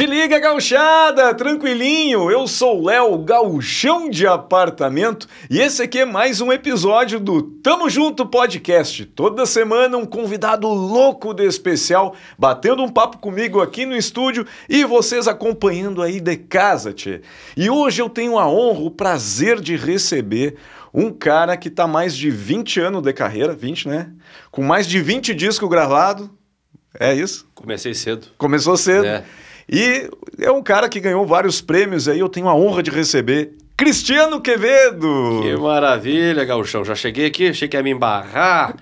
Te 0.00 0.06
liga, 0.06 0.38
gauchada! 0.38 1.34
Tranquilinho, 1.34 2.30
eu 2.30 2.46
sou 2.46 2.80
o 2.80 2.86
Léo, 2.86 3.18
gauchão 3.18 4.08
de 4.08 4.26
apartamento, 4.26 5.28
e 5.50 5.60
esse 5.60 5.82
aqui 5.82 5.98
é 5.98 6.06
mais 6.06 6.40
um 6.40 6.50
episódio 6.50 7.20
do 7.20 7.42
Tamo 7.42 7.90
Junto 7.90 8.24
Podcast. 8.24 9.04
Toda 9.04 9.44
semana 9.44 9.98
um 9.98 10.06
convidado 10.06 10.66
louco 10.68 11.34
de 11.34 11.44
especial, 11.44 12.16
batendo 12.38 12.82
um 12.82 12.88
papo 12.88 13.18
comigo 13.18 13.60
aqui 13.60 13.84
no 13.84 13.94
estúdio 13.94 14.46
e 14.70 14.86
vocês 14.86 15.28
acompanhando 15.28 16.00
aí 16.00 16.18
de 16.18 16.34
casa, 16.34 16.94
tchê. 16.94 17.20
E 17.54 17.68
hoje 17.68 18.00
eu 18.00 18.08
tenho 18.08 18.38
a 18.38 18.48
honra, 18.48 18.80
o 18.80 18.90
prazer 18.90 19.60
de 19.60 19.76
receber 19.76 20.56
um 20.94 21.12
cara 21.12 21.58
que 21.58 21.68
tá 21.68 21.86
mais 21.86 22.16
de 22.16 22.30
20 22.30 22.80
anos 22.80 23.02
de 23.02 23.12
carreira, 23.12 23.52
20, 23.52 23.86
né? 23.86 24.10
Com 24.50 24.62
mais 24.62 24.86
de 24.86 24.98
20 24.98 25.34
discos 25.34 25.68
gravados. 25.68 26.26
É 26.98 27.12
isso? 27.12 27.46
Comecei 27.54 27.92
cedo. 27.92 28.28
Começou 28.38 28.78
cedo. 28.78 29.04
É. 29.04 29.24
E 29.72 30.10
é 30.40 30.50
um 30.50 30.62
cara 30.62 30.88
que 30.88 30.98
ganhou 30.98 31.24
vários 31.24 31.60
prêmios 31.60 32.08
aí, 32.08 32.18
eu 32.18 32.28
tenho 32.28 32.48
a 32.48 32.54
honra 32.54 32.82
de 32.82 32.90
receber. 32.90 33.52
Cristiano 33.76 34.40
Quevedo! 34.40 35.40
Que 35.42 35.56
maravilha, 35.56 36.44
Gauchão. 36.44 36.84
Já 36.84 36.94
cheguei 36.94 37.26
aqui, 37.26 37.48
achei 37.48 37.68
que 37.68 37.76
ia 37.76 37.82
me 37.82 37.90
embarrar, 37.90 38.74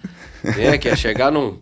né? 0.42 0.78
Que 0.78 0.88
ia 0.88 0.96
chegar 0.96 1.30
num, 1.30 1.58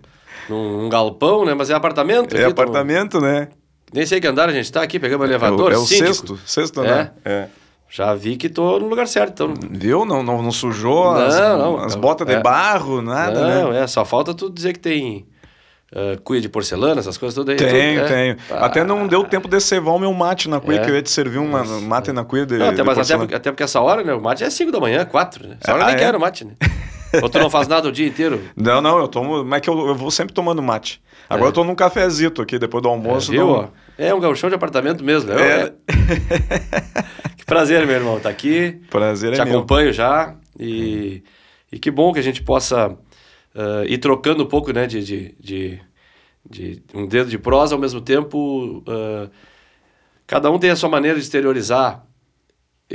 num, 0.49 0.89
galpão, 0.89 1.45
né? 1.45 1.53
Mas 1.55 1.69
é 1.71 1.75
apartamento? 1.75 2.35
É 2.37 2.45
aqui, 2.45 2.55
tamo- 2.55 2.69
apartamento, 2.71 3.21
né? 3.21 3.49
Nem 3.93 4.07
sei 4.07 4.21
que 4.21 4.27
andar 4.27 4.49
a 4.49 4.53
gente 4.53 4.71
tá 4.73 4.83
aqui, 4.83 4.99
pegamos 4.99 5.27
o 5.27 5.29
É 5.29 5.29
o, 5.29 5.31
elevador. 5.33 5.73
é 5.73 5.77
o 5.77 5.81
síndico. 5.85 6.07
sexto, 6.07 6.41
sexto 6.47 6.81
andar. 6.81 7.15
É. 7.25 7.47
Já 7.91 8.15
vi 8.15 8.37
que 8.37 8.49
tô 8.49 8.79
no 8.81 8.89
lugar 8.89 9.07
certo, 9.07 9.45
então. 9.45 9.55
Viu? 9.71 10.05
Não, 10.05 10.23
não, 10.23 10.43
não 10.43 10.51
sujou 10.51 11.13
Não, 11.15 11.27
as, 11.27 11.39
não, 11.39 11.79
as 11.85 11.95
não. 11.95 12.01
botas 12.01 12.27
de 12.27 12.35
É. 12.35 12.41
barro, 12.41 13.01
nada, 13.03 13.41
Não, 13.63 13.71
né? 13.73 13.83
é, 13.83 13.87
só 13.87 14.05
falta 14.05 14.35
tu 14.35 14.51
dizer 14.51 14.73
que 14.73 14.81
tem 14.81 15.27
ah, 15.95 16.19
cuia 16.25 16.41
de 16.41 16.49
porcelana, 16.49 17.01
essas 17.01 17.17
coisas 17.19 17.35
tudo 17.35 17.51
aí. 17.51 17.57
Tenho, 17.57 18.03
tudo, 18.03 18.13
é. 18.13 18.17
tenho. 18.17 18.37
Ah. 18.51 18.67
Até 18.67 18.83
não 18.85 19.07
deu 19.07 19.25
tempo 19.25 19.49
de 19.49 19.61
cevar 19.61 19.95
o 19.95 19.99
meu 19.99 20.13
mate 20.13 20.49
na 20.49 20.61
cuia, 20.61 20.81
É. 20.81 20.85
que 20.85 20.91
eu 20.91 20.95
ia 20.95 21.03
te 21.03 21.11
servir 21.11 21.39
uma 21.39 21.63
mate 21.65 22.13
na 22.13 22.25
cuia 22.25 22.45
de, 22.47 22.57
Não, 22.59 22.67
até, 22.67 22.77
de 22.77 22.83
mas 22.83 23.11
até 23.11 23.35
até 23.37 23.51
porque 23.51 23.63
essa 23.63 23.81
hora, 23.81 24.03
né? 24.03 24.13
O 24.15 24.21
mate 24.21 24.43
é 24.45 24.51
5 24.51 24.71
da 24.73 24.81
manhã, 24.81 25.05
4, 25.05 25.49
né? 25.49 25.57
Essa 25.61 25.73
hora 25.73 25.83
eu 25.83 25.85
Ah, 25.85 25.89
nem 25.89 25.97
é? 25.97 25.99
quero 25.99 26.19
mate, 26.21 26.45
né? 26.45 26.53
Ou 27.23 27.29
tu 27.29 27.39
não 27.39 27.49
faz 27.49 27.69
nada 27.69 27.89
o 27.89 27.93
dia 27.93 28.07
inteiro. 28.07 28.43
Não, 28.57 28.81
não, 28.83 28.99
eu 28.99 29.09
tomo. 29.09 29.43
Mas 29.45 29.59
é 29.59 29.61
que 29.61 29.71
eu, 29.71 29.87
eu 29.89 29.95
vou 29.95 30.11
sempre 30.11 30.35
tomando 30.35 30.61
mate. 30.63 31.01
Agora 31.31 31.47
É. 31.47 31.49
eu 31.49 31.53
tô 31.53 31.65
num 31.65 31.75
cafezito 31.75 32.43
aqui, 32.43 32.59
depois 32.59 32.83
do 32.83 32.89
almoço. 32.89 33.31
Viu? 33.31 33.47
dou- 33.47 33.57
ó? 33.57 33.69
É 33.97 34.13
um 34.13 34.21
gauchão 34.21 34.51
de 34.51 34.57
apartamento 34.57 35.03
mesmo. 35.03 35.31
né? 35.33 35.41
É. 35.41 35.61
É. 35.63 35.73
que 37.37 37.45
prazer, 37.47 37.87
meu 37.87 37.97
irmão, 37.97 38.21
tá 38.21 38.29
aqui. 38.29 38.81
Prazer 38.91 39.33
Te 39.35 39.41
é 39.41 39.45
meu. 39.45 39.57
acompanho 39.59 39.93
já. 39.93 40.35
E, 40.59 41.23
e 41.73 41.79
que 41.79 41.91
bom 41.91 42.13
que 42.13 42.19
a 42.19 42.23
gente 42.23 42.43
possa 42.43 42.95
ah, 43.57 43.85
ir 43.87 43.99
trocando 43.99 44.43
um 44.45 44.47
pouco, 44.47 44.73
né? 44.73 44.87
De, 44.87 45.03
de, 45.03 45.35
de, 45.41 45.81
de 46.49 46.83
um 46.95 47.07
dedo 47.07 47.31
de 47.31 47.39
prosa, 47.39 47.75
ao 47.75 47.81
mesmo 47.81 48.01
tempo. 48.01 48.83
ah, 48.87 49.29
cada 50.27 50.51
um 50.51 50.59
tem 50.59 50.71
a 50.71 50.77
sua 50.77 50.89
maneira 50.89 51.17
de 51.19 51.25
exteriorizar 51.25 52.05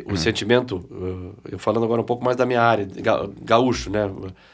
o 0.06 0.16
sentimento. 0.16 0.86
ah, 0.92 1.50
eu 1.52 1.60
falando 1.60 1.84
agora 1.84 2.02
um 2.02 2.06
pouco 2.06 2.24
mais 2.24 2.38
da 2.38 2.46
minha 2.46 2.62
área, 2.62 2.86
ga- 2.86 3.28
gaúcho, 3.42 3.90
né? 3.90 4.10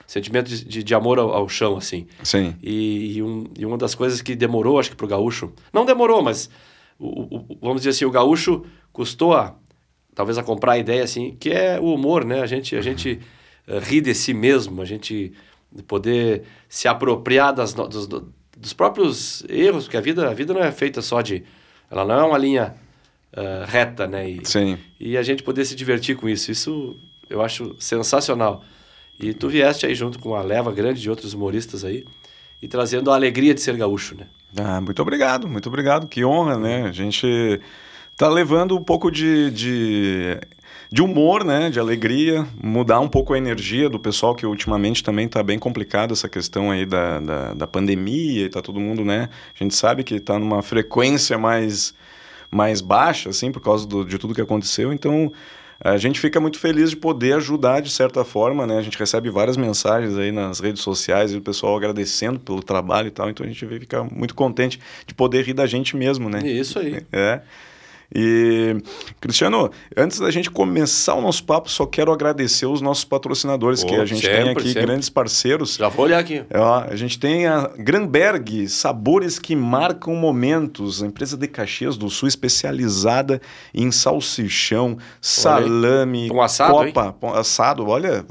Sentimento 0.07 0.47
de, 0.49 0.83
de, 0.83 0.95
amor 0.95 1.19
ao, 1.19 1.31
ao 1.31 1.47
chão, 1.49 1.77
assim. 1.77 2.07
Sim. 2.23 2.55
E, 2.61 3.17
e, 3.17 3.23
um- 3.23 3.45
e 3.57 3.65
uma 3.65 3.77
das 3.77 3.93
coisas 3.93 4.21
que 4.21 4.35
demorou, 4.35 4.79
acho 4.79 4.89
que 4.89 4.95
pro 4.95 5.07
gaúcho, 5.07 5.51
não 5.71 5.85
demorou, 5.85 6.21
mas 6.23 6.49
o- 6.97 7.35
o- 7.37 7.45
o- 7.49 7.57
vamos 7.61 7.77
dizer 7.81 7.91
assim, 7.91 8.05
o 8.05 8.11
gaúcho 8.11 8.65
custou 8.91 9.33
a, 9.35 9.55
talvez 10.15 10.37
a 10.39 10.43
comprar 10.43 10.71
a 10.73 10.77
ideia 10.79 11.03
assim, 11.03 11.35
que 11.39 11.51
é 11.51 11.79
o 11.79 11.93
humor, 11.93 12.25
né? 12.25 12.41
A 12.41 12.47
gente, 12.47 12.75
a 12.75 12.81
gente 12.81 13.19
eh, 13.67 13.79
ri 13.79 14.01
de 14.01 14.15
si 14.15 14.33
mesmo, 14.33 14.81
a 14.81 14.85
gente 14.85 15.33
poder 15.83 16.43
se 16.69 16.87
apropriar 16.87 17.53
das, 17.53 17.73
dos, 17.73 18.07
do- 18.07 18.33
dos 18.57 18.73
próprios 18.73 19.43
erros, 19.49 19.83
porque 19.85 19.97
a 19.97 20.01
vida, 20.01 20.29
a 20.29 20.33
vida 20.33 20.53
não 20.53 20.63
é 20.63 20.71
feita 20.71 21.01
só 21.01 21.21
de, 21.21 21.43
ela 21.91 22.03
não 22.05 22.15
é 22.19 22.23
uma 22.23 22.37
linha 22.37 22.75
eh, 23.33 23.65
reta, 23.67 24.07
né? 24.07 24.29
E, 24.29 24.41
Sim. 24.45 24.77
e 24.99 25.15
a 25.17 25.21
gente 25.21 25.43
poder 25.43 25.63
se 25.65 25.75
divertir 25.75 26.15
com 26.17 26.27
isso. 26.27 26.51
Isso 26.51 26.95
eu 27.29 27.41
acho 27.41 27.75
sensacional. 27.79 28.63
E 29.19 29.33
tu 29.33 29.47
vieste 29.49 29.85
aí 29.85 29.93
junto 29.95 30.17
com 30.19 30.29
uma 30.29 30.41
leva 30.41 30.71
grande 30.71 31.01
de 31.01 31.09
outros 31.09 31.33
humoristas 31.33 31.83
aí 31.83 32.05
e 32.61 32.67
trazendo 32.67 33.11
a 33.11 33.15
alegria 33.15 33.53
de 33.53 33.61
ser 33.61 33.75
gaúcho, 33.77 34.15
né? 34.15 34.27
Ah, 34.57 34.79
muito 34.81 35.01
obrigado, 35.01 35.47
muito 35.47 35.67
obrigado. 35.69 36.07
Que 36.07 36.23
honra, 36.25 36.57
né? 36.57 36.83
A 36.83 36.91
gente 36.91 37.59
tá 38.15 38.27
levando 38.29 38.75
um 38.75 38.83
pouco 38.83 39.11
de, 39.11 39.51
de, 39.51 40.39
de 40.91 41.01
humor, 41.01 41.43
né? 41.43 41.69
De 41.69 41.79
alegria, 41.79 42.47
mudar 42.61 42.99
um 42.99 43.07
pouco 43.07 43.33
a 43.33 43.37
energia 43.37 43.89
do 43.89 43.99
pessoal, 43.99 44.35
que 44.35 44.45
ultimamente 44.45 45.03
também 45.03 45.27
tá 45.27 45.43
bem 45.43 45.59
complicado 45.59 46.13
essa 46.13 46.29
questão 46.29 46.71
aí 46.71 46.85
da, 46.85 47.19
da, 47.19 47.53
da 47.53 47.67
pandemia 47.67 48.45
e 48.45 48.49
tá 48.49 48.61
todo 48.61 48.79
mundo, 48.79 49.03
né? 49.03 49.29
A 49.53 49.63
gente 49.63 49.75
sabe 49.75 50.03
que 50.03 50.19
tá 50.19 50.39
numa 50.39 50.61
frequência 50.61 51.37
mais, 51.37 51.93
mais 52.49 52.81
baixa, 52.81 53.29
assim, 53.29 53.51
por 53.51 53.61
causa 53.61 53.85
do, 53.85 54.05
de 54.05 54.17
tudo 54.17 54.33
que 54.33 54.41
aconteceu. 54.41 54.93
Então. 54.93 55.31
A 55.79 55.95
gente 55.95 56.19
fica 56.19 56.39
muito 56.39 56.57
feliz 56.57 56.89
de 56.89 56.95
poder 56.95 57.33
ajudar 57.33 57.81
de 57.81 57.91
certa 57.91 58.25
forma, 58.25 58.65
né? 58.65 58.79
A 58.79 58.81
gente 58.81 58.97
recebe 58.97 59.29
várias 59.29 59.55
mensagens 59.55 60.17
aí 60.17 60.31
nas 60.31 60.59
redes 60.59 60.81
sociais 60.81 61.31
e 61.31 61.37
o 61.37 61.41
pessoal 61.41 61.77
agradecendo 61.77 62.39
pelo 62.39 62.63
trabalho 62.63 63.09
e 63.09 63.11
tal, 63.11 63.29
então 63.29 63.45
a 63.45 63.47
gente 63.47 63.63
fica 63.63 64.03
muito 64.03 64.33
contente 64.33 64.79
de 65.05 65.13
poder 65.13 65.45
rir 65.45 65.53
da 65.53 65.67
gente 65.67 65.95
mesmo, 65.95 66.31
né? 66.31 66.39
Isso 66.43 66.79
aí. 66.79 67.05
É. 67.13 67.41
E, 68.15 68.77
Cristiano, 69.19 69.69
antes 69.95 70.19
da 70.19 70.31
gente 70.31 70.49
começar 70.49 71.13
o 71.15 71.21
nosso 71.21 71.43
papo, 71.43 71.69
só 71.69 71.85
quero 71.85 72.11
agradecer 72.11 72.65
os 72.65 72.79
nossos 72.81 73.03
patrocinadores, 73.03 73.83
que 73.83 73.95
Oh, 73.97 74.01
a 74.01 74.05
gente 74.05 74.21
tem 74.21 74.35
sempre, 74.35 74.51
aqui 74.51 74.67
sempre. 74.69 74.81
grandes 74.83 75.09
parceiros. 75.09 75.75
Já 75.75 75.89
vou 75.89 76.05
olhar 76.05 76.19
aqui. 76.19 76.43
Ó, 76.53 76.79
a 76.89 76.95
gente 76.95 77.19
tem 77.19 77.45
a 77.47 77.69
Granberg, 77.77 78.67
sabores 78.69 79.37
que 79.39 79.55
marcam 79.55 80.15
momentos, 80.15 81.03
a 81.03 81.07
empresa 81.07 81.35
de 81.37 81.47
Caxias 81.47 81.97
do 81.97 82.09
Sul 82.09 82.27
especializada 82.27 83.41
em 83.73 83.91
salsichão, 83.91 84.97
salame, 85.21 86.27
Pão 86.29 86.41
assado, 86.41 86.83
hein? 86.85 86.93
copa, 86.93 87.13
pão 87.13 87.33
assado. 87.33 87.85
Olha, 87.87 88.25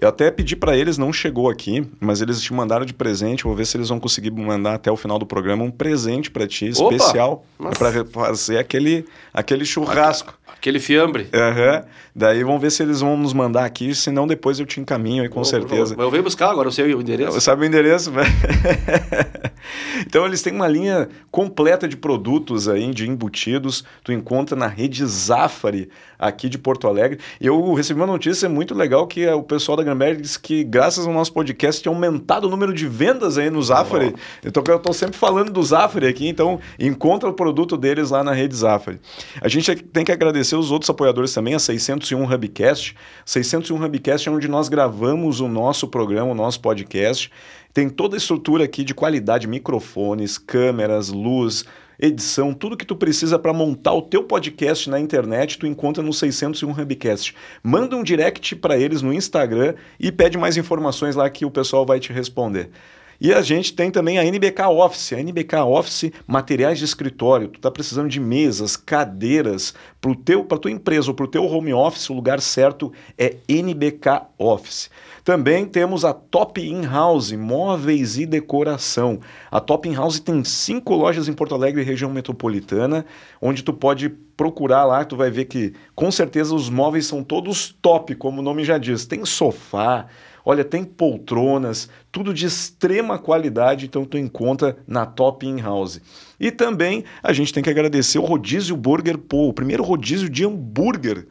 eu 0.00 0.08
até 0.08 0.30
pedi 0.30 0.54
para 0.56 0.76
eles, 0.76 0.96
não 0.98 1.12
chegou 1.12 1.48
aqui, 1.50 1.86
mas 2.00 2.20
eles 2.20 2.40
te 2.40 2.52
mandaram 2.52 2.84
de 2.86 2.94
presente. 2.94 3.44
Vou 3.44 3.54
ver 3.54 3.66
se 3.66 3.76
eles 3.76 3.88
vão 3.88 3.98
conseguir 4.00 4.30
mandar 4.30 4.74
até 4.74 4.90
o 4.90 4.96
final 4.96 5.18
do 5.18 5.26
programa 5.26 5.64
um 5.64 5.70
presente 5.70 6.30
para 6.30 6.46
ti 6.46 6.70
Opa! 6.76 6.94
especial 6.94 7.44
para 7.78 8.04
fazer 8.04 8.58
aquele 8.58 9.04
aquele 9.32 9.64
churrasco. 9.64 10.37
Aquele 10.52 10.80
fiambre. 10.80 11.28
Aham. 11.32 11.84
Daí 12.14 12.42
vamos 12.42 12.60
ver 12.60 12.72
se 12.72 12.82
eles 12.82 13.00
vão 13.00 13.16
nos 13.16 13.32
mandar 13.32 13.64
aqui, 13.64 13.94
senão 13.94 14.26
depois 14.26 14.58
eu 14.58 14.66
te 14.66 14.80
encaminho 14.80 15.22
aí 15.22 15.28
com 15.28 15.40
Eu- 15.40 15.44
certeza. 15.44 15.94
Eu, 15.96 16.02
eu 16.02 16.10
venho 16.10 16.22
buscar 16.24 16.50
agora, 16.50 16.66
eu 16.66 16.72
sei 16.72 16.92
o 16.92 17.00
endereço. 17.00 17.40
Sabe 17.40 17.62
o 17.62 17.64
endereço? 17.64 18.10
velho? 18.10 18.28
então 20.04 20.26
eles 20.26 20.42
têm 20.42 20.52
uma 20.52 20.66
linha 20.66 21.08
completa 21.30 21.86
de 21.86 21.96
produtos 21.96 22.68
aí, 22.68 22.92
de 22.92 23.08
embutidos. 23.08 23.84
Tu 24.02 24.12
encontra 24.12 24.56
na 24.56 24.66
rede 24.66 25.04
Zafari 25.06 25.88
aqui 26.18 26.48
de 26.48 26.58
Porto 26.58 26.88
Alegre. 26.88 27.20
E 27.40 27.46
eu 27.46 27.72
recebi 27.74 28.00
uma 28.00 28.06
notícia 28.06 28.48
muito 28.48 28.74
legal 28.74 29.06
que 29.06 29.24
é 29.24 29.32
o 29.34 29.42
pessoal 29.42 29.76
da 29.76 29.84
Granberg 29.84 30.20
disse 30.20 30.40
que 30.40 30.64
graças 30.64 31.06
ao 31.06 31.12
nosso 31.12 31.32
podcast 31.32 31.80
tinha 31.80 31.94
aumentado 31.94 32.48
o 32.48 32.50
número 32.50 32.74
de 32.74 32.88
vendas 32.88 33.38
aí 33.38 33.48
no 33.48 33.62
Zafari. 33.62 34.12
Então 34.44 34.62
eu 34.66 34.78
tô 34.80 34.92
sempre 34.92 35.16
falando 35.16 35.52
do 35.52 35.62
Zafari 35.62 36.06
aqui, 36.08 36.26
então 36.28 36.58
encontra 36.78 37.28
o 37.28 37.32
produto 37.32 37.76
deles 37.76 38.10
lá 38.10 38.24
na 38.24 38.32
rede 38.32 38.56
Zafari. 38.56 38.98
A 39.40 39.46
gente 39.48 39.72
tem 39.76 40.04
que 40.04 40.10
agradecer 40.10 40.37
os 40.40 40.70
outros 40.70 40.90
apoiadores 40.90 41.32
também, 41.32 41.54
a 41.54 41.58
601 41.58 42.24
Hubcast. 42.24 42.96
601 43.24 43.84
Hubcast 43.84 44.28
é 44.28 44.32
onde 44.32 44.48
nós 44.48 44.68
gravamos 44.68 45.40
o 45.40 45.48
nosso 45.48 45.88
programa, 45.88 46.32
o 46.32 46.34
nosso 46.34 46.60
podcast. 46.60 47.30
Tem 47.72 47.88
toda 47.88 48.16
a 48.16 48.18
estrutura 48.18 48.64
aqui 48.64 48.84
de 48.84 48.94
qualidade, 48.94 49.46
microfones, 49.46 50.38
câmeras, 50.38 51.08
luz, 51.08 51.64
edição, 51.98 52.54
tudo 52.54 52.76
que 52.76 52.86
tu 52.86 52.94
precisa 52.94 53.38
para 53.38 53.52
montar 53.52 53.92
o 53.92 54.02
teu 54.02 54.22
podcast 54.22 54.88
na 54.88 55.00
internet, 55.00 55.58
tu 55.58 55.66
encontra 55.66 56.02
no 56.02 56.12
601 56.12 56.70
Hubcast. 56.70 57.34
Manda 57.62 57.96
um 57.96 58.04
direct 58.04 58.54
para 58.56 58.78
eles 58.78 59.02
no 59.02 59.12
Instagram 59.12 59.74
e 59.98 60.12
pede 60.12 60.38
mais 60.38 60.56
informações 60.56 61.16
lá 61.16 61.28
que 61.28 61.44
o 61.44 61.50
pessoal 61.50 61.84
vai 61.84 61.98
te 61.98 62.12
responder. 62.12 62.70
E 63.20 63.32
a 63.32 63.42
gente 63.42 63.72
tem 63.72 63.90
também 63.90 64.18
a 64.18 64.24
NBK 64.24 64.62
Office. 64.62 65.12
A 65.12 65.20
NBK 65.20 65.56
Office, 65.56 66.12
materiais 66.26 66.78
de 66.78 66.84
escritório. 66.84 67.48
Tu 67.48 67.56
está 67.56 67.70
precisando 67.70 68.08
de 68.08 68.20
mesas, 68.20 68.76
cadeiras 68.76 69.74
para 70.00 70.14
teu, 70.14 70.44
para 70.44 70.58
tua 70.58 70.70
empresa 70.70 71.10
ou 71.10 71.14
para 71.14 71.24
o 71.24 71.28
teu 71.28 71.44
home 71.44 71.72
office, 71.72 72.08
o 72.10 72.14
lugar 72.14 72.40
certo 72.40 72.92
é 73.16 73.36
NBK 73.48 74.22
Office. 74.38 74.90
Também 75.24 75.66
temos 75.66 76.04
a 76.04 76.12
Top 76.12 76.60
In 76.60 76.86
House, 76.86 77.32
móveis 77.32 78.16
e 78.16 78.24
decoração. 78.24 79.20
A 79.50 79.60
Top 79.60 79.88
In 79.88 79.94
House 79.94 80.20
tem 80.20 80.44
cinco 80.44 80.94
lojas 80.94 81.28
em 81.28 81.32
Porto 81.32 81.54
Alegre 81.54 81.82
região 81.82 82.10
metropolitana, 82.10 83.04
onde 83.42 83.62
tu 83.62 83.72
pode 83.72 84.08
procurar 84.08 84.84
lá, 84.84 85.04
tu 85.04 85.16
vai 85.16 85.30
ver 85.30 85.46
que 85.46 85.74
com 85.96 86.12
certeza 86.12 86.54
os 86.54 86.70
móveis 86.70 87.06
são 87.06 87.24
todos 87.24 87.76
top, 87.82 88.14
como 88.14 88.40
o 88.40 88.42
nome 88.42 88.64
já 88.64 88.78
diz. 88.78 89.04
Tem 89.04 89.24
sofá, 89.24 90.06
Olha, 90.50 90.64
tem 90.64 90.82
poltronas, 90.82 91.90
tudo 92.10 92.32
de 92.32 92.46
extrema 92.46 93.18
qualidade, 93.18 93.84
então 93.84 94.06
tu 94.06 94.16
encontra 94.16 94.78
na 94.86 95.04
Top 95.04 95.46
In 95.46 95.60
House. 95.60 96.00
E 96.40 96.50
também 96.50 97.04
a 97.22 97.34
gente 97.34 97.52
tem 97.52 97.62
que 97.62 97.68
agradecer 97.68 98.18
o 98.18 98.24
Rodízio 98.24 98.74
Burger 98.74 99.18
Pô, 99.18 99.48
o 99.48 99.52
primeiro 99.52 99.84
rodízio 99.84 100.26
de 100.26 100.46
hambúrguer. 100.46 101.26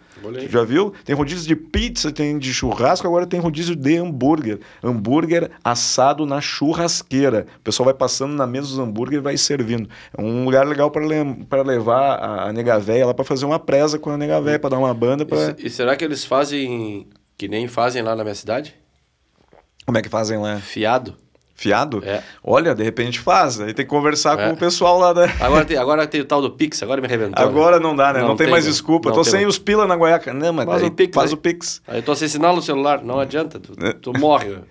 Já 0.48 0.64
viu? 0.64 0.94
Tem 1.04 1.16
rodízio 1.16 1.48
de 1.48 1.56
pizza, 1.56 2.12
tem 2.12 2.38
de 2.38 2.54
churrasco, 2.54 3.08
agora 3.08 3.26
tem 3.26 3.40
rodízio 3.40 3.76
de 3.76 3.98
hambúrguer. 3.98 4.60
Hambúrguer 4.84 5.50
assado 5.64 6.24
na 6.24 6.40
churrasqueira. 6.40 7.48
O 7.58 7.62
pessoal 7.62 7.86
vai 7.86 7.96
passando 7.96 8.36
na 8.36 8.46
mesa 8.46 8.68
dos 8.68 8.78
hambúrguer 8.78 9.18
e 9.18 9.24
vai 9.24 9.36
servindo. 9.36 9.90
É 10.16 10.22
um 10.22 10.46
lugar 10.46 10.68
legal 10.68 10.92
para 10.92 11.04
le 11.04 11.16
levar 11.66 12.18
a, 12.18 12.50
a 12.50 12.54
nega 12.54 12.78
véia 12.78 13.08
lá 13.08 13.16
para 13.16 13.26
fazer 13.26 13.48
uma 13.48 13.58
presa 13.58 13.98
com 13.98 14.12
a 14.12 14.18
nega 14.18 14.40
véia, 14.40 14.60
para 14.60 14.70
dar 14.70 14.78
uma 14.78 14.94
banda. 14.94 15.26
Pra... 15.26 15.56
E, 15.58 15.66
e 15.66 15.70
será 15.72 15.96
que 15.96 16.06
eles 16.06 16.24
fazem 16.24 17.08
que 17.36 17.48
nem 17.48 17.68
fazem 17.68 18.04
lá 18.04 18.16
na 18.16 18.24
minha 18.24 18.36
cidade? 18.36 18.76
Como 19.88 19.98
é 19.98 20.02
que 20.02 20.10
fazem 20.10 20.38
lá? 20.38 20.58
Fiado. 20.58 21.16
Fiado? 21.56 22.04
É. 22.06 22.22
Olha, 22.44 22.76
de 22.76 22.84
repente 22.84 23.20
faz. 23.22 23.60
Aí 23.62 23.74
tem 23.74 23.86
que 23.86 23.90
conversar 23.90 24.38
É. 24.38 24.48
com 24.48 24.54
o 24.54 24.58
pessoal 24.58 25.00
lá 25.00 25.14
da. 25.14 25.24
Agora 25.40 25.64
tem, 25.64 25.78
agora 25.78 26.06
tem 26.06 26.20
o 26.20 26.26
tal 26.26 26.42
do 26.42 26.52
Pix, 26.52 26.84
agora 26.84 27.00
me 27.02 27.08
reventou. 27.08 27.42
né? 27.44 27.50
Agora 27.50 27.80
não 27.80 27.96
dá, 27.96 28.12
né? 28.12 28.20
Não, 28.20 28.28
Não 28.30 28.36
tem, 28.36 28.46
tem, 28.48 28.52
mais 28.52 28.66
né? 28.66 28.72
desculpa. 28.72 29.10
Não 29.10 29.16
Tô 29.16 29.24
sem 29.24 29.46
os 29.46 29.58
pila 29.58 29.88
na 29.88 29.96
guaiaca. 29.96 30.34
Não, 30.34 30.52
mas 30.52 30.66
Faz 30.66 30.82
daí 30.82 30.90
o 30.90 30.94
Pix, 30.94 31.16
faz 31.16 31.32
né? 31.32 31.34
o 31.34 31.38
Pix. 31.38 31.82
Aí 31.88 32.00
eu 32.00 32.04
tô 32.04 32.14
sem 32.16 32.28
sinal 32.28 32.54
no 32.54 32.62
celular, 32.62 33.02
não 33.02 33.18
adianta, 33.18 33.60
tu, 33.62 33.72
tu 33.94 34.14
morre. 34.20 34.60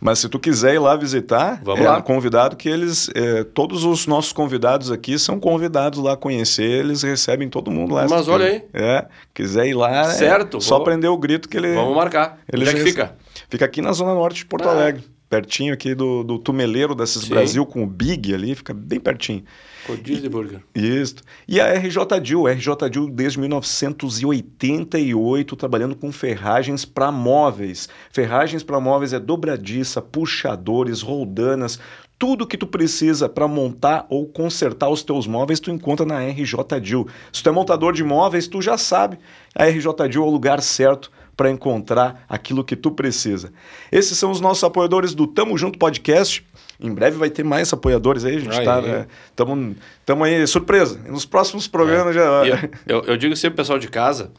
Mas 0.00 0.18
se 0.18 0.28
tu 0.28 0.38
quiser 0.38 0.74
ir 0.74 0.78
lá 0.78 0.94
visitar, 0.96 1.60
Vamos 1.64 1.80
é 1.84 1.88
lá. 1.88 2.02
convidado 2.02 2.54
que 2.56 2.68
eles. 2.68 3.08
é, 3.14 3.44
todos 3.44 3.84
os 3.84 4.06
nossos 4.06 4.32
convidados 4.32 4.90
aqui 4.90 5.18
são 5.18 5.40
convidados 5.40 5.98
lá 5.98 6.12
a 6.12 6.16
conhecer, 6.16 6.62
eles 6.84 7.02
recebem 7.02 7.48
todo 7.48 7.70
mundo 7.70 7.94
lá. 7.94 8.06
Mas 8.08 8.28
olha 8.28 8.60
tu- 8.60 8.66
É, 8.76 9.06
quiser 9.34 9.66
ir 9.66 9.74
lá. 9.74 9.90
é 10.02 10.04
Certo, 10.14 10.60
só 10.60 10.76
vou- 10.76 10.84
prender 10.84 11.10
o 11.10 11.16
grito 11.16 11.48
que 11.48 11.56
ele. 11.56 11.74
Vamos 11.74 11.96
marcar. 11.96 12.38
Ele 12.52 12.62
Onde 12.62 12.70
é 12.70 12.74
que 12.74 12.82
fica? 12.84 13.16
Fica 13.48 13.64
aqui 13.64 13.80
na 13.80 13.92
Zona 13.92 14.14
Norte 14.14 14.38
de 14.38 14.46
Porto 14.46 14.68
Ah. 14.68 14.72
Alegre. 14.72 15.04
Pertinho 15.28 15.74
aqui 15.74 15.92
do, 15.94 16.22
do 16.22 16.38
Tumeleiro 16.38 16.94
desses 16.94 17.22
Sim. 17.22 17.30
Brasil, 17.30 17.66
com 17.66 17.82
o 17.82 17.86
Big 17.86 18.32
ali, 18.32 18.54
fica 18.54 18.72
bem 18.72 19.00
pertinho. 19.00 19.42
Rodízio 19.88 20.22
de 20.22 20.28
burger. 20.28 20.60
Isso. 20.74 21.16
E 21.48 21.60
a 21.60 21.74
RJ 21.74 22.20
Dil, 22.22 22.46
RJ 22.46 22.88
Dil 22.90 23.10
desde 23.10 23.40
1988, 23.40 25.56
trabalhando 25.56 25.96
com 25.96 26.12
ferragens 26.12 26.84
para 26.84 27.10
móveis. 27.10 27.88
Ferragens 28.12 28.62
para 28.62 28.78
móveis 28.78 29.12
é 29.12 29.18
dobradiça, 29.18 30.00
puxadores, 30.00 31.02
roldanas, 31.02 31.80
tudo 32.18 32.46
que 32.46 32.56
tu 32.56 32.66
precisa 32.66 33.28
para 33.28 33.46
montar 33.46 34.06
ou 34.08 34.26
consertar 34.26 34.88
os 34.88 35.02
teus 35.02 35.26
móveis, 35.26 35.60
tu 35.60 35.70
encontra 35.70 36.06
na 36.06 36.20
RJ 36.20 36.80
Dil. 36.80 37.06
Se 37.32 37.42
tu 37.42 37.48
é 37.48 37.52
montador 37.52 37.92
de 37.92 38.02
móveis, 38.02 38.48
tu 38.48 38.62
já 38.62 38.78
sabe, 38.78 39.18
a 39.54 39.66
RJ 39.66 40.08
Dil 40.08 40.22
é 40.22 40.26
o 40.26 40.30
lugar 40.30 40.62
certo 40.62 41.10
para 41.36 41.50
encontrar 41.50 42.24
aquilo 42.28 42.64
que 42.64 42.74
tu 42.74 42.90
precisa. 42.90 43.52
Esses 43.92 44.16
são 44.16 44.30
os 44.30 44.40
nossos 44.40 44.64
apoiadores 44.64 45.14
do 45.14 45.26
Tamo 45.26 45.56
Junto 45.58 45.78
Podcast. 45.78 46.46
Em 46.80 46.92
breve 46.92 47.16
vai 47.18 47.28
ter 47.30 47.44
mais 47.44 47.70
apoiadores 47.72 48.24
aí, 48.24 48.36
a 48.36 48.40
gente 48.40 48.58
Aí. 48.58 48.64
tá, 48.64 48.80
né? 48.80 49.06
Tamo, 49.34 50.24
aí, 50.24 50.46
surpresa. 50.46 50.98
Nos 51.08 51.26
próximos 51.26 51.66
programas 51.68 52.14
já. 52.14 52.46
E 52.46 52.50
eu, 52.50 52.58
eu, 52.86 53.04
eu 53.04 53.16
digo 53.16 53.36
sempre 53.36 53.56
pessoal 53.56 53.78
de 53.78 53.88
casa, 53.88 54.30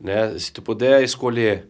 né? 0.00 0.38
Se 0.38 0.52
tu 0.52 0.60
puder 0.60 1.02
escolher 1.02 1.68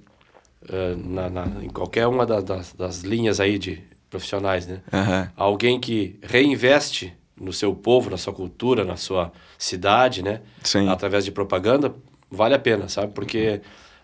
eh, 0.68 0.94
na, 0.96 1.28
na- 1.30 1.46
em 1.62 1.68
qualquer 1.68 2.06
uma 2.08 2.24
da- 2.26 2.40
das, 2.40 2.72
das 2.72 3.00
linhas 3.02 3.38
aí 3.40 3.58
de 3.58 3.82
profissionais, 4.10 4.66
né? 4.66 4.80
Aham. 4.92 5.30
Alguém 5.36 5.78
que 5.80 6.18
reinveste 6.22 7.12
no 7.40 7.52
seu 7.52 7.74
povo, 7.74 8.10
na 8.10 8.16
sua 8.16 8.32
cultura, 8.32 8.84
na 8.84 8.96
sua 8.96 9.32
cidade, 9.58 10.22
né? 10.22 10.40
Sim. 10.62 10.88
Através 10.88 11.24
de 11.24 11.32
propaganda, 11.32 11.94
vale 12.30 12.54
a 12.54 12.58
pena, 12.58 12.88
sabe? 12.88 13.12
Porque 13.12 13.60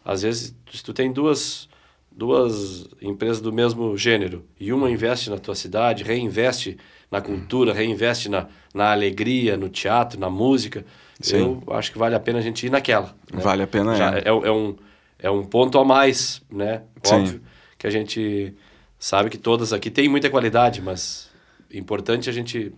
às 0.08 0.22
vezes 0.22 0.56
se 0.72 0.82
tu 0.82 0.94
tem 0.94 1.12
duas 1.12 1.68
duas 2.10 2.88
empresas 3.00 3.40
do 3.40 3.52
mesmo 3.52 3.96
gênero 3.96 4.44
e 4.58 4.72
uma 4.72 4.90
investe 4.90 5.28
na 5.30 5.36
tua 5.38 5.54
cidade, 5.54 6.02
reinveste 6.02 6.78
na 7.10 7.20
cultura, 7.20 7.72
reinveste 7.72 8.28
na, 8.28 8.48
na 8.74 8.90
alegria, 8.90 9.56
no 9.56 9.68
teatro, 9.68 10.18
na 10.18 10.28
música, 10.28 10.84
Sim. 11.20 11.62
eu 11.66 11.74
acho 11.74 11.92
que 11.92 11.98
vale 11.98 12.14
a 12.16 12.20
pena 12.20 12.38
a 12.38 12.42
gente 12.42 12.66
ir 12.66 12.70
naquela. 12.70 13.14
né? 13.32 13.40
Vale 13.40 13.62
a 13.62 13.66
pena, 13.66 13.94
Já 13.94 14.16
é. 14.16 14.20
é, 14.20 14.28
é 14.28 14.50
um, 14.50 14.74
é 15.18 15.30
um 15.30 15.44
ponto 15.44 15.78
a 15.78 15.84
mais, 15.84 16.42
né? 16.50 16.82
Sim. 17.04 17.14
Óbvio 17.14 17.40
que 17.78 17.86
a 17.86 17.90
gente 17.90 18.52
sabe 18.98 19.30
que 19.30 19.38
todas 19.38 19.72
aqui 19.72 19.90
têm 19.90 20.08
muita 20.08 20.28
qualidade, 20.28 20.82
mas 20.82 21.30
é 21.72 21.78
importante 21.78 22.28
a 22.28 22.32
gente 22.32 22.72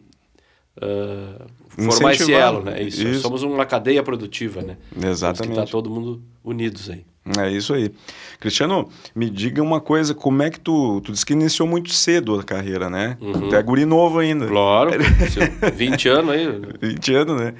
ah, 0.81 1.47
formar 1.69 2.12
esse 2.12 2.33
elo, 2.33 2.62
né? 2.62 2.83
Isso. 2.83 3.06
Isso. 3.06 3.21
Somos 3.21 3.43
uma 3.43 3.65
cadeia 3.65 4.03
produtiva, 4.03 4.61
né? 4.61 4.76
Temos 4.91 5.05
que 5.05 5.06
Exatamente. 5.09 5.59
estar 5.59 5.71
todo 5.71 5.88
mundo 5.88 6.23
unidos 6.44 6.91
aí. 6.91 7.05
É 7.39 7.51
isso 7.51 7.75
aí. 7.75 7.93
Cristiano, 8.41 8.89
me 9.15 9.29
diga 9.29 9.63
uma 9.63 9.81
coisa, 9.81 10.15
como 10.15 10.43
é 10.43 10.51
que 10.51 10.59
tu, 10.59 11.01
tu 11.03 11.13
disse 11.13 11.25
que 11.27 11.35
iniciou 11.35 11.69
muito 11.69 11.91
cedo 11.91 12.39
a 12.41 12.43
carreira, 12.43 12.89
né? 12.89 13.19
Uhum. 13.21 13.49
Tu 13.51 13.55
é 13.55 13.63
guri 13.63 13.85
novo 13.85 14.19
ainda. 14.19 14.47
Claro, 14.47 14.91
seu 15.31 15.71
20 15.73 16.09
anos 16.09 16.31
aí. 16.31 16.47
20 16.81 17.15
anos, 17.15 17.41
né? 17.41 17.55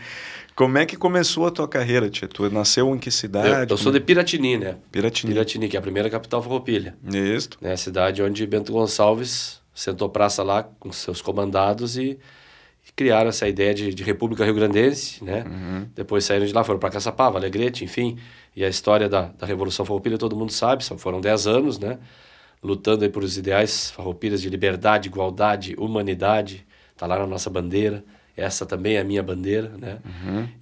Como 0.57 0.77
é 0.77 0.85
que 0.85 0.97
começou 0.97 1.47
a 1.47 1.51
tua 1.51 1.69
carreira, 1.69 2.11
tia? 2.11 2.29
Tu 2.29 2.51
nasceu 2.51 2.95
em 2.95 2.99
que 2.99 3.09
Eu, 3.09 3.13
cidade? 3.13 3.71
eu 3.71 3.77
sou 3.77 3.93
de 3.93 4.01
Piratini, 4.01 4.59
né? 4.59 4.77
Piratini. 4.91 5.33
Piratini, 5.33 5.69
que 5.69 5.77
é 5.77 5.79
a 5.79 5.83
primeira 5.83 6.11
capital 6.11 6.43
farroupilha. 6.43 6.97
Isso. 7.13 7.51
né? 7.61 7.73
A 7.73 7.77
cidade 7.77 8.23
onde 8.23 8.47
Bento 8.47 8.73
Gonçalves 8.73 9.61
sentou 9.75 10.09
praça 10.09 10.43
lá 10.43 10.63
com 10.63 10.93
seus 10.93 11.23
comandados 11.23 11.97
e, 11.97 12.19
criaram 12.97 13.29
essa 13.31 13.49
ideia 13.49 13.73
de, 13.73 13.95
de 13.95 14.03
República 14.03 14.45
Rio 14.45 14.55
Grandense, 14.55 15.25
né? 15.25 15.45
Depois 15.95 16.25
saíram 16.25 16.45
de 16.45 16.53
lá, 16.53 16.63
foram 16.65 16.79
para 16.79 16.91
Caçapava, 16.91 17.39
Alegrete, 17.39 17.85
enfim. 17.85 18.19
E 18.55 18.65
a 18.65 18.69
história 18.69 19.09
da, 19.09 19.31
da 19.39 19.47
Revolução 19.47 19.85
Farroupilha 19.85 20.19
todo 20.19 20.37
mundo 20.37 20.53
sabe, 20.53 20.85
só 20.85 20.97
foram 20.97 21.21
10 21.21 21.47
anos, 21.47 21.79
né? 21.79 21.99
Lutando 22.63 23.05
aí 23.05 23.11
por 23.11 23.23
os 23.23 23.39
ideais 23.39 23.91
farroupilhas 23.91 24.43
de 24.43 24.51
liberdade, 24.51 25.09
igualdade, 25.09 25.75
humanidade. 25.79 26.67
Tá 26.97 27.07
lá 27.07 27.19
na 27.19 27.27
nossa 27.27 27.49
bandeira. 27.49 28.05
Essa 28.37 28.67
também 28.67 28.97
é 28.97 29.01
a 29.01 29.05
minha 29.05 29.23
bandeira, 29.23 29.69
né? 29.79 29.99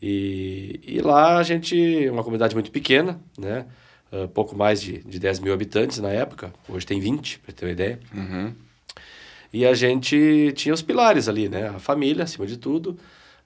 E, 0.00 0.80
e 0.86 1.00
lá 1.00 1.38
a 1.38 1.42
gente, 1.42 2.08
uma 2.10 2.22
comunidade 2.22 2.54
muito 2.54 2.70
pequena, 2.70 3.20
né? 3.36 3.66
Ah, 4.12 4.28
pouco 4.32 4.56
mais 4.56 4.80
de, 4.80 4.98
de 4.98 5.18
10 5.18 5.40
mil 5.40 5.52
habitantes 5.52 5.98
na 5.98 6.10
época. 6.10 6.52
Hoje 6.68 6.86
tem 6.86 7.00
20, 7.00 7.40
para 7.40 7.52
ter 7.52 7.66
uma 7.66 7.72
ideia. 7.72 7.98
Uhum. 8.14 8.52
E 9.52 9.66
a 9.66 9.74
gente 9.74 10.52
tinha 10.56 10.74
os 10.74 10.82
pilares 10.82 11.28
ali, 11.28 11.48
né? 11.48 11.68
A 11.68 11.78
família, 11.78 12.24
acima 12.24 12.46
de 12.46 12.56
tudo. 12.56 12.98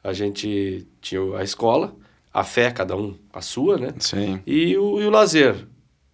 A 0.03 0.13
gente 0.13 0.87
tinha 1.01 1.21
a 1.37 1.45
escola, 1.45 1.95
a 2.33 2.45
fé, 2.45 2.71
cada 2.71 2.97
um 2.97 3.15
a 3.33 3.41
sua, 3.41 3.77
né? 3.77 3.95
Sim. 3.99 4.41
E 4.47 4.77
o, 4.77 5.01
e 5.01 5.07
o 5.07 5.11
lazer. 5.11 5.67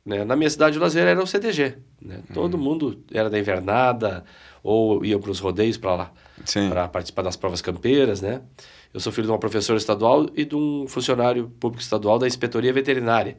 Né? 0.04 0.24
Na 0.24 0.34
minha 0.34 0.50
cidade, 0.50 0.78
o 0.78 0.80
lazer 0.80 1.06
era 1.06 1.22
o 1.22 1.26
CTG. 1.26 1.76
Né? 2.00 2.20
Todo 2.32 2.56
mundo 2.56 3.04
era 3.12 3.28
da 3.28 3.38
invernada 3.38 4.24
ou 4.62 5.04
ia 5.04 5.18
para 5.18 5.30
os 5.30 5.38
rodeios 5.38 5.76
para 5.76 5.94
lá, 5.94 6.12
para 6.68 6.88
participar 6.88 7.22
das 7.22 7.36
provas 7.36 7.60
campeiras, 7.60 8.20
né? 8.20 8.42
Eu 8.92 9.00
sou 9.00 9.12
filho 9.12 9.26
de 9.26 9.32
uma 9.32 9.38
professora 9.38 9.76
estadual 9.76 10.26
e 10.34 10.44
de 10.44 10.56
um 10.56 10.86
funcionário 10.88 11.52
público 11.60 11.82
estadual 11.82 12.18
da 12.18 12.26
inspetoria 12.26 12.72
veterinária. 12.72 13.36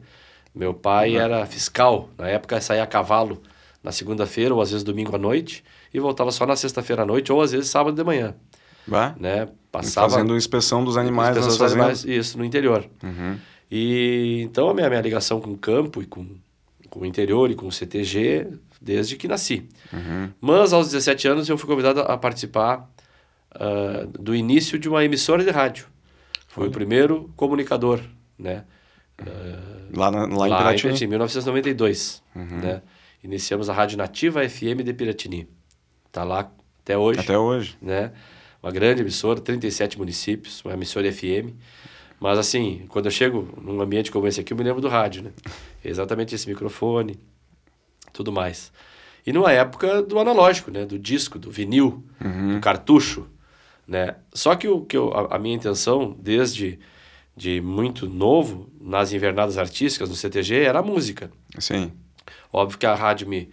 Meu 0.54 0.72
pai 0.72 1.16
era 1.16 1.44
fiscal, 1.46 2.08
na 2.16 2.28
época 2.28 2.60
saía 2.60 2.82
a 2.82 2.86
cavalo 2.86 3.42
na 3.82 3.92
segunda-feira 3.92 4.54
ou 4.54 4.60
às 4.60 4.70
vezes 4.70 4.84
domingo 4.84 5.14
à 5.14 5.18
noite 5.18 5.64
e 5.92 5.98
voltava 5.98 6.30
só 6.30 6.46
na 6.46 6.56
sexta-feira 6.56 7.02
à 7.02 7.06
noite 7.06 7.32
ou 7.32 7.40
às 7.40 7.52
vezes 7.52 7.68
sábado 7.68 7.96
de 7.96 8.04
manhã, 8.04 8.34
Vá. 8.90 9.14
né? 9.18 9.48
Passava 9.72 10.10
Fazendo 10.10 10.36
inspeção 10.36 10.84
dos 10.84 10.96
animais 10.96 11.36
inspeção 11.36 11.64
dos 11.66 11.72
animais, 11.72 12.04
isso 12.04 12.36
no 12.36 12.44
interior. 12.44 12.84
Uhum. 13.02 13.38
E 13.70 14.42
então 14.42 14.68
a 14.68 14.74
minha, 14.74 14.88
minha 14.88 15.00
ligação 15.00 15.40
com 15.40 15.52
o 15.52 15.56
campo 15.56 16.02
e 16.02 16.06
com, 16.06 16.26
com 16.90 17.00
o 17.00 17.06
interior 17.06 17.50
e 17.50 17.54
com 17.54 17.68
o 17.68 17.72
CTG 17.72 18.48
desde 18.82 19.14
que 19.16 19.28
nasci. 19.28 19.68
Uhum. 19.92 20.30
Mas 20.40 20.72
aos 20.72 20.88
17 20.90 21.28
anos 21.28 21.48
eu 21.48 21.56
fui 21.56 21.68
convidado 21.68 22.00
a 22.00 22.18
participar 22.18 22.90
ah, 23.54 24.06
do 24.18 24.34
início 24.34 24.76
de 24.76 24.88
uma 24.88 25.04
emissora 25.04 25.44
de 25.44 25.50
rádio. 25.50 25.86
Fui 26.48 26.66
o 26.66 26.70
primeiro 26.72 27.30
comunicador, 27.36 28.00
né? 28.36 28.64
Ah, 29.18 29.78
Lá, 29.94 30.10
na, 30.10 30.20
lá, 30.20 30.26
em 30.26 30.36
lá 30.36 30.46
em 30.48 30.50
Piratini. 30.56 30.82
Piratini, 30.82 31.08
1992, 31.10 32.22
Uhum. 32.34 32.44
né? 32.60 32.82
Iniciamos 33.22 33.68
a 33.68 33.72
Rádio 33.72 33.98
Nativa 33.98 34.48
FM 34.48 34.82
de 34.84 34.92
Piratini. 34.94 35.48
Tá 36.10 36.24
lá 36.24 36.50
até 36.82 36.96
hoje 36.96 37.20
Até 37.20 37.36
hoje. 37.38 37.76
né? 37.82 38.12
Uma 38.62 38.70
grande 38.72 39.00
emissora, 39.02 39.40
37 39.40 39.98
municípios, 39.98 40.62
uma 40.64 40.74
emissora 40.74 41.10
FM. 41.10 41.54
Mas 42.18 42.38
assim, 42.38 42.84
quando 42.88 43.06
eu 43.06 43.10
chego 43.10 43.48
num 43.62 43.80
ambiente 43.80 44.10
como 44.12 44.26
esse 44.26 44.40
aqui, 44.40 44.52
eu 44.52 44.56
me 44.56 44.62
lembro 44.62 44.80
do 44.82 44.88
rádio, 44.88 45.22
né? 45.22 45.30
Exatamente 45.82 46.34
esse 46.34 46.46
microfone, 46.48 47.18
tudo 48.12 48.30
mais. 48.30 48.70
E 49.26 49.32
numa 49.32 49.50
época 49.52 50.02
do 50.02 50.18
analógico, 50.18 50.70
né? 50.70 50.84
Do 50.84 50.98
disco, 50.98 51.38
do 51.38 51.50
vinil, 51.50 52.04
do 52.54 52.60
cartucho, 52.60 53.26
né? 53.88 54.16
Só 54.34 54.54
que, 54.54 54.68
o, 54.68 54.82
que 54.84 54.96
eu, 54.96 55.10
a, 55.14 55.36
a 55.36 55.38
minha 55.38 55.54
intenção, 55.56 56.14
desde 56.18 56.78
de 57.34 57.60
muito 57.62 58.06
novo, 58.06 58.68
nas 58.78 59.12
invernadas 59.14 59.56
artísticas, 59.56 60.10
no 60.10 60.14
CTG, 60.14 60.56
era 60.64 60.80
a 60.80 60.82
música. 60.82 61.30
Sim. 61.58 61.90
Óbvio 62.52 62.76
que 62.78 62.84
a 62.84 62.94
rádio 62.94 63.26
me, 63.26 63.48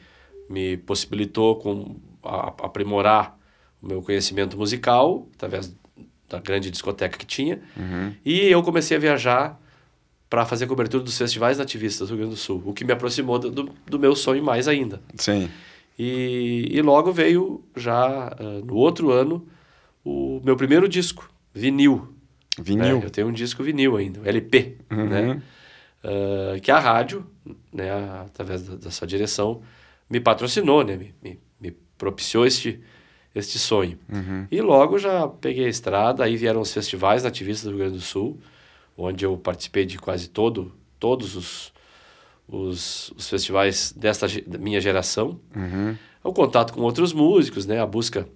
me 0.49 0.75
possibilitou 0.75 1.55
com, 1.55 1.95
a, 2.21 2.47
a- 2.47 2.53
aprimorar 2.65 3.36
o 3.81 3.87
meu 3.87 4.01
conhecimento 4.01 4.57
musical, 4.57 5.27
através 5.35 5.73
da 6.29 6.39
grande 6.39 6.69
discoteca 6.71 7.17
que 7.17 7.25
tinha. 7.25 7.59
E 8.25 8.47
eu 8.47 8.61
comecei 8.63 8.97
a 8.97 8.99
viajar 8.99 9.59
para 10.29 10.45
fazer 10.45 10.67
cobertura 10.67 11.03
dos 11.03 11.17
festivais 11.17 11.57
nativistas 11.57 12.09
do 12.09 12.11
Rio 12.11 12.17
Grande 12.25 12.35
do 12.35 12.39
Sul, 12.39 12.61
o 12.65 12.73
que 12.73 12.83
me 12.83 12.91
aproximou 12.91 13.39
do, 13.39 13.49
do, 13.49 13.69
do 13.85 13.97
meu 13.99 14.13
sonho 14.15 14.43
mais 14.43 14.67
ainda. 14.67 15.01
Sim. 15.15 15.49
E, 15.97 16.67
e 16.69 16.81
logo 16.81 17.11
veio, 17.11 17.63
já 17.75 18.35
uh, 18.39 18.65
no 18.65 18.75
outro 18.75 19.11
ano, 19.11 19.47
o 20.03 20.41
meu 20.43 20.55
primeiro 20.57 20.87
disco, 20.87 21.29
vinil. 21.53 22.13
Vinil? 22.59 22.99
Né? 22.99 23.05
Eu 23.05 23.09
tenho 23.09 23.27
um 23.27 23.31
disco 23.31 23.63
vinil 23.63 23.95
ainda, 23.95 24.19
LP, 24.27 24.77
Uhum. 24.91 25.05
né? 25.07 25.41
Uh, 26.03 26.61
que 26.61 26.71
a 26.71 26.79
rádio, 26.79 27.25
né, 27.73 27.89
através 28.25 28.61
da, 28.63 28.75
da, 28.75 28.91
sua 28.91 29.07
direção, 29.07 29.61
me 30.09 30.19
patrocinou, 30.19 30.83
né? 30.83 30.95
Me, 30.95 31.13
me, 31.21 31.39
me 31.59 31.71
propiciou 31.97 32.45
este, 32.45 32.79
este 33.37 33.59
sonho. 33.59 33.97
Uhum. 34.11 34.47
E 34.51 34.61
logo 34.61 34.97
já 34.97 35.27
peguei 35.27 35.65
a 35.65 35.69
estrada, 35.69 36.23
aí 36.23 36.35
vieram 36.35 36.61
os 36.61 36.73
festivais 36.73 37.23
nativistas 37.23 37.63
do 37.63 37.69
Rio 37.69 37.79
Grande 37.79 37.97
do 37.97 38.03
Sul, 38.03 38.39
onde 38.97 39.25
eu 39.25 39.37
participei 39.37 39.85
de 39.85 39.97
quase 39.97 40.29
todo, 40.29 40.71
todos 40.99 41.35
os, 41.35 41.73
os, 42.47 43.11
os 43.11 43.29
festivais 43.29 43.93
desta 43.95 44.27
minha 44.59 44.81
geração. 44.81 45.39
Uhum. 45.55 45.95
O 46.23 46.33
contato 46.33 46.73
com 46.73 46.81
outros 46.81 47.13
músicos, 47.13 47.65
né? 47.65 47.79
A 47.79 47.85
busca 47.85 48.27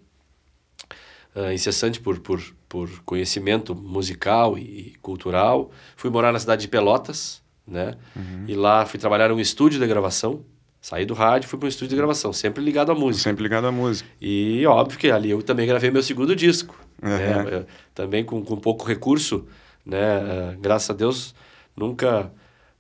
uh, 1.36 1.51
incessante 1.51 2.00
por, 2.00 2.20
por, 2.20 2.41
por 2.70 2.89
conhecimento 3.03 3.75
musical 3.75 4.58
e, 4.58 4.96
cultural. 5.01 5.72
Fui 5.96 6.10
morar 6.10 6.31
na 6.31 6.39
cidade 6.39 6.62
de 6.62 6.67
Pelotas, 6.67 7.41
né? 7.67 7.98
Uhum. 8.15 8.46
E 8.48 8.55
lá 8.55 8.86
fui 8.86 9.00
trabalhar 9.00 9.29
em 9.31 9.34
um 9.34 9.39
estúdio 9.39 9.79
de 9.79 9.88
gravação. 9.88 10.46
Saí 10.81 11.05
do 11.05 11.13
rádio, 11.13 11.47
fui 11.47 11.59
para 11.59 11.67
um 11.67 11.69
estúdio 11.69 11.89
de 11.89 11.95
gravação, 11.95 12.33
sempre 12.33 12.63
ligado 12.63 12.91
à 12.91 12.95
música. 12.95 13.23
Sempre 13.23 13.43
ligado 13.43 13.67
à 13.67 13.71
música. 13.71 14.09
E 14.19 14.65
óbvio 14.65 14.97
que 14.97 15.11
ali 15.11 15.29
eu 15.29 15.43
também 15.43 15.67
gravei 15.67 15.91
meu 15.91 16.01
segundo 16.01 16.35
disco. 16.35 16.75
Uhum. 17.03 17.09
Né? 17.09 17.65
Também 17.93 18.25
com, 18.25 18.43
com 18.43 18.57
pouco 18.57 18.83
recurso, 18.83 19.45
né? 19.85 20.17
Uh, 20.17 20.59
graças 20.59 20.89
a 20.89 20.93
Deus, 20.93 21.35
nunca... 21.77 22.31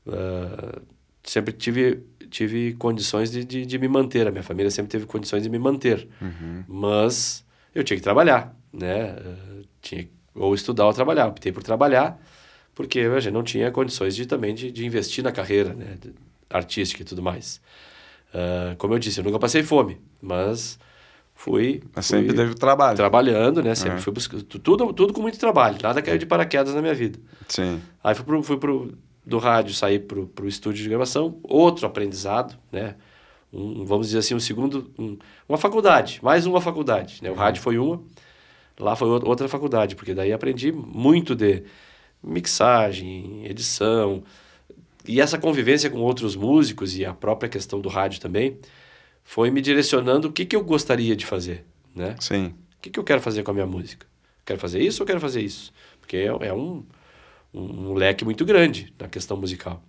Uh, 0.03 0.81
sempre 1.23 1.53
tive 1.53 2.03
tive 2.29 2.73
condições 2.73 3.29
de, 3.29 3.43
de, 3.43 3.65
de, 3.65 3.77
me 3.77 3.87
manter 3.87 4.25
a 4.25 4.31
minha 4.31 4.41
família 4.41 4.71
sempre 4.71 4.89
teve 4.89 5.05
condições 5.05 5.43
de 5.43 5.49
me 5.49 5.59
manter 5.59 6.07
uhum. 6.21 6.63
mas 6.67 7.45
eu 7.75 7.83
tinha 7.83 7.97
que 7.97 8.03
trabalhar 8.03 8.55
né 8.73 9.13
uh, 9.13 9.63
tinha 9.81 10.07
ou 10.33 10.55
estudar 10.55 10.85
ou 10.85 10.93
trabalhar 10.93 11.27
optei 11.27 11.51
por 11.51 11.61
trabalhar 11.61 12.19
porque 12.73 13.01
a 13.01 13.19
gente 13.19 13.33
não 13.33 13.43
tinha 13.43 13.69
condições 13.69 14.15
de 14.15 14.25
também 14.25 14.55
de, 14.55 14.71
de 14.71 14.85
investir 14.85 15.23
na 15.23 15.31
carreira 15.31 15.73
né 15.73 15.97
artística 16.49 17.03
e 17.03 17.05
tudo 17.05 17.21
mais 17.21 17.61
uh, 18.33 18.75
como 18.77 18.93
eu 18.93 18.99
disse 18.99 19.19
eu 19.19 19.23
nunca 19.23 19.39
passei 19.39 19.63
fome 19.63 19.99
mas 20.21 20.79
fui, 21.33 21.81
mas 21.95 22.05
sempre 22.05 22.27
fui 22.27 22.35
teve 22.35 22.53
trabalho 22.55 22.97
trabalhando 22.97 23.63
né 23.63 23.75
sempre 23.75 23.97
é. 23.97 24.01
fui 24.01 24.13
buscando 24.13 24.43
tudo 24.43 24.93
tudo 24.93 25.13
com 25.13 25.21
muito 25.21 25.39
trabalho 25.39 25.77
nada 25.81 26.01
caiu 26.01 26.17
de 26.17 26.25
paraquedas 26.25 26.73
na 26.73 26.81
minha 26.81 26.93
vida 26.93 27.19
sim 27.47 27.81
aí 28.03 28.13
fui 28.15 28.25
pro, 28.25 28.43
fui 28.43 28.57
pro 28.57 28.93
do 29.25 29.37
rádio 29.37 29.73
sair 29.73 29.99
para 29.99 30.43
o 30.43 30.47
estúdio 30.47 30.83
de 30.83 30.89
gravação, 30.89 31.39
outro 31.43 31.85
aprendizado, 31.85 32.57
né? 32.71 32.95
Um, 33.53 33.85
vamos 33.85 34.07
dizer 34.07 34.19
assim, 34.19 34.33
um 34.33 34.39
segundo, 34.39 34.91
um, 34.97 35.17
uma 35.47 35.57
faculdade, 35.57 36.19
mais 36.23 36.45
uma 36.45 36.61
faculdade, 36.61 37.19
né? 37.21 37.29
O 37.29 37.35
rádio 37.35 37.61
foi 37.61 37.77
uma, 37.77 38.01
lá 38.79 38.95
foi 38.95 39.09
outra 39.09 39.47
faculdade, 39.47 39.95
porque 39.95 40.13
daí 40.13 40.31
aprendi 40.31 40.71
muito 40.71 41.35
de 41.35 41.63
mixagem, 42.23 43.45
edição, 43.45 44.23
e 45.07 45.19
essa 45.19 45.37
convivência 45.37 45.89
com 45.89 45.99
outros 45.99 46.35
músicos 46.35 46.97
e 46.97 47.05
a 47.05 47.13
própria 47.13 47.49
questão 47.49 47.79
do 47.79 47.89
rádio 47.89 48.19
também, 48.19 48.57
foi 49.23 49.49
me 49.49 49.61
direcionando 49.61 50.27
o 50.27 50.31
que, 50.31 50.45
que 50.45 50.55
eu 50.55 50.63
gostaria 50.63 51.15
de 51.15 51.25
fazer, 51.25 51.65
né? 51.95 52.15
Sim. 52.19 52.47
O 52.77 52.81
que, 52.81 52.89
que 52.89 52.99
eu 52.99 53.03
quero 53.03 53.21
fazer 53.21 53.43
com 53.43 53.51
a 53.51 53.53
minha 53.53 53.67
música? 53.67 54.05
Quero 54.45 54.59
fazer 54.59 54.81
isso 54.81 55.03
ou 55.03 55.07
quero 55.07 55.19
fazer 55.19 55.41
isso? 55.41 55.71
Porque 55.99 56.17
é, 56.17 56.25
é 56.25 56.53
um 56.53 56.83
um, 57.53 57.91
um, 57.91 57.93
leque 57.93 58.23
muito 58.23 58.45
grande 58.45 58.93
na 58.97 59.07
questão 59.07 59.37
musical. 59.37 59.83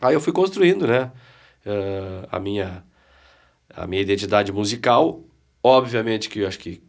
Aí 0.00 0.14
eu 0.14 0.20
fui 0.20 0.32
construindo, 0.32 0.86
né, 0.86 1.12
uh, 1.66 2.26
a 2.30 2.40
minha 2.40 2.82
a 3.74 3.86
minha 3.86 4.02
identidade 4.02 4.52
musical. 4.52 5.22
Obviamente 5.62 6.28
que 6.28 6.40
eu 6.40 6.48
acho 6.48 6.58
que 6.58 6.82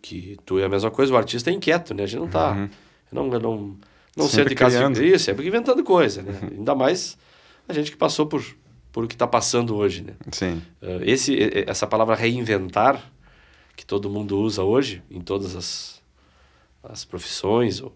que 0.00 0.36
tu 0.46 0.58
é 0.58 0.64
a 0.64 0.68
mesma 0.68 0.90
coisa, 0.90 1.12
o 1.12 1.16
artista 1.16 1.50
é 1.50 1.52
inquieto, 1.52 1.92
né? 1.92 2.04
A 2.04 2.06
gente 2.06 2.20
não 2.20 2.28
tá, 2.28 2.52
uhum. 2.52 2.70
não 3.12 3.26
não 3.28 3.76
não 4.18 4.28
sempre 4.28 4.50
senta 4.50 4.52
em 4.52 4.56
casa 4.56 4.76
criando. 4.76 5.02
isso, 5.02 5.24
sempre 5.24 5.46
inventando 5.46 5.82
coisa, 5.84 6.22
né? 6.22 6.38
Ainda 6.52 6.74
mais 6.74 7.16
a 7.68 7.72
gente 7.72 7.90
que 7.90 7.96
passou 7.96 8.26
por 8.26 8.44
por 8.90 9.04
o 9.04 9.08
que 9.08 9.14
está 9.14 9.26
passando 9.26 9.76
hoje, 9.76 10.02
né? 10.02 10.14
Sim. 10.32 10.62
Uh, 10.82 11.02
esse 11.04 11.36
essa 11.66 11.86
palavra 11.86 12.14
reinventar 12.14 13.12
que 13.76 13.84
todo 13.86 14.10
mundo 14.10 14.38
usa 14.40 14.62
hoje 14.62 15.02
em 15.10 15.20
todas 15.20 15.54
as 15.54 16.02
as 16.82 17.04
profissões 17.04 17.80
ou 17.80 17.92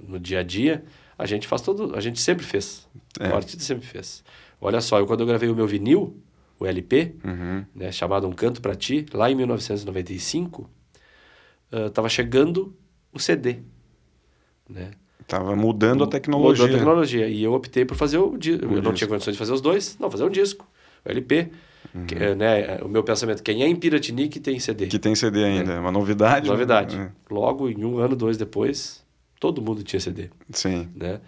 no 0.00 0.18
dia 0.18 0.40
a 0.40 0.42
dia, 0.42 0.82
a 1.18 1.26
gente 1.26 1.46
faz 1.46 1.60
todo, 1.62 1.94
a 1.94 2.00
gente 2.00 2.18
sempre 2.20 2.44
fez. 2.44 2.88
É. 3.18 3.28
O 3.28 3.34
artista 3.36 3.62
sempre 3.62 3.86
fez. 3.86 4.24
Olha 4.60 4.80
só, 4.80 4.98
eu 4.98 5.06
quando 5.06 5.20
eu 5.20 5.26
gravei 5.26 5.48
o 5.50 5.54
meu 5.54 5.66
vinil, 5.66 6.16
o 6.58 6.66
LP, 6.66 7.14
Uhum. 7.24 7.64
né, 7.74 7.92
chamado 7.92 8.26
Um 8.26 8.32
Canto 8.32 8.60
para 8.62 8.74
Ti, 8.74 9.04
lá 9.12 9.30
em 9.30 9.34
1995, 9.34 10.70
uh, 11.72 11.90
tava 11.90 12.08
chegando 12.08 12.74
o 13.12 13.18
CD, 13.18 13.58
né? 14.68 14.90
Tava 15.30 15.54
mudando 15.54 16.02
a 16.02 16.08
tecnologia. 16.08 16.64
Mudando 16.64 16.74
a 16.74 16.78
tecnologia. 16.78 17.28
E 17.28 17.44
eu 17.44 17.52
optei 17.54 17.84
por 17.84 17.96
fazer 17.96 18.18
o 18.18 18.36
disco. 18.36 18.64
eu 18.64 18.82
não 18.82 18.92
tinha 18.92 19.06
condições 19.06 19.34
de 19.34 19.38
fazer 19.38 19.52
os 19.52 19.60
dois, 19.60 19.96
não, 20.00 20.10
fazer 20.10 20.24
um 20.24 20.28
disco. 20.28 20.66
O 21.04 21.08
LP. 21.08 21.48
Uhum. 21.94 22.04
Que, 22.04 22.14
é, 22.16 22.34
né, 22.34 22.78
o 22.82 22.88
meu 22.88 23.04
pensamento, 23.04 23.40
quem 23.40 23.62
é 23.62 23.68
em 23.68 23.76
Piratinique 23.76 24.40
tem 24.40 24.58
CD. 24.58 24.88
Que 24.88 24.98
tem 24.98 25.14
CD 25.14 25.44
ainda, 25.44 25.74
é 25.74 25.78
uma 25.78 25.92
novidade. 25.92 26.46
né? 26.46 26.52
Novidade. 26.52 26.96
É. 26.96 27.10
Logo, 27.30 27.68
em 27.70 27.84
um 27.84 27.98
ano, 27.98 28.16
dois 28.16 28.36
depois, 28.36 29.04
todo 29.38 29.62
mundo 29.62 29.84
tinha 29.84 30.00
CD 30.00 30.30
Sim. 30.50 30.88
né? 30.96 31.20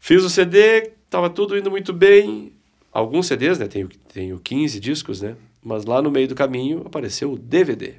Fiz 0.00 0.24
o 0.24 0.30
CD, 0.30 0.92
tava 1.10 1.28
tudo 1.28 1.56
indo 1.56 1.70
muito 1.70 1.92
bem. 1.92 2.50
Alguns 2.90 3.26
CDs, 3.26 3.58
né? 3.58 3.66
Tenho, 3.68 3.88
tenho 4.12 4.38
15 4.38 4.80
discos, 4.80 5.20
né? 5.20 5.36
Mas 5.62 5.84
lá 5.84 6.00
no 6.00 6.10
meio 6.10 6.28
do 6.28 6.34
caminho 6.34 6.82
apareceu 6.86 7.32
o 7.32 7.38
DVD, 7.38 7.94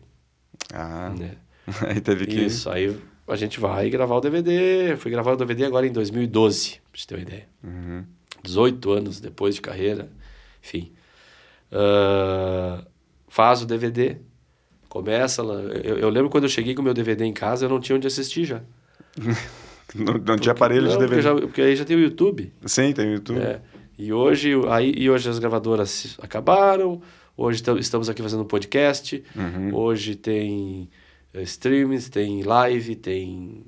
Ah, 0.74 1.14
né? 1.18 1.36
aí 1.88 2.02
teve 2.02 2.26
que... 2.26 2.40
Isso, 2.46 2.68
aí 2.70 2.98
a 3.28 3.36
gente 3.36 3.60
vai 3.60 3.90
gravar 3.90 4.16
o 4.16 4.22
DVD. 4.22 4.92
Eu 4.94 4.98
fui 4.98 5.12
gravar 5.12 5.34
o 5.34 5.38
DVD 5.38 5.66
agora 5.66 5.86
em 5.88 5.92
2012, 5.92 6.80
pra 6.92 7.00
você 7.00 7.08
ter 7.08 7.16
uma 7.16 7.22
ideia. 7.22 7.48
Uhum. 7.64 8.04
18 8.44 8.92
anos 8.92 9.20
depois 9.20 9.56
de 9.56 9.62
carreira, 9.62 10.10
enfim. 10.64 10.92
Ah, 11.72 12.84
faz 13.28 13.62
o 13.62 13.66
DVD, 13.66 14.18
começa 14.90 15.44
lá. 15.44 15.56
Eu, 15.56 15.98
eu 15.98 16.10
lembro 16.10 16.30
quando 16.30 16.44
eu 16.46 16.50
cheguei 16.50 16.74
com 16.74 16.82
o 16.82 16.86
meu 16.86 16.94
DVD 16.94 17.26
em 17.26 17.34
casa, 17.34 17.66
eu 17.66 17.70
não 17.70 17.80
tinha 17.80 17.96
onde 17.96 18.08
assistir 18.08 18.46
já. 18.46 18.62
Não, 19.96 20.16
não 20.16 20.36
tinha 20.38 20.52
aparelho 20.52 20.82
de 20.90 20.90
Não, 20.90 20.98
porque, 20.98 21.16
DVD. 21.16 21.22
já, 21.22 21.34
porque 21.48 21.62
aí 21.62 21.74
já 21.74 21.86
tem 21.86 21.96
o 21.96 22.02
YouTube. 22.02 22.52
Sim, 22.66 22.92
tem 22.92 23.08
o 23.08 23.14
YouTube. 23.14 23.40
É, 23.40 23.62
e 23.98 24.12
hoje 24.12 24.52
aí 24.70 24.94
e 24.98 25.10
hoje 25.10 25.30
as 25.30 25.40
gravadoras 25.40 26.18
acabaram. 26.22 27.02
Hoje 27.38 27.64
tam- 27.64 27.78
estamos 27.80 28.10
aqui 28.10 28.22
fazendo 28.22 28.42
um 28.44 28.48
podcast. 28.48 29.24
Uhum. 29.34 29.74
Hoje 29.74 30.16
tem 30.16 30.90
streams, 31.36 32.10
tem 32.10 32.42
live, 32.44 32.96
tem 32.96 33.64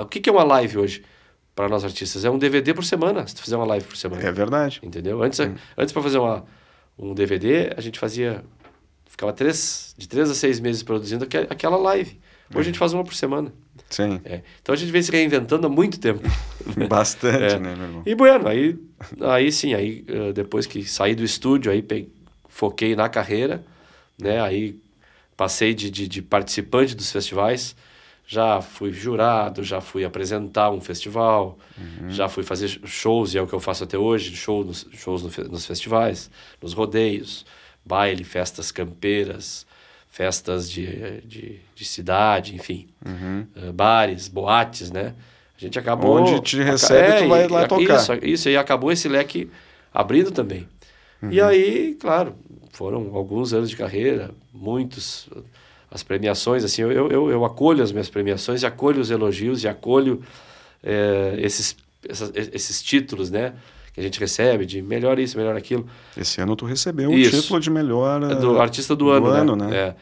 o 0.00 0.06
que 0.06 0.20
que 0.20 0.28
é 0.28 0.32
uma 0.32 0.44
live 0.44 0.78
hoje 0.78 1.02
para 1.54 1.68
nós 1.68 1.84
artistas? 1.84 2.24
É 2.24 2.30
um 2.30 2.38
DVD 2.38 2.74
por 2.74 2.84
semana. 2.84 3.26
Se 3.26 3.34
tu 3.36 3.42
fizer 3.42 3.56
uma 3.56 3.66
live 3.66 3.86
por 3.86 3.96
semana, 3.96 4.22
É 4.22 4.32
verdade. 4.32 4.80
entendeu? 4.82 5.22
Antes 5.22 5.38
antes 5.76 5.92
para 5.92 6.02
fazer 6.02 6.18
uma 6.18 6.44
um 6.98 7.12
DVD 7.14 7.72
a 7.76 7.80
gente 7.80 7.98
fazia 7.98 8.44
ficava 9.06 9.32
três 9.32 9.94
de 9.96 10.08
três 10.08 10.28
a 10.30 10.34
seis 10.34 10.58
meses 10.60 10.82
produzindo 10.82 11.24
aque- 11.24 11.46
aquela 11.50 11.76
live. 11.76 12.18
Hoje 12.50 12.60
a 12.60 12.64
gente 12.64 12.78
faz 12.78 12.92
uma 12.92 13.02
por 13.02 13.14
semana. 13.14 13.52
Sim. 13.88 14.20
É. 14.24 14.42
Então 14.62 14.72
a 14.74 14.76
gente 14.76 14.92
vem 14.92 15.02
se 15.02 15.10
reinventando 15.10 15.66
há 15.66 15.70
muito 15.70 15.98
tempo. 15.98 16.20
Bastante, 16.88 17.54
É. 17.54 17.58
né, 17.58 17.74
meu 17.74 17.86
irmão? 17.86 18.02
E 18.06 18.14
bueno, 18.14 18.46
aí, 18.48 18.78
aí 19.20 19.50
sim, 19.50 19.74
aí 19.74 20.04
eh, 20.06 20.32
depois 20.32 20.66
que 20.66 20.84
saí 20.84 21.14
do 21.14 21.24
estúdio, 21.24 21.72
aí 21.72 21.82
pe- 21.82 22.08
foquei 22.48 22.94
na 22.94 23.08
carreira, 23.08 23.64
né? 24.20 24.40
Aí 24.40 24.78
passei 25.36 25.74
de, 25.74 25.90
de, 25.90 26.08
de 26.08 26.22
participante 26.22 26.94
dos 26.94 27.10
festivais, 27.12 27.76
já 28.26 28.60
fui 28.62 28.92
jurado, 28.92 29.62
já 29.62 29.80
fui 29.80 30.04
apresentar 30.04 30.70
um 30.70 30.80
festival, 30.80 31.58
já 32.08 32.28
fui 32.28 32.42
fazer 32.42 32.68
shows, 32.86 33.34
e 33.34 33.38
é 33.38 33.42
o 33.42 33.46
que 33.46 33.54
eu 33.54 33.60
faço 33.60 33.84
até 33.84 33.98
hoje, 33.98 34.34
show 34.36 34.64
nos, 34.64 34.86
shows 34.92 35.22
no 35.22 35.44
nos 35.48 35.66
festivais, 35.66 36.30
nos 36.62 36.72
rodeios, 36.72 37.44
baile, 37.84 38.24
festas 38.24 38.70
campeiras, 38.72 39.66
festas 40.10 40.70
de, 40.70 41.20
de, 41.22 41.60
de 41.74 41.84
cidade, 41.84 42.54
enfim, 42.54 42.88
Uhum. 43.04 43.46
eh, 43.56 43.72
bares, 43.72 44.28
boates, 44.28 44.90
né? 44.90 45.14
A 45.56 45.60
gente 45.60 45.78
acabou... 45.78 46.16
Onde 46.16 46.40
te 46.40 46.62
recebe, 46.62 47.22
tu 47.22 47.28
vai 47.28 47.46
e- 47.46 47.52
lá 47.52 47.64
e- 47.64 47.68
tocar. 47.68 47.94
Isso, 47.96 48.12
isso, 48.22 48.48
e 48.48 48.56
acabou 48.56 48.90
esse 48.92 49.08
leque 49.08 49.50
abrindo 49.92 50.30
também. 50.30 50.66
E 51.30 51.40
Uhum. 51.40 51.46
aí, 51.48 51.94
claro, 52.00 52.34
foram 52.74 53.14
alguns 53.14 53.52
anos 53.54 53.70
de 53.70 53.76
carreira, 53.76 54.32
muitos, 54.52 55.28
as 55.90 56.02
premiações, 56.02 56.64
assim, 56.64 56.82
eu, 56.82 56.90
eu, 56.90 57.30
eu, 57.30 57.44
acolho 57.44 57.82
as 57.84 57.92
minhas 57.92 58.10
premiações 58.10 58.62
e 58.62 58.66
acolho 58.66 59.00
os 59.00 59.10
elogios 59.12 59.62
e 59.62 59.68
acolho 59.68 60.20
eh, 60.82 61.36
esses, 61.38 61.76
essas- 62.08 62.32
esses 62.34 62.82
títulos, 62.82 63.30
né? 63.30 63.54
Que 63.92 64.00
a 64.00 64.02
gente 64.02 64.18
recebe 64.18 64.66
de 64.66 64.82
melhor 64.82 65.20
isso, 65.20 65.36
melhor 65.38 65.54
aquilo. 65.56 65.86
Esse 66.16 66.40
ano 66.40 66.56
tu 66.56 66.66
recebeu 66.66 67.10
um 67.10 67.14
Isso. 67.14 67.40
título 67.42 67.60
de 67.60 67.70
melhor... 67.70 68.24
É 68.24 68.34
do 68.34 68.60
artista 68.60 68.96
do, 68.96 69.04
do 69.04 69.10
ano, 69.12 69.26
ano, 69.28 69.54
né? 69.56 69.66
né? 69.68 69.76
É. 69.76 69.94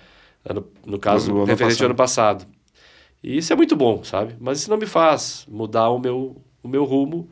Ano- 0.49 0.67
no 0.87 0.99
caso, 0.99 1.27
Do 1.31 1.37
ano 1.37 1.45
referente 1.45 1.75
passado. 1.75 1.83
ao 1.83 1.87
ano 1.89 1.95
passado. 1.95 2.47
E 3.23 3.37
isso 3.37 3.53
é 3.53 3.57
muito 3.57 3.77
bom, 3.77 4.03
sabe? 4.03 4.35
Mas 4.41 4.61
isso 4.61 4.71
não 4.71 4.79
me 4.79 4.87
faz 4.87 5.45
mudar 5.47 5.91
o 5.91 5.99
meu, 5.99 6.41
o 6.63 6.69
meu 6.69 6.85
rumo, 6.85 7.29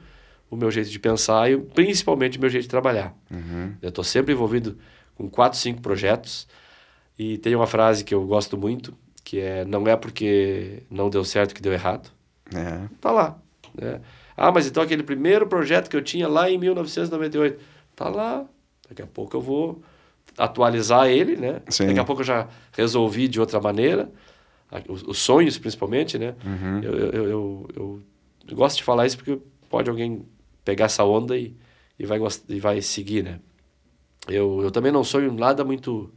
o 0.51 0.55
meu 0.57 0.71
jeito 0.71 0.91
de 0.91 0.99
pensar 0.99 1.51
e 1.51 1.57
principalmente 1.57 2.37
o 2.37 2.41
meu 2.43 2.51
jeito 2.51 2.65
de 2.65 2.69
trabalhar. 2.69 3.17
Uhum. 3.31 3.73
Eu 3.81 3.89
estou 3.89 4.05
sempre 4.05 4.35
envolvido 4.35 4.77
com 5.21 5.29
quatro, 5.29 5.59
cinco 5.59 5.83
projetos. 5.83 6.49
E 7.19 7.37
tem 7.39 7.55
uma 7.55 7.67
frase 7.67 8.03
que 8.03 8.15
eu 8.15 8.27
gosto 8.27 8.57
muito, 8.57 8.95
que 9.23 9.39
é 9.39 9.65
não 9.65 9.87
é 9.87 9.95
porque 9.95 10.83
não 10.91 11.11
deu 11.11 11.23
certo 11.25 11.55
que 11.55 11.61
deu 11.61 11.73
errado. 11.73 12.11
É. 12.55 12.89
Tá 13.01 13.11
lá. 13.11 13.39
Né? 13.75 14.01
Ah, 14.37 14.51
mas 14.51 14.67
então 14.67 14.83
aquele 14.83 15.03
primeiro 15.03 15.47
projeto 15.47 15.91
que 15.91 15.97
eu 15.97 16.03
tinha 16.03 16.27
lá 16.27 16.51
em 16.51 16.57
1998, 16.57 17.61
tá 17.95 18.09
lá. 18.09 18.47
Daqui 18.89 19.03
a 19.03 19.07
pouco 19.07 19.37
eu 19.37 19.41
vou 19.41 19.83
atualizar 20.39 21.09
ele, 21.09 21.37
né? 21.37 21.61
Sim. 21.69 21.89
Daqui 21.89 22.01
a 22.01 22.05
pouco 22.05 22.23
eu 22.23 22.27
já 22.27 22.49
resolvi 22.73 23.29
de 23.29 23.39
outra 23.39 23.61
maneira. 23.61 24.11
Os, 24.89 25.03
os 25.03 25.19
sonhos, 25.19 25.59
principalmente, 25.59 26.17
né? 26.17 26.35
Uhum. 26.45 26.81
Eu, 26.83 26.95
eu, 26.95 27.13
eu, 27.13 27.69
eu, 27.77 28.03
eu 28.49 28.57
gosto 28.57 28.79
de 28.79 28.85
falar 28.85 29.07
isso 29.07 29.19
porque 29.19 29.39
pode 29.69 29.91
alguém 29.91 30.25
pegar 30.65 30.87
essa 30.87 31.05
onda 31.05 31.37
e, 31.37 31.55
e, 31.99 32.07
vai, 32.07 32.19
e 32.49 32.61
vai 32.61 32.81
seguir, 32.81 33.23
né? 33.23 33.41
Eu, 34.29 34.61
eu 34.63 34.71
também 34.71 34.93
não 34.93 35.03
sonho 35.03 35.33
nada 35.33 35.65
muito, 35.65 36.11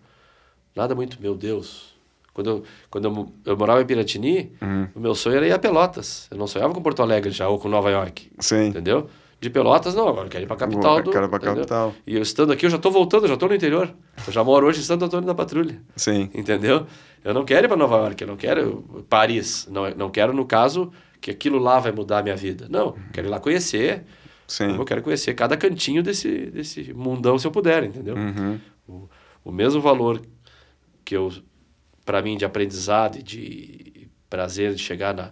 nada 0.76 0.94
muito, 0.96 1.18
meu 1.22 1.36
Deus. 1.36 1.94
Quando 2.34 2.50
eu, 2.50 2.64
quando 2.90 3.06
eu, 3.06 3.32
eu 3.46 3.58
morava 3.58 3.82
em 3.82 3.86
Piratini, 3.86 4.52
Uhum. 4.62 4.88
o 4.96 5.00
meu 5.00 5.14
sonho 5.16 5.38
era 5.38 5.48
ir 5.48 5.52
a 5.52 5.60
Pelotas. 5.60 6.28
Eu 6.32 6.38
não 6.38 6.48
sonhava 6.48 6.74
com 6.74 6.82
Porto 6.82 7.02
Alegre 7.02 7.32
já, 7.32 7.48
ou 7.48 7.60
com 7.60 7.70
Nova 7.70 7.90
York, 7.92 8.32
Sim. 8.40 8.66
entendeu? 8.68 9.08
De 9.40 9.50
Pelotas, 9.50 9.94
não, 9.94 10.08
agora 10.08 10.26
eu 10.28 10.30
quero 10.32 10.44
ir 10.46 10.48
para 10.48 10.56
capital 10.56 11.02
do... 11.04 11.12
Quero 11.12 11.28
pra 11.28 11.38
entendeu? 11.38 11.56
capital. 11.58 11.94
E 12.08 12.16
eu 12.16 12.22
estando 12.22 12.54
aqui, 12.54 12.66
eu 12.66 12.70
já 12.70 12.78
estou 12.78 12.92
voltando, 12.92 13.24
eu 13.26 13.28
já 13.28 13.34
estou 13.34 13.50
no 13.50 13.54
interior. 13.56 13.94
Eu 14.26 14.32
já 14.34 14.42
moro 14.44 14.66
hoje 14.66 14.80
em 14.80 14.84
Santo 14.84 15.04
Antônio 15.06 15.28
da 15.28 15.36
Patrulha. 15.36 15.82
Sim. 15.98 16.30
Entendeu? 16.34 16.88
Eu 17.24 17.34
não 17.34 17.44
quero 17.44 17.66
ir 17.66 17.68
para 17.68 17.76
Nova 17.78 17.98
York, 17.98 18.22
eu 18.22 18.28
não 18.28 18.38
quero 18.38 19.06
Paris. 19.10 19.68
Não, 19.70 19.90
não 19.92 20.10
quero, 20.10 20.34
no 20.34 20.46
caso, 20.46 20.92
que 21.20 21.30
aquilo 21.30 21.60
lá 21.60 21.78
vai 21.80 21.92
mudar 21.92 22.20
a 22.20 22.24
minha 22.24 22.38
vida. 22.38 22.68
Não, 22.70 22.86
eu 22.88 22.96
quero 23.12 23.28
ir 23.28 23.30
lá 23.30 23.40
conhecer. 23.40 24.04
Sim. 24.48 24.76
Eu 24.76 24.86
quero 24.86 25.02
conhecer 25.02 25.34
cada 25.34 25.56
cantinho 25.58 26.04
desse, 26.04 26.48
desse 26.48 26.94
mundão, 26.94 27.38
se 27.38 27.48
eu 27.48 27.52
puder, 27.52 27.84
entendeu? 27.84 28.16
Uhum. 28.16 28.60
O, 28.88 29.10
o 29.46 29.52
mesmo 29.52 29.82
valor 29.82 30.22
que 31.06 31.16
eu, 31.16 31.32
para 32.06 32.22
mim, 32.22 32.38
de 32.38 32.46
aprendizado 32.46 33.18
e 33.18 33.24
de 33.24 34.08
prazer 34.30 34.74
de 34.74 34.82
chegar 34.82 35.14
na, 35.14 35.32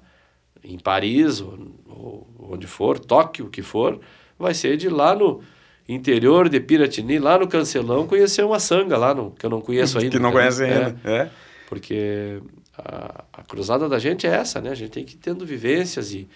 em 0.63 0.77
Paris, 0.77 1.41
ou, 1.41 1.57
ou 1.87 2.51
onde 2.51 2.67
for, 2.67 2.99
Tóquio, 2.99 3.45
o 3.45 3.49
que 3.49 3.61
for, 3.61 3.99
vai 4.37 4.53
ser 4.53 4.77
de 4.77 4.89
lá 4.89 5.15
no 5.15 5.41
interior 5.87 6.47
de 6.47 6.59
Piratini, 6.59 7.19
lá 7.19 7.37
no 7.37 7.47
Cancelão, 7.47 8.07
conhecer 8.07 8.43
uma 8.45 8.59
sanga 8.59 8.97
lá, 8.97 9.13
no, 9.13 9.31
que 9.31 9.45
eu 9.45 9.49
não 9.49 9.61
conheço 9.61 9.97
ainda. 9.99 10.11
Que 10.11 10.19
não 10.19 10.31
conhece 10.31 10.63
É. 10.63 10.73
ainda. 10.85 10.99
É. 11.03 11.29
Porque 11.67 12.41
a, 12.77 13.23
a 13.33 13.43
cruzada 13.43 13.87
da 13.87 13.97
gente 13.99 14.27
é 14.27 14.31
essa, 14.31 14.61
né? 14.61 14.69
A 14.71 14.75
gente 14.75 14.91
tem 14.91 15.05
que 15.05 15.15
ir 15.15 15.17
tendo 15.19 15.45
vivências 15.45 16.13
e, 16.13 16.27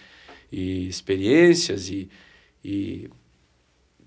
e 0.50 0.88
experiências 0.88 1.88
e, 1.88 2.08
e 2.66 3.10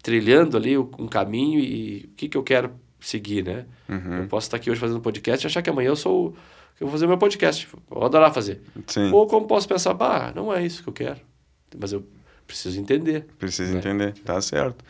trilhando 0.02 0.58
ali 0.58 0.78
um 0.78 1.08
caminho 1.08 1.60
e 1.60 2.10
o 2.12 2.16
que, 2.16 2.28
que 2.28 2.38
eu 2.38 2.44
quero 2.44 2.72
seguir, 3.00 3.44
né? 3.46 3.66
Uhum. 3.88 4.24
Eu 4.24 4.28
posso 4.28 4.48
estar 4.48 4.58
aqui 4.58 4.70
hoje 4.70 4.80
fazendo 4.80 5.00
podcast 5.00 5.46
e 5.46 5.48
achar 5.48 5.62
que 5.62 5.70
amanhã 5.70 5.90
eu 5.90 5.96
sou 5.96 6.36
eu 6.80 6.88
vou 6.88 6.92
fazer 6.92 7.08
meu 7.08 7.18
podcast. 7.18 7.68
Vou 7.90 8.06
adorar 8.06 8.34
fazer. 8.34 8.62
Sim. 8.88 9.12
Ou 9.12 9.28
como 9.28 9.46
posso 9.48 9.68
pensar, 9.68 9.94
bah, 9.94 10.32
não 10.34 10.54
é 10.54 10.66
isso 10.66 10.82
que 10.82 10.90
eu 10.90 10.94
quero. 10.94 11.20
Mas 11.78 11.92
eu 11.92 12.06
preciso 12.48 12.80
entender. 12.80 13.26
Precisa 13.38 13.74
né? 13.74 13.80
entender. 13.80 14.14
Tá 14.24 14.40
certo. 14.42 14.84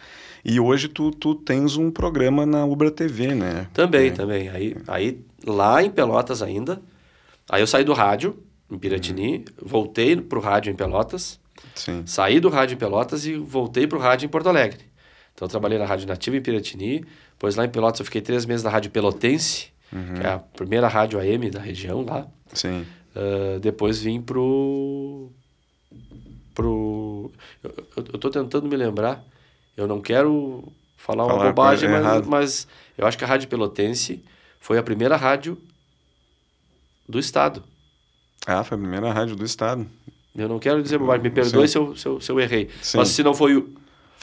E 0.45 0.59
hoje 0.59 0.87
tu, 0.87 1.11
tu 1.11 1.33
tens 1.35 1.77
um 1.77 1.89
programa 1.91 2.45
na 2.45 2.63
Ubra 2.63 2.91
TV, 2.91 3.33
né? 3.33 3.67
Também, 3.73 4.09
É. 4.09 4.11
também. 4.11 4.49
Aí, 4.49 4.75
aí, 4.87 5.19
lá 5.45 5.83
em 5.83 5.89
Pelotas 5.89 6.41
ainda, 6.41 6.79
aí 7.49 7.61
eu 7.61 7.67
saí 7.67 7.83
do 7.83 7.93
rádio, 7.93 8.37
em 8.71 8.77
Piratini, 8.77 9.45
voltei 9.59 10.15
pro 10.15 10.39
rádio 10.39 10.71
em 10.71 10.75
Pelotas, 10.75 11.39
Sim. 11.79 12.03
saí 12.05 12.39
do 12.39 12.49
rádio 12.49 12.75
em 12.75 12.77
Pelotas 12.77 13.25
e 13.25 13.35
voltei 13.35 13.87
pro 13.87 13.99
rádio 13.99 14.25
em 14.25 14.29
Porto 14.29 14.49
Alegre. 14.49 14.79
Então 15.33 15.45
eu 15.45 15.49
trabalhei 15.49 15.77
na 15.77 15.85
Rádio 15.85 16.07
Nativa 16.07 16.35
em 16.35 16.41
Piratini, 16.41 17.05
depois 17.31 17.55
lá 17.55 17.65
em 17.65 17.69
Pelotas 17.69 17.99
eu 17.99 18.05
fiquei 18.05 18.21
três 18.21 18.45
meses 18.45 18.63
na 18.63 18.69
Rádio 18.69 18.91
Pelotense, 18.91 19.71
que 19.89 20.25
é 20.25 20.29
a 20.29 20.39
primeira 20.39 20.87
rádio 20.87 21.19
AM 21.19 21.49
da 21.49 21.59
região 21.59 22.05
lá. 22.05 22.27
Sim. 22.53 22.85
Ah, 23.15 23.59
depois 23.59 24.01
vim 24.01 24.21
pro. 24.21 25.31
pro. 26.53 27.31
Eu, 27.63 27.73
eu, 27.97 28.05
eu 28.13 28.19
tô 28.19 28.29
tentando 28.29 28.67
me 28.67 28.75
lembrar. 28.75 29.23
Eu 29.75 29.87
não 29.87 30.01
quero 30.01 30.71
falar 30.97 31.25
uma 31.25 31.35
Falar 31.35 31.45
bobagem, 31.47 31.89
coisa 31.89 32.03
mas, 32.03 32.27
mas 32.27 32.67
eu 32.97 33.07
acho 33.07 33.17
que 33.17 33.23
a 33.23 33.27
Rádio 33.27 33.47
Pelotense 33.47 34.23
foi 34.59 34.77
a 34.77 34.83
primeira 34.83 35.15
rádio 35.15 35.57
do 37.07 37.17
estado. 37.17 37.63
Ah, 38.45 38.63
foi 38.63 38.77
a 38.77 38.79
primeira 38.79 39.11
rádio 39.11 39.35
do 39.35 39.45
estado. 39.45 39.87
Eu 40.35 40.47
não 40.47 40.59
quero 40.59 40.81
dizer 40.81 40.97
bobagem, 40.97 41.23
me 41.23 41.29
perdoe 41.29 41.67
se 41.67 41.77
eu, 41.77 41.95
se, 41.95 42.05
eu, 42.05 42.21
se 42.21 42.31
eu 42.31 42.39
errei. 42.39 42.69
Sim. 42.81 42.97
Mas 42.97 43.09
se 43.09 43.23
não 43.23 43.33
foi 43.33 43.55
o. 43.55 43.69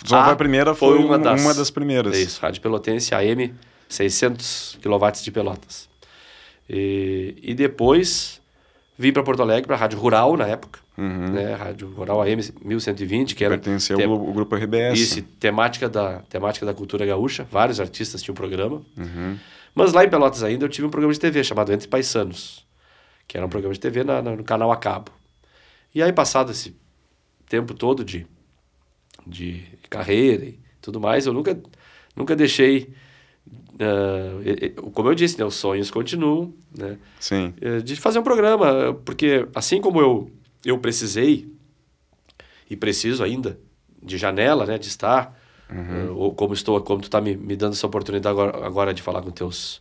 Só 0.05 0.23
foi 0.25 0.33
a 0.33 0.37
primeira, 0.37 0.75
foi 0.75 0.99
uma 0.99 1.17
um- 1.17 1.21
das- 1.23 1.41
uma 1.43 1.55
das 1.55 1.71
primeiras. 1.71 2.15
É 2.15 2.21
isso, 2.21 2.41
Rádio 2.41 2.61
Pelotense 2.63 3.15
AM, 3.15 3.53
600 3.89 4.79
kW 4.83 5.11
de 5.23 5.31
Pelotas. 5.31 5.89
E, 6.69 7.35
e 7.43 7.55
depois 7.55 8.41
vim 8.99 9.13
para 9.13 9.23
Porto 9.23 9.41
Alegre, 9.43 9.67
para 9.67 9.77
a 9.77 9.79
Rádio 9.79 9.99
Rural 9.99 10.37
na 10.37 10.47
época, 10.47 10.81
Uhum. 10.97 11.29
né? 11.33 11.55
Rádio 11.55 11.89
Rural 11.95 12.23
AM 12.23 12.43
1120, 12.65 13.35
que 13.35 13.45
era 13.45 13.57
Pertencia 13.59 13.95
ao 13.95 13.99
tem- 14.01 14.33
grupo 14.33 14.55
RBS. 14.57 14.99
isso, 15.01 15.23
temática 15.39 15.89
da, 15.89 16.21
temática 16.31 16.65
da 16.65 16.73
cultura 16.75 17.05
gaúcha. 17.05 17.47
Vários 17.51 17.79
artistas 17.81 18.23
tinham 18.23 18.35
programa. 18.35 18.83
Uhum. 18.97 19.37
Mas 19.75 19.93
lá 19.93 20.05
em 20.05 20.09
Pelotas 20.09 20.43
ainda 20.43 20.65
eu 20.65 20.69
tive 20.69 20.87
um 20.87 20.91
programa 20.91 21.13
de 21.13 21.21
TV 21.21 21.45
chamado 21.45 21.73
Entre 21.73 21.87
Paisanos, 21.87 22.65
que 23.29 23.37
era 23.37 23.45
um 23.47 23.51
programa 23.51 23.75
de 23.75 23.81
TV 23.81 24.03
na, 24.05 24.23
na- 24.23 24.37
no 24.37 24.45
canal 24.45 24.73
a 24.73 24.77
cabo. 24.77 25.11
E 25.97 26.03
aí, 26.03 26.13
passado 26.13 26.53
esse 26.53 26.77
tempo 27.49 27.73
todo 27.73 28.05
de, 28.05 28.27
de 29.27 29.63
carreira 29.89 30.45
e 30.45 30.59
tudo 30.83 31.01
mais, 31.01 31.25
eu 31.25 31.33
nunca, 31.33 31.59
nunca 32.15 32.37
deixei. 32.37 32.93
e- 34.45 34.69
como 34.93 35.09
eu 35.09 35.15
disse, 35.15 35.39
né, 35.39 35.45
os 35.47 35.55
sonhos 35.55 35.91
continuam, 35.91 36.53
né? 36.77 36.99
Sim. 37.19 37.55
eh, 37.63 37.81
de 37.81 37.97
fazer 37.97 38.19
um 38.19 38.23
programa, 38.23 38.93
porque 39.07 39.49
assim 39.55 39.81
como 39.81 39.99
eu, 39.99 40.31
eu 40.67 40.79
precisei 40.79 41.51
e 42.69 42.77
preciso 42.77 43.25
ainda 43.25 43.59
de 44.03 44.19
janela, 44.19 44.67
né, 44.67 44.77
de 44.77 44.89
estar, 44.89 45.35
eh, 45.71 46.11
ou 46.11 46.35
como 46.35 46.53
estou, 46.53 46.79
como 46.83 47.01
tu 47.01 47.05
está 47.07 47.23
me, 47.23 47.35
me 47.35 47.57
dando 47.57 47.73
essa 47.73 47.87
oportunidade 47.87 48.31
agora, 48.39 48.67
agora 48.67 48.93
de 48.93 49.01
falar 49.01 49.23
com 49.23 49.31
teus 49.31 49.81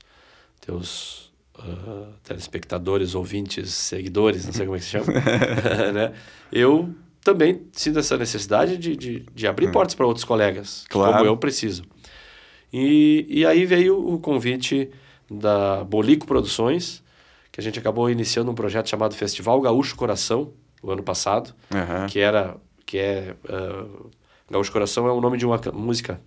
teus 0.61 1.24
ah, 1.59 2.09
telespectadores, 2.23 3.15
ouvintes, 3.15 3.73
seguidores, 3.73 4.45
não 4.45 4.53
sei 4.53 4.65
como 4.65 4.75
é 4.75 4.79
que 4.79 4.85
se 4.85 4.91
chama, 4.91 5.05
né? 5.93 6.13
Eu 6.51 6.93
também 7.23 7.61
sinto 7.71 7.99
essa 7.99 8.17
necessidade 8.17 8.77
de, 8.77 8.95
de, 8.95 9.25
de 9.33 9.47
abrir 9.47 9.71
portas 9.71 9.95
para 9.95 10.05
outros 10.05 10.23
colegas, 10.25 10.85
Claro. 10.89 11.13
como 11.13 11.25
eu 11.25 11.37
preciso. 11.37 11.83
E, 12.71 13.25
e 13.29 13.45
aí 13.45 13.65
veio 13.65 13.97
o 13.97 14.19
convite 14.19 14.89
da 15.29 15.83
Bolico 15.83 16.25
Produções, 16.27 17.01
que 17.51 17.59
a 17.59 17.63
gente 17.63 17.79
acabou 17.79 18.09
iniciando 18.09 18.51
um 18.51 18.55
projeto 18.55 18.89
chamado 18.89 19.15
Festival 19.15 19.59
Gaúcho 19.61 19.95
Coração, 19.95 20.51
o 20.83 20.91
ano 20.91 21.01
passado, 21.01 21.53
Aham. 21.73 22.05
que 22.07 22.19
era 22.19 22.57
que 22.85 22.97
é 22.99 23.35
uh, 23.49 24.09
Gaúcho 24.51 24.71
Coração 24.71 25.07
é 25.07 25.11
o 25.11 25.19
nome 25.19 25.37
de 25.37 25.45
uma 25.45 25.57
ca- 25.57 25.71
música 25.71 26.21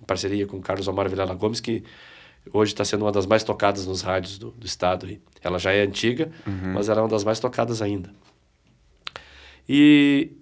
em 0.00 0.04
parceria 0.04 0.46
com 0.46 0.60
Carlos 0.60 0.86
Omar 0.86 1.08
Vilela 1.08 1.34
Gomes 1.34 1.58
que 1.58 1.82
hoje 2.52 2.72
está 2.72 2.84
sendo 2.84 3.02
uma 3.04 3.12
das 3.12 3.26
mais 3.26 3.42
tocadas 3.44 3.86
nos 3.86 4.02
rádios 4.02 4.38
do, 4.38 4.50
do 4.52 4.66
estado 4.66 5.06
aí. 5.06 5.20
ela 5.42 5.58
já 5.58 5.72
é 5.72 5.82
antiga 5.82 6.30
mas 6.74 6.88
ela 6.88 7.00
é 7.00 7.02
uma 7.02 7.08
das 7.08 7.24
mais 7.24 7.40
tocadas 7.40 7.80
ainda 7.82 8.10
e 9.68 10.32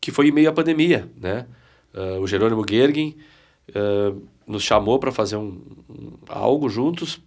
que 0.00 0.10
foi 0.12 0.28
em 0.28 0.32
meio 0.32 0.48
à 0.48 0.52
pandemia 0.52 1.08
né 1.16 1.46
Uh, 1.94 2.20
o 2.20 2.26
Jerônimo 2.28 2.62
Gergen 2.68 3.16
uh, 3.70 4.22
nos 4.46 4.62
chamou 4.62 4.98
para 4.98 5.10
fazer 5.10 5.36
um, 5.36 5.62
um- 5.88 6.12
algo 6.28 6.68
juntos 6.68 7.18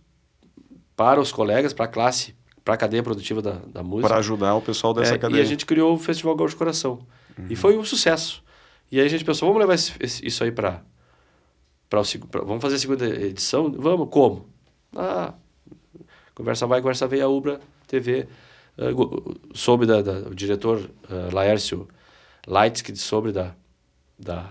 para 0.95 1.19
os 1.19 1.31
colegas 1.31 1.73
para 1.73 1.85
a 1.85 1.87
classe 1.87 2.35
para 2.63 2.75
a 2.75 2.77
cadeia 2.77 3.01
produtiva 3.01 3.41
da, 3.41 3.53
da 3.67 3.81
música 3.83 4.07
Para 4.07 4.17
ajudar 4.19 4.53
o 4.53 4.61
pessoal 4.61 4.93
dessa 4.93 5.15
é, 5.15 5.17
cadeia. 5.17 5.39
E 5.39 5.41
a 5.41 5.45
gente 5.45 5.65
criou 5.65 5.95
o 5.95 5.97
Festival 5.97 6.35
Gaúcho 6.35 6.55
Coração. 6.55 6.99
E 7.49 7.55
foi 7.55 7.75
um 7.75 7.83
sucesso. 7.83 8.43
E 8.91 8.99
aí 8.99 9.05
a 9.05 9.09
gente 9.09 9.25
pensou, 9.25 9.47
vamos 9.47 9.59
levar 9.59 9.73
esse- 9.73 9.93
esse- 9.99 10.25
isso 10.25 10.43
aí 10.43 10.51
para... 10.51 10.83
Vamos 12.45 12.61
fazer 12.61 12.75
a 12.75 12.79
segunda 12.79 13.05
edição? 13.05 13.71
Vamos, 13.77 14.07
como? 14.09 14.45
Ah, 14.95 15.33
conversa 16.33 16.65
vai, 16.65 16.79
conversa 16.81 17.05
vem, 17.07 17.21
a 17.21 17.27
Ubra 17.27 17.59
TV. 17.87 18.27
ah, 18.77 18.91
go- 18.91 19.35
soube 19.53 19.85
da, 19.85 20.01
da- 20.01 20.29
o 20.29 20.33
diretor 20.33 20.77
uh, 20.79 21.33
Laércio 21.35 21.87
Leitz, 22.47 22.81
que 22.81 22.95
soube 22.95 23.31
da, 23.33 23.53
da 24.17 24.49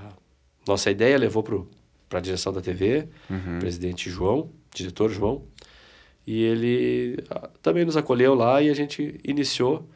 nossa 0.68 0.90
ideia, 0.90 1.16
levou 1.18 1.42
para 1.42 2.18
a 2.18 2.22
direção 2.22 2.52
da 2.52 2.60
TV, 2.60 3.08
Uhum. 3.30 3.58
presidente 3.58 4.10
João, 4.10 4.50
diretor 4.74 5.10
João, 5.10 5.42
e 6.26 6.42
ele 6.42 7.24
ah, 7.30 7.48
também 7.62 7.84
nos 7.86 7.96
acolheu 7.96 8.34
lá 8.34 8.60
e 8.60 8.68
a 8.68 8.74
gente 8.74 9.18
iniciou 9.24 9.88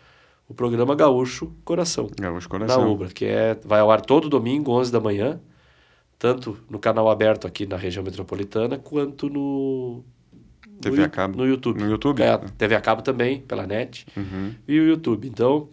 o 0.49 0.55
programa 0.55 0.95
Gaúcho 0.95 1.53
Coração, 1.65 2.09
Gaúcho 2.19 2.49
da 2.49 2.59
Coração. 2.59 2.91
Ubra, 2.91 3.09
que 3.09 3.25
é, 3.27 3.55
vai 3.65 3.81
ao 3.81 3.91
ar 3.91 4.01
todo 4.01 4.29
domingo, 4.31 4.73
11 4.73 4.91
da 4.91 5.01
manhã, 5.01 5.39
tanto 6.25 6.57
no 6.71 6.79
canal 6.79 7.11
aberto 7.11 7.47
aqui 7.47 7.67
na 7.67 7.77
região 7.77 8.03
metropolitana, 8.03 8.79
quanto 8.79 9.29
no, 9.29 10.03
TV 10.81 10.97
no, 10.97 11.05
a 11.05 11.09
cabo. 11.11 11.37
no 11.37 11.47
YouTube. 11.47 11.79
No 11.79 11.91
YouTube? 11.91 12.23
É, 12.23 12.39
TV 12.57 12.75
a 12.75 12.81
cabo 12.81 13.03
também, 13.03 13.41
pela 13.41 13.67
net, 13.67 14.07
Uhum. 14.17 14.55
e 14.67 14.81
o 14.81 14.85
YouTube. 14.89 15.29
Então, 15.29 15.69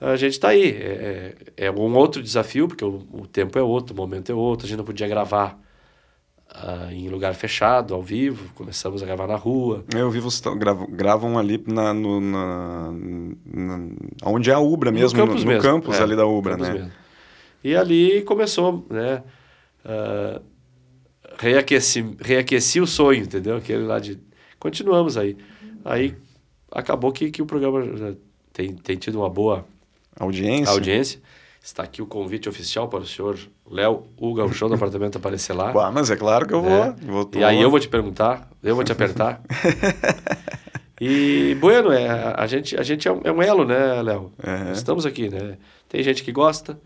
a 0.00 0.16
gente 0.16 0.32
está 0.32 0.48
aí. 0.48 0.70
É, 0.70 1.34
é 1.58 1.66
é 1.66 1.70
um 1.70 1.94
outro 1.94 2.22
desafio, 2.22 2.68
porque 2.68 2.82
o, 2.82 3.02
o 3.12 3.26
tempo 3.26 3.58
é 3.58 3.62
outro, 3.62 3.92
o 3.92 3.96
momento 3.98 4.32
é 4.32 4.34
outro, 4.34 4.64
a 4.64 4.68
gente 4.70 4.78
não 4.78 4.84
podia 4.86 5.06
gravar 5.06 5.60
ah, 6.48 6.88
em 6.90 7.10
lugar 7.10 7.34
fechado, 7.34 7.92
ao 7.92 8.00
vivo, 8.00 8.50
começamos 8.54 9.02
a 9.02 9.04
gravar 9.06 9.26
na 9.26 9.36
rua. 9.36 9.84
Eu 9.94 10.10
vi 10.10 10.20
vocês 10.20 10.56
gravam, 10.56 10.86
gravam 10.90 11.38
ali 11.38 11.62
na, 11.66 11.92
no, 11.92 12.18
na, 12.18 12.92
na, 13.44 13.80
onde 14.24 14.50
é 14.50 14.54
a 14.54 14.58
Ubra 14.58 14.90
mesmo, 14.90 15.18
no 15.18 15.26
campus, 15.26 15.44
no, 15.44 15.50
no 15.50 15.54
mesmo. 15.54 15.70
campus 15.70 16.00
é, 16.00 16.02
ali 16.02 16.16
da 16.16 16.24
Ubra, 16.24 16.56
né? 16.56 16.72
Mesmo. 16.72 16.92
E 17.62 17.76
ali 17.76 18.22
começou, 18.22 18.86
né? 18.88 19.22
Uh, 19.86 20.42
reaqueci, 21.38 22.04
reaqueci 22.20 22.80
o 22.80 22.86
sonho, 22.86 23.22
entendeu? 23.22 23.56
Aquele 23.56 23.84
lá 23.84 24.00
de... 24.00 24.18
Continuamos 24.58 25.16
aí. 25.16 25.36
Aí 25.84 26.16
acabou 26.72 27.12
que, 27.12 27.30
que 27.30 27.40
o 27.40 27.46
programa 27.46 28.16
tem, 28.52 28.74
tem 28.74 28.96
tido 28.96 29.20
uma 29.20 29.30
boa 29.30 29.64
audiência. 30.18 30.72
audiência. 30.72 31.20
Está 31.62 31.82
aqui 31.82 32.00
o 32.00 32.06
convite 32.06 32.48
oficial 32.48 32.88
para 32.88 33.00
o 33.00 33.06
senhor 33.06 33.38
Léo, 33.68 34.04
o 34.16 34.32
gauchão 34.32 34.68
do 34.68 34.74
apartamento 34.76 35.18
aparecer 35.18 35.52
lá. 35.52 35.72
Ué, 35.72 35.90
mas 35.92 36.10
é 36.10 36.16
claro 36.16 36.46
que 36.46 36.54
eu 36.54 36.62
vou. 36.62 36.84
É. 36.84 36.94
vou 37.02 37.28
e 37.34 37.42
aí 37.42 37.60
eu 37.60 37.70
vou 37.70 37.80
te 37.80 37.88
perguntar, 37.88 38.48
eu 38.62 38.74
vou 38.76 38.84
te 38.84 38.92
apertar. 38.92 39.42
e, 41.00 41.56
bueno, 41.60 41.90
é, 41.90 42.34
a 42.36 42.46
gente, 42.46 42.76
a 42.76 42.84
gente 42.84 43.08
é, 43.08 43.12
um, 43.12 43.20
é 43.24 43.32
um 43.32 43.42
elo, 43.42 43.64
né, 43.64 44.00
Léo? 44.00 44.32
Uhum. 44.46 44.72
Estamos 44.72 45.04
aqui, 45.04 45.28
né? 45.28 45.58
Tem 45.88 46.02
gente 46.04 46.22
que 46.22 46.30
gosta, 46.30 46.80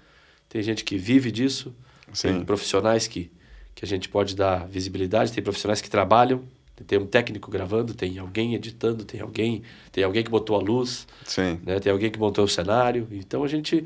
tem 0.49 0.63
gente 0.63 0.83
que 0.83 0.97
vive 0.97 1.31
disso, 1.31 1.75
Sim. 2.13 2.29
tem 2.29 2.45
profissionais 2.45 3.07
que, 3.07 3.31
que 3.75 3.85
a 3.85 3.89
gente 3.89 4.09
pode 4.09 4.35
dar 4.37 4.67
visibilidade, 4.69 5.33
tem 5.33 5.43
profissionais 5.43 5.81
que 5.81 5.91
trabalham, 5.91 6.43
tem 6.87 6.99
um 6.99 7.07
técnico 7.07 7.51
gravando, 7.51 7.95
tem 7.95 8.19
alguém 8.19 8.55
editando, 8.55 9.05
tem 9.05 9.21
alguém, 9.21 9.63
tem 9.93 10.03
alguém 10.03 10.23
que 10.23 10.31
botou 10.31 10.57
a 10.57 10.61
luz, 10.61 11.07
Sim. 11.25 11.61
Né? 11.65 11.79
tem 11.79 11.93
alguém 11.93 12.11
que 12.11 12.19
montou 12.19 12.45
o 12.45 12.49
cenário. 12.49 13.07
Então 13.11 13.45
a 13.45 13.49
gente 13.49 13.85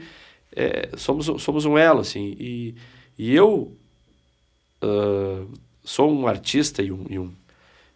é, 0.54 0.90
somos, 0.96 1.26
somos 1.42 1.64
um 1.64 1.76
elo, 1.76 2.00
assim. 2.00 2.36
E, 2.38 2.74
e 3.18 3.34
eu 3.34 3.76
uh, 4.82 5.48
sou 5.82 6.10
um 6.10 6.26
artista 6.26 6.82
e 6.82 6.92
um, 6.92 7.06
e 7.10 7.18
um, 7.18 7.32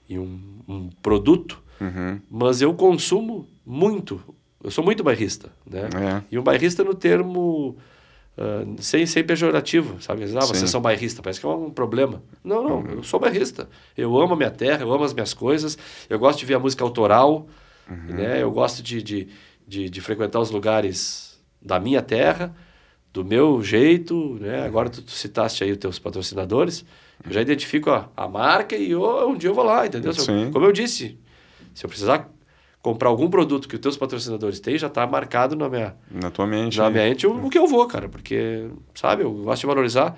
e 0.08 0.18
um, 0.18 0.40
um 0.66 0.88
produto, 1.02 1.62
uhum. 1.80 2.20
mas 2.30 2.60
eu 2.60 2.74
consumo 2.74 3.48
muito. 3.64 4.20
Eu 4.62 4.70
sou 4.70 4.82
muito 4.82 5.04
bairrista, 5.04 5.52
né? 5.64 5.82
É. 5.82 6.22
E 6.30 6.38
um 6.38 6.42
bairrista 6.42 6.82
no 6.82 6.94
termo... 6.94 7.76
Uh, 8.38 8.81
sem, 8.81 9.05
sem 9.05 9.24
pejorativo, 9.24 10.01
sabe? 10.01 10.22
Ah, 10.22 10.46
vocês 10.46 10.70
são 10.70 10.81
bairristas, 10.81 11.20
parece 11.20 11.40
que 11.40 11.46
é 11.46 11.48
um 11.48 11.70
problema. 11.70 12.22
Não, 12.44 12.62
não, 12.62 12.77
uhum. 12.77 12.90
eu 12.98 13.03
sou 13.03 13.18
bairrista. 13.18 13.68
Eu 13.96 14.16
amo 14.16 14.35
a 14.35 14.37
minha 14.37 14.51
terra, 14.51 14.83
eu 14.83 14.92
amo 14.92 15.03
as 15.03 15.12
minhas 15.12 15.35
coisas, 15.35 15.77
eu 16.09 16.20
gosto 16.20 16.38
de 16.38 16.46
ver 16.46 16.55
a 16.55 16.59
música 16.61 16.85
autoral, 16.85 17.48
uhum. 17.90 18.14
né? 18.14 18.40
Eu 18.40 18.53
gosto 18.53 18.81
de, 18.81 19.03
de, 19.03 19.29
de, 19.66 19.90
de 19.90 20.01
frequentar 20.01 20.38
os 20.38 20.53
lugares 20.53 21.40
da 21.61 21.81
minha 21.81 22.01
terra, 22.01 22.55
do 23.12 23.24
meu 23.24 23.61
jeito, 23.61 24.38
né? 24.40 24.64
Agora 24.64 24.88
tu, 24.88 25.03
tu 25.03 25.11
citaste 25.11 25.64
aí 25.64 25.72
os 25.72 25.79
teus 25.79 25.98
patrocinadores, 25.98 26.85
eu 27.27 27.33
já 27.33 27.40
identifico 27.40 27.90
a, 27.90 28.09
a 28.16 28.29
marca 28.29 28.77
e 28.77 28.92
eu, 28.92 29.29
um 29.29 29.37
dia 29.37 29.51
eu 29.51 29.55
vou 29.55 29.64
lá, 29.64 29.85
entendeu? 29.85 30.12
Eu, 30.12 30.53
como 30.53 30.64
eu 30.64 30.70
disse, 30.70 31.18
se 31.74 31.85
eu 31.85 31.88
precisar 31.88 32.31
comprar 32.82 33.08
algum 33.08 33.28
produto 33.28 33.68
que 33.68 33.74
os 33.74 33.80
teus 33.80 33.96
patrocinadores 33.96 34.60
têm, 34.60 34.78
já 34.78 34.86
está 34.86 35.06
marcado 35.06 35.56
na 35.56 35.68
minha... 35.68 35.96
Na 36.10 36.30
tua 36.30 36.46
mente. 36.46 36.78
Na 36.78 36.90
minha 36.90 37.04
mente, 37.04 37.26
o, 37.26 37.46
o 37.46 37.50
que 37.50 37.58
eu 37.58 37.66
vou, 37.66 37.86
cara, 37.86 38.08
porque, 38.08 38.68
sabe, 38.94 39.24
eu 39.24 39.32
gosto 39.32 39.60
de 39.60 39.66
valorizar 39.66 40.16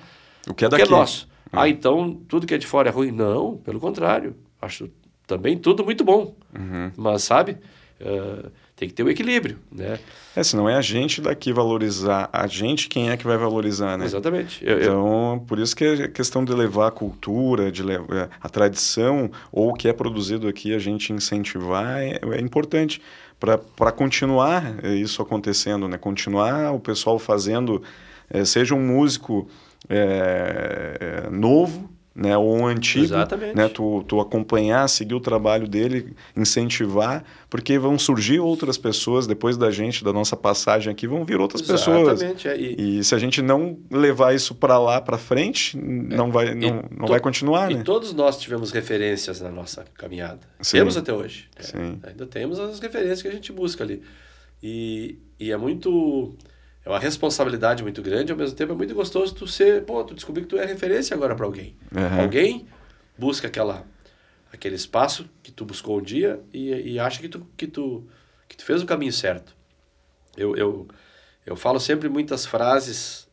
o 0.49 0.55
que 0.55 0.65
é, 0.65 0.69
daqui. 0.69 0.85
Que 0.85 0.89
é 0.89 0.97
nosso. 0.97 1.29
É. 1.53 1.59
Ah, 1.61 1.69
então 1.69 2.21
tudo 2.29 2.47
que 2.47 2.55
é 2.55 2.59
de 2.59 2.67
fora 2.67 2.89
é 2.89 2.93
ruim? 2.93 3.11
Não, 3.11 3.57
pelo 3.57 3.81
contrário. 3.81 4.37
Acho 4.61 4.91
também 5.27 5.57
tudo 5.57 5.85
muito 5.85 6.05
bom. 6.05 6.35
Uhum. 6.57 6.93
Mas, 6.97 7.23
sabe, 7.23 7.59
uh, 8.01 8.51
tem 8.81 8.89
que 8.89 8.95
ter 8.95 9.03
o 9.03 9.07
um 9.07 9.11
equilíbrio, 9.11 9.59
né? 9.71 9.99
É, 10.35 10.43
senão 10.43 10.67
é 10.67 10.75
a 10.75 10.81
gente 10.81 11.21
daqui 11.21 11.53
valorizar 11.53 12.31
a 12.33 12.47
gente, 12.47 12.89
quem 12.89 13.11
é 13.11 13.17
que 13.17 13.27
vai 13.27 13.37
valorizar, 13.37 13.99
né? 13.99 14.07
Exatamente. 14.07 14.67
Eu, 14.67 14.81
então, 14.81 15.35
eu... 15.35 15.41
por 15.47 15.59
isso 15.59 15.77
que 15.77 15.85
é 15.85 16.09
questão 16.09 16.43
de 16.43 16.55
levar 16.55 16.87
a 16.87 16.91
cultura, 16.91 17.71
de 17.71 17.83
levar 17.83 18.17
é, 18.17 18.29
a 18.41 18.49
tradição, 18.49 19.31
ou 19.53 19.69
o 19.69 19.75
que 19.75 19.87
é 19.87 19.93
produzido 19.93 20.49
aqui, 20.49 20.75
a 20.75 20.79
gente 20.79 21.13
incentivar, 21.13 22.01
é, 22.01 22.21
é 22.23 22.41
importante 22.41 23.03
para 23.39 23.93
continuar 23.93 24.83
isso 24.85 25.21
acontecendo, 25.21 25.87
né? 25.87 25.99
Continuar 25.99 26.73
o 26.73 26.81
pessoal 26.81 27.19
fazendo, 27.19 27.83
é, 28.31 28.47
seja 28.47 28.75
um 28.75 28.87
músico 28.87 29.47
é 29.89 31.27
novo, 31.31 31.91
né, 32.21 32.37
ou 32.37 32.55
um 32.55 32.67
antigo, 32.67 33.07
Exatamente. 33.07 33.57
né, 33.57 33.67
tu, 33.67 34.05
tu 34.07 34.21
acompanhar, 34.21 34.87
seguir 34.91 35.15
o 35.15 35.21
trabalho 35.21 35.67
dele, 35.67 36.15
incentivar, 36.37 37.25
porque 37.49 37.79
vão 37.79 37.99
surgir 37.99 38.41
outras 38.41 38.77
pessoas 38.77 39.27
depois 39.27 39.57
da 39.57 39.71
gente, 39.71 40.05
da 40.05 40.13
nossa 40.13 40.37
passagem 40.37 40.93
aqui, 40.93 41.07
vão 41.07 41.25
vir 41.25 41.41
outras 41.41 41.63
Exatamente, 41.63 42.11
pessoas. 42.11 42.45
É, 42.45 42.59
e... 42.59 42.99
e... 42.99 43.05
se 43.05 43.15
a 43.15 43.19
gente 43.19 43.41
não 43.41 43.79
levar 43.91 44.35
isso 44.35 44.55
para 44.55 44.79
lá, 44.79 45.01
para 45.01 45.17
frente, 45.17 45.79
é. 45.79 45.81
não 45.81 46.31
vai, 46.31 46.55
não, 46.55 46.85
não 46.95 47.09
vai 47.09 47.21
continuar, 47.21 47.73
e 47.73 47.77
né? 47.77 47.83
todos 47.83 48.13
nós 48.13 48.39
tivemos 48.39 48.71
referências 48.71 49.41
na 49.41 49.51
nossa 49.51 49.87
caminhada. 49.95 50.41
Sim. 50.61 50.77
Temos 50.77 50.99
até 50.99 51.15
hoje. 51.15 51.49
Né? 51.73 51.95
Ainda 52.03 52.27
temos 52.27 52.61
as 52.61 52.81
referências 52.81 53.23
que 53.23 53.29
a 53.29 53.33
gente 53.33 53.51
busca 53.51 53.83
ali. 53.83 54.03
E, 54.63 55.19
e 55.39 55.51
é 55.51 55.57
muito 55.57 56.37
é 56.85 56.89
uma 56.89 56.99
responsabilidade 56.99 57.83
muito 57.83 58.03
grande, 58.03 58.33
ao 58.33 58.39
mesmo 58.39 58.57
tempo 58.57 58.73
é 58.73 58.77
muito 58.77 58.95
gostoso 58.95 59.35
tu 59.35 59.47
ser, 59.47 59.85
pô, 59.85 60.03
tu 60.03 60.15
descobrir 60.15 60.43
que 60.43 60.49
tu 60.49 60.57
é 60.57 60.65
referência 60.65 61.15
agora 61.15 61.35
para 61.35 61.45
alguém. 61.45 61.77
Uhum. 61.95 62.21
Alguém 62.23 62.67
busca 63.19 63.47
aquela 63.47 63.85
aquele 64.53 64.75
espaço 64.75 65.29
que 65.43 65.53
tu 65.53 65.65
buscou 65.65 65.99
um 65.99 66.03
dia 66.03 66.41
e, 66.53 66.71
e 66.93 66.99
acha 66.99 67.21
que 67.21 67.29
tu, 67.29 67.47
que 67.57 67.67
tu 67.67 68.07
que 68.49 68.57
tu 68.57 68.65
fez 68.65 68.83
o 68.83 68.87
caminho 68.87 69.13
certo. 69.13 69.55
Eu, 70.37 70.57
eu, 70.57 70.89
eu 71.47 71.55
falo 71.55 71.79
sempre 71.79 72.09
muitas 72.09 72.47
frases, 72.47 73.29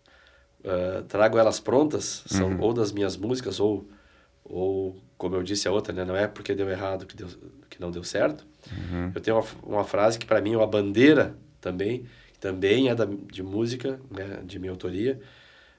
uh, 0.63 1.01
trago 1.07 1.38
elas 1.38 1.60
prontas, 1.60 2.23
são 2.27 2.49
uhum. 2.49 2.62
ou 2.62 2.73
das 2.73 2.91
minhas 2.91 3.17
músicas 3.17 3.60
ou 3.60 3.88
ou 4.43 4.95
como 5.17 5.36
eu 5.36 5.43
disse 5.43 5.67
a 5.67 5.71
outra, 5.71 5.91
né, 5.91 6.05
não 6.05 6.15
é 6.15 6.27
porque 6.27 6.53
deu 6.53 6.69
errado 6.69 7.05
que 7.05 7.15
deu 7.15 7.27
que 7.69 7.79
não 7.79 7.91
deu 7.91 8.03
certo. 8.03 8.45
Uhum. 8.71 9.12
Eu 9.15 9.21
tenho 9.21 9.38
uma, 9.38 9.47
uma 9.63 9.83
frase 9.83 10.19
que 10.19 10.25
para 10.25 10.41
mim 10.41 10.53
é 10.53 10.57
uma 10.57 10.67
bandeira 10.67 11.36
também 11.60 12.05
também 12.39 12.89
é 12.89 12.95
da, 12.95 13.06
de 13.06 13.43
música, 13.43 14.00
né, 14.10 14.41
de 14.43 14.60
minha 14.60 14.71
autoria. 14.71 15.19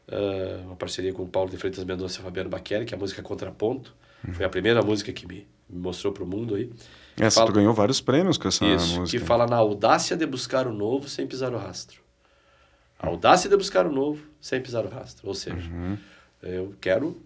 Uh, 0.08 0.66
uma 0.66 0.76
parceria 0.76 1.12
com 1.12 1.22
o 1.22 1.28
Paulo 1.28 1.50
de 1.50 1.56
Freitas 1.56 1.84
Mendonça 1.84 2.20
e 2.20 2.22
Fabiano 2.22 2.48
Baqueri, 2.48 2.84
que 2.84 2.94
é 2.94 2.96
a 2.96 3.00
música 3.00 3.22
Contraponto. 3.22 3.94
Uhum. 4.26 4.34
Foi 4.34 4.44
a 4.44 4.48
primeira 4.48 4.82
música 4.82 5.12
que 5.12 5.26
me, 5.26 5.46
me 5.68 5.80
mostrou 5.80 6.12
para 6.12 6.24
o 6.24 6.26
mundo 6.26 6.54
aí. 6.54 6.72
Essa 7.16 7.40
fala, 7.40 7.52
tu 7.52 7.54
ganhou 7.54 7.74
vários 7.74 8.00
prêmios 8.00 8.38
com 8.38 8.48
essa 8.48 8.64
isso, 8.64 9.00
música. 9.00 9.18
que 9.18 9.24
fala 9.24 9.46
na 9.46 9.56
audácia 9.56 10.16
de 10.16 10.26
buscar 10.26 10.66
o 10.66 10.72
novo 10.72 11.08
sem 11.08 11.26
pisar 11.26 11.52
o 11.52 11.58
rastro. 11.58 12.00
A 12.98 13.06
audácia 13.06 13.48
de 13.48 13.56
buscar 13.56 13.86
o 13.86 13.92
novo 13.92 14.24
sem 14.40 14.60
pisar 14.60 14.84
o 14.84 14.88
rastro. 14.88 15.28
Ou 15.28 15.34
seja, 15.34 15.70
uhum. 15.70 15.98
eu 16.42 16.74
quero 16.80 17.20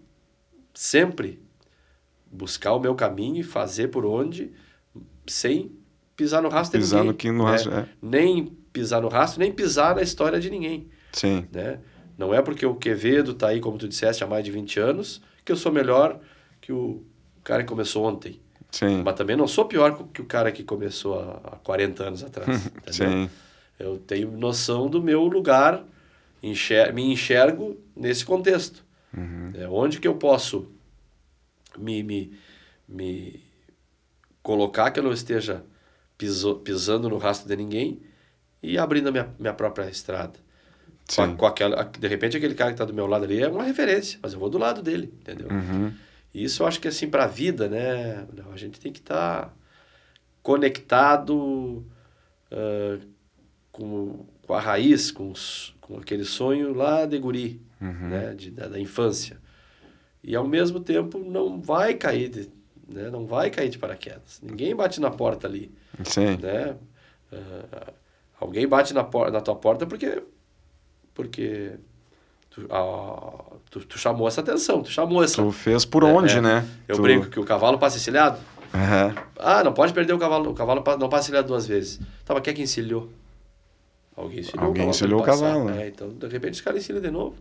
sempre 0.73 1.41
buscar 2.31 2.73
o 2.73 2.79
meu 2.79 2.95
caminho 2.95 3.37
e 3.37 3.43
fazer 3.43 3.87
por 3.87 4.05
onde 4.05 4.51
sem 5.25 5.71
pisar 6.15 6.41
no 6.41 6.49
rastro 6.49 6.79
pisar 6.79 6.97
de 6.97 7.03
ninguém. 7.03 7.17
Que 7.17 7.31
no 7.31 7.43
rastro, 7.43 7.73
é. 7.73 7.79
É. 7.79 7.89
Nem 8.01 8.57
pisar 8.73 9.01
no 9.01 9.07
rastro, 9.07 9.39
nem 9.39 9.51
pisar 9.51 9.95
na 9.95 10.01
história 10.01 10.39
de 10.39 10.49
ninguém. 10.49 10.89
Sim. 11.13 11.47
Né? 11.51 11.79
Não 12.17 12.33
é 12.33 12.41
porque 12.41 12.65
o 12.65 12.75
Quevedo 12.75 13.31
está 13.31 13.49
aí, 13.49 13.59
como 13.59 13.77
tu 13.77 13.87
disseste, 13.87 14.23
há 14.23 14.27
mais 14.27 14.43
de 14.43 14.51
20 14.51 14.79
anos, 14.79 15.21
que 15.45 15.51
eu 15.51 15.55
sou 15.55 15.71
melhor 15.71 16.19
que 16.59 16.73
o 16.73 17.05
cara 17.43 17.63
que 17.63 17.69
começou 17.69 18.03
ontem. 18.03 18.41
Sim. 18.71 19.03
Mas 19.03 19.15
também 19.15 19.35
não 19.35 19.47
sou 19.47 19.65
pior 19.65 20.07
que 20.11 20.21
o 20.21 20.25
cara 20.25 20.51
que 20.51 20.63
começou 20.63 21.19
há 21.19 21.57
40 21.63 22.03
anos 22.03 22.23
atrás. 22.23 22.71
Sim. 22.89 23.29
Eu 23.79 23.97
tenho 23.97 24.31
noção 24.31 24.89
do 24.89 25.01
meu 25.01 25.25
lugar, 25.25 25.83
enxer 26.41 26.91
me 26.93 27.11
enxergo 27.11 27.77
nesse 27.95 28.25
contexto. 28.25 28.83
Uhum. 29.15 29.51
É, 29.53 29.67
onde 29.67 29.99
que 29.99 30.07
eu 30.07 30.15
posso 30.15 30.71
me, 31.77 32.01
me, 32.01 32.33
me 32.87 33.39
colocar 34.41 34.89
que 34.89 34.99
eu 34.99 35.03
não 35.03 35.13
esteja 35.13 35.63
piso, 36.17 36.55
pisando 36.55 37.09
no 37.09 37.17
rastro 37.17 37.47
de 37.47 37.55
ninguém 37.55 38.01
e 38.63 38.77
abrindo 38.77 39.09
a 39.09 39.11
minha, 39.11 39.29
minha 39.37 39.53
própria 39.53 39.89
estrada. 39.89 40.39
Com, 41.13 41.35
com, 41.35 41.45
aquela, 41.45 41.83
de 41.83 42.07
repente, 42.07 42.37
aquele 42.37 42.55
cara 42.55 42.71
que 42.71 42.75
está 42.75 42.85
do 42.85 42.93
meu 42.93 43.05
lado 43.05 43.25
ali 43.25 43.41
é 43.41 43.49
uma 43.49 43.63
referência, 43.63 44.17
mas 44.23 44.31
eu 44.31 44.39
vou 44.39 44.49
do 44.49 44.57
lado 44.57 44.81
dele, 44.81 45.13
entendeu? 45.19 45.49
Uhum. 45.49 45.93
E 46.33 46.45
isso 46.45 46.63
eu 46.63 46.67
acho 46.67 46.79
que, 46.79 46.87
assim, 46.87 47.09
para 47.09 47.25
a 47.25 47.27
vida, 47.27 47.67
né? 47.67 48.25
A 48.51 48.55
gente 48.55 48.79
tem 48.79 48.91
que 48.91 48.99
estar 48.99 49.47
tá 49.47 49.53
conectado 50.41 51.85
uh, 52.49 53.05
com, 53.69 54.25
com 54.47 54.53
a 54.53 54.61
raiz, 54.61 55.11
com, 55.11 55.29
os, 55.29 55.75
com 55.81 55.97
aquele 55.97 56.23
sonho 56.23 56.73
lá 56.73 57.05
de 57.05 57.19
guri, 57.19 57.61
uhum. 57.81 58.07
né? 58.07 58.33
De, 58.33 58.49
da, 58.49 58.69
da, 58.69 58.79
infância. 58.79 59.37
E, 60.23 60.37
ao 60.37 60.47
mesmo 60.47 60.79
tempo, 60.79 61.19
não 61.19 61.61
vai 61.61 61.95
cair 61.95 62.29
de, 62.29 62.49
né? 62.87 63.09
Não 63.09 63.27
vai 63.27 63.49
cair 63.49 63.69
de 63.69 63.77
paraquedas. 63.77 64.39
Ninguém 64.41 64.73
bate 64.73 65.01
na 65.01 65.11
porta 65.11 65.47
ali. 65.47 65.69
Sim. 66.05 66.37
Né? 66.37 66.77
Uh, 67.29 67.93
Alguém 68.39 68.67
bate 68.67 68.93
na, 68.93 69.07
na 69.31 69.41
tua 69.41 69.55
porta 69.55 69.85
porque 69.85 70.21
porque 71.13 71.71
tu, 72.49 72.65
ah, 72.69 73.55
tu, 73.69 73.85
tu, 73.85 73.97
chamou 73.97 74.27
essa 74.27 74.41
atenção, 74.41 74.81
tu 74.81 74.89
chamou 74.89 75.23
essa... 75.23 75.41
Tu 75.41 75.51
fez 75.51 75.85
por 75.85 76.03
onde, 76.03 76.37
é, 76.37 76.41
né? 76.41 76.67
Eu 76.87 76.95
tu... 76.95 77.01
brinco 77.01 77.29
que 77.29 77.39
o 77.39 77.45
cavalo 77.45 77.77
passa 77.77 77.97
encilhado. 77.97 78.39
Uhum. 78.73 79.23
Ah, 79.37 79.63
não 79.63 79.73
pode 79.73 79.93
perder 79.93 80.13
o 80.13 80.17
cavalo, 80.17 80.49
o 80.49 80.53
cavalo 80.53 80.83
não 80.99 81.09
passa 81.09 81.25
encilhado 81.25 81.47
duas 81.47 81.67
vezes. 81.67 81.99
Tá, 82.25 82.33
mas 82.33 82.41
quem 82.43 82.51
é 82.51 82.55
que 82.55 82.61
encilhou? 82.63 83.09
Alguém 84.15 84.39
encilhou 84.39 84.65
Alguém 84.65 84.83
o 84.83 84.85
cavalo. 84.85 84.89
Encilhou 84.89 85.21
o 85.21 85.23
cavalo 85.23 85.65
né? 85.65 85.83
É, 85.83 85.87
então, 85.87 86.09
de 86.09 86.27
repente, 86.27 86.53
os 86.55 86.61
caras 86.61 86.81
encilham 86.81 87.01
de 87.01 87.11
novo. 87.11 87.35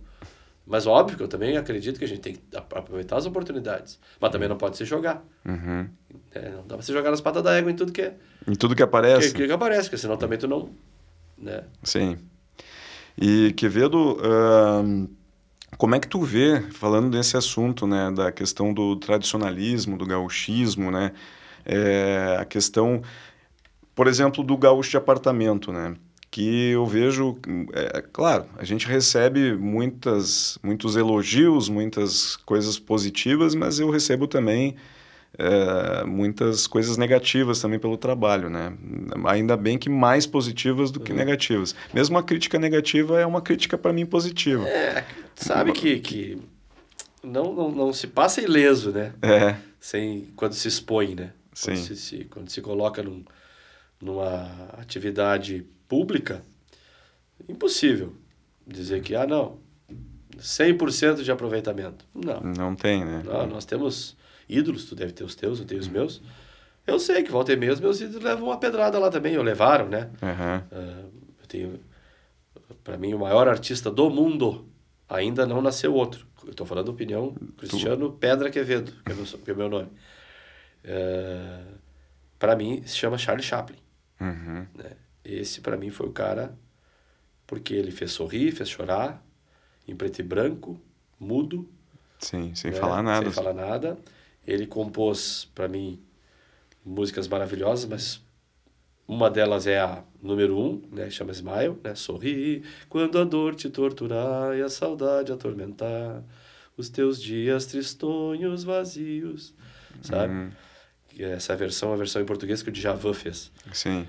Mas 0.67 0.87
óbvio 0.87 1.17
que 1.17 1.23
eu 1.23 1.29
também 1.29 1.57
acredito 1.57 1.99
que 1.99 2.05
a 2.05 2.09
gente 2.09 2.21
tem 2.21 2.35
que 2.35 2.43
aproveitar 2.55 3.17
as 3.17 3.27
oportunidades. 3.27 3.99
Mas 4.21 4.31
também 4.31 4.49
não 4.49 4.57
pode 4.57 4.77
se 4.77 4.85
jogar. 4.85 5.25
Uhum. 5.45 5.89
É, 6.35 6.51
não 6.51 6.67
dá 6.67 6.77
pra 6.77 6.83
se 6.83 6.93
jogar 6.93 7.11
nas 7.11 7.21
patas 7.21 7.43
da 7.43 7.57
égua 7.57 7.71
em 7.71 7.77
tudo 7.77 7.93
que 7.93 8.03
é. 8.03 8.15
Em 8.49 8.55
tudo 8.55 8.75
que 8.75 8.83
aparece. 8.83 9.33
Que, 9.33 9.47
que 9.47 9.53
aparece, 9.53 9.85
porque 9.85 9.99
senão 9.99 10.17
também 10.17 10.39
tu 10.39 10.49
não. 10.49 10.71
Né? 11.37 11.65
Sim. 11.83 12.19
E 13.21 13.53
Quevedo, 13.53 14.17
uh, 14.17 15.09
como 15.77 15.95
é 15.95 16.01
que 16.01 16.09
tu 16.09 16.23
vê, 16.23 16.61
falando 16.73 17.11
desse 17.11 17.37
assunto, 17.37 17.87
né, 17.87 18.11
da 18.11 18.33
questão 18.33 18.73
do 18.73 18.97
tradicionalismo, 18.97 19.99
do 19.99 20.07
gauchismo, 20.07 20.91
né, 20.91 21.13
é, 21.65 22.37
a 22.39 22.45
questão, 22.45 23.03
por 23.95 24.07
exemplo, 24.07 24.43
do 24.43 24.57
gaúcho 24.57 24.91
de 24.91 24.97
apartamento, 24.97 25.73
né, 25.73 25.95
que 26.31 26.71
eu 26.71 26.87
vejo, 26.87 27.37
é, 27.75 28.03
claro, 28.13 28.47
a 28.57 28.65
gente 28.65 28.87
recebe 28.87 29.55
muitas, 29.55 30.59
muitos 30.63 30.97
elogios, 30.97 31.69
muitas 31.69 32.37
coisas 32.37 32.79
positivas, 32.79 33.55
mas 33.55 33.79
eu 33.79 33.91
recebo 33.91 34.27
também 34.27 34.77
é, 35.43 36.05
muitas 36.05 36.67
coisas 36.67 36.97
negativas 36.97 37.61
também 37.61 37.79
pelo 37.79 37.97
trabalho, 37.97 38.49
né? 38.49 38.73
Ainda 39.27 39.57
bem 39.57 39.77
que 39.77 39.91
mais 39.91 40.27
positivas 40.27 40.91
do 40.91 41.01
que 41.01 41.11
uhum. 41.11 41.19
negativas. 41.19 41.75
Mesmo 41.93 42.17
a 42.17 42.23
crítica 42.23 42.59
negativa 42.59 43.21
é 43.21 43.27
uma 43.27 43.43
crítica 43.43 43.77
para 43.77 43.93
mim 43.93 44.07
positiva. 44.07 44.67
É, 44.69 45.05
sabe 45.35 45.73
que, 45.73 45.99
que 45.99 46.39
não, 47.23 47.53
não, 47.53 47.71
não 47.71 47.93
se 47.93 48.07
passa 48.07 48.41
ileso, 48.41 48.93
né? 48.93 49.13
É. 49.21 49.57
Sem, 49.81 50.29
quando 50.37 50.53
se 50.53 50.69
expõe, 50.69 51.15
né? 51.15 51.33
Sim. 51.53 51.73
Quando 51.73 51.79
se, 51.79 51.97
se, 51.97 52.25
quando 52.27 52.49
se 52.49 52.61
coloca 52.61 53.03
num, 53.03 53.25
numa 54.01 54.71
atividade 54.79 55.67
pública, 55.89 56.43
impossível 57.49 58.15
dizer 58.65 59.03
que, 59.03 59.17
ah, 59.17 59.27
não, 59.27 59.59
100% 60.39 61.23
de 61.23 61.33
aproveitamento. 61.33 62.05
Não. 62.15 62.41
Não 62.41 62.75
tem, 62.77 63.05
né? 63.05 63.23
Não, 63.25 63.47
nós 63.47 63.65
temos 63.65 64.17
ídolos, 64.53 64.85
tu 64.85 64.95
deve 64.95 65.13
ter 65.13 65.25
os 65.25 65.35
teus, 65.35 65.61
eu 65.61 65.65
tenho 65.65 65.81
os 65.81 65.89
meus. 65.89 66.23
Eu 66.87 66.99
sei 66.99 67.23
que 67.23 67.31
volta 67.31 67.53
e 67.53 67.57
meia 67.57 67.73
os 67.73 67.81
meus 67.81 68.01
ídolos 68.01 68.25
levam 68.25 68.49
uma 68.49 68.59
pedrada 68.59 68.99
lá 68.99 69.11
também, 69.11 69.37
ou 69.39 69.45
levaram, 69.45 69.89
né? 69.89 70.11
Uhum. 70.21 70.79
Uh, 70.79 71.13
eu 71.41 71.47
tenho, 71.47 71.81
para 72.83 72.97
mim, 72.97 73.15
o 73.15 73.19
maior 73.19 73.49
artista 73.49 73.91
do 73.91 74.11
mundo, 74.11 74.67
ainda 75.09 75.47
não 75.47 75.63
nasceu 75.63 75.95
outro. 75.95 76.27
Eu 76.45 76.51
estou 76.51 76.67
falando 76.67 76.89
opinião 76.89 77.35
Cristiano 77.57 78.11
tu... 78.11 78.19
Pedra 78.19 78.51
Quevedo, 78.51 78.93
que 79.05 79.13
é, 79.13 79.15
meu, 79.15 79.25
que 79.25 79.51
é 79.51 79.55
meu 79.55 79.69
nome. 79.69 79.89
Uh, 80.85 81.79
para 82.39 82.57
mim, 82.57 82.83
se 82.85 82.97
chama 82.97 83.17
Charlie 83.17 83.45
Chaplin. 83.45 83.79
Uhum. 84.21 84.67
Né? 84.75 84.93
Esse, 85.25 85.61
para 85.61 85.77
mim, 85.77 85.91
foi 85.91 86.09
o 86.09 86.13
cara, 86.13 86.57
porque 87.47 87.75
ele 87.75 87.93
fez 87.93 88.11
sorrir, 88.11 88.51
fez 88.51 88.69
chorar, 88.69 89.25
em 89.87 89.95
preto 89.95 90.19
e 90.19 90.23
branco, 90.25 90.81
mudo. 91.19 91.69
Sim, 92.19 92.55
sem 92.55 92.73
né? 92.73 92.77
falar 92.77 93.03
nada. 93.03 93.25
Sem 93.27 93.33
falar 93.33 93.55
nada. 93.55 93.99
Ele 94.47 94.67
compôs, 94.67 95.49
para 95.55 95.69
mim, 95.69 96.01
músicas 96.85 97.29
maravilhosas, 97.29 97.89
mas 97.89 98.23
uma 99.07 99.31
delas 99.31 99.67
é 99.67 99.79
a 99.79 100.03
número 100.23 100.59
um, 100.59 100.83
né? 100.91 101.11
Chama 101.11 101.33
Smile, 101.33 101.77
né? 101.83 101.95
Sorri 101.95 102.63
quando 102.89 103.19
a 103.19 103.25
dor 103.25 103.55
te 103.55 103.69
torturar 103.69 104.57
e 104.57 104.63
a 104.63 104.69
saudade 104.69 105.33
atormentar, 105.33 106.23
os 106.77 106.89
teus 106.89 107.21
dias 107.21 107.67
tristonhos 107.67 108.65
vazios, 108.65 109.55
sabe? 110.01 110.33
Uhum. 110.33 110.51
Essa 111.19 111.55
versão 111.55 111.91
é 111.91 111.95
a 111.95 111.97
versão 111.97 112.23
em 112.23 112.25
português 112.25 112.63
que 112.63 112.71
o 112.71 112.73
Djavan 112.73 113.13
fez. 113.13 113.53
Sim. 113.73 114.07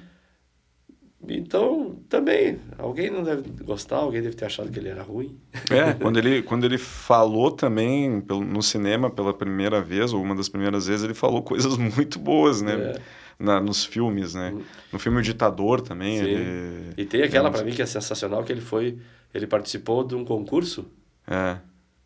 Então, 1.28 1.98
também, 2.10 2.60
alguém 2.78 3.10
não 3.10 3.24
deve 3.24 3.44
gostar, 3.64 3.98
alguém 3.98 4.22
deve 4.22 4.36
ter 4.36 4.46
achado 4.46 4.70
que 4.70 4.78
ele 4.78 4.90
era 4.90 5.04
ruim. 5.04 5.38
É, 5.72 5.94
quando 6.00 6.18
ele, 6.18 6.42
quando 6.42 6.66
ele 6.66 6.78
falou 6.78 7.52
também 7.52 8.24
no 8.28 8.62
cinema 8.62 9.10
pela 9.10 9.34
primeira 9.34 9.82
vez, 9.82 10.12
ou 10.14 10.22
uma 10.22 10.36
das 10.36 10.50
primeiras 10.50 10.88
vezes, 10.88 11.04
ele 11.04 11.14
falou 11.14 11.42
coisas 11.42 11.78
muito 11.96 12.20
boas, 12.20 12.62
né? 12.62 12.74
É. 12.74 13.02
Na, 13.40 13.60
nos 13.60 13.84
filmes, 13.84 14.36
né? 14.36 14.54
Hum. 14.54 14.62
No 14.92 15.00
filme 15.00 15.20
O 15.20 15.22
Ditador 15.22 15.82
também. 15.82 16.20
Sim. 16.20 16.26
Ele... 16.26 16.94
E 16.98 17.06
tem 17.06 17.24
aquela, 17.24 17.50
é, 17.50 17.52
para 17.52 17.64
mim, 17.64 17.72
que 17.72 17.82
é 17.82 17.86
sensacional, 17.86 18.44
que 18.44 18.52
ele 18.52 18.62
foi... 18.62 18.98
Ele 19.34 19.48
participou 19.48 20.04
de 20.04 20.14
um 20.14 20.24
concurso. 20.24 20.86
É. 21.28 21.58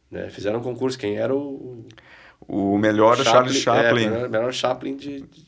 Né? 0.09 0.29
Fizeram 0.29 0.59
um 0.59 0.63
concurso, 0.63 0.97
quem 0.97 1.17
era 1.17 1.35
o... 1.35 1.85
O 2.47 2.77
melhor 2.77 3.17
Chaplin, 3.17 3.31
Charles 3.31 3.57
Chaplin. 3.57 4.03
É, 4.05 4.07
o 4.07 4.11
melhor, 4.11 4.29
melhor 4.29 4.53
Chaplin 4.53 4.95
de, 4.95 5.21
de 5.21 5.45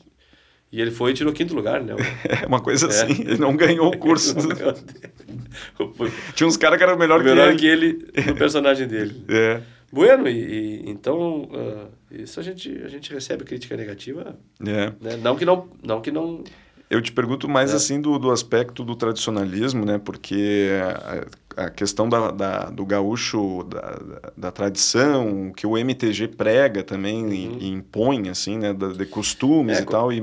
e 0.72 0.80
ele 0.80 0.90
foi 0.90 1.10
e 1.10 1.14
tirou 1.14 1.32
quinto 1.32 1.54
lugar, 1.54 1.82
né? 1.82 1.94
É 2.42 2.46
uma 2.48 2.60
coisa 2.60 2.86
é. 2.86 2.88
assim, 2.88 3.22
ele 3.22 3.38
não 3.38 3.56
ganhou 3.56 3.88
o 3.88 3.98
curso. 3.98 4.34
Tinha 6.34 6.46
uns 6.46 6.56
caras 6.56 6.78
que 6.78 6.84
eram 6.84 6.96
melhor, 6.96 7.22
melhor 7.22 7.56
que 7.56 7.66
ele. 7.66 7.94
que 7.94 8.20
ele 8.20 8.30
no 8.30 8.36
personagem 8.36 8.86
dele. 8.86 9.24
É. 9.28 9.60
Bueno, 9.92 10.28
e, 10.28 10.84
e 10.84 10.90
então 10.90 11.42
uh, 11.42 11.88
isso 12.10 12.38
a 12.38 12.42
gente, 12.42 12.80
a 12.84 12.88
gente 12.88 13.12
recebe 13.12 13.44
crítica 13.44 13.76
negativa. 13.76 14.38
É. 14.60 14.92
Né? 15.00 15.16
Não 15.20 15.34
que 15.34 15.44
não, 15.44 15.68
não 15.82 16.00
que 16.00 16.12
não 16.12 16.44
eu 16.90 17.00
te 17.00 17.12
pergunto 17.12 17.48
mais 17.48 17.72
é. 17.72 17.76
assim 17.76 18.00
do, 18.00 18.18
do 18.18 18.32
aspecto 18.32 18.82
do 18.82 18.96
tradicionalismo, 18.96 19.84
né? 19.86 19.96
Porque 19.96 20.70
a, 21.56 21.66
a 21.66 21.70
questão 21.70 22.08
da, 22.08 22.32
da, 22.32 22.64
do 22.68 22.84
gaúcho, 22.84 23.62
da, 23.62 24.00
da, 24.36 24.50
tradição, 24.50 25.52
que 25.56 25.64
o 25.64 25.78
MTG 25.78 26.28
prega 26.28 26.82
também 26.82 27.24
uhum. 27.24 27.32
e, 27.32 27.64
e, 27.66 27.68
impõe, 27.68 28.28
assim, 28.28 28.58
né? 28.58 28.74
Da, 28.74 28.88
de 28.88 29.06
costumes 29.06 29.78
é, 29.78 29.82
e 29.82 29.86
tal. 29.86 30.12
E, 30.12 30.20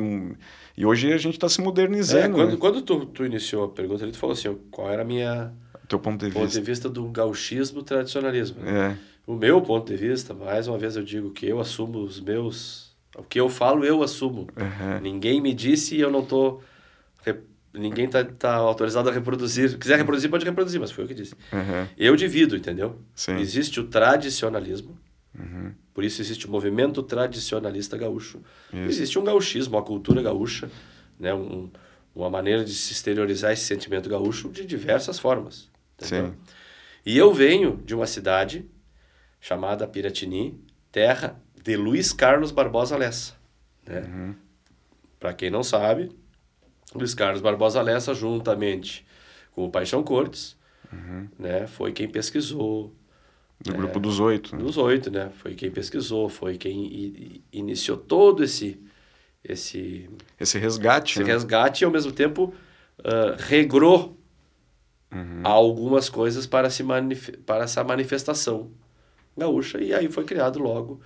e 0.75 0.86
hoje 0.86 1.13
a 1.13 1.17
gente 1.17 1.36
está 1.36 1.47
se 1.47 1.62
modernizando. 1.62 2.36
É, 2.36 2.43
quando 2.43 2.51
né? 2.51 2.58
quando 2.60 2.82
tu, 2.82 3.06
tu 3.06 3.25
iniciou 3.25 3.63
a 3.63 3.69
pergunta, 3.69 4.03
ele 4.03 4.12
falou 4.12 4.34
assim, 4.34 4.53
qual 4.69 4.91
era 4.91 5.03
a 5.03 5.06
minha... 5.06 5.53
Teu 5.88 5.99
ponto 5.99 6.19
de 6.19 6.25
vista. 6.25 6.39
Ponto 6.41 6.51
de 6.51 6.62
vista 6.62 6.89
do 6.89 7.06
gauchismo 7.06 7.82
tradicionalismo. 7.82 8.62
Né? 8.62 8.91
É. 8.91 8.97
O 9.25 9.36
meu 9.36 9.62
ponto 9.62 9.88
de 9.88 9.95
vista, 9.95 10.34
mais 10.34 10.67
uma 10.67 10.77
vez 10.77 10.97
eu 10.97 11.03
digo 11.03 11.32
que 11.32 11.45
eu 11.47 11.62
assumo 11.62 11.99
os 11.99 12.19
meus 12.19 12.87
o 13.17 13.23
que 13.23 13.39
eu 13.39 13.49
falo, 13.49 13.84
eu 13.84 14.03
assumo. 14.03 14.47
Uhum. 14.56 15.01
Ninguém 15.01 15.41
me 15.41 15.53
disse 15.53 15.95
e 15.95 16.01
eu 16.01 16.12
não 16.12 16.23
tô... 16.23 16.62
Ninguém 17.73 18.10
tá, 18.10 18.23
tá 18.23 18.56
autorizado 18.56 19.08
a 19.10 19.12
reproduzir. 19.12 19.69
Se 19.69 19.77
quiser 19.77 19.97
reproduzir, 19.97 20.30
pode 20.32 20.43
reproduzir, 20.43 20.80
mas 20.80 20.89
foi 20.89 21.03
eu 21.03 21.08
que 21.08 21.13
disse. 21.13 21.36
Uhum. 21.53 21.88
Eu 21.95 22.15
divido, 22.15 22.56
entendeu? 22.56 22.99
Sim. 23.13 23.36
Existe 23.36 23.80
o 23.80 23.84
tradicionalismo, 23.84 24.97
uhum. 25.38 25.73
por 25.93 26.03
isso 26.03 26.19
existe 26.19 26.47
o 26.47 26.49
movimento 26.49 27.03
tradicionalista 27.03 27.95
gaúcho. 27.95 28.41
Isso. 28.73 28.89
Existe 28.89 29.19
um 29.19 29.23
gauchismo, 29.23 29.75
uma 29.75 29.84
cultura 29.84 30.23
gaúcha, 30.23 30.71
né? 31.19 31.34
Um, 31.36 31.69
uma 32.15 32.32
maneira 32.32 32.63
de 32.63 32.73
se 32.73 32.93
exteriorizar 32.93 33.51
esse 33.51 33.65
sentimento 33.65 34.10
gaúcho 34.10 34.49
de 34.49 34.65
diversas 34.65 35.19
formas. 35.19 35.69
Entendeu? 36.01 36.32
Sim. 36.32 36.34
E 37.06 37.15
eu 37.15 37.32
venho 37.32 37.80
de 37.86 37.93
uma 37.93 38.08
cidade 38.08 38.65
chamada 39.39 39.88
Piratini, 39.88 40.60
terra 40.91 41.39
de 41.67 41.75
Luiz 41.75 42.13
Carlos 42.13 42.49
Barbosa 42.49 42.95
Lessa. 42.95 43.34
Né? 43.86 43.99
Uhum. 43.99 44.36
Para 45.19 45.34
quem 45.34 45.49
não 45.49 45.63
sabe, 45.63 46.10
Luiz 46.95 47.13
Carlos 47.13 47.41
Barbosa 47.41 47.82
Lessa, 47.82 48.13
juntamente 48.13 49.06
com 49.51 49.65
o 49.65 49.69
Paixão 49.69 50.01
Cortes, 50.01 50.56
uhum. 50.93 51.27
né, 51.38 51.67
foi 51.67 51.91
quem 51.91 52.08
pesquisou. 52.08 52.93
Do 53.60 53.71
né, 53.71 53.77
grupo 53.80 53.99
dos 53.99 54.17
oito. 54.21 54.56
Né? 54.56 54.63
Dos 54.63 54.77
oito, 54.77 55.12
né? 55.12 55.32
Foi 55.36 55.56
quem 55.56 55.71
pesquisou, 55.71 56.30
foi 56.30 56.58
quem 56.58 57.43
iniciou 57.51 57.97
todo 57.97 58.43
esse 58.43 58.80
esse 59.43 60.08
esse 60.39 60.60
resgate, 60.60 61.13
esse 61.13 61.23
né? 61.23 61.34
resgate 61.34 61.84
e 61.84 61.86
ao 61.86 61.91
mesmo 61.91 62.12
tempo 62.12 62.53
uh, 62.99 63.36
regrou 63.39 64.15
uhum. 65.12 65.41
algumas 65.43 66.08
coisas 66.08 66.45
para 66.45 66.69
se 66.69 66.84
para 67.47 67.63
essa 67.63 67.84
manifestação 67.84 68.69
gaúcha 69.36 69.82
e 69.82 69.91
aí 69.91 70.08
foi 70.08 70.23
criado 70.23 70.60
logo 70.60 71.01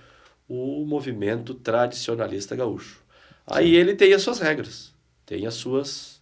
o 0.52 0.84
movimento 0.84 1.54
tradicionalista 1.54 2.54
gaúcho. 2.54 3.02
Sim. 3.48 3.54
Aí 3.54 3.74
ele 3.74 3.94
tem 3.94 4.12
as 4.12 4.22
suas 4.22 4.38
regras, 4.38 4.94
tem 5.24 5.46
as 5.46 5.54
suas 5.54 6.20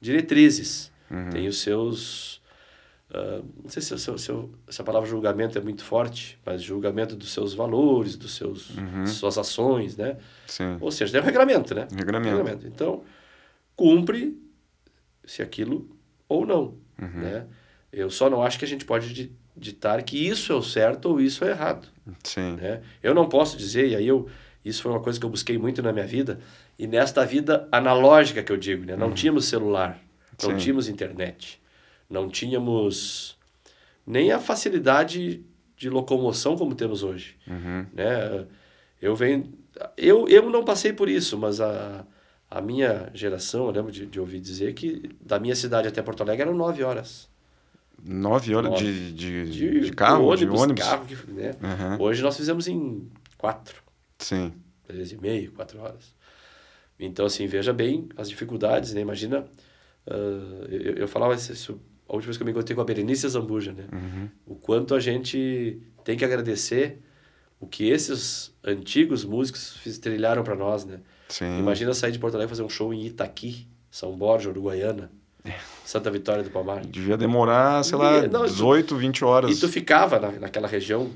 diretrizes, 0.00 0.90
uhum. 1.10 1.30
tem 1.30 1.46
os 1.46 1.60
seus. 1.60 2.38
Uh, 3.10 3.44
não 3.62 3.70
sei 3.70 3.80
se, 3.80 3.98
se, 3.98 4.18
se, 4.18 4.32
se, 4.68 4.80
a 4.80 4.84
palavra 4.84 5.08
julgamento 5.08 5.56
é 5.56 5.60
muito 5.60 5.82
forte, 5.82 6.38
mas 6.44 6.62
julgamento 6.62 7.16
dos 7.16 7.32
seus 7.32 7.54
valores, 7.54 8.16
dos 8.16 8.34
seus 8.34 8.76
uhum. 8.76 9.06
suas 9.06 9.38
ações, 9.38 9.96
né? 9.96 10.18
Sim. 10.46 10.76
Ou 10.80 10.90
seja, 10.90 11.12
tem 11.12 11.20
um 11.20 11.24
regramento, 11.24 11.74
né? 11.74 11.86
Regramento. 11.94 12.36
regramento. 12.36 12.66
Então, 12.66 13.02
cumpre 13.74 14.38
se 15.24 15.42
aquilo 15.42 15.88
ou 16.28 16.46
não, 16.46 16.78
uhum. 17.00 17.20
né? 17.20 17.46
Eu 17.90 18.10
só 18.10 18.28
não 18.28 18.42
acho 18.42 18.58
que 18.58 18.64
a 18.64 18.68
gente 18.68 18.84
pode 18.84 19.32
ditar 19.58 20.02
que 20.02 20.16
isso 20.16 20.52
é 20.52 20.54
o 20.54 20.62
certo 20.62 21.10
ou 21.10 21.20
isso 21.20 21.44
é 21.44 21.50
errado. 21.50 21.88
Sim. 22.22 22.56
Né? 22.56 22.82
Eu 23.02 23.14
não 23.14 23.28
posso 23.28 23.56
dizer, 23.56 23.88
e 23.88 23.96
aí 23.96 24.06
eu, 24.06 24.28
isso 24.64 24.82
foi 24.82 24.92
uma 24.92 25.00
coisa 25.00 25.18
que 25.18 25.26
eu 25.26 25.30
busquei 25.30 25.58
muito 25.58 25.82
na 25.82 25.92
minha 25.92 26.06
vida, 26.06 26.40
e 26.78 26.86
nesta 26.86 27.24
vida 27.24 27.68
analógica 27.70 28.42
que 28.42 28.52
eu 28.52 28.56
digo, 28.56 28.84
né? 28.84 28.96
não 28.96 29.08
uhum. 29.08 29.14
tínhamos 29.14 29.46
celular, 29.46 29.98
não 30.42 30.50
Sim. 30.50 30.56
tínhamos 30.56 30.88
internet, 30.88 31.60
não 32.08 32.28
tínhamos 32.28 33.36
nem 34.06 34.32
a 34.32 34.38
facilidade 34.38 35.42
de 35.76 35.90
locomoção 35.90 36.56
como 36.56 36.74
temos 36.74 37.02
hoje. 37.02 37.36
Uhum. 37.46 37.86
Né? 37.92 38.46
Eu 39.00 39.14
venho, 39.14 39.52
eu, 39.96 40.28
eu 40.28 40.50
não 40.50 40.64
passei 40.64 40.92
por 40.92 41.08
isso, 41.08 41.36
mas 41.36 41.60
a, 41.60 42.04
a 42.50 42.60
minha 42.60 43.10
geração, 43.14 43.66
eu 43.66 43.70
lembro 43.70 43.92
de, 43.92 44.06
de 44.06 44.18
ouvir 44.18 44.40
dizer 44.40 44.74
que 44.74 45.10
da 45.20 45.38
minha 45.38 45.54
cidade 45.54 45.88
até 45.88 46.02
Porto 46.02 46.22
Alegre 46.22 46.42
eram 46.42 46.54
nove 46.54 46.82
horas. 46.82 47.28
Nove 48.04 48.54
horas 48.54 48.70
Nove. 48.70 48.84
de, 48.84 49.12
de, 49.12 49.50
de, 49.50 49.80
de 49.80 49.90
carro, 49.92 50.26
ônibus, 50.26 50.56
de 50.56 50.62
ônibus? 50.62 50.84
carro, 50.84 51.06
né? 51.28 51.54
Aham, 51.62 51.96
Hoje 52.00 52.22
nós 52.22 52.36
fizemos 52.36 52.68
em 52.68 53.08
quatro, 53.36 53.82
Sim, 54.18 54.52
três 54.86 55.12
e 55.12 55.16
meio, 55.16 55.52
quatro 55.52 55.80
horas. 55.80 56.16
Então, 56.98 57.26
assim, 57.26 57.46
veja 57.46 57.72
bem 57.72 58.08
as 58.16 58.28
dificuldades, 58.28 58.92
né? 58.94 59.00
Imagina, 59.00 59.44
ah, 60.06 60.66
eu, 60.68 60.94
eu 60.94 61.08
falava 61.08 61.34
isso, 61.34 61.80
a 62.08 62.14
última 62.14 62.28
vez 62.28 62.36
que 62.36 62.42
eu 62.42 62.46
me 62.46 62.52
encontrei 62.52 62.74
com 62.74 62.80
a 62.80 62.84
Berenice 62.84 63.28
Zambuja, 63.28 63.72
né? 63.72 63.84
Uhum. 63.92 64.28
O 64.46 64.54
quanto 64.54 64.94
a 64.94 65.00
gente 65.00 65.80
tem 66.04 66.16
que 66.16 66.24
agradecer 66.24 67.00
o 67.60 67.66
que 67.66 67.88
esses 67.88 68.54
antigos 68.64 69.24
músicos 69.24 69.76
fiz, 69.76 69.98
trilharam 69.98 70.42
para 70.42 70.54
nós, 70.54 70.84
né? 70.84 71.00
sim. 71.28 71.58
Imagina 71.58 71.92
sair 71.92 72.12
de 72.12 72.18
Porto 72.18 72.34
Alegre 72.34 72.48
fazer 72.50 72.62
um 72.62 72.68
show 72.68 72.94
em 72.94 73.04
Itaqui, 73.04 73.68
São 73.90 74.16
Borja, 74.16 74.48
Uruguaiana, 74.48 75.10
Santa 75.84 76.10
Vitória 76.10 76.42
do 76.42 76.50
Palmar. 76.50 76.84
Devia 76.86 77.16
demorar, 77.16 77.82
sei 77.84 77.96
lá, 77.96 78.22
não, 78.28 78.42
tu- 78.42 78.48
18, 78.48 78.96
20 78.96 79.24
horas. 79.24 79.56
E 79.56 79.60
tu 79.60 79.68
ficava 79.68 80.18
na, 80.18 80.32
naquela 80.32 80.68
região 80.68 81.10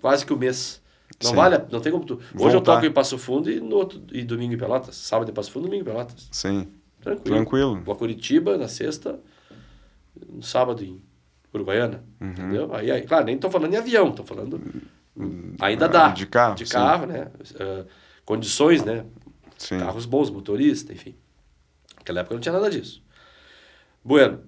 quase 0.00 0.24
que 0.24 0.32
o 0.32 0.36
mês. 0.36 0.80
Não 1.22 1.30
Sim. 1.30 1.36
vale, 1.36 1.58
não 1.70 1.80
tem 1.80 1.92
como 1.92 2.04
tu. 2.04 2.14
Hoje 2.14 2.24
eu 2.34 2.50
Voltar. 2.52 2.74
toco 2.76 2.86
em 2.86 2.90
Passo 2.90 3.18
Fundo 3.18 3.50
e, 3.50 3.60
no 3.60 3.76
outro, 3.76 4.02
e 4.12 4.24
domingo 4.24 4.54
em 4.54 4.58
Pelotas. 4.58 4.96
Sábado 4.96 5.30
em 5.30 5.34
Passo 5.34 5.50
Fundo, 5.50 5.64
domingo 5.64 5.82
em 5.82 5.84
Pelotas. 5.84 6.28
Sim, 6.32 6.66
Tranquilo. 7.00 7.36
tranquilo. 7.36 7.80
Vou 7.84 7.94
a 7.94 7.98
Curitiba 7.98 8.56
na 8.56 8.66
sexta, 8.68 9.20
no 10.28 10.42
sábado 10.42 10.82
em 10.82 11.00
Uruguaiana. 11.54 12.02
Uhum. 12.20 12.30
Entendeu? 12.30 12.74
Aí, 12.74 12.90
aí, 12.90 13.02
claro, 13.02 13.26
nem 13.26 13.36
tô 13.38 13.50
falando 13.50 13.74
em 13.74 13.76
avião, 13.76 14.10
tô 14.12 14.24
falando. 14.24 14.60
Ainda 15.60 15.88
dá. 15.88 16.08
De 16.08 16.26
carro, 16.26 16.54
De 16.56 16.66
sim. 16.66 16.72
carro, 16.72 17.06
né? 17.06 17.28
Ah, 17.60 17.84
condições, 18.24 18.82
né? 18.82 19.04
Sim. 19.58 19.78
Carros 19.78 20.06
bons, 20.06 20.30
motorista, 20.30 20.92
enfim. 20.92 21.14
Naquela 21.98 22.20
época 22.20 22.34
não 22.34 22.40
tinha 22.40 22.52
nada 22.52 22.68
disso. 22.70 23.03
Bueno, 24.04 24.44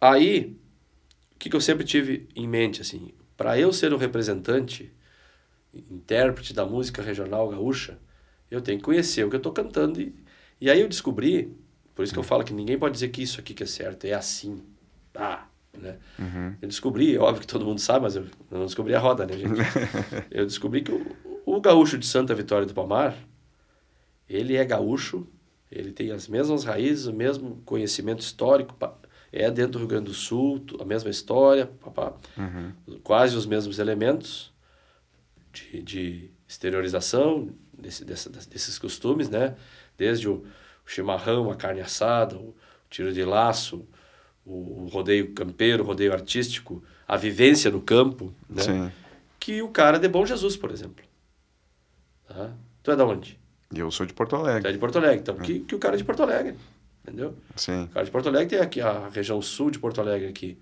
aí, 0.00 0.56
o 1.34 1.38
que, 1.38 1.50
que 1.50 1.56
eu 1.56 1.60
sempre 1.60 1.84
tive 1.84 2.28
em 2.36 2.46
mente, 2.46 2.80
assim, 2.80 3.12
para 3.36 3.58
eu 3.58 3.72
ser 3.72 3.92
um 3.92 3.96
representante, 3.96 4.92
intérprete 5.74 6.54
da 6.54 6.64
música 6.64 7.02
regional 7.02 7.48
gaúcha, 7.48 7.98
eu 8.50 8.60
tenho 8.60 8.78
que 8.78 8.84
conhecer 8.84 9.24
o 9.24 9.28
que 9.30 9.36
eu 9.36 9.38
estou 9.38 9.52
cantando. 9.52 10.00
E, 10.00 10.14
e 10.60 10.70
aí 10.70 10.80
eu 10.80 10.88
descobri, 10.88 11.52
por 11.94 12.04
isso 12.04 12.12
que 12.12 12.18
eu 12.18 12.22
falo 12.22 12.44
que 12.44 12.52
ninguém 12.52 12.78
pode 12.78 12.92
dizer 12.94 13.08
que 13.08 13.22
isso 13.22 13.40
aqui 13.40 13.52
que 13.52 13.64
é 13.64 13.66
certo, 13.66 14.04
é 14.04 14.12
assim. 14.12 14.62
Ah, 15.14 15.46
né? 15.76 15.98
Uhum. 16.18 16.54
Eu 16.60 16.68
descobri, 16.68 17.16
é 17.16 17.18
óbvio 17.18 17.40
que 17.40 17.46
todo 17.46 17.64
mundo 17.64 17.80
sabe, 17.80 18.02
mas 18.02 18.14
eu 18.14 18.24
eu 18.50 18.58
não 18.58 18.66
descobri 18.66 18.94
a 18.94 19.00
roda, 19.00 19.26
né, 19.26 19.36
gente? 19.36 19.60
eu 20.30 20.46
descobri 20.46 20.82
que 20.82 20.92
o, 20.92 21.16
o 21.44 21.60
gaúcho 21.60 21.98
de 21.98 22.06
Santa 22.06 22.34
Vitória 22.34 22.66
do 22.66 22.74
Palmar, 22.74 23.16
ele 24.28 24.54
é 24.56 24.64
gaúcho, 24.64 25.26
ele 25.72 25.92
tem 25.92 26.10
as 26.12 26.28
mesmas 26.28 26.64
raízes, 26.64 27.06
o 27.06 27.12
mesmo 27.12 27.62
conhecimento 27.64 28.20
histórico, 28.20 28.76
é 29.32 29.50
dentro 29.50 29.72
do 29.72 29.78
Rio 29.78 29.88
Grande 29.88 30.04
do 30.06 30.14
Sul, 30.14 30.62
a 30.78 30.84
mesma 30.84 31.08
história, 31.10 31.66
papá, 31.66 32.14
Uhum. 32.36 32.72
quase 33.02 33.34
os 33.36 33.46
mesmos 33.46 33.78
elementos 33.78 34.52
de, 35.52 35.82
de 35.82 36.30
exteriorização 36.48 37.48
desse, 37.72 38.04
dessa- 38.04 38.28
desses 38.30 38.78
costumes, 38.78 39.28
né? 39.30 39.56
Desde 39.96 40.28
o, 40.28 40.44
chimarrão, 40.84 41.50
a 41.50 41.54
carne 41.56 41.80
assada, 41.80 42.36
o 42.36 42.54
tiro 42.90 43.12
de 43.12 43.24
laço, 43.24 43.86
o, 44.44 44.82
o 44.82 44.86
rodeio 44.88 45.32
campeiro, 45.32 45.82
o 45.82 45.86
rodeio 45.86 46.12
artístico, 46.12 46.82
a 47.08 47.16
vivência 47.16 47.70
no 47.70 47.80
campo, 47.80 48.34
né? 48.48 48.62
Sim. 48.62 48.92
Que 49.40 49.62
o 49.62 49.68
cara 49.68 49.96
é 49.96 50.00
de 50.00 50.08
Bom 50.08 50.26
Jesus, 50.26 50.56
por 50.56 50.70
exemplo. 50.70 51.04
Tá? 52.28 52.52
Tu 52.82 52.90
é 52.90 52.96
da 52.96 53.04
onde? 53.06 53.38
E 53.74 53.78
eu 53.80 53.90
sou 53.90 54.04
de 54.06 54.12
Porto 54.12 54.36
Alegre. 54.36 54.68
é 54.68 54.72
de 54.72 54.78
Porto 54.78 54.98
Alegre. 54.98 55.18
Então, 55.20 55.34
que, 55.36 55.60
que 55.60 55.74
o 55.74 55.78
cara 55.78 55.94
é 55.94 55.98
de 55.98 56.04
Porto 56.04 56.22
Alegre, 56.22 56.54
entendeu? 57.02 57.34
Sim. 57.56 57.84
O 57.84 57.88
cara 57.88 58.04
de 58.04 58.10
Porto 58.12 58.28
Alegre 58.28 58.48
tem 58.48 58.58
aqui 58.58 58.80
a 58.80 59.08
região 59.08 59.40
sul 59.40 59.70
de 59.70 59.78
Porto 59.78 60.00
Alegre 60.00 60.28
aqui, 60.28 60.58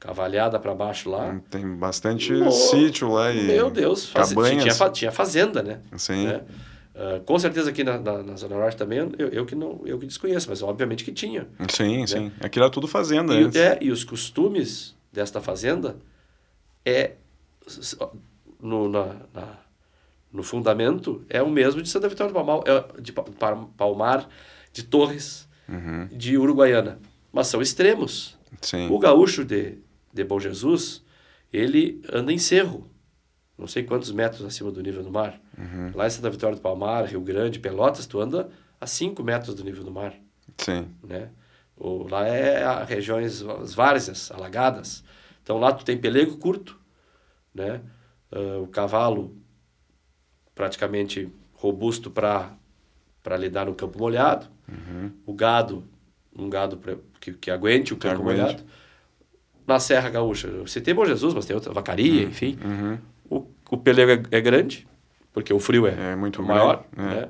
cavalhada 0.00 0.58
para 0.58 0.74
baixo 0.74 1.08
lá. 1.08 1.40
Tem 1.50 1.76
bastante 1.76 2.32
sítio 2.50 3.12
lá 3.12 3.32
e 3.32 3.42
Meu 3.44 3.70
Deus, 3.70 4.08
faz- 4.08 4.30
tinha, 4.30 4.90
tinha 4.90 5.12
fazenda, 5.12 5.62
né? 5.62 5.80
Sim. 5.96 6.26
né? 6.26 6.40
Ah, 6.94 7.20
com 7.24 7.38
certeza 7.38 7.70
aqui 7.70 7.82
na, 7.84 7.98
na, 7.98 8.22
na 8.22 8.36
Zona 8.36 8.56
Norte 8.56 8.76
também, 8.76 8.98
eu, 9.18 9.28
eu, 9.28 9.46
que 9.46 9.54
não, 9.54 9.80
eu 9.86 9.98
que 9.98 10.04
desconheço, 10.06 10.50
mas 10.50 10.62
obviamente 10.62 11.04
que 11.04 11.12
tinha. 11.12 11.46
Sim, 11.70 12.06
sim. 12.06 12.30
Aquilo 12.40 12.64
era 12.64 12.72
tudo 12.72 12.86
fazenda 12.88 13.32
E, 13.34 13.44
antes. 13.44 13.56
é, 13.58 13.78
e 13.80 13.90
os 13.90 14.04
costumes 14.04 14.94
desta 15.12 15.40
fazenda 15.40 15.96
é 16.84 17.12
no, 18.60 18.88
na, 18.88 19.06
na- 19.32 19.58
no 20.32 20.42
fundamento 20.42 21.24
é 21.28 21.42
o 21.42 21.50
mesmo 21.50 21.82
de 21.82 21.88
Santa 21.88 22.08
Vitória 22.08 22.32
do 22.32 22.34
Palmar, 22.34 22.62
é, 22.66 23.00
de 23.00 23.12
Pa- 23.12 23.22
Pa- 23.24 23.66
Palmar, 23.76 24.28
de 24.72 24.82
Torres, 24.82 25.48
Uhum. 25.68 26.06
de 26.10 26.36
Uruguaiana, 26.36 26.98
mas 27.32 27.46
são 27.46 27.60
extremos. 27.62 28.36
Sim. 28.60 28.88
O 28.90 28.98
gaúcho 28.98 29.44
de, 29.44 29.78
de 30.12 30.24
Bom 30.24 30.38
Jesus, 30.40 31.02
ele 31.52 32.02
anda 32.12 32.32
em 32.32 32.38
cerro, 32.38 32.90
não 33.56 33.66
sei 33.66 33.82
quantos 33.84 34.10
metros 34.10 34.44
acima 34.44 34.70
do 34.70 34.82
nível 34.82 35.02
do 35.02 35.10
mar. 35.10 35.38
Uhum. 35.56 35.92
Lá 35.94 36.06
em 36.06 36.10
Santa 36.10 36.30
Vitória 36.30 36.56
do 36.56 36.60
Palmar, 36.62 37.04
Rio 37.06 37.20
Grande, 37.20 37.58
Pelotas, 37.60 38.06
tu 38.06 38.20
anda 38.20 38.50
a 38.80 38.86
5 38.86 39.22
metros 39.22 39.54
do 39.54 39.62
nível 39.64 39.84
do 39.84 39.90
mar 39.92 40.14
Sim. 40.58 40.88
né? 41.04 41.28
Lá 42.10 42.26
é 42.26 42.62
a 42.62 42.84
regiões 42.84 43.42
as 43.42 43.72
várzeas, 43.74 44.30
alagadas. 44.30 45.02
Então 45.42 45.58
lá 45.58 45.72
tu 45.72 45.84
tem 45.84 45.96
pelego 45.98 46.36
curto, 46.38 46.78
né? 47.54 47.80
Ah, 48.30 48.58
o 48.62 48.66
cavalo 48.66 49.36
praticamente 50.54 51.28
robusto 51.54 52.10
para 52.10 52.52
para 53.22 53.36
lidar 53.36 53.66
no 53.66 53.74
campo 53.74 53.98
molhado. 54.00 54.46
O 55.24 55.32
gado, 55.32 55.84
um 56.36 56.50
gado 56.50 56.76
pra- 56.76 56.96
que, 57.20 57.32
que 57.34 57.50
aguente 57.52 57.94
o 57.94 57.96
campo 57.96 58.20
aguente. 58.22 58.40
molhado. 58.40 58.64
Na 59.64 59.78
Serra 59.78 60.10
Gaúcha, 60.10 60.48
você 60.60 60.80
tem 60.80 60.92
Bom 60.92 61.04
Jesus, 61.04 61.32
mas 61.32 61.46
tem 61.46 61.54
outra, 61.54 61.72
Vacaria, 61.72 62.24
enfim. 62.24 62.58
Uhum. 62.64 62.98
O, 63.30 63.46
o 63.70 63.78
pelego 63.78 64.26
é, 64.32 64.38
é 64.38 64.40
grande, 64.40 64.88
porque 65.32 65.54
o 65.54 65.60
frio 65.60 65.86
é, 65.86 66.12
É 66.12 66.16
muito 66.16 66.42
maior. 66.42 66.84
grande, 66.92 67.14
é. 67.14 67.20
Né? 67.20 67.28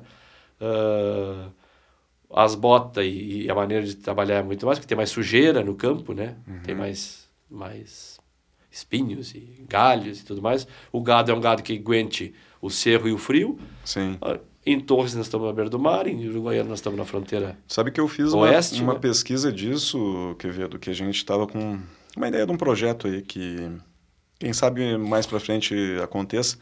Ah, 0.61 1.49
as 2.35 2.55
botas 2.55 3.05
e, 3.05 3.43
e 3.43 3.51
a 3.51 3.55
maneira 3.55 3.85
de 3.85 3.95
trabalhar 3.97 4.37
é 4.37 4.43
muito 4.43 4.65
mais, 4.65 4.79
porque 4.79 4.89
tem 4.89 4.97
mais 4.97 5.11
sujeira 5.11 5.63
no 5.63 5.75
campo, 5.75 6.15
né? 6.15 6.37
Uhum. 6.49 6.61
Tem 6.63 6.75
mais, 6.75 7.29
mais 7.51 8.19
espinhos 8.73 9.35
e 9.35 9.65
galhos 9.69 10.21
e 10.21 10.25
tudo 10.25 10.41
mais. 10.43 10.67
O 10.91 11.01
gado 11.03 11.31
é 11.31 11.35
um 11.35 11.41
gado 11.41 11.63
que 11.63 11.75
aguente 11.75 12.35
o 12.61 12.71
cerro 12.71 13.09
e 13.09 13.13
o 13.13 13.19
frio. 13.19 13.59
Sim. 13.85 14.17
Ah, 14.23 14.39
Em 14.65 14.81
Torres 14.81 15.15
nós 15.15 15.27
estamos 15.27 15.47
na 15.47 15.53
beira 15.53 15.69
do 15.69 15.79
mar, 15.79 16.07
em 16.07 16.29
Uruguaiana 16.29 16.71
nós 16.71 16.79
estamos 16.79 16.99
na 16.99 17.05
fronteira. 17.05 17.59
Sabe 17.69 17.91
que 17.91 18.01
eu 18.01 18.09
fiz 18.09 18.33
uma, 18.33 18.45
Oeste, 18.45 18.83
uma 18.83 18.95
né? 18.95 18.99
pesquisa 18.99 19.53
disso, 19.53 20.35
Quevedo, 20.39 20.79
que 20.79 20.89
a 20.91 20.95
gente 20.95 21.17
estava 21.17 21.47
com 21.47 21.79
uma 22.17 22.29
ideia 22.29 22.47
de 22.47 22.53
um 22.53 22.57
projeto 22.57 23.07
aí 23.07 23.23
que, 23.23 23.57
quem 24.39 24.53
sabe 24.53 24.97
mais 24.97 25.27
para 25.27 25.39
frente 25.39 25.75
aconteça, 26.03 26.57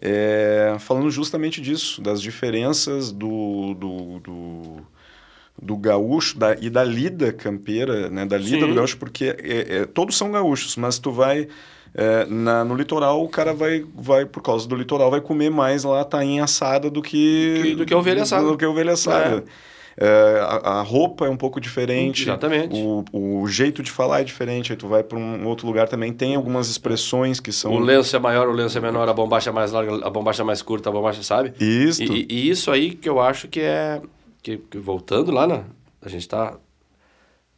é, 0.00 0.76
falando 0.80 1.10
justamente 1.10 1.60
disso, 1.60 2.00
das 2.02 2.20
diferenças 2.20 3.12
do, 3.12 3.74
do, 3.74 4.18
do, 4.20 4.76
do 5.60 5.76
gaúcho 5.76 6.38
da, 6.38 6.56
e 6.60 6.68
da 6.70 6.82
lida 6.84 7.32
campeira, 7.32 8.08
né, 8.08 8.24
da 8.24 8.36
lida 8.38 8.60
Sim. 8.60 8.68
do 8.68 8.74
gaúcho, 8.74 8.96
porque 8.96 9.36
é- 9.38 9.76
é- 9.78 9.84
todos 9.86 10.16
são 10.16 10.30
gaúchos, 10.30 10.76
mas 10.76 10.98
tu 10.98 11.12
vai 11.12 11.48
é, 11.94 12.24
na, 12.24 12.64
no 12.64 12.74
litoral, 12.74 13.22
o 13.22 13.28
cara 13.28 13.52
vai, 13.52 13.84
vai, 13.94 14.24
por 14.24 14.42
causa 14.42 14.66
do 14.66 14.74
litoral, 14.74 15.10
vai 15.10 15.20
comer 15.20 15.50
mais 15.50 15.84
lá 15.84 16.02
tainha 16.04 16.44
assada 16.44 16.88
do 16.90 17.02
que... 17.02 17.60
Que- 17.62 17.74
do 17.76 17.84
que 17.84 17.94
ovelha 17.94 18.22
assada. 18.22 18.46
Do 18.46 18.56
que 18.56 18.64
a 18.64 18.70
ovelha 18.70 18.92
assada. 18.92 19.44
É, 19.94 20.40
a, 20.40 20.78
a 20.78 20.82
roupa 20.82 21.26
é 21.26 21.28
um 21.28 21.36
pouco 21.36 21.60
diferente. 21.60 22.22
Exatamente. 22.22 22.74
O, 22.74 23.04
o 23.12 23.46
jeito 23.46 23.82
de 23.82 23.90
falar 23.90 24.22
é 24.22 24.24
diferente. 24.24 24.72
Aí 24.72 24.78
tu 24.78 24.88
vai 24.88 25.02
para 25.02 25.18
um 25.18 25.46
outro 25.46 25.66
lugar 25.66 25.86
também, 25.86 26.14
tem 26.14 26.34
algumas 26.34 26.70
expressões 26.70 27.40
que 27.40 27.52
são... 27.52 27.70
O 27.72 27.78
lenço 27.78 28.16
é 28.16 28.18
maior, 28.18 28.48
o 28.48 28.52
lenço 28.52 28.78
é 28.78 28.80
menor, 28.80 29.06
a 29.06 29.12
bombacha 29.12 29.50
é 29.50 29.52
mais 29.52 29.70
larga, 29.70 30.06
a 30.06 30.08
bombacha 30.08 30.40
é 30.40 30.44
mais 30.46 30.62
curta, 30.62 30.88
a 30.88 30.92
bombacha, 30.92 31.22
sabe? 31.22 31.52
Isto. 31.62 32.10
E, 32.10 32.26
e 32.30 32.48
isso 32.48 32.70
aí 32.70 32.92
que 32.94 33.06
eu 33.06 33.20
acho 33.20 33.48
que 33.48 33.60
é. 33.60 34.00
Que, 34.42 34.58
que 34.58 34.78
voltando 34.78 35.30
lá, 35.30 35.46
na, 35.46 35.64
a 36.00 36.08
gente 36.08 36.22
está 36.22 36.58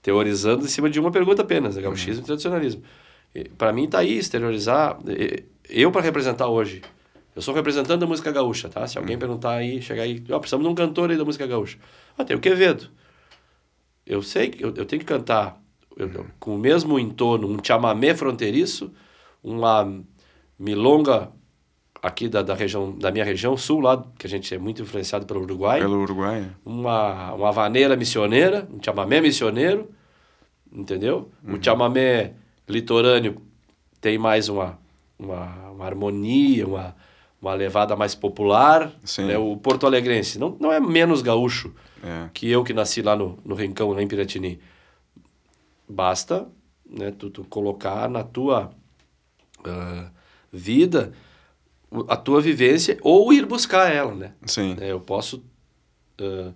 teorizando 0.03 0.65
em 0.65 0.69
cima 0.69 0.91
de 0.91 1.01
uma 1.01 1.11
pergunta 1.11 1.43
apenas: 1.43 1.77
gauchismo 1.77 2.23
e 2.23 2.27
tradicionalismo. 2.27 2.83
Para 3.57 3.73
mim, 3.73 3.89
tá 3.89 3.99
aí 3.99 4.17
exteriorizar. 4.19 4.99
Eu, 5.69 5.91
para 5.91 6.03
representar 6.03 6.47
hoje, 6.49 6.83
eu 7.35 7.43
sou 7.43 7.55
representante 7.55 7.99
da 8.01 8.07
música 8.07 8.31
gaúcha, 8.31 8.69
tá? 8.69 8.87
Se 8.87 8.99
alguém 8.99 9.19
perguntar 9.19 9.53
aí, 9.55 9.81
chegar 9.83 10.03
aí, 10.03 10.23
ó, 10.31 10.39
precisamos 10.39 10.65
de 10.67 10.71
um 10.71 10.75
cantor 10.75 11.11
aí 11.11 11.17
da 11.17 11.25
música 11.25 11.47
gaúcha. 11.47 11.79
Ah, 12.17 12.25
tem 12.25 12.37
o 12.37 12.41
Quevedo. 12.41 12.91
Eu 14.07 14.23
sei 14.23 14.51
que 14.51 14.63
eu, 14.63 14.69
eu 14.77 14.85
tenho 14.85 15.01
que 15.01 15.07
cantar 15.07 15.61
eu- 15.97 16.09
eu- 16.11 16.27
com 16.39 16.55
o 16.55 16.59
mesmo 16.59 16.99
entono, 16.99 17.49
um 17.49 17.59
chamamé 17.65 18.15
fronteiriço, 18.15 18.93
uma 19.43 19.91
milonga 20.59 21.33
aqui 22.05 22.29
da, 22.29 22.43
da 22.43 22.55
região 22.55 22.93
da 22.99 23.11
minha 23.11 23.25
região 23.25 23.57
sul 23.57 23.81
lá 23.81 24.05
que 24.19 24.27
a 24.27 24.31
gente 24.31 24.55
é 24.55 24.59
muito 24.59 24.83
influenciado 24.83 25.25
pelo 25.27 25.41
Uruguai 25.43 25.81
Pelo 25.81 26.03
Uruguai. 26.03 26.47
uma 26.65 27.33
uma 27.33 27.51
vaneira 27.51 27.97
missioneira 27.97 28.69
um 28.71 28.79
chamamé 28.83 29.21
missioneiro 29.21 29.89
entendeu 30.73 31.31
Uhum. 31.43 31.55
o 31.57 31.63
chamamé 31.65 32.33
litorâneo 32.69 33.41
tem 34.01 34.19
mais 34.19 34.49
uma 34.49 34.79
uma, 35.19 35.71
uma 35.71 35.85
harmonia 35.87 36.67
uma 36.67 36.95
uma 37.41 37.55
levada 37.55 37.95
mais 37.97 38.15
popular 38.15 38.91
né? 39.19 39.37
o 39.39 39.57
porto 39.57 39.87
alegrense 39.87 40.39
não 40.39 40.57
não 40.61 40.71
é 40.73 40.79
menos 40.81 41.23
gaúcho 41.23 41.73
É. 42.03 42.29
que 42.35 42.51
eu 42.51 42.63
que 42.63 42.75
nasci 42.75 43.01
lá 43.01 43.17
no, 43.17 43.39
no 43.45 43.55
Rincão, 43.55 43.93
lá 43.93 44.03
em 44.03 44.07
Piratini. 44.07 44.61
Basta 45.89 46.47
né? 46.89 47.11
Tu, 47.19 47.31
tu 47.31 47.45
colocar 47.45 48.09
na 48.11 48.23
tua 48.23 48.71
uh, 49.67 50.11
vida 50.53 51.13
a 52.09 52.17
tua 52.17 52.41
vivência 52.41 52.99
ou 53.03 53.33
ir 53.33 53.47
buscar 53.47 53.93
ela, 53.93 54.15
né? 54.15 54.33
Sim. 54.47 54.77
É, 54.81 54.91
eu 54.93 55.01
posso 55.01 55.45
uh, 56.21 56.55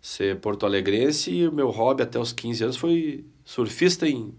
ser 0.00 0.36
porto-alegrense 0.40 1.30
e 1.30 1.48
o 1.48 1.52
meu 1.52 1.70
hobby 1.70 2.02
até 2.02 2.18
os 2.18 2.32
15 2.32 2.64
anos 2.64 2.76
foi 2.76 3.24
surfista 3.44 4.08
em, 4.08 4.34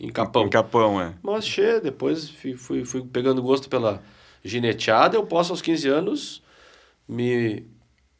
em 0.00 0.10
Capão. 0.10 0.44
Em 0.46 0.50
Capão, 0.50 1.00
é. 1.00 1.14
Mas, 1.22 1.46
che, 1.46 1.80
depois 1.80 2.28
fui, 2.30 2.54
fui, 2.56 2.84
fui 2.84 3.02
pegando 3.04 3.42
gosto 3.42 3.68
pela 3.68 4.02
gineteada, 4.44 5.16
eu 5.16 5.26
posso 5.26 5.52
aos 5.52 5.62
15 5.62 5.88
anos 5.88 6.42
me, 7.08 7.66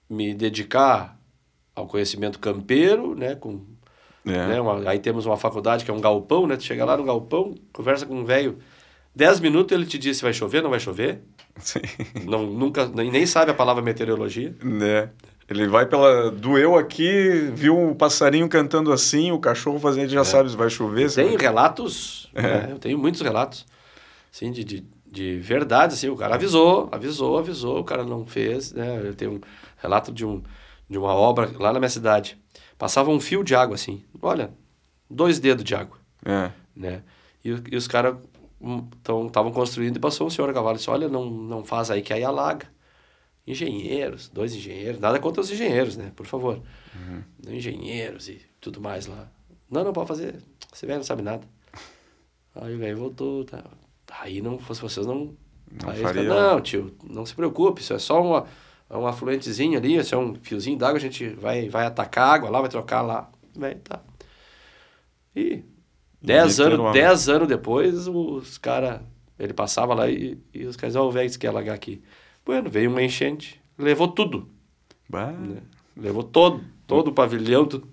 me 0.08 0.34
dedicar 0.34 1.18
ao 1.74 1.86
conhecimento 1.86 2.38
campeiro, 2.38 3.14
né? 3.14 3.34
Com, 3.34 3.60
É. 4.26 4.46
né? 4.48 4.60
Uma- 4.60 4.88
aí 4.90 4.98
temos 4.98 5.26
uma 5.26 5.36
faculdade 5.36 5.84
que 5.84 5.90
é 5.90 5.94
um 5.94 6.00
galpão, 6.00 6.46
né? 6.46 6.56
Tu 6.56 6.64
chega 6.64 6.84
lá 6.84 6.96
no 6.96 7.04
galpão, 7.04 7.54
conversa 7.72 8.04
com 8.04 8.14
um 8.16 8.24
velho, 8.24 8.58
10 9.18 9.40
minutos 9.40 9.76
ele 9.76 9.84
te 9.84 9.98
diz 9.98 10.16
se 10.18 10.22
vai 10.22 10.32
chover, 10.32 10.62
não 10.62 10.70
vai 10.70 10.78
chover. 10.78 11.20
Sim. 11.58 11.80
Não, 12.24 12.46
nunca, 12.46 12.86
nem, 12.86 13.10
nem 13.10 13.26
sabe 13.26 13.50
a 13.50 13.54
palavra 13.54 13.82
meteorologia. 13.82 14.54
Né? 14.62 15.10
Ele 15.50 15.66
vai 15.66 15.86
pela. 15.86 16.30
Doeu 16.30 16.76
aqui, 16.78 17.50
viu 17.52 17.76
um 17.76 17.94
passarinho 17.94 18.48
cantando 18.48 18.92
assim, 18.92 19.32
o 19.32 19.40
cachorro 19.40 19.80
fazendo, 19.80 20.08
já 20.08 20.22
sabe 20.24 20.48
se 20.50 20.56
vai 20.56 20.70
chover. 20.70 21.06
É. 21.06 21.08
Tem 21.08 21.28
vai- 21.30 21.36
relatos, 21.36 22.30
É. 22.32 22.42
né? 22.42 22.68
eu 22.70 22.78
tenho 22.78 22.96
muitos 22.96 23.20
relatos, 23.20 23.66
assim, 24.32 24.52
de, 24.52 24.62
de, 24.62 24.84
de 25.10 25.38
verdade, 25.40 25.94
assim, 25.94 26.08
o 26.08 26.14
cara 26.16 26.36
avisou, 26.36 26.88
avisou, 26.92 27.38
avisou, 27.38 27.80
o 27.80 27.84
cara 27.84 28.04
não 28.04 28.24
fez, 28.24 28.72
né? 28.72 29.00
Eu 29.04 29.14
tenho 29.16 29.32
um 29.32 29.40
relato 29.78 30.12
de, 30.12 30.24
um, 30.24 30.40
de 30.88 30.96
uma 30.96 31.12
obra 31.12 31.50
lá 31.58 31.72
na 31.72 31.80
minha 31.80 31.88
cidade, 31.88 32.38
passava 32.78 33.10
um 33.10 33.18
fio 33.18 33.42
de 33.42 33.56
água, 33.56 33.74
assim, 33.74 34.04
olha, 34.22 34.50
dois 35.10 35.40
dedos 35.40 35.64
de 35.64 35.74
água, 35.74 35.96
É. 36.24 36.52
né? 36.76 37.02
E, 37.44 37.52
o- 37.52 37.62
e 37.72 37.76
os 37.76 37.88
caras 37.88 38.16
estavam 39.26 39.52
construindo 39.52 39.96
e 39.96 40.00
passou 40.00 40.26
um 40.26 40.30
senhor 40.30 40.50
a 40.50 40.52
cavalo 40.52 40.76
e 40.76 40.78
disse, 40.78 40.90
olha, 40.90 41.08
não, 41.08 41.30
não 41.30 41.64
faz 41.64 41.90
aí 41.90 42.02
que 42.02 42.12
aí 42.12 42.24
alaga. 42.24 42.66
Engenheiros, 43.46 44.28
dois 44.28 44.54
engenheiros, 44.54 45.00
nada 45.00 45.18
contra 45.18 45.40
os 45.40 45.50
engenheiros, 45.50 45.96
né? 45.96 46.12
Por 46.14 46.26
favor. 46.26 46.60
Engenheiros 47.46 48.28
e 48.28 48.42
tudo 48.60 48.80
mais 48.80 49.06
lá. 49.06 49.30
Não, 49.70 49.84
não 49.84 49.92
pode 49.92 50.08
fazer. 50.08 50.36
Você 50.72 50.86
velho 50.86 50.98
não 50.98 51.04
sabe 51.04 51.22
nada. 51.22 51.46
Aí 52.54 52.74
o 52.74 52.78
velho 52.78 52.98
voltou. 52.98 53.44
Tá. 53.44 53.64
Aí 54.20 54.42
não, 54.42 54.58
se 54.58 54.80
vocês 54.80 55.06
não. 55.06 55.34
Não 55.70 55.90
aí 55.90 56.02
faria. 56.02 56.22
não, 56.24 56.60
tio, 56.60 56.94
não 57.04 57.26
se 57.26 57.34
preocupe, 57.34 57.82
isso 57.82 57.92
é 57.92 57.98
só 57.98 58.22
uma, 58.22 58.46
um 58.90 59.06
afluentezinho 59.06 59.78
ali, 59.78 59.96
isso 59.96 60.14
é 60.14 60.18
um 60.18 60.34
fiozinho 60.34 60.78
d'água, 60.78 60.96
a 60.96 61.00
gente 61.00 61.28
vai, 61.28 61.68
vai 61.68 61.84
atacar 61.84 62.26
a 62.26 62.32
água 62.32 62.50
lá, 62.50 62.60
vai 62.60 62.70
trocar 62.70 63.02
lá. 63.02 63.30
Velho, 63.54 63.78
tá. 63.80 64.02
E 65.36 65.62
dez 66.20 66.60
anos, 66.60 66.92
dez 66.92 67.28
anos 67.28 67.48
depois, 67.48 68.08
os 68.08 68.58
caras. 68.58 69.00
Ele 69.38 69.52
passava 69.52 69.94
lá 69.94 70.10
e, 70.10 70.36
e 70.52 70.64
os 70.64 70.74
caras, 70.74 70.96
ó, 70.96 71.06
o 71.06 71.12
velho 71.12 71.30
que 71.30 71.38
quer 71.38 71.48
alagar 71.48 71.74
aqui. 71.74 72.02
Bueno, 72.44 72.68
veio 72.68 72.90
uma 72.90 73.02
enchente, 73.02 73.60
levou 73.78 74.08
tudo 74.08 74.50
né? 75.32 75.62
Levou 75.96 76.22
todo, 76.22 76.62
todo 76.86 77.08
o 77.08 77.12
pavilhão, 77.12 77.64
tudo. 77.66 77.88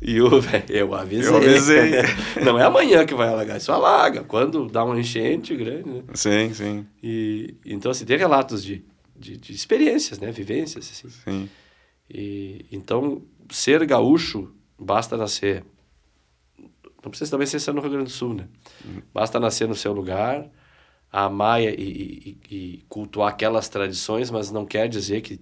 E 0.00 0.20
o 0.20 0.28
velho, 0.40 0.64
eu 0.68 0.94
avisei. 0.94 1.30
Eu 1.30 1.36
avisei. 1.36 1.92
Não 2.44 2.58
é 2.58 2.64
amanhã 2.64 3.04
que 3.04 3.14
vai 3.14 3.28
alagar, 3.28 3.58
isso 3.58 3.70
alaga. 3.70 4.24
Quando 4.24 4.66
dá 4.66 4.84
uma 4.84 4.98
enchente 4.98 5.54
grande, 5.54 5.88
né? 5.88 6.02
Sim, 6.14 6.52
sim, 6.54 6.86
E, 7.02 7.54
então, 7.64 7.90
assim, 7.90 8.04
tem 8.04 8.16
relatos 8.16 8.64
de, 8.64 8.84
de, 9.16 9.36
de 9.36 9.52
experiências, 9.52 10.18
né? 10.18 10.30
Vivências, 10.32 10.90
assim. 10.90 11.08
sim. 11.08 11.48
E, 12.10 12.64
então, 12.72 13.22
ser 13.50 13.84
gaúcho, 13.86 14.52
basta 14.78 15.16
nascer... 15.16 15.64
Não 17.02 17.10
precisa 17.10 17.30
também 17.30 17.46
ser 17.46 17.72
no 17.72 17.80
Rio 17.80 17.90
Grande 17.90 18.04
do 18.06 18.10
Sul, 18.10 18.34
né? 18.34 18.48
Basta 19.14 19.38
nascer 19.38 19.68
no 19.68 19.74
seu 19.74 19.92
lugar, 19.92 20.48
amar 21.12 21.62
e, 21.62 21.66
e, 21.68 22.38
e- 22.50 22.84
cultuar 22.88 23.30
aquelas 23.30 23.68
tradições, 23.68 24.30
mas 24.30 24.50
não 24.50 24.66
quer 24.66 24.88
dizer 24.88 25.20
que 25.20 25.40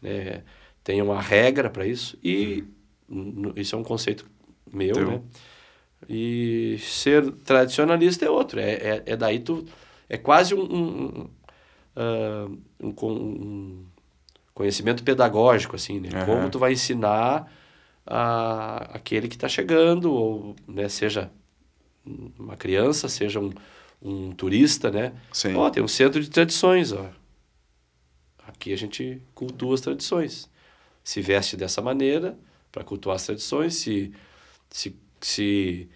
né, 0.00 0.42
tem 0.82 1.02
uma 1.02 1.20
regra 1.20 1.68
para 1.70 1.86
isso. 1.86 2.18
E 2.22 2.64
n- 3.08 3.52
isso 3.56 3.76
é 3.76 3.78
um 3.78 3.84
conceito 3.84 4.26
meu, 4.72 4.94
Teu. 4.94 5.06
né? 5.06 5.22
E 6.08 6.76
ser 6.80 7.30
tradicionalista 7.44 8.24
é 8.24 8.30
outro. 8.30 8.60
É, 8.60 8.72
é, 8.72 9.02
é 9.06 9.16
daí 9.16 9.38
tu... 9.40 9.64
É 10.08 10.16
quase 10.16 10.54
um... 10.54 10.62
um, 10.62 11.20
um, 11.20 11.30
ah, 11.96 12.48
um 12.80 12.92
con- 12.92 13.84
conhecimento 14.54 15.02
pedagógico, 15.02 15.76
assim, 15.76 16.00
né? 16.00 16.08
Aham. 16.14 16.24
Como 16.26 16.50
tu 16.50 16.58
vai 16.58 16.72
ensinar 16.72 17.50
a, 18.06 18.90
aquele 18.94 19.28
que 19.28 19.34
está 19.34 19.48
chegando, 19.48 20.12
ou 20.12 20.56
né, 20.66 20.88
seja 20.88 21.30
uma 22.38 22.56
criança, 22.56 23.08
seja 23.08 23.40
um, 23.40 23.52
um 24.00 24.30
turista, 24.32 24.90
né? 24.90 25.12
Sim. 25.32 25.54
Ó, 25.54 25.68
tem 25.70 25.82
um 25.82 25.88
centro 25.88 26.20
de 26.22 26.30
tradições, 26.30 26.92
ó. 26.92 27.10
Aqui 28.46 28.72
a 28.72 28.76
gente 28.76 29.20
cultua 29.34 29.74
as 29.74 29.80
tradições. 29.80 30.48
Se 31.02 31.20
veste 31.20 31.56
dessa 31.56 31.82
maneira 31.82 32.38
para 32.70 32.84
cultuar 32.84 33.16
as 33.16 33.26
tradições, 33.26 33.74
se, 33.74 34.12
se, 34.70 34.94
se 35.20 35.88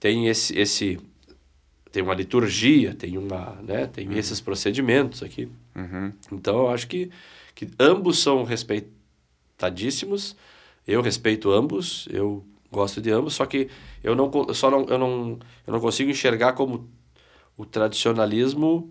tem 0.00 0.28
esse, 0.28 0.58
esse 0.58 0.98
tem 1.92 2.02
uma 2.02 2.14
liturgia, 2.14 2.94
tem 2.94 3.18
uma, 3.18 3.56
né, 3.62 3.86
tem 3.86 4.16
esses 4.16 4.40
procedimentos 4.40 5.22
aqui. 5.22 5.48
Uhum. 5.76 6.12
Então 6.32 6.60
eu 6.60 6.68
acho 6.70 6.88
que, 6.88 7.10
que 7.54 7.68
ambos 7.78 8.18
são 8.20 8.42
respeitadíssimos. 8.44 10.34
Eu 10.86 11.00
respeito 11.00 11.50
ambos, 11.50 12.08
eu 12.10 12.44
gosto 12.70 13.00
de 13.00 13.10
ambos, 13.10 13.34
só 13.34 13.46
que 13.46 13.68
eu 14.02 14.14
não 14.14 14.30
eu 14.48 14.54
só 14.54 14.70
não 14.70 14.84
eu 14.84 14.98
não 14.98 15.38
eu 15.66 15.72
não 15.72 15.80
consigo 15.80 16.10
enxergar 16.10 16.54
como 16.54 16.88
o 17.56 17.64
tradicionalismo 17.64 18.90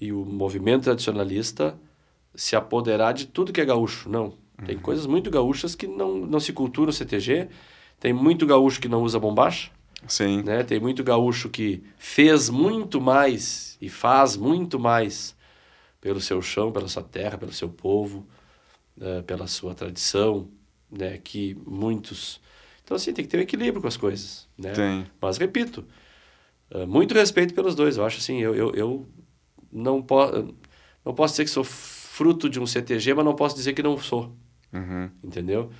e 0.00 0.12
o 0.12 0.24
movimento 0.24 0.84
tradicionalista 0.84 1.78
se 2.34 2.56
apoderar 2.56 3.12
de 3.12 3.26
tudo 3.26 3.52
que 3.52 3.60
é 3.60 3.64
gaúcho. 3.64 4.08
Não. 4.08 4.34
Tem 4.64 4.78
coisas 4.78 5.06
muito 5.06 5.30
gaúchas 5.30 5.74
que 5.74 5.86
não, 5.86 6.18
não 6.18 6.40
se 6.40 6.52
culturam 6.52 6.86
no 6.86 6.92
CTG. 6.92 7.48
Tem 7.98 8.12
muito 8.12 8.46
gaúcho 8.46 8.80
que 8.80 8.88
não 8.88 9.02
usa 9.02 9.18
bombacha 9.18 9.70
Sim. 10.06 10.42
né? 10.42 10.62
Tem 10.62 10.78
muito 10.78 11.02
gaúcho 11.02 11.48
que 11.48 11.82
fez 11.96 12.50
muito 12.50 13.00
mais 13.00 13.76
e 13.80 13.88
faz 13.88 14.36
muito 14.36 14.78
mais 14.78 15.34
pelo 16.00 16.20
seu 16.20 16.40
chão, 16.42 16.70
pela 16.70 16.88
sua 16.88 17.02
terra, 17.02 17.38
pelo 17.38 17.52
seu 17.52 17.68
povo, 17.68 18.26
né? 18.96 19.22
pela 19.22 19.46
sua 19.46 19.74
tradição, 19.74 20.48
né? 20.96 21.18
Que 21.22 21.56
muitos... 21.66 22.40
Então, 22.82 22.96
assim, 22.96 23.12
tem 23.12 23.24
que 23.24 23.30
ter 23.30 23.38
um 23.38 23.42
equilíbrio 23.42 23.80
com 23.80 23.88
as 23.88 23.96
coisas, 23.96 24.46
né? 24.58 24.72
Tem. 24.72 25.06
Mas, 25.20 25.38
repito, 25.38 25.84
eh, 26.70 26.84
muito 26.86 27.14
respeito 27.14 27.54
pelos 27.54 27.74
dois. 27.74 27.96
Eu 27.96 28.04
acho 28.04 28.18
assim, 28.18 28.40
eu, 28.40 28.54
eu, 28.54 28.70
eu 28.74 29.06
não, 29.72 30.02
po 30.02 30.16
não 31.04 31.14
posso 31.14 31.32
dizer 31.34 31.44
que 31.44 31.50
sou 31.50 31.64
fruto 31.64 32.48
de 32.48 32.60
um 32.60 32.66
CTG, 32.66 33.14
mas 33.14 33.24
não 33.24 33.34
posso 33.34 33.56
dizer 33.56 33.72
que 33.72 33.82
não 33.82 33.98
sou 33.98 34.36
Uhum. 34.72 35.08
entendeu? 35.22 35.70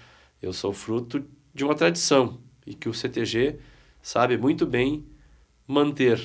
Eu 0.41 0.53
sou 0.53 0.73
fruto 0.73 1.25
de 1.53 1.65
uma 1.65 1.75
tradição 1.75 2.39
e 2.67 2.75
que 2.75 2.89
o 2.89 2.95
CTG 2.95 3.59
sabe 4.01 4.37
muito 4.39 4.65
bem 4.67 5.05
manter. 5.67 6.21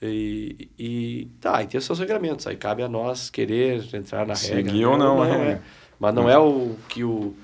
E, 0.00 0.68
e 0.78 1.30
tá, 1.40 1.62
e 1.62 1.66
tem 1.66 1.78
os 1.78 1.84
seus 1.84 1.98
regramentos. 1.98 2.46
Aí 2.46 2.56
cabe 2.56 2.82
a 2.82 2.88
nós 2.88 3.30
querer 3.30 3.94
entrar 3.94 4.26
na 4.26 4.34
Seguir 4.34 4.72
regra. 4.72 4.88
ou 4.88 4.98
né? 4.98 5.04
não, 5.04 5.24
é. 5.24 5.52
é. 5.52 5.62
Mas 5.98 6.14
não 6.14 6.28
é 6.28 6.36
o 6.38 6.74
que 6.88 7.04
o, 7.04 7.34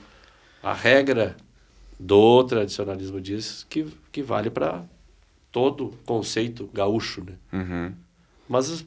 a 0.68 0.74
regra 0.74 1.34
do 1.98 2.44
tradicionalismo 2.44 3.18
diz 3.22 3.64
que, 3.70 3.86
que 4.12 4.22
vale 4.22 4.50
para 4.50 4.84
todo 5.50 5.94
conceito 6.04 6.68
gaúcho, 6.74 7.24
né? 7.24 7.32
Uhum. 7.50 7.94
Mas 8.46 8.84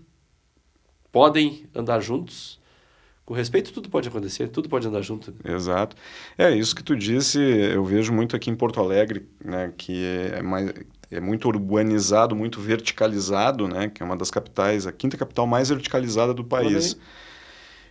podem 1.11 1.65
andar 1.73 1.99
juntos. 1.99 2.59
Com 3.25 3.33
respeito, 3.33 3.73
tudo 3.73 3.89
pode 3.89 4.07
acontecer, 4.07 4.47
tudo 4.49 4.69
pode 4.69 4.87
andar 4.87 5.01
junto. 5.01 5.31
né? 5.31 5.55
Exato. 5.55 5.95
É 6.37 6.51
isso 6.51 6.75
que 6.75 6.83
tu 6.83 6.95
disse, 6.95 7.39
eu 7.39 7.83
vejo 7.83 8.13
muito 8.13 8.35
aqui 8.35 8.51
em 8.51 8.55
Porto 8.55 8.79
Alegre, 8.79 9.27
né, 9.43 9.73
que 9.75 10.05
é 10.33 10.41
mais 10.43 10.71
é 11.09 11.19
muito 11.19 11.47
urbanizado, 11.47 12.35
muito 12.35 12.61
verticalizado, 12.61 13.67
né, 13.67 13.89
que 13.89 14.03
é 14.03 14.05
uma 14.05 14.15
das 14.15 14.29
capitais, 14.29 14.85
a 14.85 14.91
quinta 14.91 15.17
capital 15.17 15.47
mais 15.47 15.69
verticalizada 15.69 16.33
do 16.33 16.43
país. 16.43 16.95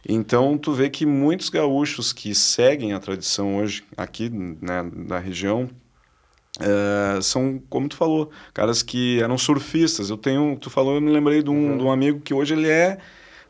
Então 0.08 0.56
tu 0.56 0.72
vê 0.72 0.88
que 0.88 1.04
muitos 1.04 1.48
gaúchos 1.48 2.12
que 2.12 2.34
seguem 2.34 2.92
a 2.92 2.98
tradição 2.98 3.58
hoje 3.58 3.82
aqui, 3.96 4.30
né, 4.30 4.88
da 5.06 5.18
região, 5.18 5.68
eh, 6.58 7.18
são, 7.22 7.62
como 7.68 7.88
tu 7.88 7.96
falou, 7.96 8.30
caras 8.52 8.82
que 8.82 9.20
eram 9.22 9.38
surfistas. 9.38 10.10
Eu 10.10 10.16
tenho, 10.16 10.56
tu 10.58 10.70
falou, 10.70 10.94
eu 10.94 11.00
me 11.00 11.10
lembrei 11.10 11.42
de 11.42 11.50
um, 11.50 11.76
de 11.76 11.84
um 11.84 11.90
amigo 11.90 12.20
que 12.20 12.34
hoje 12.34 12.54
ele 12.54 12.68
é 12.68 12.98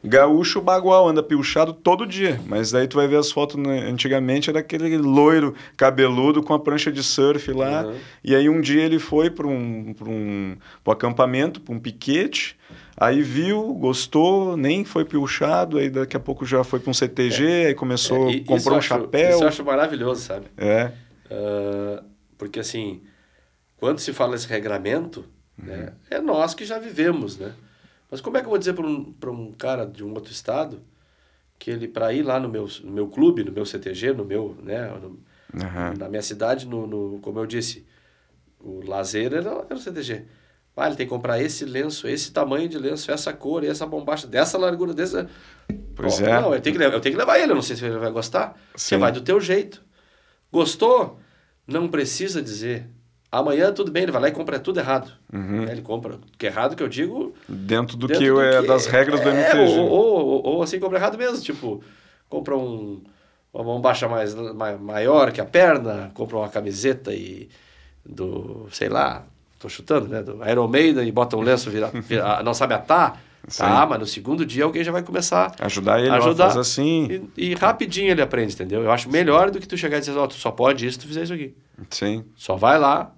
gaúcho 0.03 0.63
bagual, 0.63 1.09
anda 1.09 1.23
pilchado 1.23 1.73
todo 1.73 2.07
dia. 2.07 2.41
Mas 2.47 2.71
daí 2.71 2.89
tu 2.89 2.97
vai 2.97 3.07
ver 3.07 3.17
as 3.17 3.31
fotos, 3.31 3.57
né, 3.57 3.81
antigamente 3.81 4.51
era 4.51 4.61
aquele 4.61 4.97
loiro 4.97 5.55
cabeludo 5.77 6.43
com 6.43 6.55
a 6.55 6.59
prancha 6.59 6.91
de 6.91 7.03
surf 7.03 7.53
lá. 7.53 7.85
Uhum. 7.85 7.95
E 8.25 8.35
aí 8.35 8.49
um 8.49 8.61
dia 8.61 8.83
ele 8.83 8.99
foi 8.99 9.31
para 9.31 9.47
um, 9.47 9.95
pra 9.95 10.09
um 10.09 10.57
pro 10.83 10.93
acampamento, 10.93 11.61
para 11.61 11.75
um 11.75 11.79
piquete, 11.79 12.57
aí 13.01 13.23
viu, 13.23 13.73
gostou, 13.75 14.57
nem 14.57 14.85
foi 14.85 15.05
pilchado, 15.05 15.79
aí 15.79 15.89
daqui 15.91 16.17
a 16.17 16.21
pouco 16.21 16.45
já 16.47 16.63
foi 16.63 16.79
para 16.79 16.91
um 16.91 16.95
CTG, 16.95 17.67
aí 17.69 17.75
começou, 17.75 18.29
É, 18.29 18.33
e- 18.35 18.41
comprou 18.45 18.75
um 18.77 18.79
acho- 18.79 18.89
chapéu. 18.89 19.31
Isso 19.31 19.43
eu 19.45 19.49
acho 19.49 19.65
maravilhoso, 19.65 20.21
sabe? 20.23 20.47
É, 20.57 20.93
Ah, 21.31 22.05
porque 22.37 22.61
assim, 22.61 23.01
quando 23.77 23.99
se 23.99 24.13
fala 24.13 24.33
nesse 24.33 24.47
regramento, 24.49 25.25
né, 25.57 25.95
é 26.11 26.21
nós 26.21 26.55
que 26.55 26.65
já 26.65 26.79
vivemos, 26.79 27.37
né? 27.39 27.55
Mas 28.11 28.21
como 28.21 28.37
é 28.37 28.41
que 28.41 28.47
eu 28.47 28.51
vou 28.51 28.59
dizer 28.59 28.75
para 28.75 28.85
um, 28.87 29.15
um 29.31 29.53
cara 29.53 29.87
de 29.87 30.03
um 30.05 30.13
outro 30.13 30.33
estado 30.33 30.83
que 31.59 31.71
ele, 31.71 31.87
para 31.87 32.13
ir 32.13 32.23
lá 32.23 32.41
no 32.41 32.49
meu, 32.49 32.67
no 32.83 32.91
meu 32.91 33.07
clube, 33.09 33.45
no 33.45 33.53
meu 33.53 33.65
CTG, 33.65 34.13
no 34.13 34.25
meu, 34.25 34.57
né, 34.63 34.89
no, 35.01 35.19
Uhum. 35.53 35.95
na 35.99 36.09
minha 36.09 36.23
cidade, 36.23 36.67
no, 36.67 36.87
no, 36.87 37.19
como 37.21 37.39
eu 37.41 37.47
disse, 37.47 37.85
o 38.61 38.81
lazer 38.87 39.33
era, 39.35 39.51
era 39.51 39.75
o 39.75 39.79
CTG. 39.79 40.25
Ah, 40.77 40.87
ele 40.87 40.97
tem 40.97 41.05
que 41.07 41.11
comprar 41.11 41.39
esse 41.43 41.65
lenço, 41.67 42.09
esse 42.09 42.33
tamanho 42.33 42.67
de 42.67 42.79
lenço, 42.79 43.11
essa 43.13 43.35
cor, 43.35 43.63
essa 43.65 43.85
bombacha, 43.87 44.27
dessa 44.27 44.57
largura, 44.57 44.95
dessa... 44.95 45.29
Pois 45.95 46.21
é. 46.23 46.41
Não, 46.41 46.55
eu 46.55 46.61
tenho, 46.61 46.75
que, 46.75 46.79
levar- 46.79 46.95
eu 46.95 47.01
tenho 47.01 47.15
que 47.15 47.19
levar 47.19 47.39
ele, 47.39 47.53
eu 47.53 47.55
não 47.55 47.61
sei 47.61 47.77
se 47.77 47.85
ele 47.85 47.99
vai 47.99 48.11
gostar. 48.11 48.57
Você 48.75 48.95
Sim. 48.95 48.99
vai 48.99 49.13
do 49.13 49.21
teu 49.21 49.39
jeito. 49.41 49.83
Gostou? 50.51 51.19
Não 51.67 51.87
precisa 51.89 52.41
dizer. 52.41 52.87
Amanhã 53.31 53.73
tudo 53.73 53.93
bem, 53.93 54.05
ele 54.05 54.13
vai 54.13 54.23
lá 54.23 54.29
e 54.29 54.33
compra 54.33 54.59
tudo 54.59 54.81
errado. 54.81 55.13
Uhum. 55.33 55.65
Ele 55.65 55.83
compra. 55.83 56.19
Que 56.39 56.47
errado 56.47 56.75
que 56.75 56.83
eu 56.83 56.89
digo. 56.89 57.35
Dentro 57.49 57.97
do 57.97 58.07
dentro 58.09 58.23
que 58.25 58.31
do 58.31 58.41
é 58.41 58.61
que- 58.63 58.67
das 58.67 58.87
regras 58.87 59.21
do 59.21 59.29
é, 59.29 59.33
MTG. 59.33 59.79
Ou, 59.81 59.89
ou, 59.91 60.47
ou, 60.47 60.63
assim, 60.63 60.81
compra 60.81 60.99
errado 60.99 61.17
mesmo. 61.19 61.41
Tipo, 61.41 61.83
compra 62.29 62.57
um, 62.57 63.03
uma 63.53 63.63
bombacha 63.63 64.09
mais, 64.09 64.35
ma- 64.35 64.79
maior 64.79 65.31
que 65.31 65.41
a 65.41 65.45
perna, 65.45 66.11
compra 66.15 66.39
uma 66.39 66.49
camiseta 66.49 67.13
e 67.15 67.49
do, 68.05 68.67
sei 68.73 68.89
lá, 68.89 69.27
tô 69.61 69.69
chutando, 69.69 70.09
né? 70.09 70.23
Do 70.23 70.41
Iron 70.51 70.67
Maiden 70.67 71.07
e 71.07 71.13
bota 71.13 71.37
um 71.37 71.41
lenço, 71.43 71.71
vira, 71.71 71.89
vira- 71.95 72.43
não 72.43 72.53
sabe 72.55 72.75
atar. 72.75 73.23
Sim. 73.49 73.63
Tá, 73.63 73.87
mas 73.87 73.99
no 73.99 74.07
segundo 74.07 74.45
dia 74.45 74.65
alguém 74.65 74.85
já 74.85 74.93
vai 74.93 75.03
começar 75.03 75.55
Ajudar 75.61 75.99
ele, 75.99 76.11
Ajudar. 76.11 76.45
faz 76.47 76.57
assim. 76.59 77.31
e, 77.37 77.51
e 77.53 77.55
rapidinho 77.55 78.11
ele 78.11 78.21
aprende, 78.21 78.53
entendeu? 78.53 78.83
Eu 78.83 78.91
acho 78.93 79.09
melhor 79.09 79.51
do 79.51 79.59
que 79.59 79.67
tu 79.67 79.79
chegar 79.79 79.97
e 79.97 80.01
dizer, 80.01 80.17
ó, 80.19 80.27
tu 80.27 80.35
só 80.35 80.51
pode 80.51 80.87
isso 80.87 81.01
tu 81.01 81.07
fizer 81.07 81.23
isso 81.23 81.33
aqui. 81.33 81.55
Sim. 81.89 82.25
Só 82.37 82.57
vai 82.57 82.79
lá. 82.79 83.13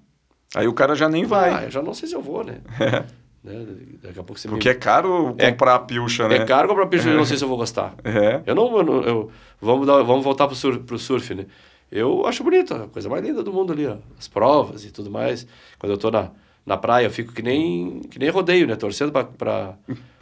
Aí 0.55 0.69
o 0.69 0.73
cara 0.75 0.95
já 0.95 1.09
nem 1.09 1.25
vai. 1.25 1.51
Ah, 1.53 1.63
eu 1.65 1.71
já 1.73 1.83
não 1.83 1.93
sei 1.95 2.09
se 2.09 2.15
eu 2.15 2.21
vou, 2.23 2.45
né? 2.45 2.59
Né? 3.45 3.67
Daqui 4.01 4.21
a 4.21 4.23
pouco 4.23 4.39
você 4.39 4.47
Porque 4.49 4.69
é 4.69 4.75
caro 4.75 5.35
É- 5.37 5.51
comprar 5.51 5.75
a 5.75 5.79
pilcha, 5.81 6.29
me... 6.29 6.37
né? 6.37 6.37
É 6.37 6.45
caro 6.47 6.69
comprar 6.69 6.87
peixe, 6.87 7.09
eu 7.09 7.17
não 7.17 7.25
sei 7.25 7.37
se 7.37 7.43
eu 7.43 7.49
vou 7.49 7.57
gostar. 7.57 7.93
É. 8.05 8.41
Eu 8.47 8.55
não, 8.55 8.79
eu, 8.79 9.03
eu- 9.03 9.31
vamos, 9.61 9.85
dar, 9.85 10.01
vamos 10.05 10.23
voltar 10.23 10.47
pro, 10.47 10.55
sur, 10.55 10.79
pro 10.85 10.97
surf, 10.97 11.35
né? 11.35 11.47
Eu 11.93 12.27
acho 12.27 12.43
bonito, 12.43 12.73
a 12.75 12.89
coisa 12.89 13.07
mais 13.11 13.23
linda 13.23 13.43
do 13.43 13.53
mundo 13.53 13.71
ali, 13.73 13.87
ó. 13.87 13.97
As 14.19 14.27
provas 14.27 14.83
e 14.85 14.91
tudo 14.91 15.11
mais. 15.11 15.47
Quando 15.79 15.93
eu 15.93 15.99
tô 15.99 16.11
na, 16.11 16.31
na 16.65 16.77
praia, 16.79 17.05
eu 17.05 17.11
fico 17.11 17.35
que 17.35 17.43
nem, 17.43 18.01
que 18.11 18.19
nem 18.19 18.31
rodeio, 18.31 18.67
né? 18.67 18.75
Torcendo 18.77 19.13
pra, 19.13 19.25
pra... 19.25 19.77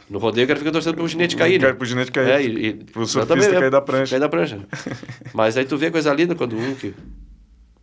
No 0.09 0.19
rodeio, 0.19 0.43
eu 0.43 0.47
quero 0.47 0.59
ficar 0.59 0.71
torcendo 0.73 0.95
pro 0.95 1.07
ginete 1.07 1.37
cair, 1.37 1.61
né? 1.61 1.71
Pro 1.71 1.85
ginete 1.85 2.11
cair. 2.11 2.29
É, 2.29 2.43
e, 2.43 2.65
e, 2.67 2.73
Pro 2.73 3.07
surfista 3.07 3.33
exatamente, 3.33 3.59
cair 3.59 3.71
da 3.71 3.81
prancha. 3.81 4.09
Cair 4.09 4.19
da 4.19 4.27
prancha. 4.27 4.57
né? 4.57 4.65
Mas 5.33 5.55
aí 5.55 5.63
tu 5.63 5.77
vê 5.77 5.89
coisa 5.89 6.13
linda 6.13 6.35
quando 6.35 6.57
um 6.57 6.75
que... 6.75 6.93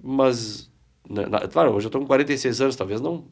Mas... 0.03 0.71
né, 1.09 1.25
na- 1.27 1.49
claro, 1.49 1.73
hoje 1.73 1.87
eu 1.87 1.91
tô 1.91 1.99
com 1.99 2.07
46 2.07 2.61
anos, 2.61 2.77
talvez 2.77 3.01
não... 3.01 3.25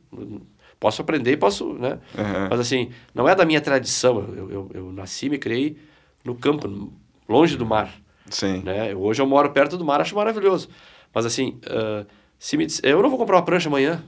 Posso 0.80 1.02
aprender 1.02 1.32
e 1.32 1.36
posso, 1.36 1.74
né? 1.74 1.98
Uhum. 2.16 2.48
Mas 2.50 2.60
assim, 2.60 2.90
não 3.14 3.28
é 3.28 3.34
da 3.34 3.44
minha 3.44 3.60
tradição. 3.60 4.20
Eu, 4.34 4.50
eu, 4.50 4.70
eu 4.74 4.92
nasci 4.92 5.26
e 5.26 5.30
me 5.30 5.38
criei 5.38 5.76
no 6.24 6.34
campo, 6.34 6.92
longe 7.28 7.56
do 7.56 7.64
mar. 7.66 7.94
Sim. 8.30 8.62
Né? 8.64 8.94
Hoje 8.94 9.20
eu 9.22 9.26
moro 9.26 9.50
perto 9.50 9.76
do 9.76 9.84
mar, 9.84 10.00
acho 10.00 10.14
maravilhoso. 10.14 10.68
Mas 11.14 11.24
assim, 11.26 11.58
ah, 11.68 12.04
se 12.38 12.56
me, 12.56 12.66
dis- 12.66 12.80
eu 12.82 13.00
não 13.02 13.08
vou 13.08 13.18
comprar 13.18 13.36
uma 13.36 13.44
prancha 13.44 13.68
amanhã. 13.68 14.02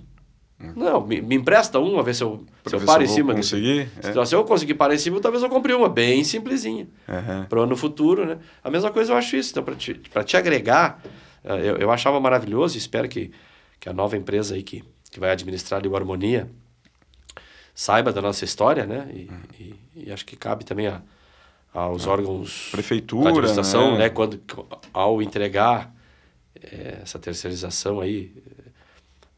Não, 0.75 1.07
me, 1.07 1.21
me 1.23 1.37
empresta 1.37 1.79
uma, 1.79 2.03
ver 2.03 2.15
se 2.17 2.25
eu, 2.25 2.33
Hum. 2.33 2.47
Se 2.67 2.75
eu 2.75 2.81
paro 2.81 3.01
em 3.01 3.05
eu 3.05 3.09
vou 3.09 3.15
cima. 3.17 3.35
conseguir, 3.35 3.89
Se, 4.03 4.19
é. 4.19 4.25
se 4.25 4.35
eu 4.35 4.43
conseguir 4.45 4.75
parar 4.75 4.93
em 4.95 4.99
cima, 4.99 5.21
talvez 5.21 5.43
eu 5.43 5.49
compre 5.49 5.73
uma, 5.73 5.89
bem 5.89 6.25
simplesinha. 6.25 6.89
Uhum. 7.09 7.45
Para 7.45 7.61
o 7.61 7.63
ano 7.63 7.77
futuro, 7.77 8.27
né? 8.27 8.39
A 8.65 8.69
mesma 8.69 8.91
coisa 8.91 9.13
eu 9.13 9.17
acho 9.17 9.37
isso. 9.37 9.53
Então, 9.53 9.63
para 9.63 9.77
te, 9.77 9.95
pra 9.95 10.25
te 10.25 10.37
agregar, 10.37 11.01
ah, 11.45 11.57
eu, 11.59 11.77
eu 11.77 11.91
achava 11.93 12.19
maravilhoso 12.19 12.77
e 12.77 12.79
espero 12.79 13.09
que, 13.09 13.31
que 13.79 13.89
a 13.89 13.93
nova 13.93 14.17
empresa 14.17 14.57
aí 14.57 14.65
que, 14.65 14.83
que 15.13 15.21
vai 15.21 15.31
administrar 15.31 15.79
ali 15.79 15.89
o 15.89 15.95
Harmonia 15.95 16.51
saiba 17.75 18.13
da 18.13 18.21
nossa 18.21 18.45
história, 18.45 18.85
né? 18.85 19.09
E, 19.15 19.31
e, 19.63 19.75
e 20.09 20.13
acho 20.13 20.27
que 20.27 20.37
cabe 20.37 20.65
também 20.65 20.89
a, 20.89 21.01
aos 21.73 22.07
órgãos 22.07 22.69
Prefeitura, 22.71 23.25
da 23.25 23.31
administração, 23.31 23.93
né? 23.93 23.99
né? 23.99 24.09
Quando, 24.11 24.41
ao 24.93 25.21
entregar 25.23 25.95
eh, 26.55 26.99
essa 27.03 27.19
terceirização 27.19 28.01
aí, 28.01 28.33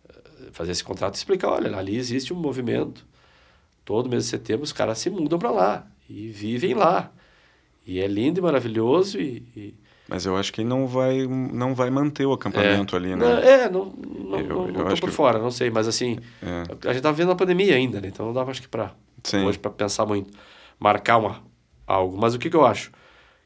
eh, 0.08 0.14
fazer 0.52 0.72
esse 0.72 0.84
contrato 0.84 1.14
e 1.14 1.18
explicar, 1.18 1.48
olha, 1.50 1.76
ali 1.76 1.96
existe 1.96 2.32
um 2.32 2.36
movimento, 2.36 3.04
todo 3.84 4.08
mês 4.08 4.24
de 4.24 4.30
setembro 4.30 4.64
os 4.64 4.72
caras 4.72 4.98
se 4.98 5.10
mudam 5.10 5.38
para 5.38 5.50
lá 5.50 5.86
e 6.08 6.28
vivem 6.28 6.74
lá. 6.74 7.10
E 7.86 7.98
é 7.98 8.06
lindo 8.06 8.38
e 8.38 8.42
maravilhoso 8.42 9.18
e... 9.20 9.42
e 9.56 9.74
Mas 10.06 10.26
eu 10.26 10.36
acho 10.36 10.52
que 10.52 10.62
não 10.62 10.86
vai, 10.86 11.26
não 11.26 11.74
vai 11.74 11.90
manter 11.90 12.26
o 12.26 12.32
acampamento 12.32 12.94
ali, 12.94 13.16
né? 13.16 13.16
Não, 13.16 13.38
é, 13.38 13.70
não, 13.70 13.84
não, 13.86 14.38
Eu- 14.38 14.46
não, 14.48 14.66
eu 14.66 14.72
não 14.72 14.84
tô 14.84 14.92
acho 14.92 15.00
por 15.00 15.10
que- 15.10 15.16
fora, 15.16 15.38
não 15.38 15.50
sei, 15.50 15.70
mas 15.70 15.88
assim, 15.88 16.18
É. 16.42 16.88
a 16.88 16.92
gente 16.92 17.02
tá 17.02 17.10
vendo 17.10 17.32
a 17.32 17.34
pandemia 17.34 17.74
ainda, 17.74 18.00
né? 18.00 18.08
Então 18.08 18.26
não 18.26 18.32
dava, 18.32 18.50
acho 18.50 18.62
que, 18.62 18.68
para 18.68 18.92
hoje 19.44 19.58
para 19.58 19.70
pensar 19.70 20.06
muito, 20.06 20.32
marcar 20.78 21.16
uma, 21.18 21.42
algo. 21.90 22.16
Mas 22.18 22.34
o 22.34 22.38
que, 22.38 22.48
que 22.50 22.56
eu 22.56 22.64
acho? 22.64 22.90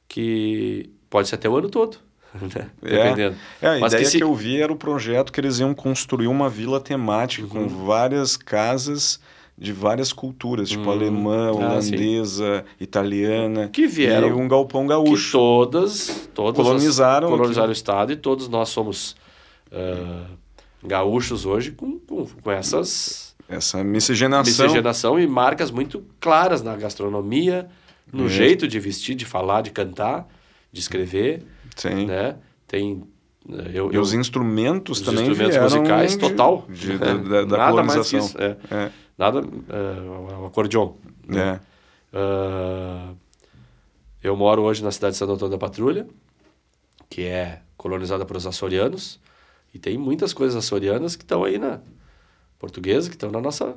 Que 0.08 0.90
pode 1.10 1.28
ser 1.28 1.36
até 1.36 1.48
o 1.48 1.56
ano 1.56 1.68
todo, 1.70 1.96
né? 2.34 2.70
Dependendo. 2.82 3.36
É, 3.62 3.68
a 3.76 3.78
Mas 3.80 3.92
ideia 3.92 4.04
que 4.04 4.10
se- 4.10 4.18
que 4.18 4.24
eu 4.24 4.34
vi 4.34 4.60
era 4.60 4.72
o 4.72 4.76
projeto 4.76 5.32
que 5.32 5.40
eles 5.40 5.58
iam 5.58 5.74
construir 5.74 6.26
uma 6.26 6.48
vila 6.48 6.80
temática 6.80 7.46
com 7.46 7.60
Uhum. 7.60 7.68
várias 7.86 8.36
casas 8.36 9.18
de 9.56 9.72
várias 9.72 10.12
culturas, 10.12 10.68
tipo 10.68 10.88
Hum. 10.88 10.90
alemã, 10.90 11.48
Ah, 11.48 11.52
holandesa, 11.52 12.64
italiana. 12.80 13.68
Que 13.72 13.86
vieram- 13.86 14.28
E 14.28 14.32
um 14.32 14.48
galpão 14.48 14.82
que 14.82 14.88
gaúcho. 14.88 15.30
todas, 15.30 16.28
todas 16.34 16.58
as- 16.60 16.66
Colonizaram 16.66 17.28
colonizaram 17.30 17.64
aqui. 17.66 17.70
o 17.70 17.72
estado 17.72 18.12
e 18.12 18.16
todos 18.16 18.48
nós 18.48 18.68
somos 18.70 19.14
ah, 19.70 20.26
gaúchos 20.84 21.46
hoje 21.46 21.70
com, 21.70 21.98
com, 22.00 22.26
com 22.26 22.50
essas 22.50 23.34
Essa 23.48 23.82
miscigenação. 23.84 24.64
miscigenação 24.66 25.20
e 25.20 25.26
marcas 25.26 25.70
muito 25.70 26.04
claras 26.20 26.60
na 26.62 26.74
gastronomia, 26.76 27.68
no 28.12 28.26
É. 28.26 28.28
jeito 28.28 28.66
de 28.68 28.78
vestir, 28.80 29.14
de 29.14 29.24
falar, 29.24 29.60
de 29.62 29.70
cantar, 29.70 30.28
de 30.72 30.80
escrever, 30.80 31.42
Sim. 31.76 32.06
né? 32.06 32.36
Tem 32.66 33.02
eh, 33.48 33.70
eu, 33.74 33.92
E 33.92 33.96
eu- 33.96 34.00
os 34.00 34.12
instrumentos 34.14 34.98
os 35.00 35.04
também 35.04 35.28
instrumentos 35.28 35.58
musicais 35.74 36.12
de- 36.12 36.18
total, 36.18 36.66
de- 36.68 36.88
né? 36.92 36.96
da, 36.98 37.14
da- 37.14 37.44
da 37.44 37.56
nada 37.58 37.82
mais 37.82 38.08
que 38.10 38.16
isso, 38.16 38.36
é. 38.40 38.56
É. 38.70 38.90
nada 39.18 39.40
o 40.40 40.46
acordeon. 40.46 40.94
É. 41.30 41.60
Ah, 42.12 43.12
eu 44.22 44.36
moro 44.36 44.62
hoje 44.62 44.82
na 44.82 44.90
cidade 44.90 45.12
de 45.12 45.18
Santo 45.18 45.32
Antônio 45.32 45.50
da 45.52 45.58
Patrulha, 45.58 46.06
que 47.10 47.22
é 47.22 47.60
colonizada 47.76 48.24
por 48.24 48.36
os 48.36 48.46
açorianos, 48.46 49.20
e 49.74 49.78
tem 49.78 49.98
muitas 49.98 50.32
coisas 50.32 50.56
açorianas 50.56 51.14
que 51.16 51.22
estão 51.24 51.44
aí 51.44 51.58
na 51.58 51.80
portuguesa, 52.58 53.08
que 53.10 53.16
estão 53.16 53.30
na 53.30 53.40
nossa 53.40 53.76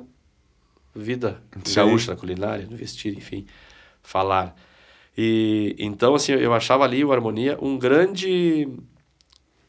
vida 0.94 1.42
Sim. 1.64 1.74
gaúcha, 1.74 2.12
na 2.12 2.16
culinária, 2.16 2.66
no 2.70 2.76
vestir, 2.76 3.16
enfim, 3.18 3.44
falar. 4.08 4.56
E 5.16 5.76
então 5.78 6.14
assim, 6.14 6.32
eu 6.32 6.54
achava 6.54 6.84
ali 6.84 7.04
o 7.04 7.12
Harmonia 7.12 7.58
um 7.60 7.78
grande 7.78 8.68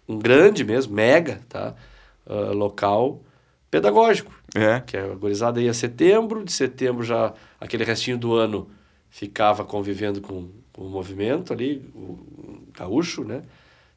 um 0.07 0.17
grande 0.17 0.63
mesmo, 0.63 0.93
mega, 0.93 1.41
tá? 1.49 1.75
Ah, 2.25 2.51
local 2.53 3.21
pedagógico 3.69 4.31
É. 4.55 4.79
que 4.79 4.97
a 4.97 5.07
gurizada 5.15 5.61
ia 5.61 5.73
setembro, 5.73 6.43
de 6.43 6.51
setembro 6.51 7.03
já 7.03 7.33
aquele 7.59 7.83
restinho 7.83 8.17
do 8.17 8.33
ano 8.35 8.69
ficava 9.09 9.65
convivendo 9.65 10.21
com, 10.21 10.49
com 10.71 10.83
o 10.83 10.89
movimento 10.89 11.51
ali, 11.51 11.83
o 11.93 12.17
gaúcho, 12.77 13.23
né? 13.23 13.43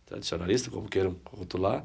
Tradicionalista, 0.07 0.71
como 0.71 0.89
queiram 0.89 1.15
rotular. 1.31 1.85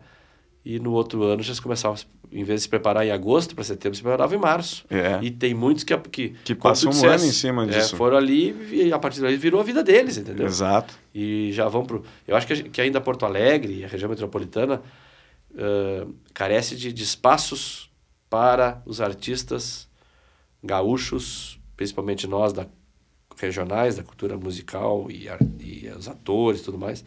E 0.70 0.80
no 0.80 0.92
outro 0.92 1.24
ano 1.24 1.42
já 1.42 1.54
se 1.54 1.62
começava, 1.62 1.96
em 2.30 2.44
vez 2.44 2.60
de 2.60 2.64
se 2.64 2.70
preparar 2.70 3.06
em 3.06 3.10
agosto 3.10 3.56
para 3.56 3.64
setembro, 3.64 3.96
se 3.96 4.04
preparava 4.04 4.36
em 4.36 4.38
março. 4.38 4.84
É. 4.90 5.18
E 5.22 5.32
tem 5.32 5.54
muitos 5.54 5.86
que, 5.86 5.96
que, 5.98 6.30
Que 6.44 6.54
passam 6.54 6.92
um 6.92 7.06
ano 7.06 7.24
em 7.24 7.32
cima 7.32 7.64
é, 7.64 7.68
disso. 7.68 7.96
foram 7.96 8.18
ali 8.18 8.54
e 8.70 8.92
a 8.92 9.00
partir 9.00 9.22
daí 9.22 9.38
virou 9.38 9.62
a 9.62 9.64
vida 9.64 9.82
deles, 9.82 10.18
entendeu? 10.18 10.46
Exato. 10.46 10.94
e 11.16 11.54
já 11.54 11.70
vão 11.70 11.86
pro 11.86 12.04
eu 12.28 12.36
acho 12.36 12.46
que, 12.46 12.64
que 12.64 12.82
ainda 12.82 13.00
Porto 13.00 13.26
Alegre 13.26 13.80
e 13.80 13.86
a 13.86 13.88
região 13.88 14.10
metropolitana 14.10 14.82
ãh, 15.58 16.14
carece 16.34 16.76
de, 16.76 16.92
de 16.92 17.02
espaços 17.02 17.90
para 18.30 18.82
os 18.86 19.00
artistas 19.00 19.88
gaúchos 20.62 21.58
principalmente 21.78 22.28
nós 22.28 22.52
da 22.52 22.68
regionais 23.40 23.96
da 23.96 24.04
cultura 24.04 24.36
musical 24.36 25.08
e, 25.10 25.30
e 25.62 25.90
os 25.98 26.10
atores 26.10 26.60
e 26.60 26.64
tudo 26.66 26.78
mais 26.78 27.06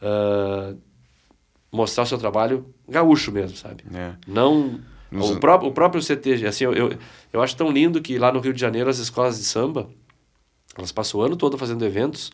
ãh, 0.00 0.76
mostrar 1.70 2.04
o 2.04 2.06
seu 2.06 2.18
trabalho 2.18 2.66
gaúcho 2.88 3.30
mesmo 3.32 3.56
sabe? 3.56 3.84
É. 3.94 4.12
não 4.26 4.80
Nos- 5.10 5.30
o, 5.30 5.40
próprio, 5.40 5.70
o 5.70 5.72
próprio 5.72 6.02
CT, 6.02 6.46
assim, 6.46 6.64
eu, 6.64 6.74
eu, 6.74 6.98
eu 7.32 7.42
acho 7.42 7.56
tão 7.56 7.70
lindo 7.70 8.00
que 8.02 8.18
lá 8.18 8.30
no 8.30 8.40
Rio 8.40 8.52
de 8.52 8.60
Janeiro 8.60 8.90
as 8.90 8.98
escolas 8.98 9.38
de 9.38 9.44
samba, 9.44 9.88
elas 10.76 10.92
passam 10.92 11.20
o 11.20 11.22
ano 11.22 11.34
todo 11.34 11.56
fazendo 11.56 11.84
eventos 11.84 12.30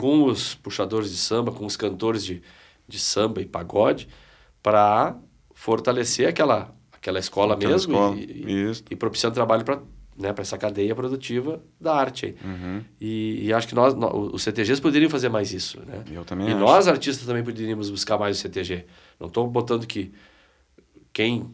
com 0.00 0.24
os 0.24 0.54
puxadores 0.54 1.10
de 1.10 1.16
samba, 1.18 1.52
com 1.52 1.66
os 1.66 1.76
cantores 1.76 2.24
de, 2.24 2.42
de 2.88 2.98
samba 2.98 3.42
e 3.42 3.44
pagode, 3.46 4.08
para 4.62 5.14
fortalecer 5.54 6.26
aquela, 6.28 6.74
aquela 6.92 7.18
escola 7.18 7.54
Aquela 7.54 7.72
mesmo 7.72 7.92
escola, 7.92 8.16
e, 8.16 8.22
e, 8.46 8.72
e 8.92 8.96
propiciando 8.96 9.34
trabalho 9.34 9.64
para 9.64 9.80
né, 10.18 10.32
pra 10.32 10.42
essa 10.42 10.56
cadeia 10.56 10.94
produtiva 10.94 11.60
da 11.80 11.94
arte. 11.94 12.34
Uhum. 12.44 12.80
E, 13.00 13.46
e 13.46 13.52
acho 13.52 13.68
que 13.68 13.74
nós, 13.74 13.94
nó- 13.94 14.12
os 14.32 14.42
CTGs 14.42 14.80
poderiam 14.80 15.10
fazer 15.10 15.28
mais 15.28 15.52
isso, 15.52 15.78
né? 15.86 16.02
Eu 16.12 16.24
também 16.24 16.46
E 16.48 16.50
acho. 16.50 16.58
nós, 16.60 16.88
artistas, 16.88 17.26
também 17.26 17.44
poderíamos 17.44 17.90
buscar 17.90 18.16
mais 18.18 18.38
o 18.38 18.40
CTG. 18.40 18.84
Não 19.20 19.28
estou 19.28 19.46
botando 19.46 19.86
que 19.86 20.12
quem 21.12 21.50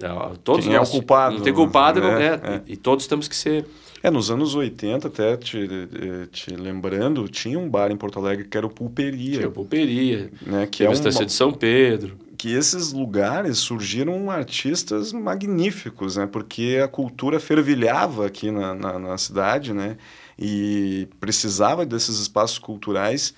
É, 0.00 0.08
todos 0.42 0.64
Quem 0.64 0.74
é 0.74 0.78
o 0.78 0.80
nós- 0.80 0.90
culpado, 0.90 1.36
Não 1.36 1.42
tem 1.44 1.52
culpado, 1.52 2.00
não, 2.00 2.12
né? 2.18 2.24
é, 2.26 2.28
É. 2.54 2.62
E, 2.66 2.72
e 2.72 2.76
todos 2.76 3.06
temos 3.06 3.28
que 3.28 3.36
ser. 3.36 3.64
É, 4.02 4.10
nos 4.10 4.32
anos 4.32 4.52
80, 4.52 5.06
até 5.06 5.36
te, 5.36 5.58
eh, 5.58 6.26
te 6.32 6.50
lembrando, 6.56 7.28
tinha 7.28 7.56
um 7.56 7.68
bar 7.70 7.92
em 7.92 7.96
Porto 7.96 8.18
Alegre 8.18 8.48
que 8.48 8.56
era 8.56 8.66
o 8.66 8.70
Pulperia, 8.70 9.36
Tinha 9.38 9.50
pulperia, 9.50 10.28
né? 10.44 10.66
Que 10.68 10.82
é 10.82 10.86
a 10.86 10.90
um, 10.90 10.92
Estância 10.92 11.24
de 11.24 11.30
São 11.32 11.52
Pedro. 11.52 12.16
Que 12.42 12.52
esses 12.52 12.92
lugares 12.92 13.58
surgiram 13.58 14.28
artistas 14.28 15.12
magníficos, 15.12 16.16
né? 16.16 16.26
Porque 16.26 16.80
a 16.82 16.88
cultura 16.88 17.38
fervilhava 17.38 18.26
aqui 18.26 18.50
na, 18.50 18.74
na, 18.74 18.98
na 18.98 19.16
cidade, 19.16 19.72
né? 19.72 19.96
E 20.36 21.06
precisava 21.20 21.86
desses 21.86 22.18
espaços 22.18 22.58
culturais. 22.58 23.32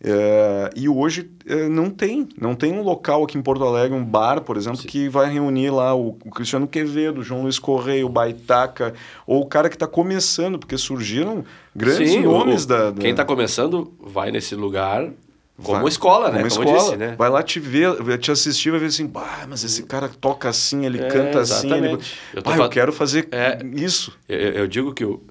eh, 0.00 0.70
e 0.76 0.88
hoje 0.88 1.28
eh, 1.46 1.68
não 1.68 1.90
tem, 1.90 2.28
não 2.40 2.54
tem 2.54 2.72
um 2.72 2.82
local 2.82 3.24
aqui 3.24 3.36
em 3.36 3.42
Porto 3.42 3.64
Alegre, 3.64 3.96
um 3.96 4.04
bar, 4.04 4.40
por 4.42 4.56
exemplo, 4.56 4.78
Sim. 4.82 4.86
que 4.88 5.08
vai 5.08 5.32
reunir 5.32 5.70
lá 5.70 5.92
o, 5.94 6.10
o 6.24 6.30
Cristiano 6.30 6.68
Quevedo, 6.68 7.20
o 7.20 7.24
João 7.24 7.42
Luiz 7.42 7.58
Correia, 7.58 8.06
o 8.06 8.08
Baitaca, 8.08 8.94
ou 9.26 9.40
o 9.42 9.46
cara 9.46 9.68
que 9.68 9.74
está 9.76 9.86
começando, 9.88 10.58
porque 10.60 10.76
surgiram 10.78 11.44
grandes 11.74 12.10
Sim, 12.10 12.22
nomes 12.22 12.64
o- 12.64 12.68
da, 12.68 12.90
da... 12.92 13.00
Quem 13.00 13.10
está 13.10 13.24
começando 13.24 13.92
vai 14.00 14.30
nesse 14.30 14.54
lugar 14.54 15.10
como 15.62 15.78
Vai. 15.80 15.88
escola, 15.88 16.30
né? 16.30 16.38
Como 16.42 16.50
Como, 16.50 16.64
escola, 16.64 16.70
eu 16.70 16.76
disse, 16.84 16.96
né? 16.96 17.14
vai 17.16 17.30
lá 17.30 17.42
te 17.42 17.60
ver, 17.60 18.18
te 18.18 18.30
assistir, 18.32 18.70
vai 18.70 18.80
ver 18.80 18.86
assim, 18.86 19.06
bah, 19.06 19.46
mas 19.48 19.62
esse 19.62 19.84
cara 19.84 20.08
toca 20.08 20.48
assim, 20.48 20.84
ele 20.84 21.00
É, 21.00 21.08
canta 21.08 21.40
assim, 21.40 21.66
ele... 21.72 21.86
exatamente. 21.86 22.18
Eu, 22.34 22.42
Bah, 22.42 22.56
eu 22.56 22.68
quero 22.68 22.92
fazer 22.92 23.28
É. 23.30 23.58
isso. 23.74 24.16
eu, 24.28 24.38
eu 24.38 24.66
digo 24.66 24.92
que 24.92 25.04
o... 25.04 25.22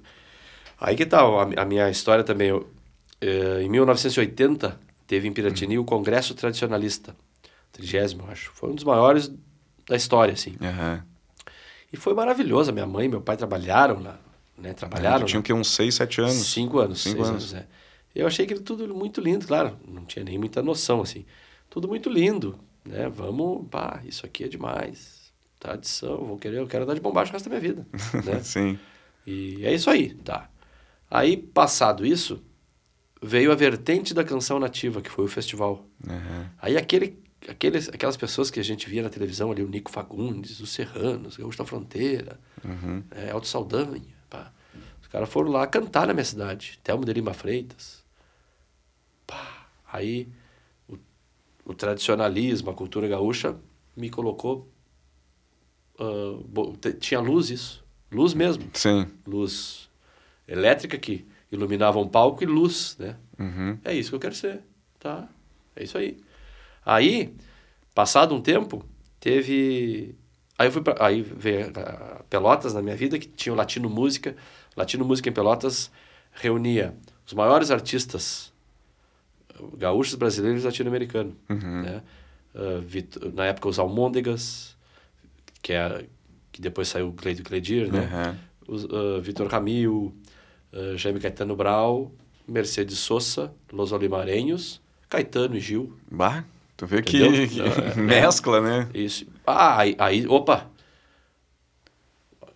Aí 0.80 0.95
que 0.95 1.05
tá 1.05 1.21
a, 1.21 1.65
minha 1.65 1.89
história 1.89 2.24
também. 2.24 2.49
Eu, 2.49 2.69
eh, 3.21 3.61
em 3.63 3.69
1980, 3.69 4.78
teve 5.07 5.28
em 5.28 5.32
Piratini 5.32 5.78
o 5.80 5.86
Congresso 5.86 6.34
Tradicionalista. 6.36 7.15
Trigésimo, 7.71 8.26
acho. 8.30 8.51
Foi 8.53 8.69
um 8.69 8.76
dos 8.76 8.84
maiores 8.84 9.32
da 9.88 9.95
história, 9.95 10.34
assim. 10.34 10.55
Aham. 10.61 11.03
E 11.91 11.95
foi 11.97 12.13
maravilhoso. 12.13 12.74
Minha 12.74 12.86
mãe 12.86 13.05
e 13.05 13.09
meu 13.09 13.21
pai 13.21 13.38
trabalharam 13.38 14.01
lá, 14.01 14.19
né? 14.57 14.74
Trabalharam 14.74 15.26
Tu 15.26 15.30
tinha 15.30 15.41
que 15.41 15.53
uns 15.53 15.69
6, 15.69 15.95
7 15.95 16.21
anos. 16.21 16.34
Cinco 16.53 16.80
anos. 16.80 17.01
Cinco 17.01 17.17
seis 17.24 17.30
anos. 17.30 17.53
anos, 17.53 17.65
é. 17.65 17.82
Eu 18.16 18.28
achei 18.28 18.45
aquilo 18.45 18.61
tudo 18.61 18.93
muito 18.93 19.20
lindo, 19.22 19.45
claro. 19.47 19.78
Não 19.88 20.05
tinha 20.05 20.24
nem 20.24 20.38
muita 20.38 20.61
noção, 20.61 21.01
assim. 21.01 21.26
Tudo 21.70 21.88
muito 21.88 22.09
lindo, 22.09 22.59
né? 22.86 23.09
Vamos, 23.09 23.68
pá, 23.70 24.01
isso 24.05 24.26
aqui 24.26 24.43
é 24.43 24.47
demais. 24.47 25.32
Tradição, 25.59 26.18
vou 26.26 26.38
querer, 26.38 26.57
eu 26.59 26.68
quero 26.68 26.86
dar 26.86 26.93
de 26.93 26.99
bombacha 27.01 27.32
o 27.32 27.34
resto 27.34 27.49
da 27.49 27.57
minha 27.57 27.61
vida, 27.74 27.88
né? 28.24 28.41
Sim. 28.43 28.78
E 29.26 29.66
é 29.66 29.74
isso 29.74 29.89
aí, 29.89 30.14
tá. 30.14 30.49
Aí, 31.09 31.38
passado 31.38 32.05
isso, 32.05 32.43
veio 33.22 33.51
a 33.51 33.55
vertente 33.55 34.14
da 34.14 34.24
canção 34.24 34.59
nativa, 34.59 35.01
que 35.01 35.09
foi 35.09 35.24
o 35.26 35.28
festival. 35.30 35.86
Aham. 36.07 36.51
Aí 36.61 36.76
aquele, 36.78 37.18
aqueles, 37.47 37.88
aquelas 37.89 38.18
pessoas 38.18 38.51
que 38.51 38.59
a 38.59 38.64
gente 38.64 38.89
via 38.89 39.01
na 39.01 39.09
televisão 39.09 39.51
ali, 39.51 39.64
o 39.64 39.70
Nico 39.70 39.89
Fagundes, 39.89 40.59
os 40.59 40.70
Serranos, 40.72 41.38
Gaúcho 41.38 41.57
da 41.57 41.66
Fronteira, 41.66 42.39
Uhum. 42.64 43.03
é, 43.11 43.32
Alto 43.32 43.47
Saldanha, 43.47 44.01
pá. 44.30 44.51
Os 45.01 45.07
caras 45.07 45.30
foram 45.30 45.51
lá 45.51 45.66
cantar 45.68 46.07
na 46.07 46.14
minha 46.14 46.24
cidade. 46.26 46.80
Telmo 46.84 47.05
de 47.05 47.14
Lima 47.14 47.34
Freitas. 47.34 48.03
Aí 49.94 50.28
o, 50.89 50.98
o 51.64 51.74
tradicionalismo, 51.76 52.72
a 52.72 52.74
cultura 52.74 53.08
gaúcha 53.08 53.56
me 53.96 54.10
colocou... 54.10 54.68
ah, 56.00 56.39
bo- 56.46 56.76
tinha 57.00 57.20
luz 57.20 57.50
isso. 57.50 57.84
Luz 58.12 58.34
mesmo. 58.34 58.70
Sim. 58.74 59.08
Luz 59.26 59.89
elétrica 60.48 60.98
que 60.98 61.26
iluminava 61.52 62.00
um 62.00 62.08
palco 62.08 62.44
e 62.44 62.48
luz, 62.48 62.98
né? 63.00 63.16
Uhum. 63.39 63.78
É 63.86 63.94
isso 63.94 64.10
que 64.10 64.16
eu 64.16 64.20
quero 64.20 64.36
ser, 64.36 64.62
tá? 65.00 65.30
É 65.76 65.84
isso 65.84 65.98
aí. 65.98 66.18
Aí, 66.86 67.34
passado 67.96 68.36
um 68.36 68.41
tempo, 68.41 68.84
teve... 69.20 70.16
Aí, 70.58 70.68
eu 70.68 70.72
fui 70.72 70.82
pra... 70.84 70.96
aí 71.06 71.22
veio 71.22 71.72
a 71.76 72.24
Pelotas 72.30 72.74
na 72.74 72.82
minha 72.82 72.96
vida, 72.96 73.18
que 73.18 73.28
tinha 73.28 73.54
o 73.54 73.56
Latino 73.56 73.89
Música. 73.89 74.36
Latino 74.76 75.06
Música 75.06 75.30
em 75.30 75.34
Pelotas 75.34 75.91
reunia 76.32 76.96
os 77.26 77.34
maiores 77.34 77.72
artistas 77.72 78.53
gaúchos, 79.78 80.16
brasileiros 80.16 80.64
e 80.64 80.66
latino-americanos. 80.66 81.34
Uhum. 81.49 81.82
Né? 81.82 82.01
Vit- 82.86 83.20
na 83.34 83.45
época, 83.45 83.68
os 83.70 83.80
Almôndegas, 83.80 84.76
que, 85.62 85.74
é, 85.74 86.06
que 86.51 86.62
depois 86.62 86.88
saiu 86.88 87.08
o 87.10 87.14
Cleito 87.14 87.41
Cledir, 87.43 87.91
né? 87.91 88.38
Os, 88.68 88.86
ah, 88.86 89.20
Vitor 89.22 89.47
Ramil, 89.47 90.14
ah, 90.72 90.95
Jaime 90.95 91.20
Caetano 91.20 91.56
Brau, 91.56 92.12
Mercedes 92.47 92.97
Sosa, 92.99 93.51
Los 93.72 93.91
Olimarenhos, 93.91 94.80
Caetano 95.10 95.56
e 95.56 95.60
Gil. 95.60 95.93
Bah, 96.12 96.43
tu 96.78 96.86
vê 96.86 97.01
que, 97.01 97.47
que 97.47 97.60
Não, 97.99 98.04
é- 98.04 98.22
mescla, 98.22 98.62
né? 98.62 98.89
Isso. 98.93 99.26
Ah, 99.45 99.80
aí, 99.80 99.95
aí, 99.97 100.28
opa! 100.28 100.70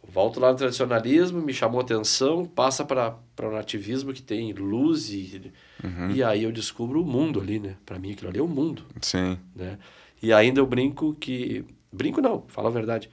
Volto 0.10 0.40
lá 0.40 0.52
no 0.52 0.58
tradicionalismo, 0.58 1.42
me 1.42 1.54
chamou 1.54 1.82
atenção, 1.82 2.46
passa 2.46 2.86
para 2.86 3.18
o 3.44 3.52
nativismo 3.52 4.14
que 4.14 4.22
tem 4.22 4.54
luz 4.54 5.10
e, 5.10 5.52
Uhum. 5.84 6.10
e 6.12 6.24
aí 6.24 6.44
eu 6.44 6.52
descubro 6.52 7.02
o 7.02 7.06
mundo 7.06 7.40
ali, 7.40 7.60
né? 7.60 7.76
Para 7.86 8.00
mim 8.00 8.14
aquilo 8.14 8.30
ali 8.30 8.40
é 8.40 8.42
o 8.42 8.48
mundo, 8.48 8.84
Sim. 9.02 9.38
né? 9.56 9.78
E 10.22 10.32
ainda 10.34 10.60
eu 10.60 10.66
brinco 10.66 11.14
que... 11.14 11.64
Brinco 11.92 12.22
não, 12.22 12.44
falo 12.48 12.68
a 12.68 12.72
verdade. 12.72 13.10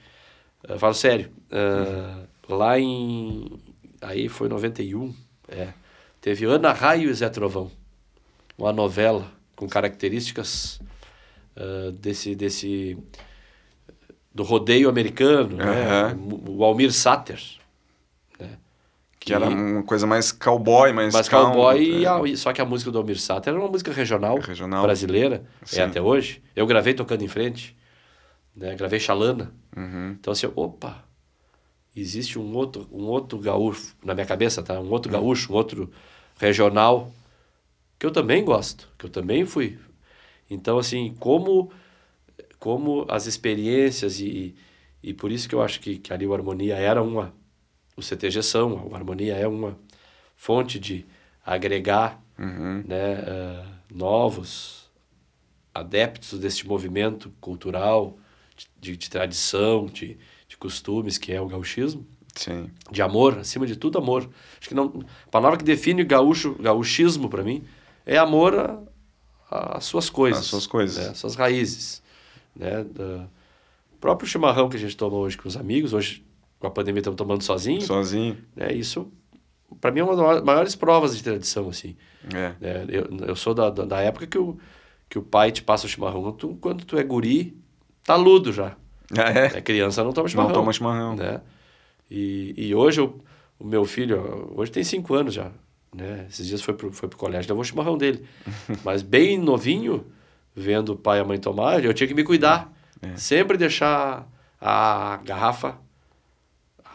Uh, 0.67 0.79
falo 0.79 0.93
sério. 0.93 1.29
Uh, 1.51 2.25
Lá 2.47 2.79
em... 2.79 3.51
Aí 4.01 4.29
foi 4.29 4.47
91, 4.47 5.13
é. 5.47 5.69
Teve 6.21 6.45
Ana 6.45 6.71
Raio 6.71 7.09
e 7.09 7.13
Zé 7.13 7.27
Trovão. 7.29 7.71
Uma 8.57 8.71
novela 8.71 9.31
com 9.55 9.67
características 9.67 10.79
uh, 11.57 11.91
desse... 11.91 12.35
desse 12.35 12.97
do 14.35 14.43
rodeio 14.43 14.89
americano, 14.89 15.55
né? 15.57 16.13
O 16.47 16.63
Almir 16.63 16.91
Sater, 16.91 17.41
né? 18.39 18.57
Que 19.19 19.33
era 19.33 19.47
uma 19.49 19.81
coisa 19.83 20.05
mais 20.05 20.31
cowboy, 20.31 20.91
mais 20.93 21.13
Mas 21.13 21.29
calmo, 21.29 21.53
cowboy, 21.55 21.81
e 21.81 22.05
é. 22.05 22.07
a- 22.07 22.37
só 22.37 22.51
que 22.53 22.61
a 22.61 22.65
música 22.65 22.91
do 22.91 22.97
Almir 22.97 23.17
Sater 23.19 23.53
era 23.53 23.59
uma 23.61 23.69
música 23.71 23.91
regional, 23.93 24.37
Regional. 24.39 24.83
brasileira, 24.83 25.43
Sim. 25.63 25.79
é 25.79 25.83
até 25.85 26.01
hoje. 26.01 26.43
Eu 26.55 26.67
gravei 26.67 26.93
tocando 26.93 27.23
em 27.23 27.27
frente, 27.29 27.75
né? 28.55 28.75
gravei 28.75 28.99
Xalana. 28.99 29.53
Uhum. 29.75 30.17
Então 30.19 30.33
assim, 30.33 30.51
opa, 30.55 31.03
existe 31.95 32.37
um 32.37 32.53
outro, 32.55 32.87
um 32.91 33.05
outro 33.05 33.39
gaúcho, 33.39 33.95
na 34.03 34.13
minha 34.13 34.25
cabeça, 34.25 34.61
tá? 34.61 34.79
Um 34.79 34.83
Hum. 34.87 34.91
outro 34.91 35.11
gaúcho, 35.11 35.51
um 35.53 35.55
outro 35.55 35.89
regional, 36.37 37.09
que 37.97 38.05
eu 38.05 38.11
também 38.11 38.43
gosto, 38.43 38.89
que 38.97 39.05
eu 39.05 39.09
também 39.09 39.45
fui. 39.45 39.79
Então 40.49 40.77
assim, 40.77 41.15
como, 41.19 41.71
como 42.65 43.05
as 43.07 43.27
experiências 43.27 44.19
e, 44.19 44.55
e 45.03 45.13
por 45.13 45.31
isso 45.31 45.47
que 45.47 45.53
eu 45.53 45.61
acho 45.61 45.79
que, 45.79 45.99
que 45.99 46.11
ali 46.11 46.25
o 46.25 46.33
Harmonia 46.33 46.73
era 46.75 46.99
uma, 46.99 47.31
o 47.95 48.01
CTG 48.01 48.41
são, 48.41 48.87
o 48.87 48.95
Harmonia 48.95 49.35
é 49.35 49.47
uma 49.47 49.77
fonte 50.35 50.79
de 50.79 51.05
agregar 51.45 52.19
Uhum. 52.37 52.83
né, 52.85 53.13
eh, 53.25 53.63
novos 53.93 54.91
adeptos 55.73 56.37
deste 56.37 56.67
movimento 56.67 57.31
cultural, 57.39 58.17
de, 58.81 58.97
de 58.97 59.09
tradição, 59.09 59.85
de, 59.85 60.17
de 60.45 60.57
costumes, 60.57 61.17
que 61.17 61.31
é 61.31 61.39
o 61.39 61.47
gauchismo, 61.47 62.05
Sim. 62.35 62.69
de 62.91 63.01
amor, 63.01 63.37
acima 63.37 63.65
de 63.65 63.77
tudo 63.77 63.99
amor. 63.99 64.29
Acho 64.59 64.67
que 64.67 64.75
não, 64.75 65.05
a 65.25 65.29
palavra 65.29 65.57
que 65.57 65.63
define 65.63 66.03
gaúcho, 66.03 66.55
gauchismo 66.59 67.29
para 67.29 67.41
mim 67.41 67.63
é 68.05 68.17
amor 68.17 68.83
às 69.49 69.85
suas 69.85 70.09
coisas. 70.09 70.41
Às 70.41 70.47
suas 70.47 70.67
coisas. 70.67 71.05
Né, 71.05 71.11
às 71.11 71.17
suas 71.17 71.35
raízes. 71.35 72.03
Né, 72.55 72.83
da- 72.83 73.27
o 73.93 73.97
próprio 73.99 74.27
chimarrão 74.27 74.69
que 74.69 74.77
a 74.77 74.79
gente 74.79 74.95
toma 74.95 75.17
hoje 75.17 75.37
com 75.37 75.47
os 75.47 75.57
amigos, 75.57 75.93
hoje 75.93 76.23
com 76.59 76.67
a 76.67 76.71
pandemia 76.71 76.99
estamos 76.99 77.17
tomando 77.17 77.43
sozinho, 77.43 77.81
Sozinho. 77.81 78.37
né, 78.55 78.71
isso 78.73 79.11
para 79.81 79.91
mim 79.91 79.99
é 79.99 80.03
uma 80.03 80.15
das 80.15 80.43
maiores 80.43 80.75
provas 80.75 81.15
de 81.17 81.23
tradição, 81.23 81.67
assim. 81.69 81.95
É. 82.33 82.53
né? 82.61 82.85
Eu, 82.87 83.09
eu 83.27 83.35
sou 83.35 83.53
da, 83.53 83.69
da, 83.69 83.83
da 83.83 83.99
época 83.99 84.25
que 84.27 84.37
o, 84.37 84.57
que 85.09 85.17
o 85.19 85.21
pai 85.21 85.51
te 85.51 85.61
passa 85.63 85.85
o 85.85 85.89
chimarrão. 85.89 86.31
Tu, 86.31 86.55
quando 86.61 86.85
tu 86.85 86.97
é 86.97 87.03
guri, 87.03 87.57
tá 88.03 88.15
ludo 88.15 88.53
já. 88.53 88.75
Ah, 89.17 89.29
é? 89.31 89.57
É 89.57 89.61
criança, 89.61 90.03
não 90.03 90.13
toma 90.13 90.27
chimarrão. 90.29 90.49
Não 90.49 90.55
toma 90.59 90.71
chimarrão. 90.71 91.15
Né? 91.15 91.41
E, 92.09 92.53
e 92.57 92.75
hoje 92.75 93.01
eu, 93.01 93.19
o 93.59 93.65
meu 93.65 93.85
filho, 93.85 94.53
hoje 94.55 94.71
tem 94.71 94.83
cinco 94.83 95.13
anos 95.13 95.33
já. 95.33 95.51
Né? 95.93 96.25
Esses 96.29 96.47
dias 96.47 96.61
foi 96.61 96.73
pro, 96.73 96.91
foi 96.91 97.09
pro 97.09 97.17
colégio, 97.17 97.49
levou 97.49 97.61
o 97.61 97.65
chimarrão 97.65 97.97
dele. 97.97 98.23
Mas 98.83 99.01
bem 99.01 99.37
novinho, 99.37 100.05
vendo 100.55 100.93
o 100.93 100.95
pai 100.95 101.17
e 101.19 101.21
a 101.21 101.25
mãe 101.25 101.37
tomar, 101.39 101.83
eu 101.83 101.93
tinha 101.93 102.07
que 102.07 102.13
me 102.13 102.23
cuidar. 102.23 102.71
É. 103.01 103.15
Sempre 103.17 103.57
deixar 103.57 104.27
a 104.59 105.19
garrafa 105.23 105.77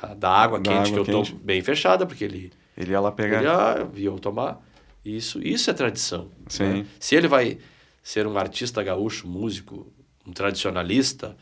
a- 0.03 0.15
da 0.15 0.31
água 0.31 0.59
Da 0.59 0.71
quente, 0.71 0.93
água 0.93 0.93
que 1.05 1.11
eu 1.11 1.23
quente. 1.23 1.33
tomo 1.33 1.45
bem 1.45 1.63
fechada, 1.63 2.07
porque 2.07 2.25
ele 2.25 2.53
Ele 2.77 2.91
ia 2.93 3.01
lá 3.01 3.13
pegar. 3.13 3.39
ele 3.39 3.47
ah, 3.49 3.87
viam 3.93 4.17
tomar. 4.19 4.61
Isso, 5.05 5.41
isso 5.47 5.71
é 5.71 5.75
tradição. 5.75 6.31
Né? 6.59 6.87
Se 6.99 7.15
ele 7.15 7.29
vai 7.29 7.59
ser 8.03 8.27
um 8.27 8.37
artista 8.39 8.83
gaúcho, 8.83 9.27
músico, 9.29 9.91
um 10.27 10.33
tradicionalista, 10.33 11.37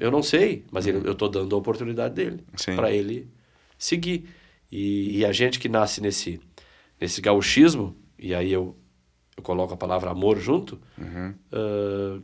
eu 0.00 0.10
não 0.10 0.22
sei, 0.22 0.64
mas 0.70 0.86
ele, 0.86 1.06
eu 1.06 1.12
estou 1.12 1.28
dando 1.28 1.54
a 1.54 1.58
oportunidade 1.58 2.14
dele 2.14 2.44
Uhum. 2.68 2.76
Para 2.76 2.90
ele 2.90 3.28
seguir. 3.78 4.28
E, 4.70 5.18
e 5.18 5.24
a 5.24 5.32
gente 5.32 5.58
que 5.58 5.68
nasce 5.68 6.00
nesse, 6.00 6.40
nesse 7.00 7.20
gauchismo, 7.20 7.96
e 8.18 8.34
aí 8.34 8.52
eu, 8.52 8.76
eu 9.36 9.42
coloco 9.42 9.74
a 9.74 9.76
palavra 9.76 10.10
amor 10.10 10.38
junto, 10.38 10.80
Uhum. 10.98 11.34
ah, 11.52 12.20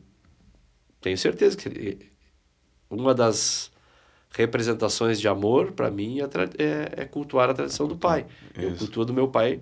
tenho 1.00 1.16
certeza 1.16 1.56
que 1.56 2.10
uma 2.90 3.14
das 3.14 3.70
representações 4.30 5.20
de 5.20 5.28
amor, 5.28 5.72
para 5.72 5.90
mim, 5.90 6.20
é, 6.20 6.24
é, 6.62 7.02
é, 7.02 7.04
cultuar 7.04 7.50
a 7.50 7.54
tradição 7.54 7.86
é 7.86 7.88
do 7.88 7.96
pai. 7.96 8.26
Isso. 8.56 8.60
Eu 8.60 8.76
cultuo 8.76 9.04
do 9.04 9.14
meu 9.14 9.28
pai 9.28 9.60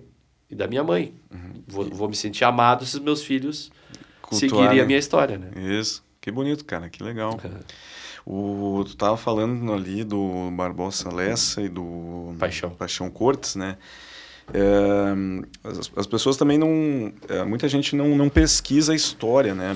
e 0.49 0.55
da 0.55 0.67
minha 0.67 0.83
mãe. 0.83 1.13
Uhum. 1.31 1.63
Vou, 1.67 1.85
vou, 1.85 2.09
me 2.09 2.15
sentir 2.15 2.43
amado 2.43 2.85
se 2.85 2.95
os 2.95 3.01
meus 3.01 3.23
filhos 3.23 3.71
Cultuar, 4.21 4.39
seguirem 4.39 4.81
a 4.81 4.85
minha 4.85 4.99
história, 4.99 5.37
né? 5.37 5.51
Isso. 5.79 6.03
Que 6.19 6.31
bonito, 6.31 6.65
cara. 6.65 6.89
Que 6.89 7.01
legal. 7.01 7.39
o, 8.25 8.83
tu 8.85 8.95
tava 8.95 9.17
falando 9.17 9.71
ali 9.73 10.03
do 10.03 10.51
Barbosa 10.51 11.13
Lessa 11.13 11.61
e 11.61 11.69
do 11.69 12.35
Paixão, 12.37 12.69
Paixão 12.71 13.09
Cortes, 13.09 13.55
né? 13.55 13.77
É, 14.53 15.67
as, 15.67 15.91
as, 15.95 16.07
pessoas 16.07 16.37
também 16.37 16.57
não... 16.57 17.11
É, 17.27 17.43
muita 17.43 17.67
gente 17.67 17.95
não, 17.95 18.15
não 18.15 18.29
pesquisa 18.29 18.93
a 18.93 18.95
história, 18.95 19.53
né? 19.53 19.75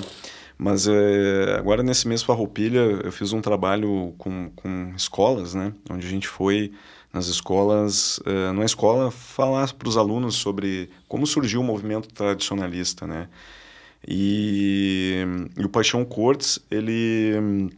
Mas 0.58 0.88
é, 0.88 1.56
agora 1.58 1.82
nesse 1.82 2.08
mês 2.08 2.22
Farroupilha 2.22 2.80
eu 2.80 3.12
fiz 3.12 3.34
um 3.34 3.42
trabalho 3.42 4.14
com, 4.18 4.50
com 4.56 4.94
escolas, 4.96 5.54
né? 5.54 5.74
Onde 5.90 6.06
a 6.06 6.10
gente 6.10 6.28
foi 6.28 6.72
nas 7.12 7.28
escolas, 7.28 8.20
é, 8.26 8.52
numa 8.52 8.64
escola, 8.64 9.12
falar 9.12 9.74
para 9.74 9.90
os 9.90 9.98
alunos 9.98 10.36
sobre 10.36 10.90
como 11.08 11.28
surgiu 11.28 11.62
o 11.62 11.64
movimento 11.64 12.08
tradicionalista, 12.10 13.06
né? 13.06 13.28
E, 14.08 15.26
e 15.58 15.66
o 15.66 15.70
Paixão 15.70 16.06
Cortes, 16.06 16.60
ele... 16.70 17.70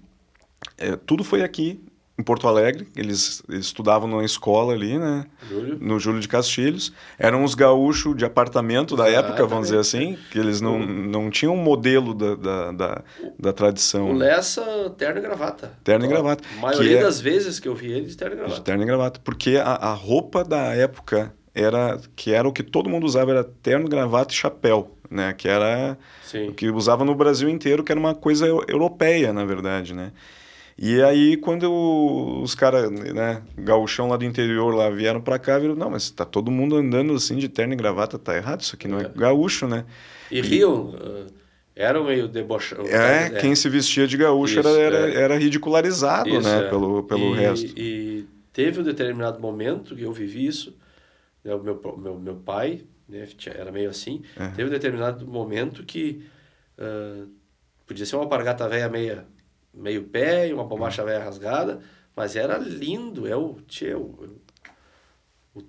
É, 0.77 0.95
tudo 0.95 1.23
foi 1.23 1.41
aqui 1.41 1.81
em 2.23 2.25
Porto 2.25 2.47
Alegre, 2.47 2.87
eles, 2.95 3.43
eles, 3.49 3.65
estudavam 3.65 4.07
numa 4.07 4.23
escola 4.23 4.71
ali, 4.71 4.97
né? 4.97 5.25
Júlio. 5.49 5.77
No 5.81 5.99
Júlio 5.99 6.21
de 6.21 6.27
Castilhos. 6.29 6.93
Eram 7.19 7.43
os 7.43 7.53
gaúchos 7.53 8.15
de 8.15 8.23
apartamento 8.23 8.95
da 8.95 9.09
época, 9.09 9.45
vamos 9.45 9.67
dizer 9.67 9.79
assim, 9.79 10.17
que 10.31 10.39
eles 10.39 10.61
não, 10.61 10.79
não 10.79 11.29
tinham 11.29 11.53
um 11.53 11.61
modelo 11.61 12.13
da, 12.13 12.35
da, 12.35 12.71
da, 12.71 13.03
da 13.37 13.53
tradição. 13.53 14.11
O 14.11 14.13
Lessa, 14.13 14.63
terno 14.97 15.19
e 15.19 15.21
gravata. 15.21 15.73
Terno 15.83 16.05
e 16.05 16.07
gravata. 16.07 16.45
A 16.57 16.61
maioria 16.61 16.99
é... 16.99 17.03
das 17.03 17.19
vezes 17.19 17.59
que 17.59 17.67
eu 17.67 17.75
vi 17.75 17.91
eles, 17.91 18.15
terno 18.15 18.35
e 18.35 18.37
gravata. 18.37 18.59
De 18.59 18.63
terno 18.63 18.83
e 18.83 18.85
gravata, 18.85 19.19
porque 19.21 19.57
a, 19.57 19.73
a 19.73 19.93
roupa 19.93 20.45
da 20.45 20.73
época 20.73 21.33
era 21.53 21.99
que 22.15 22.31
era 22.31 22.47
o 22.47 22.53
que 22.53 22.63
todo 22.63 22.89
mundo 22.89 23.05
usava, 23.05 23.31
era 23.31 23.43
terno, 23.43 23.89
gravata 23.89 24.33
e 24.33 24.37
chapéu, 24.37 24.95
né? 25.09 25.33
Que 25.33 25.49
era 25.49 25.97
Sim. 26.23 26.47
o 26.47 26.53
que 26.53 26.69
usava 26.71 27.03
no 27.03 27.13
Brasil 27.13 27.49
inteiro, 27.49 27.83
que 27.83 27.91
era 27.91 27.99
uma 27.99 28.15
coisa 28.15 28.47
europeia, 28.47 29.33
na 29.33 29.43
verdade, 29.43 29.93
né? 29.93 30.13
E 30.77 31.01
aí, 31.03 31.37
quando 31.37 31.63
eu, 31.63 32.41
os 32.41 32.55
caras, 32.55 32.89
né, 32.89 33.43
gauchão 33.57 34.09
lá 34.09 34.17
do 34.17 34.25
interior 34.25 34.73
lá 34.73 34.89
vieram 34.89 35.21
para 35.21 35.37
cá, 35.37 35.59
viram, 35.59 35.75
não, 35.75 35.91
mas 35.91 36.09
tá 36.09 36.25
todo 36.25 36.49
mundo 36.49 36.75
andando 36.75 37.13
assim 37.13 37.37
de 37.37 37.47
terno 37.47 37.73
e 37.73 37.75
gravata, 37.75 38.17
tá 38.17 38.35
errado, 38.35 38.61
isso 38.61 38.75
aqui 38.75 38.87
não 38.87 38.99
é, 38.99 39.03
é 39.03 39.09
gaúcho, 39.15 39.67
né? 39.67 39.85
E, 40.31 40.39
e 40.39 40.41
riam, 40.41 40.89
uh, 40.89 41.31
eram 41.75 42.05
meio 42.05 42.27
debochados. 42.27 42.89
É, 42.89 43.25
é, 43.25 43.29
quem 43.29 43.53
se 43.55 43.69
vestia 43.69 44.07
de 44.07 44.17
gaúcho 44.17 44.59
isso, 44.59 44.67
era, 44.67 44.79
era, 44.79 45.09
é. 45.09 45.21
era, 45.21 45.37
ridicularizado, 45.37 46.29
isso, 46.29 46.41
né, 46.41 46.65
é. 46.65 46.69
pelo, 46.69 47.03
pelo 47.03 47.35
e, 47.35 47.39
resto. 47.39 47.79
E 47.79 48.25
teve 48.51 48.79
um 48.79 48.83
determinado 48.83 49.39
momento 49.39 49.95
que 49.95 50.01
eu 50.01 50.11
vivi 50.11 50.47
isso, 50.47 50.75
né, 51.43 51.53
o 51.53 51.61
meu, 51.61 51.79
meu, 51.97 52.17
meu 52.17 52.35
pai, 52.35 52.81
né, 53.07 53.27
era 53.45 53.71
meio 53.71 53.91
assim, 53.91 54.23
é. 54.35 54.47
teve 54.47 54.69
um 54.69 54.73
determinado 54.73 55.27
momento 55.27 55.83
que 55.83 56.25
uh, 56.79 57.27
podia 57.85 58.07
ser 58.07 58.15
uma 58.15 58.23
alpargata 58.23 58.67
velha 58.67 58.89
meia 58.89 59.27
meio 59.73 60.03
pé 60.03 60.47
e 60.47 60.53
uma 60.53 60.63
bombacha 60.63 61.03
velha 61.03 61.23
rasgada, 61.23 61.79
mas 62.15 62.35
era 62.35 62.57
lindo, 62.57 63.27
é 63.27 63.35
o, 63.35 63.57
tchê, 63.67 63.93
o, 63.95 64.39
o, 65.55 65.63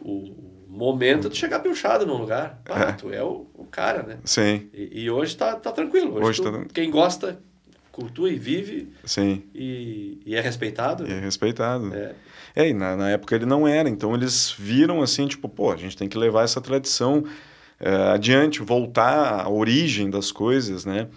o 0.00 0.64
momento 0.68 1.28
de 1.28 1.36
chegar 1.36 1.60
pilchado 1.60 2.06
num 2.06 2.16
lugar. 2.16 2.62
É. 2.66 2.92
Tu 2.92 3.12
é 3.12 3.22
o, 3.22 3.46
o 3.54 3.64
cara, 3.64 4.02
né? 4.02 4.18
Sim. 4.24 4.70
E, 4.72 5.02
e, 5.02 5.10
hoje 5.10 5.36
tá, 5.36 5.54
tá 5.56 5.70
tranquilo. 5.70 6.14
Hoje, 6.14 6.24
hoje 6.24 6.42
tu, 6.42 6.52
tá... 6.52 6.64
quem 6.72 6.90
gosta, 6.90 7.38
cultua 7.90 8.30
e 8.30 8.38
vive. 8.38 8.92
Sim. 9.04 9.42
E, 9.54 10.22
e 10.24 10.34
é 10.34 10.40
respeitado. 10.40 11.06
E 11.06 11.12
é 11.12 11.20
respeitado. 11.20 11.94
É. 11.94 12.14
É, 12.54 12.68
e 12.68 12.74
na, 12.74 12.96
na 12.96 13.10
época 13.10 13.34
ele 13.34 13.46
não 13.46 13.66
era, 13.66 13.88
então 13.88 14.14
eles 14.14 14.54
viram 14.58 15.02
assim, 15.02 15.26
tipo, 15.26 15.48
pô, 15.48 15.72
a 15.72 15.76
gente 15.76 15.96
tem 15.96 16.08
que 16.08 16.18
levar 16.18 16.44
essa 16.44 16.60
tradição 16.60 17.24
é, 17.82 18.12
adiante, 18.12 18.62
voltar 18.62 19.42
à 19.44 19.48
origem 19.48 20.08
das 20.08 20.30
coisas, 20.30 20.84
né? 20.84 21.08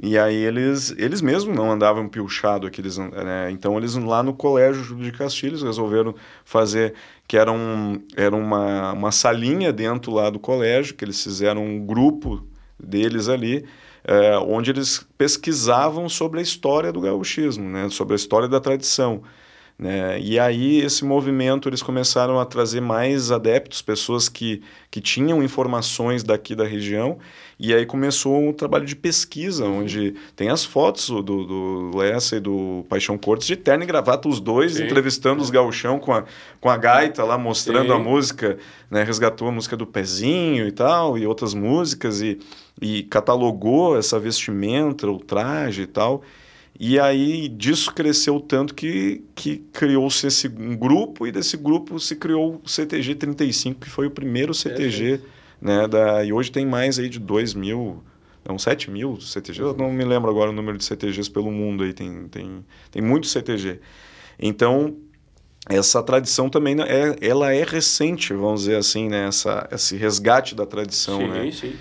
E 0.00 0.16
aí 0.16 0.36
eles, 0.36 0.94
eles 0.96 1.20
mesmos 1.20 1.54
não 1.54 1.70
andavam 1.70 2.08
pilchado 2.08 2.66
aqueles, 2.66 2.96
né? 2.96 3.50
Então 3.50 3.76
eles 3.76 3.94
lá 3.96 4.22
no 4.22 4.32
colégio 4.32 4.96
de 4.96 5.12
Castilhos 5.12 5.62
resolveram 5.62 6.14
fazer 6.44 6.94
que 7.26 7.36
era, 7.36 7.50
um, 7.50 8.00
era 8.16 8.34
uma, 8.34 8.92
uma 8.92 9.12
salinha 9.12 9.72
dentro 9.72 10.12
lá 10.12 10.30
do 10.30 10.38
colégio, 10.38 10.94
que 10.94 11.04
eles 11.04 11.22
fizeram 11.22 11.64
um 11.64 11.84
grupo 11.84 12.46
deles 12.78 13.28
ali, 13.28 13.66
é, 14.04 14.38
onde 14.38 14.70
eles 14.70 15.06
pesquisavam 15.18 16.08
sobre 16.08 16.40
a 16.40 16.42
história 16.42 16.92
do 16.92 17.00
gauchismo, 17.00 17.68
né? 17.68 17.88
Sobre 17.90 18.14
a 18.14 18.16
história 18.16 18.48
da 18.48 18.60
tradição. 18.60 19.22
Né? 19.82 20.20
E 20.20 20.38
aí 20.38 20.80
esse 20.80 21.04
movimento 21.04 21.68
eles 21.68 21.82
começaram 21.82 22.38
a 22.38 22.46
trazer 22.46 22.80
mais 22.80 23.32
adeptos, 23.32 23.82
pessoas 23.82 24.28
que, 24.28 24.62
que 24.88 25.00
tinham 25.00 25.42
informações 25.42 26.22
daqui 26.22 26.54
da 26.54 26.64
região, 26.64 27.18
e 27.58 27.74
aí 27.74 27.84
começou 27.84 28.40
um 28.40 28.52
trabalho 28.52 28.86
de 28.86 28.94
pesquisa, 28.94 29.64
onde 29.64 30.14
tem 30.36 30.50
as 30.50 30.64
fotos 30.64 31.08
do, 31.08 31.22
do 31.22 31.90
Lessa 31.96 32.36
e 32.36 32.40
do 32.40 32.86
Paixão 32.88 33.18
Cortes 33.18 33.48
de 33.48 33.56
terno 33.56 33.82
e 33.82 33.86
gravata, 33.86 34.28
os 34.28 34.38
dois 34.38 34.74
Sim. 34.74 34.84
entrevistando 34.84 35.42
os 35.42 35.50
gauchão 35.50 35.98
com 35.98 36.12
a, 36.12 36.22
com 36.60 36.70
a 36.70 36.76
gaita 36.76 37.24
lá, 37.24 37.36
mostrando 37.36 37.88
Sim. 37.88 37.92
a 37.92 37.98
música, 37.98 38.58
né? 38.88 39.02
resgatou 39.02 39.48
a 39.48 39.50
música 39.50 39.76
do 39.76 39.84
Pezinho 39.84 40.68
e 40.68 40.70
tal, 40.70 41.18
e 41.18 41.26
outras 41.26 41.54
músicas, 41.54 42.22
e, 42.22 42.38
e 42.80 43.02
catalogou 43.02 43.98
essa 43.98 44.16
vestimenta, 44.16 45.10
o 45.10 45.18
traje 45.18 45.82
e 45.82 45.86
tal, 45.88 46.22
e 46.78 46.98
aí 46.98 47.48
disso 47.48 47.92
cresceu 47.92 48.40
tanto 48.40 48.74
que, 48.74 49.22
que 49.34 49.58
criou-se 49.72 50.26
esse 50.26 50.48
um 50.48 50.76
grupo 50.76 51.26
e 51.26 51.32
desse 51.32 51.56
grupo 51.56 52.00
se 52.00 52.16
criou 52.16 52.60
o 52.64 52.68
CTG 52.68 53.14
35, 53.14 53.80
que 53.80 53.90
foi 53.90 54.06
o 54.06 54.10
primeiro 54.10 54.54
CTG, 54.54 55.20
né? 55.60 55.86
Da, 55.86 56.24
e 56.24 56.32
hoje 56.32 56.50
tem 56.50 56.66
mais 56.66 56.98
aí 56.98 57.08
de 57.08 57.18
2 57.18 57.54
mil, 57.54 58.02
não, 58.44 58.58
7 58.58 58.90
mil 58.90 59.20
CTGs, 59.20 59.60
eu 59.60 59.74
não 59.74 59.92
me 59.92 60.04
lembro 60.04 60.30
agora 60.30 60.50
o 60.50 60.52
número 60.52 60.78
de 60.78 60.84
CTGs 60.84 61.30
pelo 61.30 61.50
mundo 61.50 61.84
aí, 61.84 61.92
tem, 61.92 62.26
tem, 62.28 62.64
tem 62.90 63.02
muito 63.02 63.26
CTG. 63.26 63.78
Então, 64.38 64.96
essa 65.68 66.02
tradição 66.02 66.48
também 66.48 66.74
é, 66.80 67.16
ela 67.20 67.54
é 67.54 67.62
recente, 67.62 68.32
vamos 68.32 68.62
dizer 68.62 68.76
assim, 68.76 69.08
né? 69.08 69.28
Essa, 69.28 69.68
esse 69.70 69.96
resgate 69.96 70.54
da 70.54 70.66
tradição, 70.66 71.18
sim, 71.18 71.28
né? 71.28 71.50
Sim. 71.52 71.74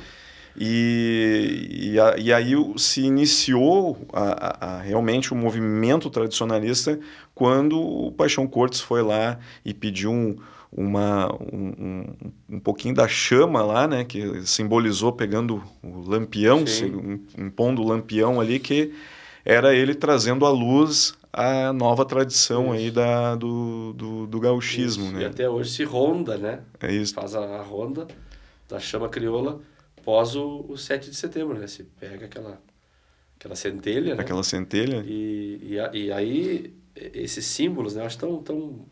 E, 0.58 1.92
e, 1.94 2.00
a, 2.00 2.18
e 2.18 2.34
aí 2.34 2.54
se 2.78 3.02
iniciou 3.02 3.98
a, 4.12 4.66
a, 4.66 4.82
realmente 4.82 5.32
o 5.32 5.36
movimento 5.36 6.10
tradicionalista 6.10 7.00
quando 7.34 7.80
o 7.80 8.12
Paixão 8.12 8.46
Cortes 8.48 8.82
foi 8.82 9.02
lá 9.02 9.40
e 9.64 9.74
pediu 9.74 10.12
um, 10.12 10.36
uma, 10.72 11.34
um, 11.34 11.74
um, 11.80 12.06
um, 12.56 12.60
pouquinho 12.60 12.94
da 12.94 13.08
chama 13.08 13.64
lá, 13.64 13.88
né, 13.88 14.04
que 14.04 14.46
simbolizou 14.46 15.14
pegando 15.14 15.64
o 15.82 16.02
lampião, 16.02 16.64
impondo 17.38 17.82
o 17.82 17.88
lampião 17.88 18.40
ali, 18.40 18.60
que 18.60 18.94
era 19.46 19.74
ele 19.74 19.96
trazendo 19.96 20.46
à 20.46 20.50
luz 20.50 21.14
a 21.34 21.72
nova 21.72 22.06
tradição 22.06 22.66
isso. 22.66 22.74
aí 22.74 22.92
da, 22.92 23.36
do, 23.36 23.94
do, 23.94 24.28
do 24.28 24.40
gauchismo. 24.40 25.12
Né? 25.12 25.22
E 25.22 25.26
até 25.26 25.50
hoje 25.50 25.72
se 25.72 25.84
ronda, 25.84 26.38
né? 26.38 26.60
É 26.80 26.92
isso. 26.92 27.14
Faz 27.14 27.36
a, 27.36 27.40
a 27.40 27.62
ronda 27.62 28.06
da 28.68 28.80
chama 28.80 29.08
crioula 29.08 29.60
pós 30.04 30.36
o, 30.36 30.66
o 30.68 30.78
7 30.78 31.10
de 31.10 31.16
setembro, 31.16 31.58
né? 31.58 31.68
Se 31.68 31.84
pega 31.84 32.26
aquela, 32.26 32.62
aquela 33.38 33.56
centelha, 33.56 34.16
né? 34.16 34.22
Aquela 34.22 34.44
centelha. 34.44 35.04
E, 35.06 35.60
e, 35.94 35.98
e 35.98 36.12
aí, 36.12 36.74
esses 36.96 37.46
símbolos, 37.46 37.96
né? 37.96 38.02
Eu 38.02 38.06
acho 38.06 38.18
tão, 38.18 38.42
tão, 38.42 38.86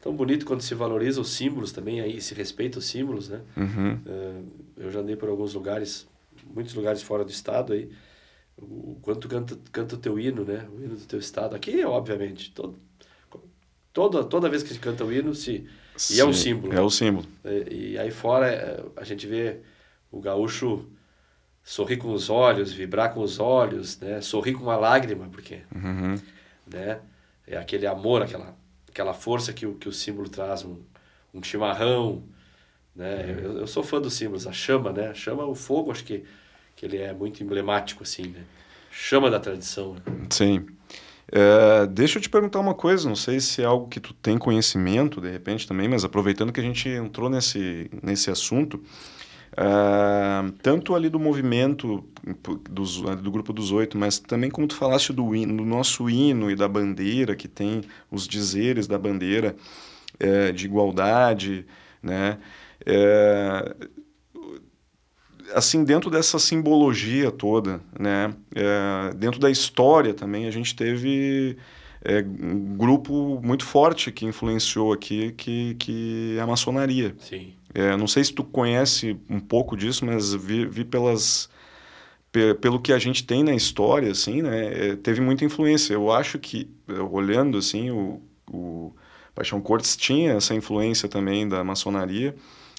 tão 0.00 0.14
bonito 0.14 0.46
quando 0.46 0.62
se 0.62 0.74
valoriza 0.74 1.20
os 1.20 1.30
símbolos 1.30 1.72
também, 1.72 2.00
aí 2.00 2.20
se 2.20 2.34
respeita 2.34 2.78
os 2.78 2.86
símbolos, 2.86 3.28
né? 3.28 3.40
Uhum. 3.56 3.94
Uh, 3.94 4.48
eu 4.76 4.90
já 4.90 5.00
andei 5.00 5.16
por 5.16 5.28
alguns 5.28 5.54
lugares, 5.54 6.08
muitos 6.54 6.74
lugares 6.74 7.02
fora 7.02 7.24
do 7.24 7.30
estado 7.30 7.72
aí, 7.72 7.90
o 8.56 8.98
quanto 9.00 9.28
canta, 9.28 9.58
canta 9.72 9.94
o 9.94 9.98
teu 9.98 10.18
hino, 10.18 10.44
né? 10.44 10.66
O 10.72 10.82
hino 10.82 10.96
do 10.96 11.06
teu 11.06 11.18
estado. 11.18 11.56
Aqui, 11.56 11.82
obviamente, 11.84 12.52
todo, 12.52 12.78
toda, 13.92 14.24
toda 14.24 14.48
vez 14.48 14.62
que 14.62 14.72
se 14.72 14.78
canta 14.78 15.04
o 15.04 15.12
hino, 15.12 15.34
se... 15.34 15.66
Sim, 15.96 16.14
e 16.14 16.20
é 16.20 16.24
um 16.24 16.32
símbolo. 16.32 16.72
É 16.72 16.80
o 16.80 16.90
símbolo. 16.90 17.26
E, 17.44 17.92
e 17.92 17.98
aí 17.98 18.10
fora, 18.10 18.48
é, 18.48 18.84
a 18.96 19.04
gente 19.04 19.26
vê 19.26 19.60
o 20.10 20.20
gaúcho 20.20 20.86
sorrir 21.62 21.98
com 21.98 22.12
os 22.12 22.30
olhos, 22.30 22.72
vibrar 22.72 23.12
com 23.12 23.20
os 23.20 23.38
olhos, 23.38 23.98
né? 24.00 24.20
Sorrir 24.20 24.54
com 24.54 24.62
uma 24.62 24.76
lágrima, 24.76 25.28
porque, 25.30 25.60
uhum. 25.74 26.16
né? 26.66 27.00
É 27.46 27.56
aquele 27.56 27.86
amor, 27.86 28.22
aquela, 28.22 28.56
aquela 28.88 29.12
força 29.14 29.52
que 29.52 29.66
o, 29.66 29.74
que 29.74 29.88
o 29.88 29.92
símbolo 29.92 30.28
traz, 30.28 30.64
um, 30.64 30.78
um 31.34 31.42
chimarrão, 31.42 32.22
né? 32.94 33.24
Uhum. 33.24 33.44
Eu, 33.44 33.58
eu, 33.58 33.66
sou 33.66 33.82
fã 33.82 34.00
dos 34.00 34.14
símbolos, 34.14 34.46
a 34.46 34.52
chama, 34.52 34.92
né? 34.92 35.08
A 35.08 35.14
chama, 35.14 35.44
o 35.44 35.54
fogo, 35.54 35.90
acho 35.90 36.04
que, 36.04 36.24
que 36.76 36.86
ele 36.86 36.98
é 36.98 37.12
muito 37.12 37.42
emblemático, 37.42 38.02
assim, 38.02 38.28
né? 38.28 38.44
Chama 38.90 39.30
da 39.30 39.38
tradição. 39.38 39.94
Né? 39.94 40.00
Sim. 40.30 40.66
É, 41.32 41.86
deixa 41.86 42.18
eu 42.18 42.22
te 42.22 42.28
perguntar 42.28 42.58
uma 42.58 42.74
coisa, 42.74 43.08
não 43.08 43.14
sei 43.14 43.38
se 43.38 43.62
é 43.62 43.64
algo 43.64 43.86
que 43.86 44.00
tu 44.00 44.12
tem 44.12 44.36
conhecimento, 44.36 45.20
de 45.20 45.30
repente, 45.30 45.66
também, 45.66 45.88
mas 45.88 46.04
aproveitando 46.04 46.52
que 46.52 46.58
a 46.58 46.62
gente 46.62 46.88
entrou 46.88 47.30
nesse, 47.30 47.88
nesse 48.02 48.30
assunto, 48.30 48.82
Uh, 49.52 50.52
tanto 50.62 50.94
ali 50.94 51.08
do 51.08 51.18
movimento 51.18 52.04
dos, 52.70 53.00
do 53.00 53.30
grupo 53.30 53.52
dos 53.52 53.72
oito, 53.72 53.98
mas 53.98 54.18
também 54.18 54.48
como 54.48 54.66
tu 54.66 54.76
falaste 54.76 55.12
do, 55.12 55.34
hino, 55.34 55.56
do 55.56 55.64
nosso 55.64 56.08
hino 56.08 56.50
e 56.50 56.54
da 56.54 56.68
bandeira, 56.68 57.34
que 57.34 57.48
tem 57.48 57.82
os 58.10 58.28
dizeres 58.28 58.86
da 58.86 58.96
bandeira 58.96 59.56
é, 60.18 60.52
de 60.52 60.66
igualdade, 60.66 61.66
né? 62.00 62.38
É, 62.86 63.74
assim, 65.54 65.82
dentro 65.82 66.10
dessa 66.10 66.38
simbologia 66.38 67.30
toda, 67.32 67.80
né? 67.98 68.32
É, 68.54 69.14
dentro 69.14 69.40
da 69.40 69.50
história 69.50 70.14
também, 70.14 70.46
a 70.46 70.50
gente 70.50 70.76
teve 70.76 71.56
um 72.40 72.76
grupo 72.76 73.40
muito 73.42 73.64
forte 73.64 74.10
que 74.10 74.24
influenciou 74.24 74.92
aqui, 74.92 75.32
que, 75.32 75.74
que 75.74 76.36
é 76.38 76.40
a 76.40 76.46
maçonaria. 76.46 77.14
Sim. 77.18 77.52
É, 77.74 77.96
não 77.96 78.06
sei 78.06 78.24
se 78.24 78.32
tu 78.32 78.42
conhece 78.42 79.16
um 79.28 79.40
pouco 79.40 79.76
disso, 79.76 80.04
mas 80.04 80.34
vi, 80.34 80.66
vi 80.66 80.84
pelas 80.84 81.48
pelo 82.60 82.80
que 82.80 82.92
a 82.92 82.98
gente 82.98 83.24
tem 83.24 83.42
na 83.42 83.54
história, 83.54 84.12
assim, 84.12 84.40
né, 84.40 84.90
é, 84.90 84.96
teve 84.96 85.20
muita 85.20 85.44
influência. 85.44 85.94
Eu 85.94 86.12
acho 86.12 86.38
que, 86.38 86.70
olhando, 87.10 87.58
assim, 87.58 87.90
o, 87.90 88.22
o 88.48 88.94
Paixão 89.34 89.60
Cortes 89.60 89.96
tinha 89.96 90.34
essa 90.34 90.54
influência 90.54 91.08
também 91.08 91.48
da 91.48 91.64
maçonaria, 91.64 92.36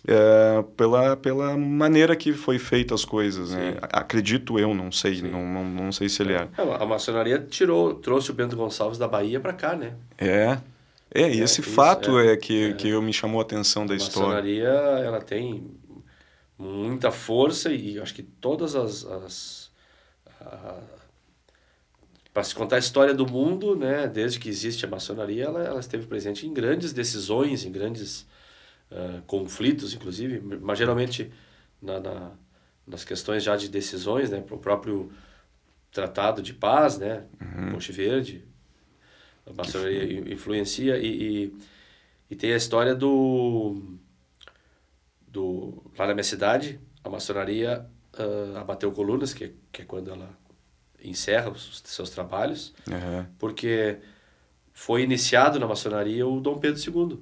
é, 0.08 0.64
pela, 0.76 1.16
pela 1.18 1.58
maneira 1.58 2.16
que 2.16 2.34
foi 2.34 2.58
feita 2.58 2.96
as 2.96 3.06
coisas, 3.06 3.52
né? 3.52 3.78
Acredito 3.84 4.58
eu, 4.58 4.74
não 4.74 4.92
sei, 4.92 5.22
não, 5.22 5.46
não, 5.46 5.64
não, 5.64 5.92
sei 5.92 6.10
se 6.10 6.24
ele 6.24 6.34
é. 6.34 6.48
é. 6.58 6.62
A 6.80 6.86
maçonaria 6.86 7.38
tirou, 7.38 7.94
trouxe 7.96 8.32
o 8.32 8.34
Bento 8.34 8.56
Gonçalves 8.56 8.98
da 8.98 9.08
Bahia 9.08 9.40
para 9.40 9.54
cá, 9.54 9.76
né? 9.76 9.94
É. 10.18 10.58
É, 11.14 11.30
e 11.30 11.42
é, 11.42 11.44
esse 11.44 11.62
fato 11.62 12.18
é, 12.20 12.34
é 12.34 12.38
que, 12.38 12.70
é. 12.70 12.74
que 12.74 12.88
eu 12.90 13.02
me 13.02 13.12
chamou 13.12 13.40
a 13.40 13.44
atenção 13.44 13.86
da 13.86 13.94
a 13.94 13.98
história. 13.98 14.30
A 14.30 14.42
maçonaria, 14.42 14.70
ela 15.06 15.22
tem 15.22 15.70
muita 16.58 17.12
força 17.12 17.72
e 17.72 18.00
acho 18.00 18.14
que 18.14 18.24
todas 18.24 18.76
as... 18.76 19.06
as 19.06 19.72
para 22.34 22.44
se 22.44 22.56
contar 22.56 22.78
a 22.78 22.80
história 22.80 23.14
do 23.14 23.28
mundo, 23.28 23.76
né, 23.76 24.08
desde 24.08 24.40
que 24.40 24.48
existe 24.48 24.86
a 24.86 24.90
maçonaria, 24.90 25.46
ela, 25.46 25.62
ela 25.64 25.80
esteve 25.80 26.08
presente 26.08 26.48
em 26.48 26.54
grandes 26.54 26.94
decisões, 26.94 27.66
em 27.66 27.72
grandes 27.72 28.26
uh, 28.90 29.22
conflitos, 29.28 29.94
inclusive, 29.94 30.40
mas 30.40 30.78
geralmente 30.78 31.32
na, 31.82 32.00
na, 32.00 32.32
nas 32.88 33.04
questões 33.04 33.44
já 33.44 33.58
de 33.58 33.68
decisões, 33.68 34.30
né, 34.30 34.40
para 34.40 34.56
o 34.56 34.60
próprio 34.60 35.12
Tratado 35.92 36.42
de 36.42 36.54
Paz, 36.54 36.98
né, 36.98 37.26
uhum. 37.42 37.72
Monte 37.72 37.92
Verde, 37.92 38.46
a 39.46 39.54
maçonaria 39.54 40.34
influencia 40.34 40.98
e, 40.98 41.08
e, 41.08 41.54
e, 42.30 42.36
tem 42.36 42.54
a 42.54 42.58
história 42.58 42.96
do, 42.96 43.98
do 45.28 45.84
lá 45.98 46.08
na 46.08 46.14
minha 46.14 46.24
cidade, 46.24 46.80
a 47.04 47.10
maçonaria 47.10 47.86
uh, 48.18 48.58
abateu 48.58 48.92
colunas, 48.92 49.34
que, 49.34 49.56
que 49.72 49.82
é 49.82 49.86
quando 49.86 50.12
ela 50.12 50.30
encerra 51.04 51.50
os 51.50 51.82
seus 51.86 52.10
trabalhos, 52.10 52.74
uhum. 52.88 53.26
porque 53.40 53.98
foi 54.72 55.04
iniciado 55.04 55.60
na 55.60 55.68
maçonaria 55.68 56.28
o 56.28 56.40
Dom 56.40 56.60
Pedro 56.60 56.80
II, 56.80 57.20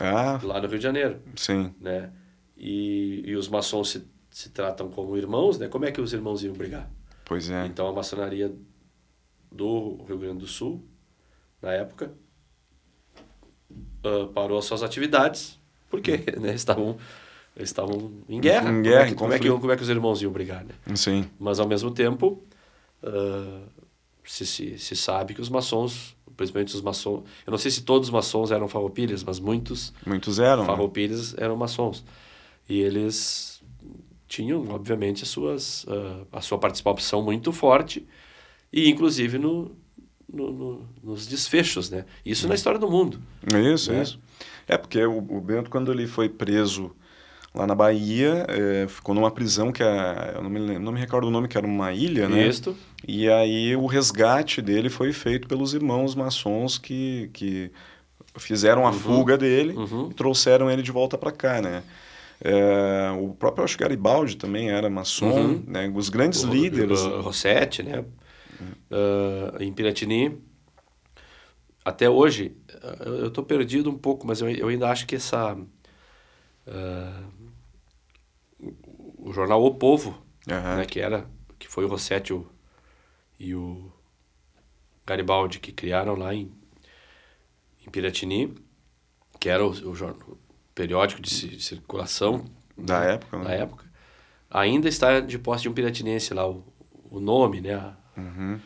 ah, 0.00 0.40
lá 0.42 0.60
no 0.60 0.68
Rio 0.68 0.78
de 0.78 0.84
Janeiro. 0.84 1.20
Sim. 1.36 1.74
Né? 1.80 2.10
E, 2.56 3.22
e 3.26 3.36
os 3.36 3.48
maçons 3.48 3.90
se, 3.90 4.08
se 4.30 4.50
tratam 4.50 4.90
como 4.90 5.16
irmãos, 5.16 5.58
né? 5.58 5.68
Como 5.68 5.84
é 5.84 5.92
que 5.92 6.00
os 6.00 6.12
irmãos 6.12 6.42
iam 6.42 6.54
brigar? 6.54 6.90
Pois 7.24 7.50
é. 7.50 7.66
Então 7.66 7.86
a 7.86 7.92
maçonaria 7.92 8.52
do 9.52 10.02
Rio 10.04 10.18
Grande 10.18 10.38
do 10.38 10.46
Sul, 10.46 10.84
na 11.60 11.72
época, 11.72 12.12
uh, 14.04 14.26
parou 14.28 14.58
as 14.58 14.64
suas 14.64 14.82
atividades, 14.82 15.58
porque 15.90 16.24
hum. 16.36 16.40
né, 16.40 16.54
estavam 16.54 16.96
eles 17.56 17.70
estavam 17.70 18.12
em 18.28 18.40
guerra. 18.40 18.70
Em 18.70 18.82
guerra, 18.82 19.14
como, 19.14 19.32
é 19.32 19.38
que, 19.38 19.48
como, 19.48 19.54
é 19.54 19.56
que, 19.56 19.60
como 19.60 19.72
é 19.72 19.76
que 19.76 19.82
os 19.82 19.88
irmãos 19.88 20.22
iam 20.22 20.32
brigar, 20.32 20.64
né? 20.64 20.74
Sim. 20.94 21.28
Mas 21.38 21.58
ao 21.58 21.68
mesmo 21.68 21.90
tempo, 21.90 22.42
uh, 23.02 23.62
se, 24.24 24.46
se, 24.46 24.78
se 24.78 24.96
sabe 24.96 25.34
que 25.34 25.40
os 25.40 25.48
maçons, 25.48 26.16
principalmente 26.36 26.74
os 26.74 26.80
maçons, 26.80 27.24
eu 27.46 27.50
não 27.50 27.58
sei 27.58 27.70
se 27.70 27.82
todos 27.82 28.08
os 28.08 28.12
maçons 28.12 28.50
eram 28.50 28.68
farroupilhas, 28.68 29.24
mas 29.24 29.40
muitos, 29.40 29.92
muitos 30.06 30.38
eram, 30.38 30.62
né? 30.62 30.66
farroupilhas 30.66 31.34
né? 31.34 31.44
eram 31.44 31.56
maçons. 31.56 32.04
E 32.68 32.80
eles 32.80 33.60
tinham, 34.28 34.66
obviamente, 34.70 35.24
as 35.24 35.28
suas, 35.28 35.84
uh, 35.84 36.26
a 36.32 36.40
sua 36.40 36.56
participação 36.56 37.20
muito 37.20 37.52
forte, 37.52 38.06
e 38.72 38.88
inclusive 38.88 39.38
no, 39.38 39.76
no, 40.32 40.52
no, 40.52 40.88
nos 41.02 41.26
desfechos, 41.26 41.90
né? 41.90 42.04
Isso 42.24 42.48
na 42.48 42.54
história 42.54 42.78
do 42.78 42.90
mundo. 42.90 43.20
Isso, 43.74 43.92
né? 43.92 44.02
isso. 44.02 44.18
É, 44.66 44.76
porque 44.76 45.04
o, 45.04 45.18
o 45.18 45.40
Bento, 45.40 45.70
quando 45.70 45.92
ele 45.92 46.06
foi 46.06 46.28
preso 46.28 46.94
lá 47.54 47.66
na 47.66 47.74
Bahia, 47.74 48.46
é, 48.48 48.86
ficou 48.88 49.14
numa 49.14 49.30
prisão 49.30 49.72
que 49.72 49.82
é, 49.82 50.32
eu 50.36 50.42
não 50.42 50.50
me, 50.50 50.78
não 50.78 50.92
me 50.92 51.00
recordo 51.00 51.26
o 51.26 51.30
nome, 51.30 51.48
que 51.48 51.58
era 51.58 51.66
uma 51.66 51.92
ilha, 51.92 52.28
né? 52.28 52.46
Isso. 52.46 52.76
E 53.06 53.28
aí 53.28 53.74
o 53.74 53.86
resgate 53.86 54.62
dele 54.62 54.88
foi 54.88 55.12
feito 55.12 55.48
pelos 55.48 55.74
irmãos 55.74 56.14
maçons 56.14 56.78
que, 56.78 57.28
que 57.32 57.70
fizeram 58.36 58.86
a 58.86 58.90
uhum. 58.90 58.98
fuga 58.98 59.36
dele 59.36 59.74
uhum. 59.74 60.08
e 60.10 60.14
trouxeram 60.14 60.70
ele 60.70 60.82
de 60.82 60.92
volta 60.92 61.18
para 61.18 61.32
cá, 61.32 61.60
né? 61.60 61.82
É, 62.42 63.10
o 63.20 63.34
próprio 63.34 63.64
acho 63.64 63.76
Garibaldi 63.76 64.36
também 64.36 64.70
era 64.70 64.88
maçom, 64.88 65.30
uhum. 65.30 65.62
né? 65.66 65.92
Os 65.94 66.08
grandes 66.08 66.42
o, 66.42 66.48
líderes. 66.48 67.00
O, 67.00 67.20
Rossetti, 67.20 67.82
né? 67.82 68.04
Uh, 68.90 69.62
em 69.62 69.72
Piratini. 69.72 70.40
Até 71.84 72.08
hoje, 72.10 72.56
eu 73.04 73.28
estou 73.28 73.44
perdido 73.44 73.90
um 73.90 73.96
pouco, 73.96 74.26
mas 74.26 74.40
eu, 74.40 74.50
eu 74.50 74.68
ainda 74.68 74.90
acho 74.90 75.06
que 75.06 75.16
essa... 75.16 75.54
Uh, 75.54 77.40
o 79.18 79.32
jornal 79.32 79.64
O 79.64 79.74
Povo, 79.74 80.10
uhum. 80.48 80.76
né, 80.76 80.84
que 80.84 81.00
era 81.00 81.26
que 81.58 81.68
foi 81.68 81.84
o 81.84 81.88
Rossetti 81.88 82.32
o, 82.32 82.46
e 83.38 83.54
o 83.54 83.92
Garibaldi 85.06 85.60
que 85.60 85.72
criaram 85.72 86.14
lá 86.14 86.34
em, 86.34 86.50
em 87.86 87.90
Piratini, 87.90 88.54
que 89.38 89.48
era 89.48 89.64
o, 89.64 89.70
o, 89.70 89.94
jornal, 89.94 90.20
o 90.28 90.38
periódico 90.74 91.20
de, 91.20 91.48
de 91.48 91.62
circulação 91.62 92.44
da 92.76 93.00
né, 93.00 93.14
época, 93.14 93.38
da 93.38 93.44
né? 93.44 93.58
época. 93.60 93.90
Ainda 94.50 94.88
está 94.88 95.20
de 95.20 95.38
posse 95.38 95.62
de 95.62 95.68
um 95.68 95.74
piratinense 95.74 96.34
lá 96.34 96.48
o, 96.48 96.64
o 97.10 97.20
nome, 97.20 97.60
né? 97.60 97.94
Uhum. 98.16 98.60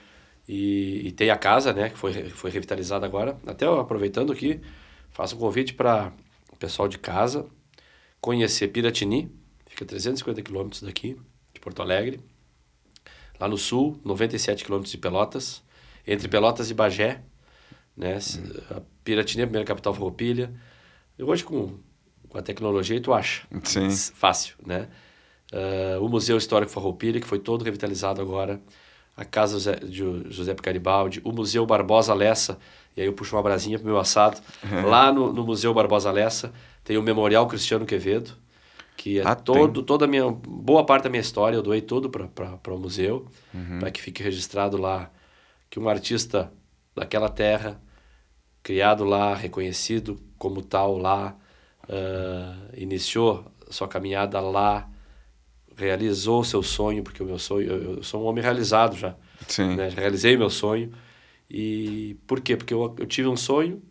E, 0.49 1.09
e, 1.09 1.13
tem 1.13 1.31
a 1.31 1.37
casa, 1.37 1.73
né, 1.73 1.89
que 1.89 1.99
foi, 1.99 2.29
foi 2.31 2.51
revitalizada 2.51 3.07
agora. 3.07 3.39
Até 3.47 3.67
aproveitando 3.67 4.33
aqui, 4.33 4.61
faço 5.11 5.37
um 5.37 5.39
convite 5.39 5.73
para 5.73 6.13
o 6.53 6.57
pessoal 6.57 6.87
de 6.87 6.99
casa 6.99 7.47
conhecer 8.25 8.69
Piratini, 8.69 9.31
fica 9.67 9.85
350 9.85 10.41
quilômetros 10.41 10.81
daqui, 10.81 11.15
de 11.53 11.61
Porto 11.61 11.83
Alegre. 11.83 12.21
Lá 13.39 13.47
no 13.47 13.59
sul, 13.59 14.01
97 14.03 14.65
quilômetros 14.65 14.93
de 14.93 14.97
Pelotas. 14.97 15.63
Entre 16.07 16.27
Pelotas 16.27 16.71
e 16.71 16.75
Bagé, 16.75 17.23
né? 17.95 18.19
A 18.71 18.81
Piratini 19.05 19.43
é 19.43 19.45
a 19.45 19.47
primeira 19.47 19.67
capital 19.67 19.93
farroupilha. 19.93 20.55
Hoje, 21.19 21.45
com, 21.45 21.79
com 22.27 22.39
a 22.39 22.41
tecnologia, 22.41 22.99
tu 22.99 23.13
acha. 23.13 23.47
Sim. 23.63 23.91
Fácil, 23.91 24.57
né? 24.65 24.89
Uh, 25.53 26.03
o 26.03 26.09
Museu 26.09 26.39
Histórico 26.39 26.73
Farroupilha, 26.73 27.21
que 27.21 27.27
foi 27.27 27.39
todo 27.39 27.63
revitalizado 27.63 28.23
agora. 28.23 28.59
A 29.17 29.25
Casa 29.25 29.77
de 29.77 30.03
José 30.29 30.55
Garibaldi. 30.61 31.21
O 31.25 31.33
Museu 31.33 31.65
Barbosa 31.65 32.13
Lessa. 32.15 32.59
E 32.97 33.01
aí 33.01 33.07
eu 33.07 33.13
puxo 33.13 33.37
uma 33.37 33.43
brasinha 33.43 33.79
pro 33.79 33.87
meu 33.87 33.99
assado. 33.99 34.41
Uhum. 34.63 34.87
Lá 34.87 35.13
no, 35.13 35.33
no 35.33 35.45
Museu 35.45 35.73
Barbosa 35.73 36.11
Lessa 36.11 36.53
tem 36.83 36.97
o 36.97 37.03
Memorial 37.03 37.47
Cristiano 37.47 37.87
Quevedo 37.87 38.45
que 38.97 39.19
é 39.19 39.23
ah, 39.27 39.35
todo, 39.35 39.83
toda 39.83 40.05
a 40.05 40.09
minha 40.09 40.31
boa 40.31 40.85
parte 40.85 41.05
da 41.05 41.11
minha 41.11 41.21
história 41.21 41.57
eu 41.57 41.63
doei 41.63 41.81
tudo 41.81 42.09
para 42.09 42.75
o 42.75 42.79
museu 42.79 43.27
uhum. 43.53 43.79
para 43.81 43.91
que 43.91 44.01
fique 44.01 44.23
registrado 44.23 44.77
lá 44.77 45.11
que 45.69 45.81
um 45.81 45.89
artista 45.89 46.53
daquela 46.95 47.29
terra 47.29 47.81
criado 48.63 49.05
lá 49.05 49.35
reconhecido 49.35 50.21
como 50.39 50.63
tal 50.63 50.97
lá 50.97 51.37
uh, 51.89 52.71
iniciou 52.77 53.45
sua 53.69 53.89
caminhada 53.89 54.41
lá 54.41 54.89
realizou 55.77 56.45
seu 56.45 56.63
sonho 56.63 57.03
porque 57.03 57.23
o 57.23 57.27
meu 57.27 57.39
sonho 57.39 57.69
eu, 57.69 57.97
eu 57.97 58.03
sou 58.03 58.23
um 58.23 58.27
homem 58.27 58.43
realizado 58.43 58.97
já 58.97 59.15
Sim. 59.49 59.77
Né? 59.77 59.89
realizei 59.89 60.37
meu 60.37 60.51
sonho 60.51 60.93
e 61.51 62.17
por 62.27 62.41
quê 62.41 62.57
porque 62.57 62.73
eu, 62.73 62.95
eu 62.99 63.07
tive 63.07 63.29
um 63.29 63.37
sonho 63.37 63.83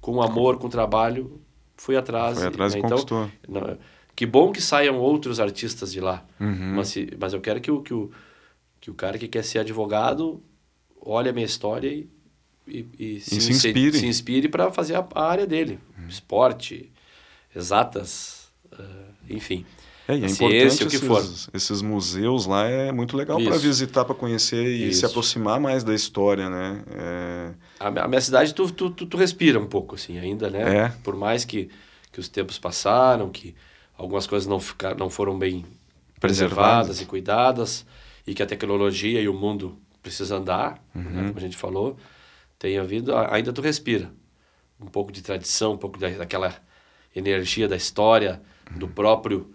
com 0.00 0.20
amor 0.20 0.58
com 0.58 0.68
trabalho 0.68 1.40
fui 1.76 1.96
atrás. 1.96 2.38
Foi 2.38 2.46
atrás 2.46 2.72
né? 2.72 2.78
e 2.78 2.84
então, 2.84 2.90
conquistou. 2.90 3.30
Não, 3.48 3.78
que 4.14 4.26
bom 4.26 4.52
que 4.52 4.60
saiam 4.60 4.98
outros 4.98 5.40
artistas 5.40 5.92
de 5.92 6.00
lá. 6.00 6.24
Uhum. 6.38 6.74
Mas, 6.76 6.88
se, 6.88 7.10
mas 7.18 7.32
eu 7.32 7.40
quero 7.40 7.60
que 7.60 7.70
o, 7.70 7.82
que, 7.82 7.92
o, 7.92 8.10
que 8.80 8.90
o 8.90 8.94
cara 8.94 9.18
que 9.18 9.28
quer 9.28 9.44
ser 9.44 9.58
advogado 9.58 10.42
olhe 11.00 11.28
a 11.28 11.32
minha 11.32 11.46
história 11.46 11.88
e, 11.88 12.08
e, 12.66 12.86
e, 12.98 13.16
e 13.16 13.20
se, 13.20 13.40
se, 13.40 13.50
inspire. 13.50 13.98
Se 13.98 14.06
inspire 14.06 14.48
para 14.48 14.70
fazer 14.70 14.94
a, 14.94 15.06
a, 15.14 15.28
área 15.28 15.46
dele. 15.46 15.78
Uhum. 15.98 16.08
Esporte, 16.08 16.92
exatas, 17.54 18.52
uh, 18.72 19.14
enfim. 19.28 19.66
É, 20.06 20.16
e 20.16 20.24
é 20.24 20.26
importante 20.26 20.86
esses, 20.86 21.48
esses, 21.52 21.80
museus 21.80 22.44
lá, 22.44 22.66
é 22.66 22.92
muito 22.92 23.16
legal 23.16 23.42
para 23.42 23.56
visitar, 23.56 24.04
para 24.04 24.14
conhecer 24.14 24.66
e 24.66 24.88
Isso. 24.88 25.00
se 25.00 25.06
aproximar 25.06 25.58
mais 25.58 25.82
da 25.82 25.94
história, 25.94 26.50
né? 26.50 26.84
É... 26.90 27.54
A, 27.80 27.88
a, 27.88 28.08
minha 28.08 28.20
cidade, 28.20 28.52
tu, 28.52 28.70
tu, 28.70 28.90
tu, 28.90 29.06
tu, 29.06 29.16
respira 29.16 29.58
um 29.58 29.66
pouco, 29.66 29.94
assim, 29.94 30.18
ainda, 30.18 30.50
né? 30.50 30.76
É. 30.76 30.88
Por 31.02 31.16
mais 31.16 31.46
que, 31.46 31.70
que 32.12 32.20
os 32.20 32.28
tempos 32.28 32.58
passaram, 32.58 33.30
que 33.30 33.54
algumas 33.96 34.26
coisas 34.26 34.46
não, 34.46 34.60
ficar, 34.60 34.94
não 34.94 35.08
foram 35.08 35.38
bem 35.38 35.64
preservadas 36.20 37.00
e 37.00 37.06
cuidadas 37.06 37.86
e 38.26 38.34
que 38.34 38.42
a 38.42 38.46
tecnologia 38.46 39.20
e 39.20 39.28
o 39.28 39.34
mundo 39.34 39.78
precisa 40.02 40.36
andar, 40.36 40.82
né, 40.94 41.02
Uhum. 41.02 41.26
como 41.28 41.38
a 41.38 41.40
gente 41.40 41.56
falou, 41.56 41.96
tem 42.58 42.78
havido, 42.78 43.16
ainda 43.16 43.52
tu 43.52 43.62
respira 43.62 44.10
um 44.78 44.86
pouco 44.86 45.10
de 45.10 45.22
tradição, 45.22 45.72
um 45.72 45.78
pouco 45.78 45.98
da, 45.98 46.08
daquela 46.10 46.54
energia 47.16 47.66
da 47.66 47.76
história, 47.76 48.42
do 48.76 48.88
próprio 48.88 49.54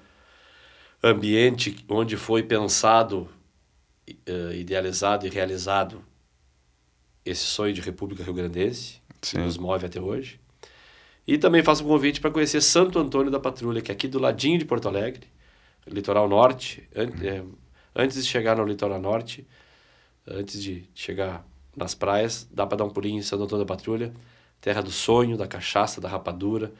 ambiente 1.01 1.85
onde 1.89 2.17
foi 2.17 2.43
pensado, 2.43 3.29
eh, 4.25 4.55
idealizado 4.55 5.25
e 5.25 5.29
realizado 5.29 6.03
esse 7.25 7.43
sonho 7.43 7.73
de 7.73 7.81
República 7.81 8.23
Rio 8.23 8.33
Grandense, 8.33 9.01
que 9.21 9.37
nos 9.37 9.57
move 9.57 9.85
até 9.85 9.99
hoje. 9.99 10.39
E 11.27 11.37
também 11.37 11.63
faço 11.63 11.83
um 11.83 11.87
convite 11.87 12.19
para 12.19 12.31
conhecer 12.31 12.61
Santo 12.61 12.97
Antônio 12.97 13.31
da 13.31 13.39
Patrulha, 13.39 13.81
que 13.81 13.91
é 13.91 13.93
aqui 13.93 14.07
do 14.07 14.19
ladinho 14.19 14.57
de 14.57 14.65
Porto 14.65 14.87
Alegre, 14.87 15.27
litoral 15.87 16.27
norte. 16.27 16.87
An 16.95 17.09
é, 17.23 17.43
antes 17.95 18.23
de 18.23 18.29
chegar 18.29 18.55
no 18.55 18.65
litoral 18.65 18.99
norte, 18.99 19.47
antes 20.27 20.61
de 20.61 20.85
chegar 20.93 21.45
nas 21.75 21.93
praias, 21.93 22.47
dá 22.51 22.65
para 22.65 22.79
dar 22.79 22.85
um 22.85 22.89
pulinho 22.89 23.19
em 23.19 23.21
Santo 23.21 23.43
Antônio 23.43 23.65
da 23.65 23.75
Patrulha, 23.75 24.13
terra 24.59 24.81
do 24.81 24.91
sonho, 24.91 25.37
da 25.37 25.47
cachaça, 25.47 26.01
da 26.01 26.09
rapadura, 26.09 26.71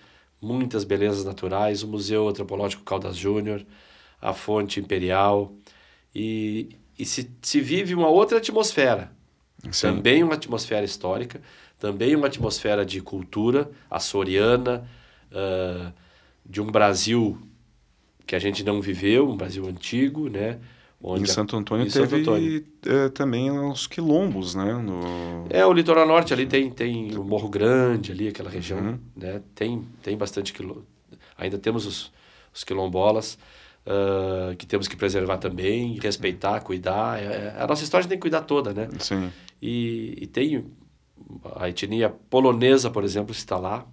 muitas 0.41 0.83
belezas 0.83 1.25
naturais, 1.25 1.83
o 1.83 1.87
Museu 1.87 2.27
Antropológico 2.27 2.83
Caldas 2.83 3.15
Júnior, 3.15 3.65
a 4.21 4.33
Fonte 4.33 4.79
Imperial, 4.79 5.53
e, 6.13 6.69
e 6.97 7.05
se, 7.05 7.29
se 7.41 7.61
vive 7.61 7.93
uma 7.95 8.09
outra 8.09 8.37
atmosfera, 8.39 9.11
Sim. 9.71 9.87
também 9.95 10.23
uma 10.23 10.35
atmosfera 10.35 10.85
histórica, 10.85 11.41
também 11.79 12.15
uma 12.15 12.27
atmosfera 12.27 12.85
de 12.85 13.01
cultura 13.01 13.69
açoriana, 13.89 14.87
ah, 15.31 15.91
de 16.45 16.61
um 16.61 16.67
Brasil 16.67 17.37
que 18.25 18.35
a 18.35 18.39
gente 18.39 18.63
não 18.63 18.81
viveu, 18.81 19.29
um 19.29 19.35
Brasil 19.37 19.65
antigo, 19.67 20.29
né? 20.29 20.59
Em 21.15 21.23
a- 21.23 21.25
Santo 21.27 21.55
Antônio 21.55 21.85
em 21.85 21.89
Santo 21.89 22.09
teve 22.09 22.21
Antônio. 22.21 22.65
eh, 22.85 23.09
também 23.09 23.49
os 23.49 23.87
quilombos, 23.87 24.53
né? 24.53 24.73
No... 24.73 25.47
É, 25.49 25.65
o 25.65 25.71
litoral 25.73 26.05
norte 26.07 26.33
ali 26.33 26.45
tem, 26.45 26.69
tem 26.69 27.17
o 27.17 27.23
Morro 27.23 27.49
Grande 27.49 28.11
ali, 28.11 28.27
aquela 28.27 28.49
região, 28.49 28.79
Uhum. 28.79 28.99
né? 29.15 29.41
Tem, 29.55 29.81
tem 30.03 30.17
bastante 30.17 30.51
quilombo. 30.53 30.85
Ainda 31.37 31.57
temos 31.57 31.85
os, 31.85 32.11
os 32.53 32.63
quilombolas, 32.63 33.37
ah, 33.89 34.55
que 34.55 34.67
temos 34.67 34.87
que 34.87 34.95
preservar 34.95 35.37
também, 35.39 35.97
respeitar, 35.99 36.59
cuidar. 36.61 37.19
É- 37.19 37.25
é- 37.25 37.55
a 37.59 37.65
nossa 37.65 37.83
história 37.83 38.01
a 38.01 38.03
gente 38.03 38.09
tem 38.09 38.17
que 38.19 38.21
cuidar 38.21 38.41
toda, 38.41 38.71
né? 38.71 38.87
Sim. 38.99 39.31
E, 39.59 40.15
e 40.21 40.27
tem 40.27 40.63
a 41.55 41.67
etnia 41.67 42.09
polonesa, 42.29 42.91
por 42.91 43.03
exemplo, 43.03 43.31
está 43.31 43.57
lá, 43.57 43.87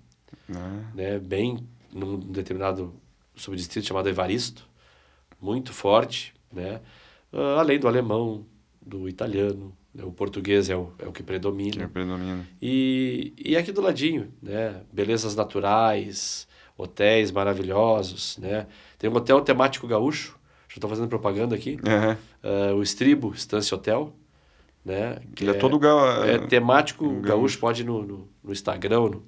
né? 0.46 0.84
né? 0.94 1.18
Bem 1.18 1.66
num 1.90 2.18
determinado 2.18 2.94
subdistrito 3.34 3.86
chamado 3.88 4.06
Evaristo, 4.08 4.68
muito 5.40 5.72
forte, 5.72 6.34
né? 6.52 6.80
Ah, 7.32 7.60
além 7.60 7.78
do 7.78 7.88
alemão, 7.88 8.44
do 8.80 9.08
italiano, 9.08 9.74
né? 9.94 10.04
o 10.04 10.12
português 10.12 10.68
é 10.68 10.76
o, 10.76 10.92
é 10.98 11.08
o 11.08 11.12
que 11.12 11.22
predomina. 11.22 11.86
Que 11.86 11.92
predomina. 11.92 12.46
E, 12.60 13.32
e 13.38 13.56
aqui 13.56 13.72
do 13.72 13.80
ladinho, 13.80 14.30
né? 14.42 14.82
Belezas 14.92 15.34
naturais, 15.34 16.46
hotéis 16.76 17.30
maravilhosos, 17.30 18.36
né? 18.36 18.66
Tem 18.98 19.10
um 19.10 19.14
hotel 19.16 19.40
temático 19.40 19.86
gaúcho, 19.86 20.38
já 20.68 20.76
estou 20.76 20.88
fazendo 20.90 21.08
propaganda 21.08 21.54
aqui, 21.54 21.78
É. 21.84 22.16
ah, 22.42 22.74
o 22.74 22.82
Estribo 22.82 23.32
Estância 23.34 23.74
Hotel, 23.74 24.12
né? 24.84 25.18
Ele 25.40 25.50
é, 25.50 25.54
todo 25.54 25.78
ga... 25.78 25.90
É 26.26 26.38
temático 26.38 27.04
gaúcho. 27.08 27.22
gaúcho, 27.22 27.58
pode 27.58 27.82
ir 27.82 27.84
no, 27.84 28.02
no, 28.02 28.28
no 28.42 28.52
Instagram, 28.52 29.10
no- 29.10 29.22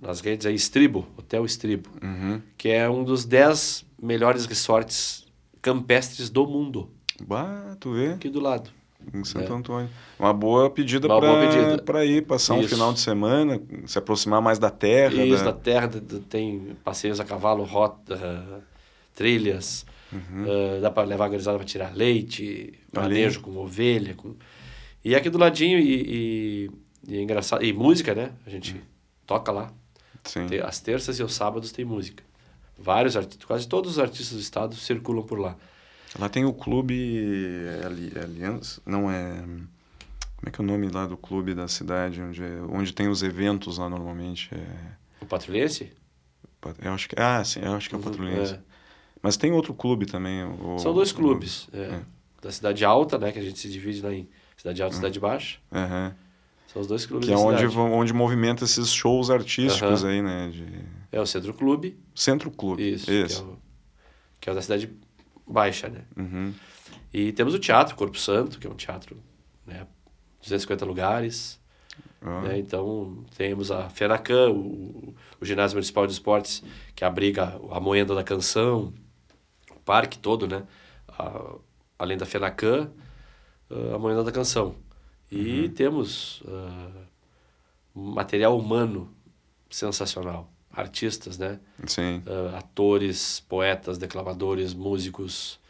nas 0.00 0.20
redes 0.20 0.46
aí, 0.46 0.54
Estribo, 0.54 1.06
Hotel 1.16 1.44
Estribo, 1.44 1.88
Uhum. 2.02 2.40
que 2.56 2.68
é 2.68 2.88
um 2.88 3.04
dos 3.04 3.24
10 3.24 3.84
melhores 4.00 4.46
resorts 4.46 5.26
campestres 5.60 6.28
do 6.28 6.46
mundo, 6.46 6.90
Bah, 7.24 7.76
tu 7.78 7.92
vê? 7.92 8.08
aqui 8.14 8.28
do 8.28 8.40
lado. 8.40 8.70
Em 9.12 9.24
Santo 9.24 9.52
É. 9.52 9.56
Antônio. 9.56 9.90
Uma 10.18 10.32
boa 10.32 10.70
pedida 10.70 11.08
para 11.84 12.04
ir 12.04 12.22
passar 12.26 12.54
um 12.54 12.60
Isso. 12.60 12.68
final 12.70 12.92
de 12.92 13.00
semana, 13.00 13.60
se 13.86 13.98
aproximar 13.98 14.40
mais 14.40 14.58
da 14.58 14.70
terra. 14.70 15.24
Isso, 15.24 15.44
da... 15.44 15.50
da 15.50 15.56
terra 15.58 15.88
tem 16.28 16.76
passeios 16.84 17.18
a 17.20 17.24
cavalo, 17.24 17.64
rota, 17.64 18.62
trilhas, 19.14 19.84
ah, 20.12 20.80
dá 20.80 20.90
para 20.90 21.06
levar 21.06 21.26
a 21.26 21.28
gurizada 21.28 21.58
para 21.58 21.66
tirar 21.66 21.94
leite, 21.94 22.74
manejo 22.92 23.40
com 23.40 23.56
ovelha. 23.56 24.14
Com... 24.14 24.34
E 25.04 25.14
aqui 25.14 25.28
do 25.30 25.38
ladinho, 25.38 25.78
e, 25.78 26.68
e, 26.68 26.70
e 27.08 27.16
é 27.18 27.22
engraçado, 27.22 27.64
e 27.64 27.72
música, 27.72 28.14
né? 28.14 28.30
A 28.46 28.50
gente 28.50 28.80
toca 29.26 29.50
lá. 29.50 29.72
Sim. 30.24 30.46
Tem- 30.46 30.60
As 30.60 30.78
terças 30.80 31.18
e 31.18 31.22
os 31.22 31.34
sábados 31.34 31.72
tem 31.72 31.84
música. 31.84 32.22
Vários 32.78 33.16
artistas, 33.16 33.44
quase 33.44 33.66
todos 33.68 33.92
os 33.92 33.98
artistas 33.98 34.36
do 34.36 34.40
estado 34.40 34.74
circulam 34.76 35.22
por 35.24 35.38
lá. 35.38 35.56
Lá 36.18 36.28
tem 36.28 36.44
o 36.44 36.52
clube 36.52 37.64
Ali- 37.84 38.12
Aliança, 38.20 38.80
não 38.84 39.10
é... 39.10 39.40
Como 40.36 40.48
é 40.48 40.50
que 40.50 40.60
é 40.60 40.64
o 40.64 40.66
nome 40.66 40.88
lá 40.88 41.06
do 41.06 41.16
clube 41.16 41.54
da 41.54 41.68
cidade, 41.68 42.20
onde, 42.20 42.42
é- 42.42 42.60
onde 42.68 42.92
tem 42.92 43.08
os 43.08 43.22
eventos 43.22 43.78
lá 43.78 43.88
normalmente? 43.88 44.50
É... 44.52 44.92
O 45.22 45.26
Patrulhense? 45.26 45.92
Eu 46.82 46.92
acho 46.92 47.08
que, 47.08 47.14
ah, 47.18 47.42
sim, 47.44 47.60
eu 47.62 47.72
acho 47.74 47.88
que 47.88 47.94
é 47.94 47.98
o 47.98 48.00
Uhum, 48.00 48.08
Patrulhense. 48.10 48.54
é. 48.54 48.60
Mas 49.22 49.36
tem 49.36 49.52
outro 49.52 49.72
clube 49.72 50.04
também. 50.04 50.42
o- 50.44 50.78
São 50.80 50.92
dois 50.92 51.12
o- 51.12 51.14
clubes. 51.14 51.68
é. 51.72 51.78
é. 51.78 52.02
Da 52.42 52.50
Cidade 52.50 52.84
Alta, 52.84 53.18
né? 53.18 53.30
Que 53.30 53.38
a 53.38 53.42
gente 53.42 53.56
se 53.60 53.70
divide 53.70 54.02
lá 54.02 54.12
em 54.12 54.28
Cidade 54.56 54.82
Alta 54.82 54.94
e 54.94 54.96
Cidade 54.96 55.20
Baixa. 55.20 55.58
Aham. 55.72 56.12
São 56.66 56.82
os 56.82 56.88
dois 56.88 57.06
clubes 57.06 57.28
Que 57.28 57.32
é 57.32 57.36
da 57.36 57.40
onde, 57.40 57.66
vão- 57.68 57.92
onde 57.92 58.12
movimenta 58.12 58.64
esses 58.64 58.92
shows 58.92 59.30
artísticos 59.30 60.02
Aham. 60.02 60.10
aí, 60.12 60.22
né? 60.22 60.50
De... 60.50 60.66
É 61.12 61.20
o 61.20 61.26
Centro 61.26 61.54
Clube. 61.54 61.96
Centro 62.14 62.50
Clube. 62.50 62.82
Isso. 62.94 63.08
Isso. 63.12 63.42
Que, 63.44 63.48
é 63.48 63.52
o, 63.52 63.58
que 64.40 64.48
é 64.48 64.52
o 64.52 64.54
da 64.56 64.62
Cidade 64.62 64.90
Baixa, 65.52 65.88
né? 65.88 66.02
Uhum. 66.16 66.52
E 67.12 67.32
temos 67.32 67.54
o 67.54 67.58
Teatro 67.58 67.94
Corpo 67.94 68.18
Santo, 68.18 68.58
que 68.58 68.66
é 68.66 68.70
um 68.70 68.74
teatro, 68.74 69.16
né? 69.66 69.86
250 70.40 70.84
lugares. 70.84 71.60
Ó, 72.24 72.40
né? 72.42 72.58
Então, 72.58 73.24
temos 73.36 73.70
a 73.70 73.88
FENACAN, 73.90 74.50
o, 74.50 75.14
o 75.40 75.44
Ginásio 75.44 75.76
Municipal 75.76 76.06
de 76.06 76.12
Esportes, 76.12 76.62
que 76.94 77.04
abriga 77.04 77.60
a 77.70 77.80
Moenda 77.80 78.14
da 78.14 78.24
Canção, 78.24 78.92
o 79.70 79.80
parque 79.80 80.18
todo, 80.18 80.46
né? 80.48 80.64
A- 81.08 81.54
além 81.98 82.16
da 82.16 82.24
FENACAN, 82.26 82.90
ah, 83.70 83.94
a 83.94 83.98
Moenda 83.98 84.24
da 84.24 84.32
Canção. 84.32 84.74
E 85.30 85.68
temos 85.70 86.42
ah, 86.46 87.02
um 87.96 88.12
material 88.12 88.58
humano 88.58 89.10
sensacional. 89.70 90.50
Artistas, 90.72 91.36
né? 91.38 91.60
Sim. 91.86 92.22
Ah, 92.26 92.58
atores, 92.58 93.40
poetas, 93.48 93.98
declamadores, 93.98 94.72
músicos. 94.74 95.60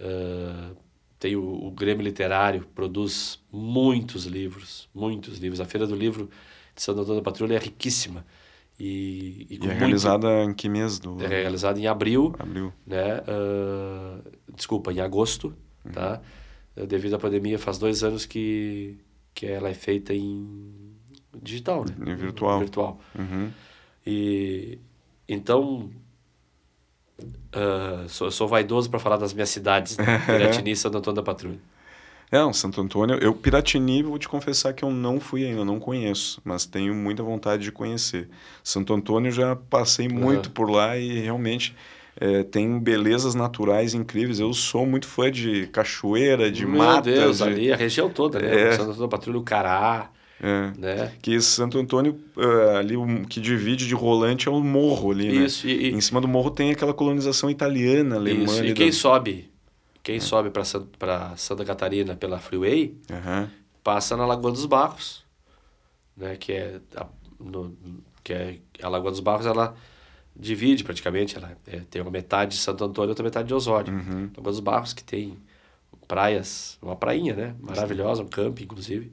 Ah, 0.00 0.72
tem 1.18 1.34
o, 1.34 1.42
o 1.66 1.70
Grêmio 1.72 2.04
Literário, 2.04 2.66
produz 2.74 3.40
muitos 3.50 4.24
livros, 4.26 4.88
muitos 4.94 5.38
livros. 5.38 5.60
A 5.60 5.64
Feira 5.64 5.86
do 5.86 5.96
Livro 5.96 6.30
de 6.76 6.82
Santo 6.82 7.00
Antônio 7.00 7.20
da 7.20 7.24
Patrulha 7.24 7.54
é 7.56 7.58
riquíssima. 7.58 8.24
E, 8.78 9.46
e 9.50 9.54
E 9.54 9.56
é 9.56 9.58
muito- 9.66 9.78
realizada 9.78 10.44
em 10.44 10.54
que 10.54 10.68
mês 10.68 11.00
do 11.00 11.20
é 11.24 11.26
realizada 11.26 11.80
em 11.80 11.88
abril, 11.88 12.32
abril? 12.38 12.72
né? 12.86 13.20
Ah, 13.26 14.20
desculpa, 14.54 14.92
em 14.92 15.00
agosto, 15.00 15.52
Uhum. 15.84 15.90
tá? 15.92 16.20
Devido 16.86 17.14
à 17.14 17.18
pandemia, 17.18 17.58
faz 17.58 17.76
dois 17.78 18.04
anos 18.04 18.24
que, 18.24 18.96
que 19.34 19.46
ela 19.46 19.68
é 19.68 19.74
feita 19.74 20.14
em 20.14 20.94
digital, 21.42 21.84
né? 21.84 22.12
Em 22.12 22.14
virtual. 22.14 22.60
virtual. 22.60 23.00
Uhum. 23.18 23.50
E 24.10 24.78
então 25.28 25.90
ah, 27.52 28.04
sou, 28.08 28.30
sou 28.30 28.48
vaidoso 28.48 28.88
para 28.88 28.98
falar 28.98 29.16
das 29.16 29.32
minhas 29.32 29.50
cidades, 29.50 29.96
né? 29.98 30.18
Piratini 30.24 30.70
e 30.70 30.76
Santo 30.76 30.98
Antônio 30.98 31.16
da 31.16 31.22
Patrulha. 31.22 31.58
É, 32.30 32.44
um 32.44 32.52
Santo 32.52 32.80
Antônio. 32.80 33.16
Eu, 33.16 33.34
Piratini, 33.34 34.02
vou 34.02 34.18
te 34.18 34.28
confessar 34.28 34.74
que 34.74 34.84
eu 34.84 34.90
não 34.90 35.18
fui 35.18 35.46
ainda, 35.46 35.64
não 35.64 35.80
conheço, 35.80 36.40
mas 36.44 36.66
tenho 36.66 36.94
muita 36.94 37.22
vontade 37.22 37.62
de 37.62 37.72
conhecer. 37.72 38.28
Santo 38.62 38.92
Antônio 38.92 39.32
já 39.32 39.56
passei 39.56 40.08
muito 40.08 40.50
por 40.50 40.70
lá 40.70 40.98
e 40.98 41.20
realmente 41.20 41.74
é, 42.20 42.42
tem 42.42 42.78
belezas 42.78 43.34
naturais 43.34 43.94
incríveis. 43.94 44.40
Eu 44.40 44.52
sou 44.52 44.84
muito 44.84 45.06
fã 45.06 45.30
de 45.30 45.68
cachoeira, 45.68 46.50
de 46.50 46.66
Meu 46.66 46.76
mata. 46.78 47.10
Deus, 47.10 47.38
de- 47.38 47.44
ali 47.44 47.72
a 47.72 47.76
região 47.76 48.10
toda, 48.10 48.38
né? 48.38 48.68
É. 48.68 48.72
Santo 48.72 48.90
Antônio 48.90 49.00
da 49.00 49.08
Patrulha, 49.08 49.38
o 49.38 49.42
Cará, 49.42 50.10
é. 50.40 50.72
né? 50.78 51.12
Que 51.20 51.40
Santo 51.40 51.78
Antônio, 51.78 52.18
ah, 52.36 52.78
ali 52.78 52.96
o 52.96 53.24
que 53.26 53.40
divide 53.40 53.86
de 53.86 53.94
rolante 53.94 54.48
é 54.48 54.50
o 54.50 54.60
morro 54.60 55.10
ali, 55.12 55.28
né? 55.32 55.44
Isso, 55.46 55.66
e, 55.66 55.88
e- 55.88 55.94
Em 55.94 56.00
cima 56.00 56.20
do 56.20 56.28
morro 56.28 56.50
tem 56.50 56.70
aquela 56.70 56.94
colonização 56.94 57.50
italiana, 57.50 58.16
alemã. 58.16 58.44
isso. 58.44 58.64
E 58.64 58.72
quem 58.74 58.86
da- 58.86 58.92
sobe, 58.92 59.50
quem 60.02 60.20
sobe 60.20 60.50
para 60.50 60.62
para 60.98 61.36
Santa 61.36 61.64
Catarina 61.64 62.14
pela 62.16 62.38
Freeway, 62.38 62.96
Aham. 63.10 63.50
passa 63.82 64.16
na 64.16 64.24
Lagoa 64.26 64.52
dos 64.52 64.64
Barros, 64.66 65.24
né? 66.16 66.36
Que 66.36 66.52
é 66.52 66.80
a, 66.96 67.06
no, 67.40 67.76
que 68.24 68.32
é 68.32 68.58
a 68.82 68.88
Lagoa 68.88 69.10
dos 69.10 69.20
Barros, 69.20 69.46
ela 69.46 69.74
divide 70.40 70.84
praticamente, 70.84 71.36
ela 71.36 71.56
é, 71.66 71.80
tem 71.90 72.00
uma 72.00 72.12
metade 72.12 72.52
de 72.54 72.60
Santo 72.60 72.84
Antônio 72.84 73.08
e 73.08 73.10
outra 73.10 73.24
metade 73.24 73.48
de 73.48 73.54
Osório. 73.54 73.92
Uhum. 73.92 74.30
Lagoa 74.36 74.52
dos 74.52 74.60
Barros 74.60 74.92
que 74.92 75.02
tem 75.02 75.36
praias, 76.06 76.78
uma 76.80 76.96
prainha, 76.96 77.34
né? 77.34 77.54
Maravilhosa, 77.60 78.22
um 78.22 78.26
camping, 78.28 78.64
inclusive. 78.64 79.12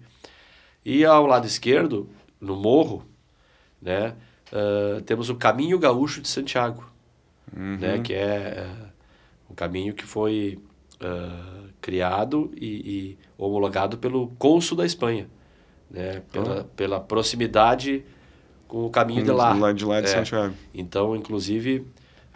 E 0.85 1.03
ao 1.03 1.25
lado 1.25 1.47
esquerdo, 1.47 2.07
no 2.39 2.55
morro, 2.55 3.03
né? 3.81 4.15
ah, 4.51 5.01
temos 5.05 5.29
o 5.29 5.35
Caminho 5.35 5.79
Gaúcho 5.79 6.21
de 6.21 6.27
Santiago, 6.27 6.89
uhum. 7.55 7.77
né? 7.77 7.99
Que 7.99 8.13
é 8.13 8.67
uh, 8.69 9.51
um 9.51 9.55
caminho 9.55 9.93
que 9.93 10.05
foi 10.05 10.59
uh, 11.01 11.69
criado 11.81 12.51
e, 12.55 12.65
e, 12.65 13.17
homologado 13.37 13.97
pelo 13.97 14.29
cônsul 14.37 14.77
da 14.77 14.85
Espanha, 14.85 15.27
né? 15.89 16.21
Pela, 16.31 16.61
oh. 16.61 16.63
pela 16.75 16.99
proximidade 16.99 18.05
com 18.67 18.85
o 18.85 18.89
caminho 18.89 19.23
de 19.23 19.31
lá. 19.31 19.53
lá 19.53 19.73
de 19.73 19.85
lá 19.85 19.99
de 19.99 20.07
é. 20.07 20.11
Santiago. 20.11 20.53
Então, 20.73 21.15
inclusive, 21.15 21.79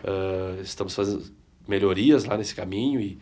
uh, 0.04 0.62
estamos 0.62 0.94
fazendo 0.94 1.24
melhorias 1.68 2.26
lá 2.26 2.36
nesse 2.36 2.54
caminho 2.54 3.00
e, 3.00 3.18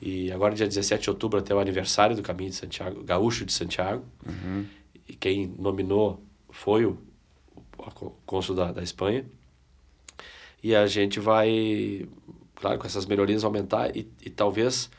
e 0.00 0.32
agora 0.32 0.54
dia 0.54 0.66
17 0.66 1.02
de 1.02 1.10
outubro 1.10 1.38
até 1.38 1.54
o 1.54 1.58
aniversário 1.58 2.16
do 2.16 2.22
caminho 2.22 2.50
de 2.50 2.56
Santiago, 2.56 3.04
Gaúcho 3.04 3.44
de 3.44 3.52
Santiago. 3.52 4.04
Uhum. 4.26 4.66
E 5.06 5.14
quem 5.14 5.54
nominou 5.58 6.22
foi 6.50 6.86
o, 6.86 6.98
o 7.78 8.10
cônsul 8.24 8.56
da, 8.56 8.72
da 8.72 8.82
Espanha. 8.82 9.26
E 10.62 10.74
a 10.74 10.86
gente 10.86 11.20
vai, 11.20 12.08
claro, 12.54 12.78
com 12.78 12.86
essas 12.86 13.04
melhorias 13.04 13.44
aumentar 13.44 13.94
e, 13.94 14.10
e 14.24 14.30
talvez 14.30 14.90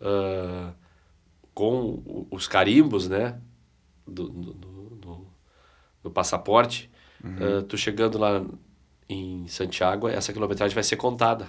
uh, 0.00 0.72
com 1.52 2.26
os 2.30 2.46
carimbos, 2.46 3.08
né, 3.08 3.40
do, 4.06 4.28
do, 4.28 4.52
do, 4.52 5.26
do 6.04 6.10
passaporte, 6.10 6.90
uhum. 7.24 7.58
uh, 7.58 7.62
tu 7.62 7.76
chegando 7.76 8.18
lá 8.18 8.44
em 9.08 9.46
Santiago, 9.48 10.08
essa 10.08 10.32
quilometragem 10.32 10.74
vai 10.74 10.84
ser 10.84 10.96
contada. 10.96 11.48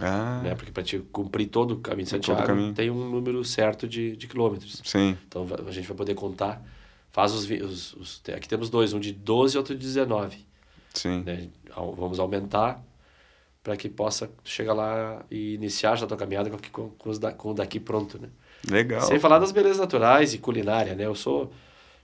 Ah. 0.00 0.40
Né? 0.42 0.54
Porque 0.54 0.72
para 0.72 0.82
te 0.82 0.98
cumprir 0.98 1.46
todo 1.46 1.74
o 1.74 1.76
caminho 1.78 2.04
de 2.04 2.10
Santiago 2.10 2.42
caminho. 2.42 2.74
tem 2.74 2.90
um 2.90 3.08
número 3.08 3.44
certo 3.44 3.86
de, 3.86 4.16
de 4.16 4.26
quilômetros. 4.26 4.80
Sim. 4.84 5.16
Então 5.26 5.46
a 5.66 5.70
gente 5.70 5.86
vai 5.86 5.96
poder 5.96 6.14
contar. 6.14 6.62
Faz 7.12 7.32
os, 7.32 7.48
os, 7.48 7.94
os 7.94 8.22
Aqui 8.34 8.48
temos 8.48 8.68
dois, 8.68 8.92
um 8.92 8.98
de 8.98 9.12
12 9.12 9.54
e 9.54 9.58
outro 9.58 9.74
de 9.74 9.80
19. 9.80 10.44
Sim. 10.94 11.22
Né? 11.24 11.48
Vamos 11.96 12.18
aumentar 12.18 12.82
para 13.62 13.76
que 13.76 13.88
possa 13.88 14.30
chegar 14.44 14.74
lá 14.74 15.22
e 15.30 15.54
iniciar 15.54 15.96
já 15.96 16.04
a 16.04 16.08
tua 16.08 16.18
caminhada 16.18 16.50
com, 16.70 16.90
com, 16.90 17.10
os 17.10 17.18
da, 17.18 17.32
com 17.32 17.50
o 17.50 17.54
daqui 17.54 17.80
pronto, 17.80 18.20
né? 18.20 18.28
Legal. 18.68 19.00
Sem 19.00 19.18
falar 19.18 19.38
das 19.38 19.52
belezas 19.52 19.78
naturais 19.78 20.34
e 20.34 20.38
culinária, 20.38 20.94
né? 20.94 21.06
Eu 21.06 21.14
sou... 21.14 21.50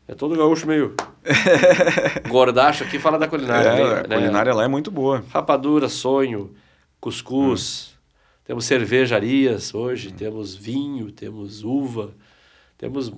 É 0.09 0.15
todo 0.15 0.37
gaúcho 0.37 0.67
meio 0.67 0.95
gordacho 2.29 2.83
aqui, 2.83 2.99
fala 2.99 3.19
da 3.19 3.29
culinária. 3.29 3.69
É, 3.69 4.09
né? 4.09 4.17
A 4.17 4.19
culinária 4.19 4.55
lá 4.55 4.65
é 4.65 4.69
muito 4.69 4.91
boa. 4.91 5.23
Rapadura, 5.31 5.89
sonho, 5.89 6.53
cuscuz, 7.01 7.93
hum. 7.93 7.99
temos 8.45 8.65
cervejarias 8.65 9.75
hoje, 9.75 10.09
hum. 10.09 10.13
temos 10.17 10.55
vinho, 10.55 11.11
temos 11.11 11.65
uva, 11.65 12.13
temos 12.81 13.09
uh, 13.09 13.15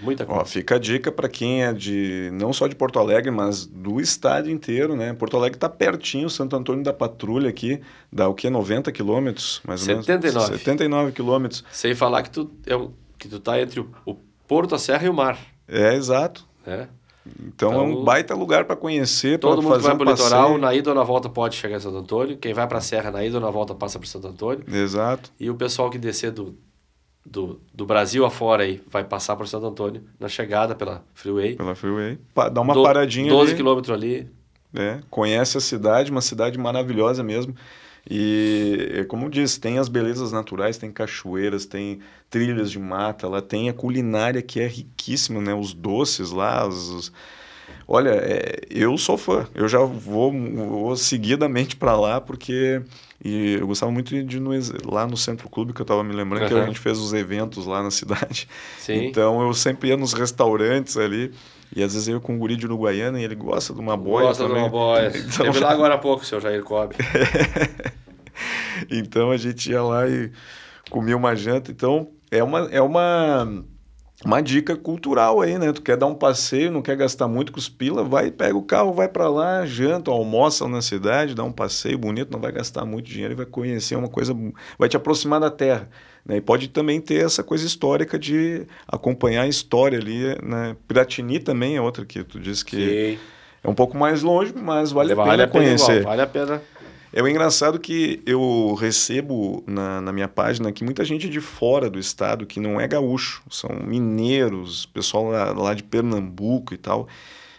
muita 0.00 0.24
coisa. 0.24 0.42
Ó, 0.42 0.44
fica 0.44 0.76
a 0.76 0.78
dica 0.78 1.10
para 1.10 1.28
quem 1.28 1.64
é 1.64 1.72
de 1.72 2.30
não 2.34 2.52
só 2.52 2.68
de 2.68 2.76
Porto 2.76 3.00
Alegre, 3.00 3.32
mas 3.32 3.66
do 3.66 4.00
estado 4.00 4.48
inteiro, 4.48 4.94
né? 4.94 5.12
Porto 5.12 5.36
Alegre 5.36 5.56
está 5.56 5.68
pertinho, 5.68 6.30
Santo 6.30 6.54
Antônio 6.54 6.84
da 6.84 6.92
Patrulha 6.92 7.48
aqui, 7.48 7.80
dá 8.12 8.28
o 8.28 8.34
que 8.34 8.48
90 8.48 8.92
quilômetros, 8.92 9.60
mais 9.66 9.80
ou 9.80 9.86
79. 9.86 10.46
menos. 10.46 10.60
79 10.60 11.12
quilômetros. 11.12 11.64
Sem 11.72 11.96
falar 11.96 12.22
que 12.22 12.30
tu 12.30 12.48
é 12.64 12.74
que 13.18 13.28
tu 13.28 13.40
tá 13.40 13.60
entre 13.60 13.80
o, 13.80 13.90
o 14.06 14.14
Porto, 14.46 14.74
a 14.74 14.78
Serra 14.78 15.06
e 15.06 15.08
o 15.08 15.14
mar. 15.14 15.38
É, 15.66 15.94
exato. 15.94 16.46
É. 16.66 16.86
Então, 17.24 17.70
então, 17.70 17.72
é 17.74 17.82
um 17.82 18.04
baita 18.04 18.34
lugar 18.34 18.64
para 18.64 18.74
conhecer, 18.74 19.38
Todo 19.38 19.62
mundo 19.62 19.74
fazer 19.74 19.82
que 19.82 19.86
vai 19.86 19.94
um 19.94 19.98
para 19.98 20.08
o 20.08 20.12
litoral, 20.12 20.58
na 20.58 20.74
ida 20.74 20.90
ou 20.90 20.96
na 20.96 21.04
volta 21.04 21.28
pode 21.28 21.54
chegar 21.54 21.76
em 21.76 21.80
Santo 21.80 21.96
Antônio. 21.96 22.36
Quem 22.36 22.52
vai 22.52 22.66
para 22.66 22.78
a 22.78 22.80
Serra, 22.80 23.10
na 23.10 23.24
ida 23.24 23.36
ou 23.36 23.40
na 23.40 23.50
volta 23.50 23.74
passa 23.74 23.98
por 23.98 24.06
Santo 24.06 24.26
Antônio. 24.26 24.64
Exato. 24.68 25.30
E 25.38 25.48
o 25.48 25.54
pessoal 25.54 25.88
que 25.88 25.98
descer 25.98 26.32
do, 26.32 26.56
do, 27.24 27.60
do 27.72 27.86
Brasil 27.86 28.24
afora 28.24 28.64
aí 28.64 28.82
vai 28.90 29.04
passar 29.04 29.36
por 29.36 29.46
Santo 29.46 29.66
Antônio 29.66 30.02
na 30.18 30.28
chegada 30.28 30.74
pela 30.74 31.04
Freeway. 31.14 31.54
Pela 31.54 31.74
Freeway. 31.74 32.18
Pa 32.34 32.48
dá 32.48 32.60
uma 32.60 32.74
do, 32.74 32.82
paradinha 32.82 33.30
12 33.30 33.50
ali. 33.50 33.56
quilômetros 33.56 33.96
ali. 33.96 34.28
É, 34.74 35.00
conhece 35.10 35.58
a 35.58 35.60
cidade, 35.60 36.10
uma 36.10 36.22
cidade 36.22 36.58
maravilhosa 36.58 37.22
mesmo. 37.22 37.54
E, 38.08 39.04
como 39.08 39.26
eu 39.26 39.30
disse, 39.30 39.60
tem 39.60 39.78
as 39.78 39.88
belezas 39.88 40.32
naturais, 40.32 40.76
tem 40.76 40.90
cachoeiras, 40.90 41.66
tem 41.66 42.00
trilhas 42.28 42.70
de 42.70 42.78
mata, 42.78 43.28
lá 43.28 43.40
tem 43.40 43.68
a 43.68 43.72
culinária 43.72 44.42
que 44.42 44.60
é 44.60 44.66
riquíssima, 44.66 45.40
né? 45.40 45.54
Os 45.54 45.72
doces 45.72 46.30
lá, 46.30 46.66
os, 46.66 46.88
os... 46.88 47.12
Olha, 47.86 48.10
é, 48.10 48.60
eu 48.68 48.98
sou 48.98 49.16
fã. 49.16 49.46
Eu 49.54 49.68
já 49.68 49.78
vou, 49.80 50.32
vou 50.32 50.96
seguidamente 50.96 51.76
para 51.76 51.96
lá 51.96 52.20
porque 52.20 52.82
e 53.24 53.54
eu 53.60 53.66
gostava 53.68 53.92
muito 53.92 54.10
de 54.24 54.36
ir 54.36 54.40
no, 54.40 54.50
lá 54.84 55.06
no 55.06 55.16
Centro 55.16 55.48
Clube, 55.48 55.72
que 55.72 55.80
eu 55.80 55.84
estava 55.84 56.02
me 56.02 56.12
lembrando, 56.12 56.42
uhum. 56.42 56.48
que 56.48 56.54
a 56.54 56.66
gente 56.66 56.80
fez 56.80 56.98
os 56.98 57.12
eventos 57.12 57.66
lá 57.66 57.82
na 57.82 57.90
cidade. 57.90 58.48
Sim. 58.78 59.06
Então 59.06 59.40
eu 59.42 59.54
sempre 59.54 59.90
ia 59.90 59.96
nos 59.96 60.12
restaurantes 60.12 60.96
ali. 60.96 61.32
E 61.74 61.82
às 61.82 61.94
vezes 61.94 62.08
eu 62.08 62.16
ia 62.16 62.20
com 62.20 62.34
um 62.34 62.38
guri 62.38 62.56
de 62.56 62.66
Uruguaiana 62.66 63.20
e 63.20 63.24
ele 63.24 63.34
gosta 63.34 63.72
de 63.72 63.80
uma 63.80 63.96
boia 63.96 64.26
gosta 64.26 64.44
também. 64.44 64.58
de 64.58 64.62
uma 64.64 64.68
boia. 64.68 65.12
Então... 65.16 65.46
Teve 65.46 65.60
lá 65.64 65.70
agora 65.72 65.94
há 65.94 65.98
pouco, 65.98 66.24
seu 66.24 66.40
Jair 66.40 66.62
Cobb. 66.62 66.94
então 68.90 69.30
a 69.30 69.36
gente 69.36 69.70
ia 69.70 69.82
lá 69.82 70.06
e 70.08 70.30
comia 70.90 71.16
uma 71.16 71.34
janta. 71.34 71.70
Então 71.70 72.10
é 72.30 72.42
uma, 72.42 72.68
é 72.70 72.80
uma 72.80 73.64
uma 74.24 74.40
dica 74.40 74.76
cultural 74.76 75.40
aí, 75.40 75.58
né? 75.58 75.72
Tu 75.72 75.82
quer 75.82 75.96
dar 75.96 76.06
um 76.06 76.14
passeio, 76.14 76.70
não 76.70 76.82
quer 76.82 76.96
gastar 76.96 77.26
muito 77.26 77.52
com 77.52 77.58
os 77.58 77.68
pila, 77.68 78.04
vai, 78.04 78.30
pega 78.30 78.56
o 78.56 78.62
carro, 78.62 78.92
vai 78.92 79.08
para 79.08 79.28
lá, 79.28 79.66
janta, 79.66 80.10
almoça 80.10 80.68
na 80.68 80.80
cidade, 80.80 81.34
dá 81.34 81.42
um 81.42 81.52
passeio 81.52 81.98
bonito, 81.98 82.30
não 82.30 82.40
vai 82.40 82.52
gastar 82.52 82.84
muito 82.84 83.06
dinheiro 83.06 83.32
e 83.34 83.36
vai 83.36 83.46
conhecer 83.46 83.96
uma 83.96 84.08
coisa, 84.08 84.36
vai 84.78 84.88
te 84.88 84.96
aproximar 84.96 85.40
da 85.40 85.50
terra. 85.50 85.88
Né? 86.24 86.36
E 86.36 86.40
pode 86.40 86.68
também 86.68 87.00
ter 87.00 87.24
essa 87.24 87.42
coisa 87.42 87.66
histórica 87.66 88.18
de 88.18 88.64
acompanhar 88.86 89.42
a 89.42 89.48
história 89.48 89.98
ali, 89.98 90.36
né? 90.42 90.76
Piratini 90.86 91.40
também 91.40 91.76
é 91.76 91.80
outra 91.80 92.04
que 92.04 92.22
tu 92.22 92.38
disse 92.38 92.64
que 92.64 93.16
Sim. 93.16 93.18
é 93.64 93.68
um 93.68 93.74
pouco 93.74 93.96
mais 93.96 94.22
longe, 94.22 94.54
mas 94.54 94.92
vale, 94.92 95.14
vale 95.14 95.42
a 95.42 95.48
pena 95.48 95.48
conhecer. 95.48 96.00
Igual, 96.00 96.10
vale 96.10 96.22
a 96.22 96.26
pena 96.26 96.62
é 97.12 97.22
o 97.22 97.28
engraçado 97.28 97.78
que 97.78 98.22
eu 98.24 98.74
recebo 98.74 99.62
na, 99.66 100.00
na 100.00 100.12
minha 100.12 100.28
página 100.28 100.72
que 100.72 100.82
muita 100.82 101.04
gente 101.04 101.28
de 101.28 101.40
fora 101.40 101.90
do 101.90 101.98
estado, 101.98 102.46
que 102.46 102.58
não 102.58 102.80
é 102.80 102.88
gaúcho, 102.88 103.42
são 103.50 103.70
mineiros, 103.84 104.86
pessoal 104.86 105.24
lá, 105.24 105.52
lá 105.52 105.74
de 105.74 105.82
Pernambuco 105.82 106.72
e 106.72 106.78
tal, 106.78 107.06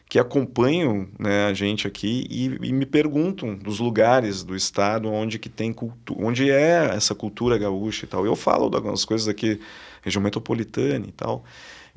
que 0.10 0.18
acompanham 0.18 1.08
né, 1.20 1.46
a 1.46 1.54
gente 1.54 1.88
aqui 1.88 2.26
e, 2.30 2.46
e, 2.68 2.74
me 2.74 2.86
perguntam 2.86 3.56
dos 3.56 3.80
lugares 3.80 4.44
do 4.44 4.56
estado 4.56 5.10
onde 5.12 5.38
que 5.38 5.50
tem 5.50 5.72
cultura, 5.72 6.20
onde 6.26 6.50
é 6.50 6.92
essa 6.96 7.14
cultura 7.14 7.58
gaúcha 7.58 8.06
e 8.06 8.08
tal. 8.08 8.26
Eu 8.26 8.36
falo 8.36 8.70
de 8.70 8.76
algumas 8.76 9.06
coisas 9.06 9.28
aqui, 9.28 9.60
região 10.02 10.22
metropolitana 10.22 11.06
e 11.08 11.12
tal. 11.12 11.44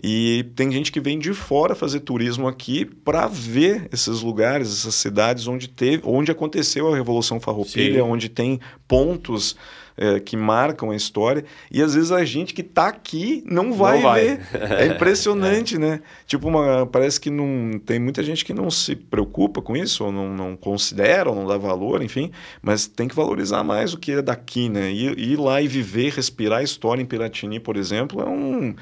E 0.03 0.45
tem 0.55 0.71
gente 0.71 0.93
que 0.93 1.01
vem 1.01 1.19
de 1.19 1.33
fora 1.33 1.75
fazer 1.75 2.01
turismo 2.01 2.47
aqui 2.47 2.85
para 2.85 3.27
ver 3.27 3.89
esses 3.91 4.21
lugares, 4.21 4.71
essas 4.71 4.95
cidades 4.95 5.49
onde 5.49 5.69
teve, 5.69 6.03
onde 6.05 6.31
aconteceu 6.31 6.93
a 6.93 6.97
Revolução 6.97 7.41
Farroupilha, 7.41 8.03
Sim. 8.03 8.09
onde 8.09 8.29
tem 8.29 8.61
pontos 8.87 9.57
é, 9.97 10.21
que 10.21 10.37
marcam 10.37 10.91
a 10.91 10.97
história. 10.97 11.45
E 11.71 11.83
às 11.83 11.95
vezes 11.95 12.13
a 12.13 12.25
gente 12.25 12.53
que 12.53 12.61
está 12.61 12.89
aqui 12.89 13.43
não 13.47 13.73
vai, 13.73 14.03
não 14.03 14.13
ver. 14.13 14.41
É 14.77 14.87
impressionante, 14.87 15.77
é. 15.77 15.79
né? 15.79 16.01
Tipo, 16.27 16.49
uma, 16.49 16.87
parece 16.87 17.19
que 17.19 17.31
não 17.31 17.79
tem 17.79 17.99
muita 17.99 18.23
gente 18.23 18.45
que 18.45 18.53
não 18.53 18.71
se 18.71 18.95
preocupa 18.95 19.63
com 19.63 19.77
isso, 19.77 20.05
ou 20.05 20.13
não, 20.13 20.29
não 20.29 20.57
considera, 20.57 21.31
ou 21.31 21.35
não 21.35 21.47
dá 21.47 21.57
valor, 21.57 22.03
enfim. 22.03 22.31
Mas 22.61 22.87
tem 22.87 23.09
que 23.09 23.15
valorizar 23.15 23.65
mais 23.65 23.95
o 23.95 23.99
que 23.99 24.13
é 24.13 24.23
daqui, 24.23 24.69
né? 24.69 24.93
Ir, 24.93 25.19
ir 25.19 25.39
lá 25.39 25.63
e 25.63 25.69
viver, 25.69 26.13
respirar 26.13 26.59
a 26.59 26.63
história 26.63 27.01
em 27.01 27.07
Piratini, 27.07 27.59
por 27.59 27.77
exemplo, 27.77 28.21
é 28.21 28.29
um 28.29 28.75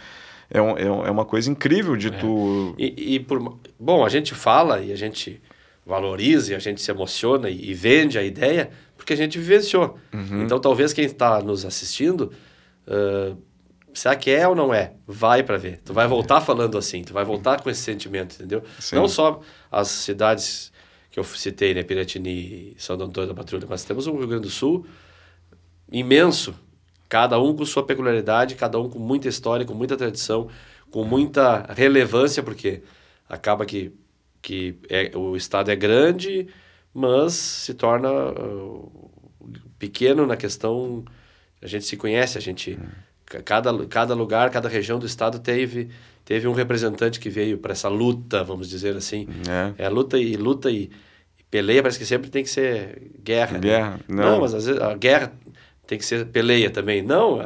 é, 0.55 0.63
um, 0.63 1.07
é, 1.07 1.11
uma 1.11 1.25
coisa 1.25 1.51
incrível 1.51 1.97
de 1.97 2.09
é. 2.09 2.11
tu. 2.13 2.75
E, 2.79 3.17
e, 3.17 3.21
por. 3.21 3.59
Bom, 3.79 4.05
a 4.05 4.09
gente 4.09 4.35
fala 4.35 4.81
e 4.81 4.93
a 4.93 4.97
gente 4.97 5.43
valoriza 5.85 6.53
e 6.53 6.55
a 6.55 6.59
gente 6.59 6.81
se 6.81 6.91
emociona 6.91 7.51
e, 7.51 7.71
e 7.71 7.75
vende 7.75 8.17
a 8.17 8.23
ideia 8.23 8.71
porque 8.97 9.13
a 9.13 9.17
gente 9.17 9.37
vivenciou. 9.37 9.99
Uhum. 10.13 10.45
Então, 10.45 10.61
talvez 10.61 10.93
quem 10.93 11.05
está 11.05 11.41
nos 11.43 11.65
assistindo. 11.65 12.33
Uh, 12.87 13.37
será 13.93 14.15
que 14.15 14.31
é 14.31 14.47
ou 14.47 14.55
não 14.55 14.73
é? 14.73 14.93
Vai 15.07 15.43
para 15.43 15.57
ver. 15.57 15.81
Tu 15.85 15.93
vai 15.93 16.07
voltar 16.07 16.41
falando 16.41 16.79
assim, 16.79 17.03
tu 17.03 17.13
vai 17.13 17.25
voltar 17.25 17.61
com 17.61 17.69
esse 17.69 17.81
sentimento, 17.81 18.35
entendeu? 18.35 18.63
Sim. 18.79 18.97
Não 18.97 19.09
só 19.09 19.41
as 19.71 19.89
cidades 19.89 20.73
que 21.11 21.19
eu 21.19 21.25
citei, 21.25 21.75
né, 21.75 21.83
Piratini, 21.83 22.75
São 22.77 22.97
Antônio 22.97 23.29
da 23.29 23.35
Patrulha, 23.35 23.67
mas 23.69 23.85
temos 23.85 24.07
o 24.07 24.17
Rio 24.17 24.27
Grande 24.27 24.43
do 24.43 24.51
Sul 24.51 24.87
imenso, 25.91 26.55
Cada 27.09 27.39
um 27.41 27.55
com 27.55 27.65
sua 27.65 27.85
peculiaridade, 27.85 28.55
cada 28.55 28.79
um 28.79 28.89
com 28.89 28.99
muita 28.99 29.29
história, 29.29 29.65
com 29.65 29.75
muita 29.75 29.97
tradição, 29.97 30.49
com 30.91 31.05
muita 31.05 31.73
relevância, 31.75 32.43
porque 32.43 32.83
acaba 33.29 33.67
que, 33.67 33.93
que 34.41 34.79
é, 34.89 35.11
o 35.17 35.37
estado 35.37 35.71
é 35.71 35.77
grande, 35.77 36.49
mas 36.93 37.33
se 37.33 37.75
torna 37.75 38.11
uh, 38.11 39.11
pequeno 39.79 40.27
na 40.27 40.37
questão. 40.37 41.05
A 41.61 41.67
gente 41.67 41.85
se 41.85 41.97
conhece, 41.97 42.39
a 42.39 42.41
gente. 42.41 42.79
Cada, 43.45 43.87
cada 43.87 44.15
lugar, 44.15 44.51
cada 44.51 44.69
região 44.69 44.99
do 44.99 45.07
estado 45.07 45.39
teve, 45.39 45.89
teve 46.25 46.47
um 46.47 46.53
representante 46.53 47.19
que 47.19 47.31
veio 47.31 47.59
para 47.59 47.73
essa 47.73 47.89
luta, 47.89 48.45
vamos 48.45 48.69
dizer 48.69 48.97
assim. 48.97 49.27
É, 49.79 49.87
é 49.87 49.89
luta 49.89 50.19
e 50.19 50.37
luta 50.37 50.71
e, 50.71 50.91
peleia, 51.51 51.83
parece 51.83 51.99
que 51.99 52.05
sempre 52.05 52.31
tem 52.31 52.43
que 52.43 52.51
ser 52.51 53.13
guerra. 53.23 53.59
Guerra, 53.59 53.91
né? 53.93 53.99
não. 54.09 54.25
não. 54.25 54.41
mas 54.41 54.55
às 54.55 54.67
vezes 54.67 54.81
a 54.81 54.95
guerra 54.95 55.33
tem 55.87 55.99
que 55.99 56.05
ser 56.05 56.27
peleia 56.27 56.71
também. 56.71 57.03
Não, 57.03 57.41
é, 57.41 57.45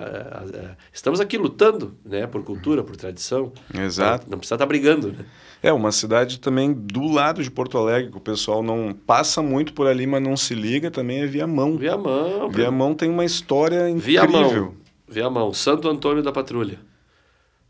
é, 0.54 0.76
estamos 0.92 1.20
aqui 1.20 1.36
lutando, 1.36 1.96
né, 2.04 2.26
por 2.26 2.42
cultura, 2.44 2.82
por 2.82 2.96
tradição. 2.96 3.52
Exato. 3.74 4.24
Não, 4.24 4.32
não 4.32 4.38
precisa 4.38 4.54
estar 4.54 4.66
brigando, 4.66 5.12
né? 5.12 5.24
É, 5.60 5.72
uma 5.72 5.90
cidade 5.90 6.38
também 6.38 6.72
do 6.72 7.06
lado 7.10 7.42
de 7.42 7.50
Porto 7.50 7.76
Alegre, 7.76 8.12
que 8.12 8.16
o 8.16 8.20
pessoal 8.20 8.62
não 8.62 8.92
passa 8.92 9.42
muito 9.42 9.72
por 9.72 9.88
ali, 9.88 10.06
mas 10.06 10.22
não 10.22 10.36
se 10.36 10.54
liga, 10.54 10.90
também 10.90 11.20
é 11.22 11.26
Viamão. 11.26 11.76
Viamão. 11.76 12.48
Viamão 12.48 12.94
tem 12.94 13.10
uma 13.10 13.24
história 13.24 13.90
incrível. 13.90 14.28
Viamão, 14.28 14.74
Viamão, 15.08 15.52
Santo 15.52 15.88
Antônio 15.88 16.22
da 16.22 16.30
Patrulha, 16.30 16.78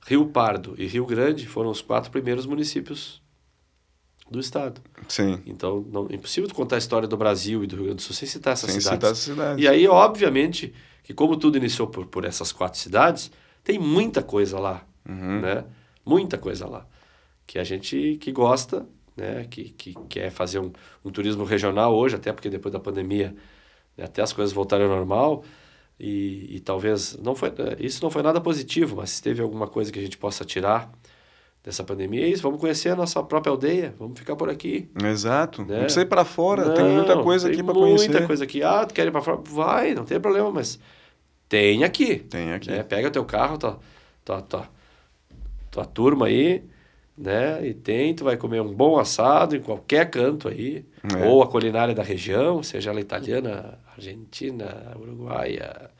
Rio 0.06 0.26
Pardo 0.26 0.74
e 0.76 0.86
Rio 0.86 1.06
Grande 1.06 1.46
foram 1.46 1.70
os 1.70 1.80
quatro 1.80 2.10
primeiros 2.10 2.44
municípios 2.44 3.22
do 4.30 4.38
estado. 4.40 4.80
Sim. 5.08 5.40
Então, 5.46 5.84
não, 5.90 6.06
é 6.10 6.14
impossível 6.14 6.48
contar 6.54 6.76
a 6.76 6.78
história 6.78 7.08
do 7.08 7.16
Brasil 7.16 7.64
e 7.64 7.66
do 7.66 7.76
Rio 7.76 7.84
Grande 7.86 7.96
do 7.96 8.02
Sul 8.02 8.14
sem 8.14 8.28
citar 8.28 8.52
essas 8.52 8.70
Sem 8.70 8.80
cidades. 8.80 8.96
citar 8.98 9.10
essas 9.12 9.24
cidades. 9.24 9.64
E 9.64 9.68
aí, 9.68 9.88
obviamente, 9.88 10.72
que 11.02 11.14
como 11.14 11.36
tudo 11.36 11.56
iniciou 11.56 11.88
por, 11.88 12.06
por 12.06 12.24
essas 12.24 12.52
quatro 12.52 12.78
cidades, 12.78 13.30
tem 13.64 13.78
muita 13.78 14.22
coisa 14.22 14.58
lá, 14.58 14.84
Uhum. 15.08 15.40
né? 15.40 15.64
Muita 16.04 16.36
coisa 16.38 16.66
lá. 16.66 16.86
Que 17.46 17.58
a 17.58 17.64
gente 17.64 18.18
que 18.20 18.30
gosta, 18.32 18.86
né? 19.16 19.46
Que, 19.50 19.64
que 19.70 19.94
quer 20.08 20.30
fazer 20.30 20.58
um, 20.58 20.70
um 21.04 21.10
turismo 21.10 21.44
regional 21.44 21.94
hoje, 21.94 22.16
até 22.16 22.32
porque 22.32 22.50
depois 22.50 22.72
da 22.72 22.78
pandemia, 22.80 23.34
né, 23.96 24.04
até 24.04 24.20
as 24.22 24.32
coisas 24.32 24.52
voltarem 24.52 24.86
ao 24.86 24.92
normal. 24.94 25.44
E, 25.98 26.56
e 26.56 26.60
talvez, 26.60 27.16
não 27.22 27.34
foi, 27.34 27.52
isso 27.80 28.02
não 28.04 28.10
foi 28.10 28.22
nada 28.22 28.40
positivo, 28.40 28.96
mas 28.96 29.10
se 29.10 29.22
teve 29.22 29.42
alguma 29.42 29.66
coisa 29.66 29.90
que 29.90 29.98
a 29.98 30.02
gente 30.02 30.16
possa 30.16 30.44
tirar 30.44 30.92
dessa 31.68 31.84
pandemia, 31.84 32.24
é 32.24 32.28
isso. 32.28 32.42
Vamos 32.42 32.58
conhecer 32.58 32.88
a 32.88 32.96
nossa 32.96 33.22
própria 33.22 33.50
aldeia, 33.50 33.94
vamos 33.98 34.18
ficar 34.18 34.34
por 34.34 34.48
aqui. 34.48 34.88
Exato. 35.04 35.62
Né? 35.62 35.74
Não 35.74 35.80
precisa 35.82 36.00
ir 36.00 36.06
para 36.06 36.24
fora, 36.24 36.70
tem 36.70 36.82
muita 36.82 37.14
Não, 37.14 37.22
coisa 37.22 37.46
aqui 37.46 37.62
para 37.62 37.74
conhecer. 37.74 38.08
Muita 38.08 38.26
coisa 38.26 38.44
aqui. 38.44 38.62
Ah, 38.62 38.86
tu 38.86 38.94
quer 38.94 39.06
ir 39.06 39.10
para 39.10 39.20
fora? 39.20 39.36
Vai, 39.44 39.94
não 39.94 40.02
tem 40.02 40.18
problema, 40.18 40.50
mas 40.50 40.80
tem 41.46 41.84
aqui. 41.84 42.20
Tem 42.20 42.54
aqui. 42.54 42.70
né? 42.70 42.82
Pega 42.82 43.10
teu 43.10 43.22
carro, 43.22 43.58
tua, 43.58 43.78
tua, 44.24 44.40
tua, 44.40 44.68
tua 45.70 45.84
turma 45.84 46.24
aí, 46.24 46.64
né? 47.16 47.66
E 47.66 47.74
tem, 47.74 48.14
tu 48.14 48.24
vai 48.24 48.38
comer 48.38 48.62
um 48.62 48.72
bom 48.72 48.98
assado 48.98 49.54
em 49.54 49.60
qualquer 49.60 50.08
canto 50.08 50.48
aí. 50.48 50.86
É. 51.18 51.26
Ou 51.26 51.42
a 51.42 51.48
culinária 51.48 51.94
da 51.94 52.02
região, 52.02 52.62
seja 52.62 52.88
ela 52.88 53.00
italiana, 53.00 53.78
argentina, 53.94 54.96
uruguaia, 54.98 55.90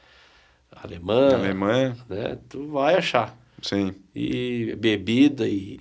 alemã, 0.83 1.35
Alemanha, 1.35 1.95
né? 2.09 2.39
Tu 2.49 2.67
vai 2.69 2.95
achar. 2.95 3.37
Sim. 3.63 3.95
E 4.15 4.75
bebida 4.79 5.47
e, 5.49 5.79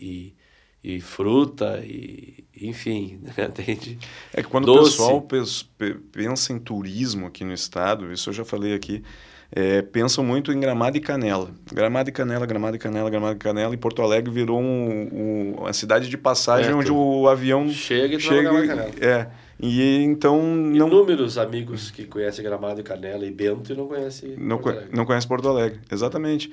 e, 0.84 0.96
e 0.96 1.02
fruta 1.02 1.80
e 1.84 2.46
enfim, 2.60 3.20
né? 3.38 3.46
Entende? 3.46 4.00
É 4.34 4.42
que 4.42 4.50
quando 4.50 4.66
Doce. 4.66 4.80
o 4.80 4.84
pessoal 4.92 5.22
pes- 5.22 5.64
pe- 5.78 5.94
pensa 6.12 6.54
em 6.54 6.60
turismo 6.60 7.28
aqui 7.28 7.44
no 7.44 7.54
estado, 7.54 8.12
isso 8.12 8.30
eu 8.30 8.34
já 8.34 8.44
falei 8.46 8.74
aqui, 8.74 9.04
é, 9.52 9.82
pensam 9.82 10.24
muito 10.26 10.52
em 10.52 10.60
Gramado 10.60 10.98
e 10.98 11.00
Canela. 11.00 11.52
Gramado 11.72 12.10
e 12.10 12.12
Canela, 12.12 12.46
Gramado 12.46 12.76
e 12.76 12.80
Canela, 12.80 13.10
Gramado 13.10 13.36
e 13.36 13.40
Canela, 13.40 13.74
e 13.74 13.78
Porto 13.78 14.02
Alegre 14.02 14.32
virou 14.32 14.60
um, 14.60 15.08
um- 15.14 15.56
uma 15.60 15.72
cidade 15.74 16.10
de 16.10 16.18
passagem 16.18 16.74
onde 16.74 16.92
o 16.92 17.28
avião 17.30 17.70
Chega 17.70 18.16
e 18.16 18.20
chega. 18.20 18.50
Canela. 18.50 18.92
É, 19.00 19.28
e 19.60 20.02
então 20.04 20.42
não, 20.44 20.88
Inúmeros 20.88 21.38
amigos 21.38 21.90
que 21.92 22.06
conhecem 22.06 22.44
Gramado 22.44 22.80
e 22.82 22.84
Canela 22.84 23.26
e 23.26 23.32
Bento 23.32 23.72
e 23.72 23.76
não 23.76 23.88
conhecem 23.88 24.36
não, 24.38 24.58
Porto 24.58 24.78
Alegre. 24.78 24.98
não 24.98 25.06
conhece 25.06 25.28
Porto 25.28 25.48
Alegre, 25.48 25.80
exatamente. 25.92 26.52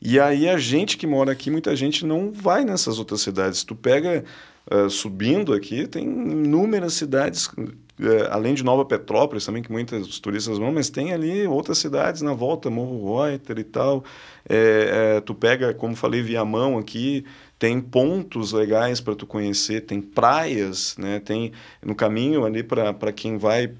E 0.00 0.20
aí 0.20 0.48
a 0.48 0.58
gente 0.58 0.96
que 0.96 1.06
mora 1.06 1.32
aqui, 1.32 1.50
muita 1.50 1.74
gente 1.74 2.04
não 2.04 2.32
vai 2.32 2.64
nessas 2.64 2.98
outras 2.98 3.20
cidades. 3.20 3.64
Tu 3.64 3.74
pega 3.74 4.24
ah, 4.68 4.88
subindo 4.90 5.52
aqui, 5.52 5.86
tem 5.86 6.04
inúmeras 6.04 6.94
cidades, 6.94 7.48
eh, 8.00 8.28
além 8.30 8.52
de 8.52 8.64
Nova 8.64 8.84
Petrópolis 8.84 9.46
também, 9.46 9.62
que 9.62 9.70
muitos 9.70 10.18
turistas 10.18 10.58
vão, 10.58 10.72
mas 10.72 10.90
tem 10.90 11.12
ali 11.12 11.46
outras 11.46 11.78
cidades 11.78 12.20
na 12.20 12.34
volta, 12.34 12.68
Morro 12.68 13.22
Reuter 13.22 13.58
e 13.60 13.64
tal. 13.64 14.04
Eh, 14.48 15.16
eh, 15.18 15.20
tu 15.20 15.34
pega, 15.36 15.72
como 15.72 15.94
falei, 15.94 16.20
Viamão 16.20 16.78
aqui, 16.78 17.24
tem 17.60 17.80
pontos 17.80 18.52
legais 18.52 19.00
para 19.00 19.14
tu 19.14 19.24
conhecer, 19.24 19.82
tem 19.82 20.00
praias, 20.00 20.96
né? 20.98 21.20
Tem 21.20 21.52
no 21.84 21.94
caminho 21.94 22.44
ali 22.44 22.64
para 22.64 23.12
quem 23.12 23.38
vai 23.38 23.72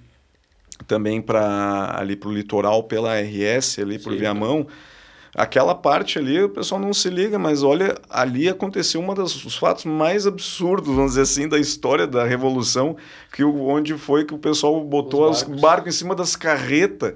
também 0.86 1.20
para 1.20 1.98
ali 1.98 2.14
para 2.14 2.28
o 2.28 2.32
litoral 2.32 2.84
pela 2.84 3.20
RS 3.20 3.80
ali 3.80 3.98
para 3.98 4.12
o. 4.12 4.16
Viamão 4.16 4.66
aquela 5.36 5.74
parte 5.74 6.18
ali 6.18 6.42
o 6.42 6.48
pessoal 6.48 6.80
não 6.80 6.94
se 6.94 7.10
liga 7.10 7.38
mas 7.38 7.62
olha 7.62 7.94
ali 8.08 8.48
aconteceu 8.48 9.00
um 9.02 9.14
dos 9.14 9.54
fatos 9.56 9.84
mais 9.84 10.26
absurdos 10.26 10.94
vamos 10.94 11.10
dizer 11.12 11.22
assim 11.22 11.46
da 11.46 11.58
história 11.58 12.06
da 12.06 12.24
revolução 12.24 12.96
que 13.32 13.44
onde 13.44 13.94
foi 13.98 14.24
que 14.24 14.32
o 14.34 14.38
pessoal 14.38 14.82
botou 14.82 15.28
os 15.28 15.38
Os 15.38 15.42
barcos, 15.42 15.60
barcos. 15.60 15.94
em 15.94 15.98
cima 15.98 16.14
das 16.14 16.34
carretas 16.34 17.12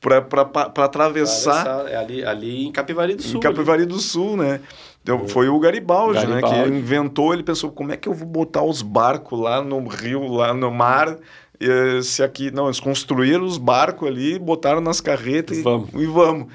para 0.00 0.18
atravessar 0.18 1.60
Atravessar, 1.60 1.88
é 1.88 1.96
ali, 1.96 2.24
ali 2.24 2.66
em 2.66 2.72
Capivari 2.72 3.14
do 3.14 3.22
Sul. 3.22 3.36
em 3.36 3.40
Capivari 3.40 3.84
do 3.84 3.98
Sul, 3.98 4.34
né? 4.36 4.60
Então, 5.02 5.28
foi 5.28 5.48
o 5.50 5.58
Garibaldi, 5.58 6.26
né? 6.26 6.40
Garibaldi. 6.40 6.70
Que 6.70 6.76
inventou, 6.78 7.34
ele 7.34 7.42
pensou, 7.42 7.70
como 7.70 7.92
é 7.92 7.98
que 7.98 8.08
eu 8.08 8.14
vou 8.14 8.26
botar 8.26 8.62
os 8.62 8.80
barcos 8.80 9.38
lá 9.38 9.62
no 9.62 9.86
rio, 9.86 10.26
lá 10.26 10.54
no 10.54 10.70
mar, 10.70 11.18
eh, 11.60 12.00
se 12.02 12.22
aqui... 12.22 12.50
Não, 12.50 12.66
eles 12.66 12.80
construíram 12.80 13.44
os 13.44 13.58
barcos 13.58 14.08
ali, 14.08 14.38
botaram 14.38 14.80
nas 14.80 15.00
carretas 15.02 15.58
e 15.58 15.62
Vamos. 15.62 15.90
e 15.92 16.06
vamos. 16.06 16.46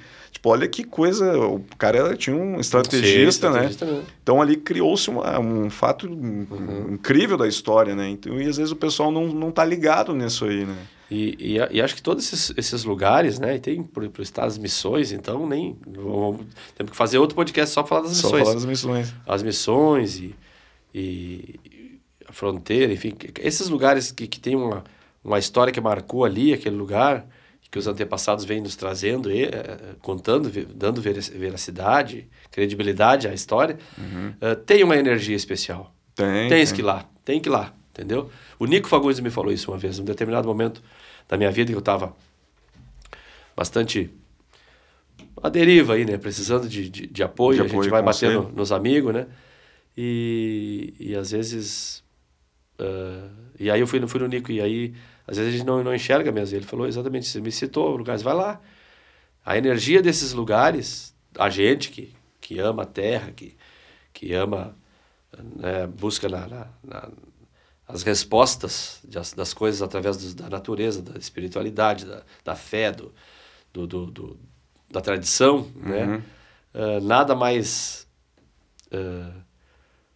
Olha 0.50 0.68
que 0.68 0.84
coisa, 0.84 1.38
o 1.38 1.60
cara 1.78 2.16
tinha 2.16 2.36
um 2.36 2.60
estrategista, 2.60 3.48
Sim, 3.48 3.54
né? 3.54 3.60
estrategista 3.66 3.86
mesmo. 3.86 4.04
Então 4.22 4.42
ali 4.42 4.56
criou-se 4.56 5.10
um 5.10 5.70
fato 5.70 6.08
Uhum. 6.08 6.94
incrível 6.94 7.38
da 7.38 7.48
história, 7.48 7.96
né? 7.96 8.10
Então, 8.10 8.40
e 8.40 8.48
às 8.48 8.58
vezes 8.58 8.72
o 8.72 8.76
pessoal 8.76 9.12
não, 9.12 9.28
não 9.28 9.52
tá 9.52 9.64
ligado 9.66 10.14
nisso 10.14 10.46
aí, 10.46 10.66
né? 10.66 10.78
E, 11.10 11.36
e, 11.40 11.78
e 11.78 11.82
acho 11.82 11.96
que 11.96 12.02
todos 12.02 12.26
esses, 12.26 12.52
esses 12.58 12.84
lugares, 12.84 13.40
né? 13.40 13.56
E 13.56 13.60
tem 13.60 13.84
pro 13.84 14.10
estado 14.22 14.48
as 14.48 14.58
missões, 14.58 15.12
então 15.12 15.48
nem. 15.48 15.78
Vamos, 15.86 16.42
temos 16.76 16.92
que 16.92 16.98
fazer 16.98 17.18
outro 17.20 17.36
podcast 17.36 17.74
só 17.74 17.84
para 17.84 17.90
falar 17.90 18.02
das 18.08 18.18
Só 18.18 18.28
missões. 18.28 18.44
falar 18.44 18.54
das 18.56 18.66
missões. 18.66 19.14
As 19.28 19.44
missões 19.44 20.18
e, 20.18 20.36
e 20.94 21.60
a 22.28 22.34
fronteira, 22.34 22.92
enfim. 22.92 23.14
Esses 23.40 23.70
lugares 23.70 24.12
que, 24.12 24.26
que 24.28 24.40
tem 24.40 24.56
uma, 24.56 24.84
uma 25.24 25.38
história 25.38 25.72
que 25.72 25.80
marcou 25.80 26.26
ali, 26.26 26.54
aquele 26.54 26.76
lugar, 26.76 27.26
que 27.76 27.80
os 27.80 27.88
antepassados 27.88 28.46
vêm 28.46 28.62
nos 28.62 28.78
trazendo, 28.78 29.30
e, 29.30 29.44
eh, 29.44 29.96
contando, 30.02 30.50
dando 30.74 31.02
verac- 31.02 31.30
veracidade, 31.38 32.26
credibilidade 32.50 33.28
à 33.28 33.34
história, 33.34 33.78
eh, 34.40 34.56
tem 34.56 34.82
uma 34.82 34.96
energia 34.96 35.36
especial. 35.36 35.94
Tem, 36.16 36.48
Tem 36.48 36.66
que 36.66 36.80
ir 36.80 36.84
lá, 36.86 37.06
tem 37.26 37.38
que 37.42 37.50
ir 37.50 37.52
lá, 37.52 37.74
entendeu? 37.92 38.30
O 38.58 38.66
Nico 38.66 38.88
Fagundes 38.88 39.20
me 39.20 39.30
falou 39.30 39.52
isso 39.52 39.70
uma 39.72 39.78
vez, 39.78 40.00
num 40.00 40.06
determinado 40.06 40.48
momento 40.48 40.82
da 41.28 41.36
minha 41.36 41.52
vida 41.52 41.70
que 41.70 41.76
eu 41.76 41.80
estava 41.80 42.16
bastante 43.58 44.10
à 45.44 45.50
deriva 45.50 45.96
aí, 45.96 46.06
né? 46.06 46.18
Precisando 46.18 46.70
de, 46.70 46.90
de, 46.90 47.08
de 47.08 47.24
apoio, 47.24 47.58
De 47.58 47.66
a 47.66 47.68
gente 47.68 47.90
vai 47.90 48.02
conselho. 48.02 48.42
batendo 48.44 48.56
nos 48.58 48.72
amigos, 48.72 49.14
né? 49.14 49.28
E, 49.98 50.94
e 50.98 51.14
às 51.14 51.32
vezes... 51.32 52.02
ah, 52.80 53.28
e 53.60 53.70
aí 53.70 53.82
eu 53.82 53.88
fui, 53.88 54.00
fui 54.08 54.20
no 54.22 54.28
Nico 54.28 54.50
e 54.50 54.62
aí 54.62 54.94
às 55.28 55.38
vezes 55.38 55.54
a 55.54 55.58
gente 55.58 55.66
não, 55.68 55.84
não 55.84 55.94
enxerga 55.96 56.32
mesmo. 56.32 56.56
Ele 56.58 56.66
falou 56.66 56.88
exatamente, 56.88 57.26
você 57.28 57.42
me 57.42 57.52
citou 57.52 57.96
lugares, 57.96 58.22
vai 58.22 58.34
lá. 58.34 58.62
A 59.46 59.58
energia 59.58 60.02
desses 60.02 60.34
lugares, 60.34 61.16
a 61.38 61.50
gente 61.50 61.90
que, 61.92 62.14
que 62.42 62.60
ama 62.60 62.84
a 62.84 62.86
terra, 62.86 63.32
que, 63.32 63.56
que 64.14 64.34
ama, 64.34 64.76
né, 65.56 65.86
busca 65.88 66.28
na, 66.30 66.48
na- 66.48 66.68
na- 66.84 67.10
as 67.88 68.02
respostas 68.02 69.00
das, 69.04 69.34
das 69.34 69.54
coisas 69.54 69.82
através 69.82 70.18
dos- 70.18 70.34
da 70.34 70.50
natureza, 70.50 71.02
da 71.04 71.20
espiritualidade, 71.20 72.06
da, 72.06 72.24
da 72.44 72.56
fé, 72.56 72.92
do, 72.92 73.14
do, 73.72 73.86
do- 73.86 74.06
do- 74.12 74.40
da 74.90 75.02
tradição, 75.02 75.70
né? 75.76 76.24
Ah, 76.74 77.00
nada 77.02 77.36
mais... 77.36 78.08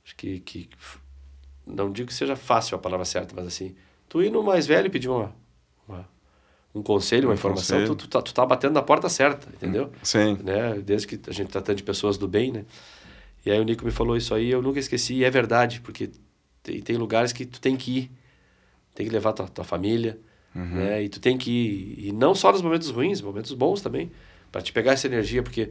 acho 0.04 0.16
que, 0.16 0.40
que... 0.40 0.70
Não 1.66 1.92
digo 1.92 2.08
que 2.08 2.14
seja 2.14 2.36
fácil 2.36 2.76
a 2.76 2.80
palavra 2.80 3.06
certa, 3.06 3.34
mas 3.36 3.46
assim... 3.48 3.76
Tu 4.10 4.24
ir 4.24 4.32
no 4.32 4.44
mais 4.44 4.66
velho 4.68 4.88
e 4.88 4.90
pedir 4.90 5.08
uma, 5.10 5.34
uma- 5.88 6.10
um 6.76 6.82
conselho, 6.84 7.28
uma 7.28 7.34
Um 7.34 7.36
informação, 7.36 7.78
conselho. 7.78 7.96
tu, 7.96 8.08
tu, 8.08 8.10
tá, 8.10 8.22
tu 8.22 8.34
tá 8.34 8.46
batendo 8.46 8.74
na 8.74 8.82
porta 8.82 9.08
certa, 9.10 9.48
entendeu? 9.50 9.92
Sim. 10.04 10.38
né? 10.44 10.80
Desde 10.84 11.08
que 11.08 11.30
a 11.30 11.34
gente 11.34 11.50
tratando 11.50 11.78
de 11.78 11.84
pessoas 11.84 12.18
do 12.18 12.28
bem, 12.28 12.52
né? 12.52 12.66
E 13.46 13.52
aí 13.52 13.60
o 13.60 13.64
Nico 13.64 13.86
me 13.86 13.92
falou 13.92 14.18
isso 14.18 14.34
aí, 14.36 14.50
eu 14.50 14.62
nunca 14.62 14.80
esqueci, 14.80 15.14
e 15.16 15.24
é 15.24 15.30
verdade, 15.30 15.80
porque 15.82 16.10
tem, 16.62 16.82
tem 16.82 16.98
lugares 16.98 17.32
que 17.32 17.46
tu 17.46 17.62
tem 17.62 17.78
que 17.78 17.98
ir, 18.00 18.12
tem 18.94 19.06
que 19.06 19.12
levar 19.14 19.32
tua, 19.34 19.48
tua 19.48 19.64
família, 19.64 20.20
né? 20.76 21.04
E 21.04 21.10
tu 21.10 21.20
tem 21.20 21.38
que 21.38 21.50
ir, 21.52 22.08
e 22.08 22.12
não 22.12 22.36
só 22.36 22.52
nos 22.52 22.62
momentos 22.62 22.90
ruins, 22.90 23.22
momentos 23.22 23.54
bons 23.54 23.82
também, 23.82 24.12
para 24.52 24.62
te 24.62 24.74
pegar 24.74 24.92
essa 24.94 25.08
energia, 25.08 25.42
porque 25.44 25.70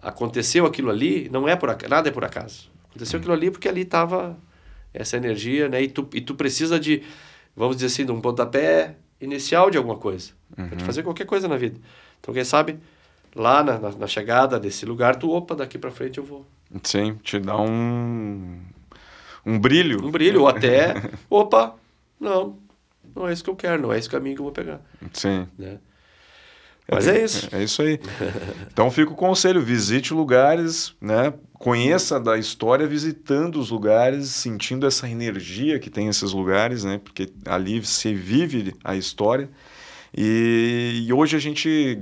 aconteceu 0.00 0.64
aquilo 0.66 0.90
ali, 0.90 1.28
não 1.30 1.48
é 1.48 1.54
por 1.56 1.68
acaso, 1.70 1.90
nada 1.90 2.08
é 2.08 2.12
por 2.12 2.24
acaso. 2.24 2.70
Aconteceu 2.90 3.18
aquilo 3.18 3.34
ali 3.34 3.50
porque 3.50 3.68
ali 3.68 3.82
estava 3.82 4.36
essa 4.94 5.16
energia, 5.16 5.68
né? 5.68 5.82
E 5.82 5.88
tu, 5.88 6.08
e 6.14 6.20
tu 6.20 6.34
precisa 6.34 6.78
de, 6.80 7.02
vamos 7.56 7.76
dizer 7.76 7.86
assim, 7.86 8.04
de 8.04 8.12
um 8.12 8.20
pontapé 8.20 8.96
inicial 9.20 9.70
de 9.70 9.78
alguma 9.78 9.96
coisa, 9.96 10.32
para 10.54 10.76
te 10.76 10.84
fazer 10.84 11.02
qualquer 11.02 11.26
coisa 11.26 11.46
na 11.48 11.56
vida. 11.56 11.78
Então, 12.20 12.32
quem 12.34 12.44
sabe, 12.44 12.78
lá 13.34 13.62
na, 13.62 13.78
na, 13.78 13.90
na 13.90 14.06
chegada 14.06 14.58
desse 14.58 14.84
lugar, 14.84 15.16
tu, 15.16 15.30
opa, 15.30 15.54
daqui 15.54 15.78
para 15.78 15.90
frente 15.90 16.18
eu 16.18 16.24
vou. 16.24 16.46
Sim, 16.82 17.14
te 17.22 17.38
dá 17.38 17.60
um, 17.60 18.60
um 19.44 19.58
brilho. 19.58 20.04
Um 20.04 20.10
brilho, 20.10 20.42
ou 20.42 20.48
até, 20.48 20.94
opa, 21.28 21.76
não, 22.18 22.58
não 23.14 23.28
é 23.28 23.32
isso 23.32 23.44
que 23.44 23.50
eu 23.50 23.56
quero, 23.56 23.82
não 23.82 23.92
é 23.92 23.98
esse 23.98 24.08
caminho 24.08 24.36
que 24.36 24.40
eu 24.40 24.44
vou 24.44 24.52
pegar. 24.52 24.80
Sim. 25.12 25.46
né? 25.58 25.78
Mas 26.90 27.06
é 27.06 27.22
isso. 27.22 27.48
É, 27.52 27.60
é 27.60 27.64
isso 27.64 27.82
aí. 27.82 28.00
Então 28.72 28.90
fica 28.90 29.12
o 29.12 29.16
conselho, 29.16 29.60
visite 29.60 30.12
lugares, 30.12 30.94
né? 31.00 31.32
Conheça 31.54 32.18
da 32.18 32.36
história 32.36 32.86
visitando 32.86 33.60
os 33.60 33.70
lugares, 33.70 34.30
sentindo 34.30 34.86
essa 34.86 35.08
energia 35.08 35.78
que 35.78 35.88
tem 35.88 36.08
esses 36.08 36.32
lugares, 36.32 36.84
né? 36.84 37.00
Porque 37.02 37.32
ali 37.46 37.84
se 37.84 38.12
vive 38.14 38.74
a 38.82 38.96
história. 38.96 39.48
E, 40.16 41.04
e 41.06 41.12
hoje 41.12 41.36
a 41.36 41.38
gente, 41.38 41.98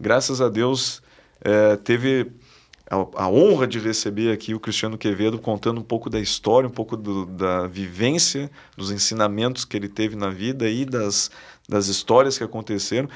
graças 0.00 0.40
a 0.40 0.48
Deus, 0.48 1.02
é, 1.44 1.76
teve 1.76 2.32
a, 2.90 3.24
a, 3.24 3.28
honra 3.28 3.66
de 3.66 3.78
receber 3.78 4.32
aqui 4.32 4.54
o 4.54 4.60
Cristiano 4.60 4.98
Quevedo 4.98 5.38
contando 5.38 5.80
um 5.80 5.84
pouco 5.84 6.10
da 6.10 6.20
história, 6.20 6.68
um 6.68 6.72
pouco 6.72 6.96
do, 6.96 7.26
da 7.26 7.66
vivência, 7.66 8.50
dos 8.76 8.90
ensinamentos 8.90 9.64
que 9.64 9.76
ele 9.76 9.88
teve 9.88 10.16
na 10.16 10.30
vida 10.30 10.68
e 10.68 10.84
das, 10.84 11.30
das 11.68 11.86
histórias 11.86 12.36
que 12.36 12.44
aconteceram. 12.44 13.08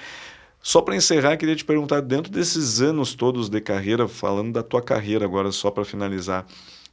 Só 0.66 0.82
para 0.82 0.96
encerrar, 0.96 1.36
queria 1.36 1.54
te 1.54 1.64
perguntar, 1.64 2.00
dentro 2.00 2.32
desses 2.32 2.80
anos 2.80 3.14
todos 3.14 3.48
de 3.48 3.60
carreira, 3.60 4.08
falando 4.08 4.52
da 4.52 4.64
tua 4.64 4.82
carreira 4.82 5.24
agora, 5.24 5.52
só 5.52 5.70
para 5.70 5.84
finalizar, 5.84 6.44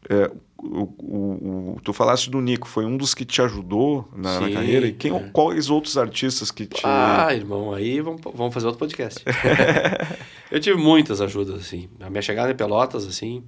é, 0.08 0.30
o, 0.60 0.84
o, 1.00 1.72
o, 1.74 1.82
tu 1.84 1.92
falaste 1.92 2.30
do 2.30 2.40
Nico, 2.40 2.68
foi 2.68 2.86
um 2.86 2.96
dos 2.96 3.16
que 3.16 3.26
te 3.26 3.42
ajudou 3.42 4.08
na, 4.16 4.38
Sim, 4.38 4.44
na 4.44 4.52
carreira? 4.52 4.86
E 4.86 4.94
quem, 4.94 5.16
é. 5.16 5.30
quais 5.34 5.72
outros 5.72 5.98
artistas 5.98 6.52
que 6.52 6.68
te. 6.68 6.84
Ah, 6.84 7.34
irmão, 7.34 7.74
aí 7.74 8.00
vamos, 8.00 8.22
vamos 8.36 8.54
fazer 8.54 8.68
outro 8.68 8.78
podcast. 8.78 9.26
eu 10.52 10.60
tive 10.60 10.78
muitas 10.78 11.20
ajudas, 11.20 11.60
assim. 11.60 11.90
A 12.00 12.12
minha 12.12 12.22
chegada 12.22 12.52
em 12.52 12.56
Pelotas, 12.56 13.08
assim, 13.08 13.44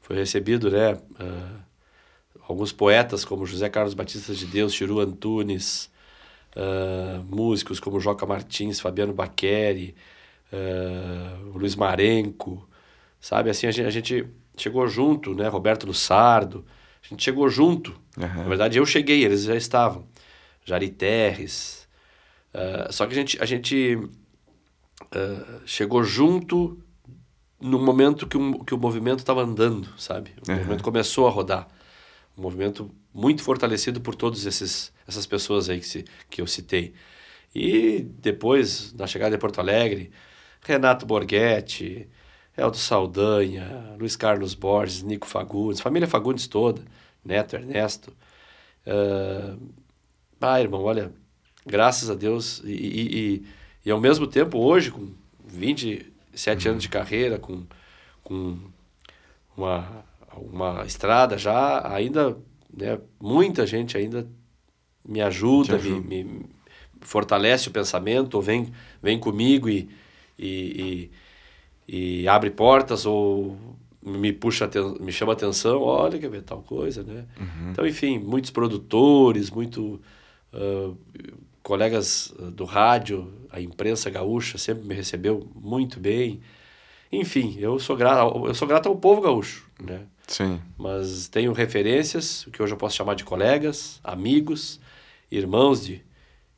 foi 0.00 0.16
recebido, 0.16 0.70
né? 0.70 0.94
Uh, 0.94 1.60
alguns 2.48 2.72
poetas 2.72 3.22
como 3.22 3.44
José 3.44 3.68
Carlos 3.68 3.92
Batista 3.92 4.32
de 4.32 4.46
Deus, 4.46 4.72
Chiru 4.72 4.98
Antunes, 4.98 5.90
uh, 6.56 7.22
músicos 7.24 7.78
como 7.78 8.00
Joca 8.00 8.24
Martins, 8.26 8.80
Fabiano 8.80 9.12
Baqueri, 9.12 9.94
uh, 10.52 11.56
Luiz 11.56 11.76
Marenco, 11.76 12.66
sabe? 13.20 13.50
Assim, 13.50 13.66
a 13.66 13.70
gente, 13.70 13.86
a 13.86 13.90
gente, 13.90 14.26
chegou 14.56 14.88
junto, 14.88 15.34
né? 15.34 15.48
Roberto 15.48 15.86
Lussardo, 15.86 16.64
a 17.04 17.08
gente 17.08 17.22
chegou 17.22 17.48
junto. 17.48 17.90
Uhum. 18.16 18.26
Na 18.26 18.48
verdade, 18.48 18.78
eu 18.78 18.86
cheguei, 18.86 19.24
eles 19.24 19.44
já 19.44 19.54
estavam. 19.54 20.06
Jari 20.64 20.88
Terres. 20.88 21.86
Uh, 22.54 22.92
só 22.92 23.06
que 23.06 23.12
a 23.12 23.16
gente, 23.16 23.40
a 23.40 23.44
gente 23.44 23.98
chegou 25.66 26.02
junto 26.02 26.82
no 27.60 27.78
momento 27.78 28.26
que 28.26 28.36
o, 28.36 28.64
que 28.64 28.74
o 28.74 28.78
movimento 28.78 29.20
estava 29.20 29.42
andando, 29.42 29.88
sabe? 29.98 30.32
O 30.46 30.50
uhum. 30.50 30.56
movimento 30.58 30.82
começou 30.82 31.26
a 31.26 31.30
rodar. 31.30 31.68
Um 32.36 32.42
movimento 32.42 32.90
muito 33.12 33.42
fortalecido 33.42 34.00
por 34.00 34.14
todas 34.14 34.46
essas 34.46 35.26
pessoas 35.26 35.70
aí 35.70 35.80
que, 35.80 35.86
se, 35.86 36.04
que 36.28 36.40
eu 36.40 36.46
citei. 36.46 36.92
E 37.54 38.00
depois, 38.18 38.92
na 38.92 39.06
chegada 39.06 39.34
de 39.34 39.40
Porto 39.40 39.60
Alegre, 39.60 40.10
Renato 40.60 41.06
Borghetti, 41.06 42.08
Eldo 42.56 42.76
Saldanha, 42.76 43.94
Luiz 43.98 44.16
Carlos 44.16 44.54
Borges, 44.54 45.02
Nico 45.02 45.26
Fagundes, 45.26 45.80
família 45.80 46.08
Fagundes 46.08 46.46
toda, 46.46 46.82
Neto, 47.24 47.56
Ernesto. 47.56 48.10
Uh, 48.86 49.58
ah, 50.40 50.60
irmão, 50.60 50.82
olha, 50.82 51.12
graças 51.64 52.10
a 52.10 52.14
Deus, 52.14 52.62
e, 52.64 52.70
e, 52.70 53.18
e, 53.18 53.46
e 53.86 53.90
ao 53.90 54.00
mesmo 54.00 54.26
tempo, 54.26 54.58
hoje, 54.58 54.90
com 54.90 55.12
27 55.44 56.68
anos 56.68 56.82
de 56.82 56.88
carreira, 56.88 57.38
com, 57.38 57.64
com 58.22 58.58
uma 59.56 60.04
uma 60.36 60.84
estrada 60.84 61.36
já, 61.38 61.86
ainda, 61.92 62.36
né, 62.72 62.98
muita 63.20 63.66
gente 63.66 63.96
ainda 63.96 64.26
me 65.06 65.20
ajuda, 65.20 65.76
ajuda. 65.76 66.00
Me, 66.06 66.24
me, 66.24 66.46
fortalece 67.00 67.68
o 67.68 67.70
pensamento, 67.70 68.34
ou 68.34 68.42
vem, 68.42 68.72
vem 69.02 69.18
comigo 69.18 69.68
e, 69.68 69.88
e, 70.38 71.10
e, 71.88 72.20
e 72.22 72.28
abre 72.28 72.50
portas, 72.50 73.06
ou 73.06 73.56
me 74.02 74.32
puxa, 74.32 74.68
me 75.00 75.12
chama 75.12 75.32
atenção, 75.32 75.82
olha, 75.82 76.18
quer 76.18 76.30
ver 76.30 76.42
tal 76.42 76.62
coisa, 76.62 77.02
né? 77.02 77.24
Uhum. 77.38 77.70
Então, 77.70 77.86
enfim, 77.86 78.18
muitos 78.18 78.50
produtores, 78.50 79.50
muito 79.50 80.00
uh, 80.52 80.96
colegas 81.62 82.32
do 82.52 82.64
rádio, 82.64 83.32
a 83.50 83.60
imprensa 83.60 84.08
gaúcha 84.08 84.58
sempre 84.58 84.86
me 84.86 84.94
recebeu 84.94 85.50
muito 85.54 85.98
bem. 85.98 86.40
Enfim, 87.10 87.56
eu 87.58 87.78
sou 87.78 87.96
grato, 87.96 88.46
eu 88.46 88.54
sou 88.54 88.68
grato 88.68 88.88
ao 88.88 88.96
povo 88.96 89.20
gaúcho, 89.20 89.68
né? 89.82 90.02
Sim. 90.26 90.60
Mas 90.76 91.28
tenho 91.28 91.52
referências, 91.52 92.46
o 92.46 92.50
que 92.50 92.62
hoje 92.62 92.72
eu 92.72 92.76
posso 92.76 92.96
chamar 92.96 93.14
de 93.14 93.24
colegas, 93.24 94.00
amigos, 94.02 94.80
irmãos 95.30 95.84
de, 95.84 96.04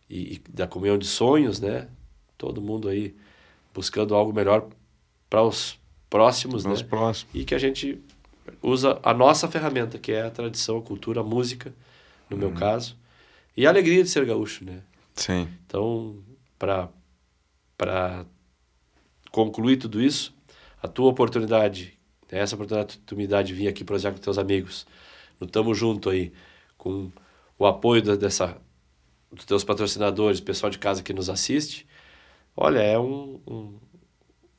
e, 0.08 0.34
e 0.34 0.38
da 0.50 0.66
comunhão 0.66 0.96
de 0.96 1.06
sonhos, 1.06 1.60
né? 1.60 1.88
Todo 2.36 2.62
mundo 2.62 2.88
aí 2.88 3.14
buscando 3.74 4.14
algo 4.14 4.32
melhor 4.32 4.68
para 5.28 5.42
os 5.42 5.78
próximos, 6.08 6.64
né? 6.64 6.74
próximos. 6.82 7.34
E 7.34 7.44
que 7.44 7.54
a 7.54 7.58
gente 7.58 8.00
usa 8.62 8.98
a 9.02 9.12
nossa 9.12 9.48
ferramenta, 9.48 9.98
que 9.98 10.12
é 10.12 10.22
a 10.22 10.30
tradição, 10.30 10.78
a 10.78 10.82
cultura, 10.82 11.20
a 11.20 11.24
música, 11.24 11.74
no 12.30 12.36
meu 12.36 12.48
uhum. 12.48 12.54
caso, 12.54 12.96
e 13.56 13.66
a 13.66 13.70
alegria 13.70 14.02
de 14.02 14.08
ser 14.08 14.24
gaúcho, 14.24 14.64
né? 14.64 14.80
Sim. 15.14 15.48
Então, 15.66 16.16
para 16.58 16.88
para 17.76 18.26
concluir 19.30 19.76
tudo 19.76 20.02
isso, 20.02 20.34
a 20.82 20.88
tua 20.88 21.08
oportunidade 21.08 21.97
tem 22.28 22.38
essa 22.38 22.54
oportunidade 22.54 23.48
de 23.48 23.54
vir 23.54 23.68
aqui 23.68 23.82
projetar 23.82 24.14
com 24.14 24.20
teus 24.20 24.38
amigos. 24.38 24.86
No 25.40 25.46
Tamo 25.46 25.74
Junto 25.74 26.10
aí, 26.10 26.30
com 26.76 27.10
o 27.58 27.66
apoio 27.66 28.02
da, 28.02 28.14
dessa, 28.14 28.56
dos 29.32 29.46
teus 29.46 29.64
patrocinadores, 29.64 30.38
pessoal 30.38 30.68
de 30.68 30.78
casa 30.78 31.02
que 31.02 31.14
nos 31.14 31.30
assiste. 31.30 31.86
Olha, 32.54 32.80
é 32.80 32.98
um, 32.98 33.40
um 33.46 33.74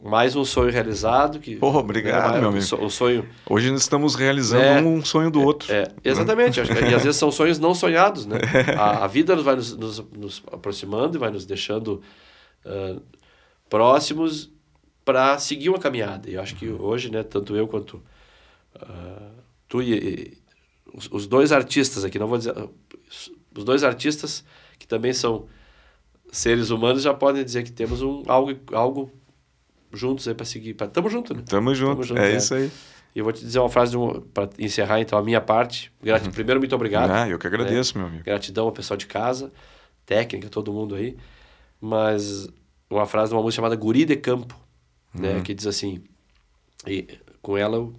mais 0.01 0.35
um 0.35 0.43
sonho 0.43 0.71
realizado. 0.71 1.39
Que, 1.39 1.57
Porra, 1.57 1.79
obrigado, 1.79 2.33
né, 2.33 2.39
meu 2.39 2.49
amigo. 2.49 2.83
O 2.83 2.89
sonho... 2.89 3.27
Hoje 3.47 3.69
nós 3.69 3.81
estamos 3.81 4.15
realizando 4.15 4.63
é, 4.63 4.81
um 4.81 5.05
sonho 5.05 5.29
do 5.29 5.41
outro. 5.41 5.71
É, 5.71 5.87
exatamente. 6.03 6.59
e 6.59 6.95
às 6.95 7.03
vezes 7.03 7.17
são 7.17 7.31
sonhos 7.31 7.59
não 7.59 7.75
sonhados, 7.75 8.25
né? 8.25 8.37
A, 8.79 9.03
a 9.03 9.07
vida 9.07 9.35
vai 9.35 9.55
nos, 9.55 9.77
nos, 9.77 9.99
nos, 9.99 10.43
aproximando 10.51 11.17
e 11.17 11.19
vai 11.19 11.29
nos 11.29 11.45
deixando 11.45 12.01
uh, 12.65 13.01
próximos 13.69 14.49
para 15.09 15.39
seguir 15.39 15.69
uma 15.69 15.79
caminhada. 15.79 16.29
E 16.29 16.35
eu 16.35 16.41
acho 16.41 16.55
que 16.55 16.69
hoje, 16.69 17.09
né, 17.09 17.23
tanto 17.23 17.55
eu 17.55 17.67
quanto 17.67 17.99
uh, 18.75 19.33
tu 19.67 19.81
e, 19.81 19.93
e 19.93 20.37
os, 20.93 21.09
os, 21.11 21.25
dois 21.25 21.51
artistas 21.51 22.05
aqui, 22.05 22.19
não 22.19 22.27
vou 22.27 22.37
dizer, 22.37 22.53
os 23.57 23.63
dois 23.63 23.83
artistas 23.83 24.45
que 24.77 24.87
também 24.87 25.11
são 25.11 25.47
seres 26.31 26.69
humanos 26.69 27.01
já 27.01 27.11
podem 27.11 27.43
dizer 27.43 27.63
que 27.63 27.71
temos 27.71 28.03
um 28.03 28.21
algo 28.27 28.55
algo 28.71 29.11
juntos 29.91 30.27
aí 30.27 30.35
para 30.35 30.45
seguir. 30.45 30.75
Pra, 30.75 30.85
tamo 30.85 31.09
junto, 31.09 31.33
né? 31.33 31.41
Tamo 31.43 31.73
junto, 31.73 31.93
tamo 31.93 32.03
junto 32.03 32.21
é, 32.21 32.33
é, 32.33 32.37
isso 32.37 32.53
aí. 32.53 32.71
E 33.15 33.17
eu 33.17 33.23
vou 33.23 33.33
te 33.33 33.43
dizer 33.43 33.57
uma 33.57 33.69
frase 33.69 33.97
um, 33.97 34.21
para 34.21 34.47
encerrar 34.59 35.01
então 35.01 35.17
a 35.17 35.23
minha 35.23 35.41
parte. 35.41 35.91
Grat... 36.03 36.23
Uhum. 36.23 36.31
Primeiro, 36.31 36.59
muito 36.59 36.75
obrigado. 36.75 37.09
Ah, 37.09 37.27
eu 37.27 37.39
que 37.39 37.47
agradeço, 37.47 37.97
né? 37.97 38.03
meu 38.03 38.09
amigo. 38.09 38.23
Gratidão 38.25 38.67
ao 38.67 38.71
pessoal 38.71 38.95
de 38.95 39.07
casa, 39.07 39.51
técnica, 40.05 40.49
todo 40.49 40.71
mundo 40.71 40.93
aí. 40.93 41.17
Mas 41.81 42.47
uma 42.87 43.07
frase 43.07 43.29
de 43.29 43.35
uma 43.35 43.41
música 43.41 43.55
chamada 43.55 43.75
Guri 43.75 44.05
de 44.05 44.15
Campo, 44.15 44.55
né? 45.13 45.35
Uhum. 45.35 45.43
Que 45.43 45.53
diz 45.53 45.67
assim, 45.67 46.03
e 46.87 47.07
com 47.41 47.57
ela 47.57 47.77
eu 47.77 47.95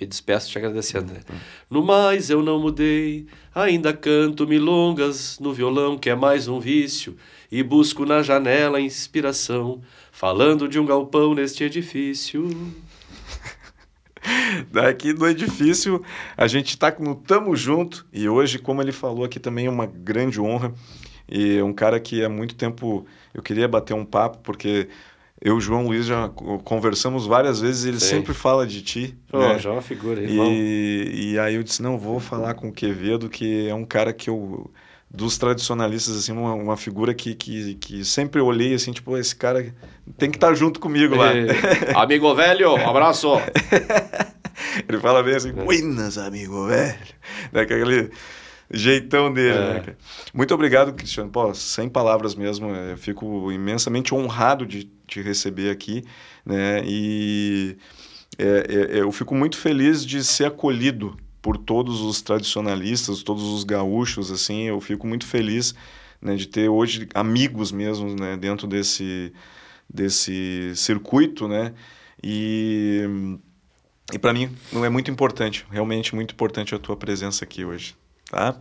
me 0.00 0.06
despeço 0.06 0.50
te 0.50 0.56
agradecendo, 0.56 1.12
né? 1.12 1.20
Uhum. 1.28 1.38
No 1.68 1.82
mais 1.84 2.30
eu 2.30 2.42
não 2.42 2.58
mudei, 2.58 3.26
ainda 3.54 3.92
canto 3.92 4.46
milongas 4.46 5.38
no 5.38 5.52
violão, 5.52 5.98
que 5.98 6.08
é 6.08 6.14
mais 6.14 6.48
um 6.48 6.58
vício, 6.58 7.16
e 7.52 7.62
busco 7.62 8.06
na 8.06 8.22
janela 8.22 8.80
inspiração, 8.80 9.82
falando 10.10 10.66
de 10.66 10.78
um 10.78 10.86
galpão 10.86 11.34
neste 11.34 11.64
edifício. 11.64 12.48
Daqui 14.70 15.12
do 15.12 15.26
edifício, 15.26 16.02
a 16.36 16.46
gente 16.46 16.70
está 16.70 16.94
no 16.98 17.14
Tamo 17.14 17.54
Junto, 17.54 18.06
e 18.12 18.28
hoje, 18.28 18.58
como 18.58 18.80
ele 18.80 18.92
falou 18.92 19.24
aqui, 19.24 19.38
também 19.38 19.66
é 19.66 19.70
uma 19.70 19.86
grande 19.86 20.40
honra, 20.40 20.72
e 21.28 21.60
um 21.62 21.72
cara 21.72 22.00
que 22.00 22.24
há 22.24 22.28
muito 22.28 22.54
tempo 22.54 23.06
eu 23.34 23.42
queria 23.42 23.68
bater 23.68 23.94
um 23.94 24.04
papo, 24.04 24.38
porque 24.38 24.88
eu 25.40 25.54
e 25.54 25.56
o 25.56 25.60
João 25.60 25.86
Luiz 25.86 26.04
já 26.06 26.28
conversamos 26.64 27.26
várias 27.26 27.60
vezes, 27.60 27.84
ele 27.86 27.98
Sei. 27.98 28.18
sempre 28.18 28.34
fala 28.34 28.66
de 28.66 28.82
ti. 28.82 29.16
Pô, 29.28 29.38
né? 29.38 29.58
já 29.58 29.70
é 29.70 29.72
uma 29.72 29.82
figura, 29.82 30.20
irmão. 30.20 30.46
E, 30.50 31.32
e 31.32 31.38
aí 31.38 31.54
eu 31.54 31.62
disse, 31.62 31.82
não, 31.82 31.98
vou 31.98 32.20
falar 32.20 32.54
com 32.54 32.68
o 32.68 32.72
Quevedo, 32.72 33.28
que 33.28 33.68
é 33.68 33.74
um 33.74 33.84
cara 33.84 34.12
que 34.12 34.28
eu 34.28 34.70
dos 35.12 35.36
tradicionalistas, 35.36 36.16
assim, 36.16 36.30
uma, 36.30 36.54
uma 36.54 36.76
figura 36.76 37.12
que, 37.12 37.34
que, 37.34 37.74
que 37.74 38.04
sempre 38.04 38.40
olhei, 38.40 38.74
assim, 38.74 38.92
tipo, 38.92 39.16
esse 39.16 39.34
cara 39.34 39.74
tem 40.16 40.30
que 40.30 40.36
estar 40.36 40.48
tá 40.48 40.54
junto 40.54 40.78
comigo 40.78 41.16
lá. 41.16 41.30
amigo 42.00 42.32
velho, 42.34 42.76
abraço! 42.76 43.28
Ele 44.88 44.98
fala 44.98 45.22
bem 45.22 45.34
assim, 45.34 45.50
é. 45.50 45.52
buenas, 45.52 46.16
amigo 46.16 46.66
velho. 46.66 46.96
Daquele 47.50 48.10
jeitão 48.72 49.32
dele, 49.32 49.58
é. 49.58 49.74
né? 49.74 49.96
Muito 50.32 50.54
obrigado, 50.54 50.92
Cristiano. 50.92 51.30
Pô, 51.30 51.52
sem 51.54 51.88
palavras 51.88 52.34
mesmo. 52.34 52.70
Eu 52.70 52.96
fico 52.96 53.50
imensamente 53.50 54.14
honrado 54.14 54.66
de 54.66 54.84
te 55.06 55.20
receber 55.20 55.70
aqui, 55.70 56.04
né? 56.44 56.82
E 56.84 57.76
é, 58.38 58.44
é, 58.44 58.98
é, 58.98 59.00
eu 59.00 59.12
fico 59.12 59.34
muito 59.34 59.56
feliz 59.56 60.04
de 60.04 60.22
ser 60.24 60.46
acolhido 60.46 61.16
por 61.42 61.56
todos 61.56 62.00
os 62.00 62.22
tradicionalistas, 62.22 63.22
todos 63.22 63.44
os 63.44 63.64
gaúchos, 63.64 64.30
assim. 64.30 64.64
Eu 64.64 64.80
fico 64.80 65.06
muito 65.06 65.26
feliz 65.26 65.74
né, 66.20 66.36
de 66.36 66.46
ter 66.46 66.68
hoje 66.68 67.08
amigos 67.14 67.72
mesmo, 67.72 68.14
né, 68.14 68.36
dentro 68.36 68.66
desse, 68.66 69.32
desse 69.88 70.72
circuito, 70.76 71.48
né, 71.48 71.72
e, 72.22 73.38
e 74.12 74.18
para 74.18 74.32
mim 74.32 74.50
é 74.72 74.88
muito 74.88 75.10
importante, 75.10 75.66
realmente 75.70 76.14
muito 76.14 76.32
importante 76.32 76.74
a 76.74 76.78
tua 76.78 76.96
presença 76.96 77.44
aqui 77.44 77.64
hoje, 77.64 77.96
tá? 78.30 78.56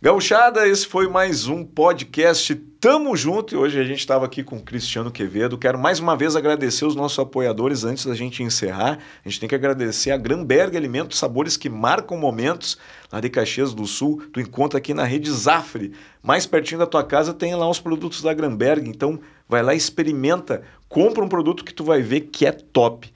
Gauchada, 0.00 0.66
esse 0.66 0.86
foi 0.86 1.08
mais 1.08 1.46
um 1.46 1.64
podcast 1.64 2.54
Tamo 2.80 3.16
Junto 3.16 3.54
e 3.54 3.56
hoje 3.56 3.78
a 3.78 3.84
gente 3.84 4.00
estava 4.00 4.24
aqui 4.24 4.42
com 4.42 4.56
o 4.56 4.62
Cristiano 4.62 5.12
Quevedo. 5.12 5.58
Quero 5.58 5.78
mais 5.78 6.00
uma 6.00 6.16
vez 6.16 6.34
agradecer 6.34 6.84
os 6.84 6.96
nossos 6.96 7.18
apoiadores 7.18 7.84
antes 7.84 8.06
da 8.06 8.14
gente 8.14 8.42
encerrar. 8.42 8.98
A 9.24 9.28
gente 9.28 9.38
tem 9.38 9.48
que 9.48 9.54
agradecer 9.54 10.10
a 10.10 10.16
Granberg 10.16 10.76
Alimentos 10.76 11.18
Sabores 11.18 11.56
que 11.56 11.68
marcam 11.68 12.16
momentos 12.16 12.78
lá 13.12 13.20
de 13.20 13.28
Caxias 13.28 13.72
do 13.72 13.86
Sul. 13.86 14.22
Tu 14.32 14.40
encontra 14.40 14.78
aqui 14.78 14.92
na 14.92 15.04
rede 15.04 15.30
Zafre. 15.30 15.92
Mais 16.20 16.46
pertinho 16.46 16.80
da 16.80 16.86
tua 16.86 17.04
casa 17.04 17.32
tem 17.32 17.54
lá 17.54 17.68
os 17.68 17.78
produtos 17.78 18.22
da 18.22 18.34
Granberg. 18.34 18.88
Então 18.88 19.20
vai 19.48 19.62
lá, 19.62 19.72
experimenta, 19.72 20.62
compra 20.88 21.24
um 21.24 21.28
produto 21.28 21.64
que 21.64 21.74
tu 21.74 21.84
vai 21.84 22.02
ver 22.02 22.22
que 22.22 22.44
é 22.44 22.52
top. 22.52 23.12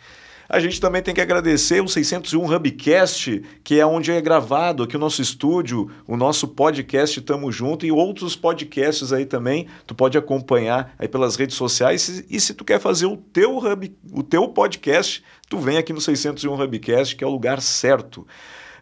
A 0.48 0.60
gente 0.60 0.80
também 0.80 1.02
tem 1.02 1.14
que 1.14 1.20
agradecer 1.20 1.82
o 1.82 1.88
601 1.88 2.54
Hubcast, 2.54 3.42
que 3.64 3.80
é 3.80 3.86
onde 3.86 4.12
é 4.12 4.20
gravado 4.20 4.84
aqui 4.84 4.96
o 4.96 4.98
nosso 4.98 5.20
estúdio, 5.20 5.90
o 6.06 6.16
nosso 6.16 6.46
podcast 6.46 7.20
Tamo 7.22 7.50
Junto 7.50 7.84
e 7.84 7.90
outros 7.90 8.36
podcasts 8.36 9.12
aí 9.12 9.26
também. 9.26 9.66
Tu 9.86 9.94
pode 9.94 10.16
acompanhar 10.16 10.94
aí 10.98 11.08
pelas 11.08 11.34
redes 11.34 11.56
sociais 11.56 12.24
e 12.30 12.38
se 12.38 12.54
tu 12.54 12.64
quer 12.64 12.78
fazer 12.78 13.06
o 13.06 13.16
teu 13.16 13.58
hub, 13.58 13.96
o 14.12 14.22
teu 14.22 14.48
podcast, 14.48 15.24
tu 15.48 15.58
vem 15.58 15.78
aqui 15.78 15.92
no 15.92 16.00
601 16.00 16.62
Hubcast, 16.62 17.16
que 17.16 17.24
é 17.24 17.26
o 17.26 17.30
lugar 17.30 17.60
certo. 17.60 18.26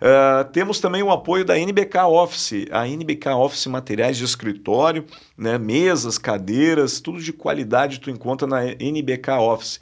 Uh, 0.05 0.45
temos 0.53 0.81
também 0.81 1.03
o 1.03 1.11
apoio 1.11 1.47
da 1.47 1.59
NBK 1.59 1.99
Office, 2.01 2.67
a 2.71 2.87
NBK 2.87 3.29
Office 3.31 3.67
Materiais 3.67 4.19
de 4.19 4.25
Escritório, 4.25 5.07
né, 5.35 5.57
mesas, 5.57 6.19
cadeiras, 6.19 7.01
tudo 7.01 7.23
de 7.23 7.33
qualidade 7.33 8.01
tu 8.01 8.11
encontra 8.11 8.47
na 8.47 8.65
NBK 8.65 9.31
Office. 9.41 9.81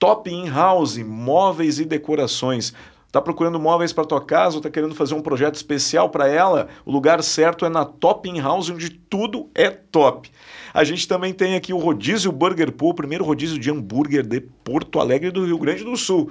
Top 0.00 0.30
In-House, 0.30 0.96
móveis 0.96 1.78
e 1.78 1.84
decorações. 1.84 2.72
Tá 3.12 3.20
procurando 3.20 3.60
móveis 3.60 3.92
para 3.92 4.06
tua 4.06 4.24
casa 4.24 4.56
ou 4.56 4.62
tá 4.62 4.70
querendo 4.70 4.94
fazer 4.94 5.14
um 5.14 5.20
projeto 5.20 5.56
especial 5.56 6.08
para 6.08 6.26
ela? 6.26 6.68
O 6.86 6.90
lugar 6.90 7.22
certo 7.22 7.66
é 7.66 7.68
na 7.68 7.84
Top 7.84 8.26
In 8.26 8.40
House, 8.40 8.70
onde 8.70 8.88
tudo 8.88 9.50
é 9.54 9.68
top. 9.68 10.30
A 10.72 10.84
gente 10.84 11.06
também 11.06 11.34
tem 11.34 11.54
aqui 11.54 11.74
o 11.74 11.78
Rodízio 11.78 12.32
Burger 12.32 12.72
Pool, 12.72 12.92
o 12.92 12.94
primeiro 12.94 13.24
rodízio 13.24 13.58
de 13.58 13.70
hambúrguer 13.70 14.26
de 14.26 14.40
Porto 14.40 15.00
Alegre 15.00 15.30
do 15.30 15.44
Rio 15.44 15.58
Grande 15.58 15.84
do 15.84 15.94
Sul. 15.98 16.30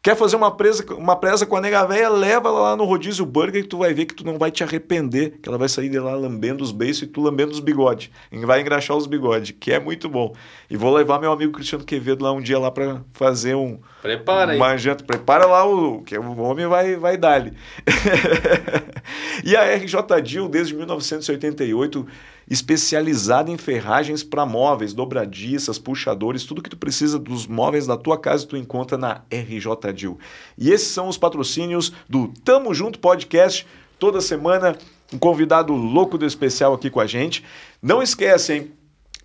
Quer 0.00 0.16
fazer 0.16 0.36
uma 0.36 0.56
presa, 0.56 0.84
uma 0.94 1.16
presa 1.16 1.44
com 1.44 1.56
a 1.56 1.60
nega 1.60 1.84
véia? 1.84 2.08
Leva 2.08 2.48
ela 2.48 2.60
lá 2.60 2.76
no 2.76 2.84
Rodízio 2.84 3.26
Burger 3.26 3.62
que 3.62 3.68
tu 3.68 3.78
vai 3.78 3.92
ver 3.92 4.06
que 4.06 4.14
tu 4.14 4.24
não 4.24 4.38
vai 4.38 4.48
te 4.48 4.62
arrepender, 4.62 5.38
que 5.42 5.48
ela 5.48 5.58
vai 5.58 5.68
sair 5.68 5.88
de 5.88 5.98
lá 5.98 6.14
lambendo 6.14 6.62
os 6.62 6.70
beiços 6.70 7.02
e 7.02 7.06
tu 7.08 7.20
lambendo 7.20 7.50
os 7.50 7.58
bigodes. 7.58 8.08
E 8.30 8.38
vai 8.46 8.60
engraxar 8.60 8.96
os 8.96 9.08
bigodes, 9.08 9.54
que 9.58 9.72
é 9.72 9.80
muito 9.80 10.08
bom. 10.08 10.32
E 10.70 10.76
vou 10.76 10.94
levar 10.94 11.20
meu 11.20 11.32
amigo 11.32 11.52
Cristiano 11.52 11.84
Quevedo 11.84 12.22
lá 12.22 12.32
um 12.32 12.40
dia 12.40 12.60
lá 12.60 12.70
para 12.70 13.02
fazer 13.10 13.56
um... 13.56 13.80
Prepara 14.00 14.54
uma 14.54 14.70
aí. 14.70 14.78
Janta. 14.78 15.02
Prepara 15.02 15.46
lá 15.46 15.66
o... 15.66 16.00
que 16.02 16.16
o 16.16 16.38
homem 16.42 16.68
vai, 16.68 16.94
vai 16.94 17.16
dar-lhe. 17.16 17.52
e 19.44 19.56
a 19.56 19.74
RJ 19.74 20.22
Dil, 20.22 20.48
desde 20.48 20.76
1988 20.76 22.06
especializada 22.48 23.50
em 23.50 23.58
ferragens 23.58 24.22
para 24.22 24.46
móveis, 24.46 24.94
dobradiças, 24.94 25.78
puxadores, 25.78 26.44
tudo 26.44 26.62
que 26.62 26.70
tu 26.70 26.76
precisa 26.76 27.18
dos 27.18 27.46
móveis 27.46 27.86
da 27.86 27.96
tua 27.96 28.18
casa 28.18 28.46
tu 28.46 28.56
encontra 28.56 28.96
na 28.96 29.22
RJ 29.30 29.92
Dil. 29.94 30.18
E 30.56 30.70
esses 30.70 30.88
são 30.88 31.08
os 31.08 31.18
patrocínios 31.18 31.92
do 32.08 32.28
Tamo 32.44 32.72
Junto 32.72 32.98
Podcast. 32.98 33.66
Toda 33.98 34.20
semana 34.20 34.76
um 35.12 35.18
convidado 35.18 35.72
louco 35.72 36.18
do 36.18 36.26
especial 36.26 36.74
aqui 36.74 36.90
com 36.90 37.00
a 37.00 37.06
gente. 37.06 37.44
Não 37.82 38.02
esquece, 38.02 38.54
hein? 38.54 38.72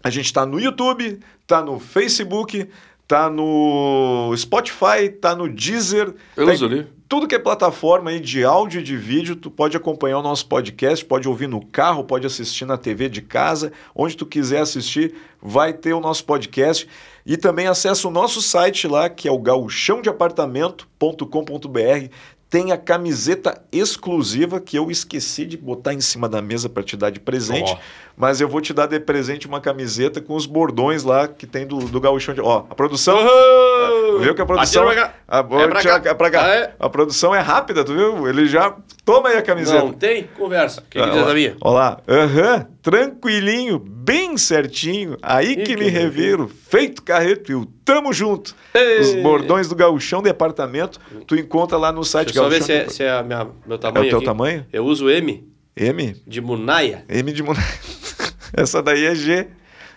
A 0.03 0.09
gente 0.09 0.25
está 0.25 0.45
no 0.45 0.59
YouTube, 0.59 1.19
está 1.41 1.61
no 1.61 1.79
Facebook, 1.79 2.67
tá 3.07 3.29
no 3.29 4.33
Spotify, 4.35 5.09
tá 5.21 5.35
no 5.35 5.47
Deezer. 5.47 6.13
Eu 6.35 6.45
tá 6.45 6.53
uso 6.53 6.65
ali. 6.65 6.87
Tudo 7.13 7.27
que 7.27 7.35
é 7.35 7.39
plataforma 7.39 8.09
aí 8.09 8.19
de 8.19 8.43
áudio 8.43 8.79
e 8.79 8.83
de 8.83 8.97
vídeo, 8.97 9.35
tu 9.35 9.51
pode 9.51 9.77
acompanhar 9.77 10.17
o 10.17 10.23
nosso 10.23 10.47
podcast, 10.47 11.05
pode 11.05 11.27
ouvir 11.27 11.45
no 11.45 11.63
carro, 11.63 12.03
pode 12.03 12.25
assistir 12.25 12.65
na 12.65 12.75
TV 12.75 13.07
de 13.07 13.21
casa, 13.21 13.71
onde 13.93 14.17
tu 14.17 14.25
quiser 14.25 14.61
assistir, 14.61 15.13
vai 15.39 15.73
ter 15.73 15.93
o 15.93 15.99
nosso 15.99 16.25
podcast. 16.25 16.89
E 17.23 17.37
também 17.37 17.67
acessa 17.67 18.07
o 18.07 18.11
nosso 18.11 18.41
site 18.41 18.87
lá, 18.87 19.09
que 19.09 19.27
é 19.27 19.31
o 19.31 19.37
gauchãodeapartamento.com.br 19.37 22.09
tem 22.53 22.71
a 22.71 22.77
camiseta 22.77 23.65
exclusiva 23.71 24.61
que 24.61 24.77
eu 24.77 24.91
esqueci 24.91 25.43
de 25.43 25.57
botar 25.57 25.91
em 25.91 25.99
cima 25.99 26.29
da 26.29 26.39
mesa 26.39 26.69
para 26.69 26.83
te 26.83 26.95
dar 26.95 27.09
de 27.09 27.19
presente, 27.19 27.73
oh. 27.73 27.79
Mas 28.15 28.39
eu 28.39 28.47
vou 28.47 28.61
te 28.61 28.73
dar 28.73 28.85
de 28.85 28.99
presente 28.99 29.47
uma 29.47 29.59
camiseta 29.59 30.21
com 30.21 30.35
os 30.35 30.45
bordões 30.45 31.03
lá 31.03 31.27
que 31.27 31.47
tem 31.47 31.65
do, 31.65 31.77
do 31.79 31.99
gauchão. 31.99 32.33
De, 32.33 32.41
ó, 32.41 32.65
a 32.69 32.75
produção... 32.75 33.17
Uhum. 33.17 34.19
Viu 34.19 34.35
que 34.35 34.41
a 34.41 34.45
produção... 34.45 34.87
A, 34.87 34.91
a, 35.27 35.39
é 35.39 35.67
pra 35.67 35.81
cá. 35.81 36.01
É 36.05 36.13
pra 36.13 36.31
cá. 36.31 36.45
Ah, 36.45 36.55
é? 36.55 36.75
a 36.79 36.89
produção 36.89 37.33
é 37.33 37.39
rápida, 37.39 37.83
tu 37.83 37.93
viu? 37.93 38.27
Ele 38.27 38.45
já... 38.47 38.75
Toma 39.03 39.29
aí 39.29 39.37
a 39.37 39.41
camiseta. 39.41 39.79
Não 39.79 39.91
tem? 39.93 40.29
Conversa. 40.37 40.83
Quem 40.89 41.01
ah, 41.01 41.09
que 41.09 41.17
diz 41.17 41.27
a 41.27 41.33
minha? 41.33 41.57
Olha 41.61 41.73
lá. 41.73 42.01
Aham. 42.07 42.55
Uhum. 42.55 42.73
Tranquilinho, 42.83 43.79
bem 43.79 44.37
certinho. 44.37 45.17
Aí 45.21 45.55
que, 45.55 45.63
que 45.63 45.77
me 45.77 45.87
reviro. 45.87 46.49
Feito 46.49 47.01
carreto 47.01 47.49
e 47.49 47.55
o 47.55 47.65
tamo 47.65 48.11
junto. 48.11 48.53
Ei. 48.73 48.99
Os 48.99 49.15
bordões 49.23 49.69
do 49.69 49.75
gauchão 49.75 50.21
departamento, 50.21 50.99
tu 51.25 51.35
encontra 51.35 51.77
lá 51.77 51.93
no 51.93 52.03
site 52.03 52.33
Deixa 52.33 52.41
só 52.41 52.49
ver 52.49 52.61
se 52.61 52.73
é, 52.73 52.89
se 52.89 53.03
é 53.03 53.11
a 53.11 53.23
minha, 53.23 53.47
meu 53.65 53.77
tamanho. 53.77 54.03
É 54.03 54.07
o 54.07 54.09
teu 54.09 54.17
aqui. 54.17 54.25
tamanho? 54.25 54.65
Eu 54.71 54.85
uso 54.85 55.09
M. 55.09 55.47
M? 55.75 56.15
De 56.27 56.39
Munaia. 56.39 57.03
M 57.09 57.31
de 57.31 57.41
Munaia. 57.41 57.65
Essa 58.53 58.81
daí 58.81 59.05
é 59.05 59.15
G. 59.15 59.47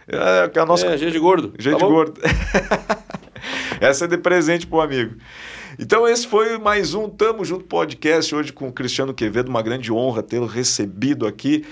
É, 0.09 0.51
é, 0.55 0.61
a 0.61 0.67
nossa... 0.67 0.87
é 0.87 0.97
G 0.97 1.11
de 1.11 1.19
gordo. 1.19 1.53
G 1.59 1.71
tá 1.71 1.77
de 1.77 1.83
bom? 1.83 1.91
gordo. 1.91 2.21
Essa 3.81 4.07
é 4.07 4.09
de 4.09 4.17
presente 4.17 4.67
pro 4.67 4.81
amigo. 4.81 5.17
Então 5.79 6.09
esse 6.09 6.27
foi 6.27 6.57
mais 6.57 6.95
um 6.95 7.07
Tamo 7.07 7.45
Junto 7.45 7.65
Podcast 7.65 8.35
hoje 8.35 8.51
com 8.51 8.69
o 8.69 8.73
Cristiano 8.73 9.13
Quevedo, 9.13 9.51
uma 9.51 9.61
grande 9.61 9.93
honra 9.93 10.23
tê-lo 10.23 10.47
recebido 10.47 11.27
aqui. 11.27 11.67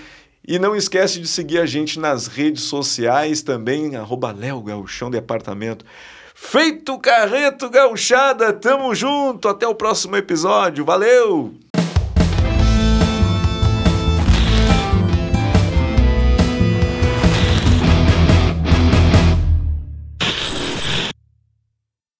E 0.47 0.59
não 0.59 0.77
esquece 0.77 1.19
de 1.19 1.27
seguir 1.27 1.59
a 1.59 1.65
gente 1.65 1.99
nas 1.99 2.27
redes 2.27 2.65
sociais 2.65 3.41
também, 3.41 3.97
arroba 3.97 4.31
Léo 4.31 4.61
Gauchão 4.61 5.11
Departamento. 5.11 5.87
Feito 6.35 6.99
Carreto 6.99 7.71
Gauchada, 7.71 8.53
tamo 8.53 8.95
junto, 8.95 9.49
até 9.49 9.67
o 9.67 9.75
próximo 9.75 10.17
episódio, 10.17 10.85
valeu! 10.85 11.55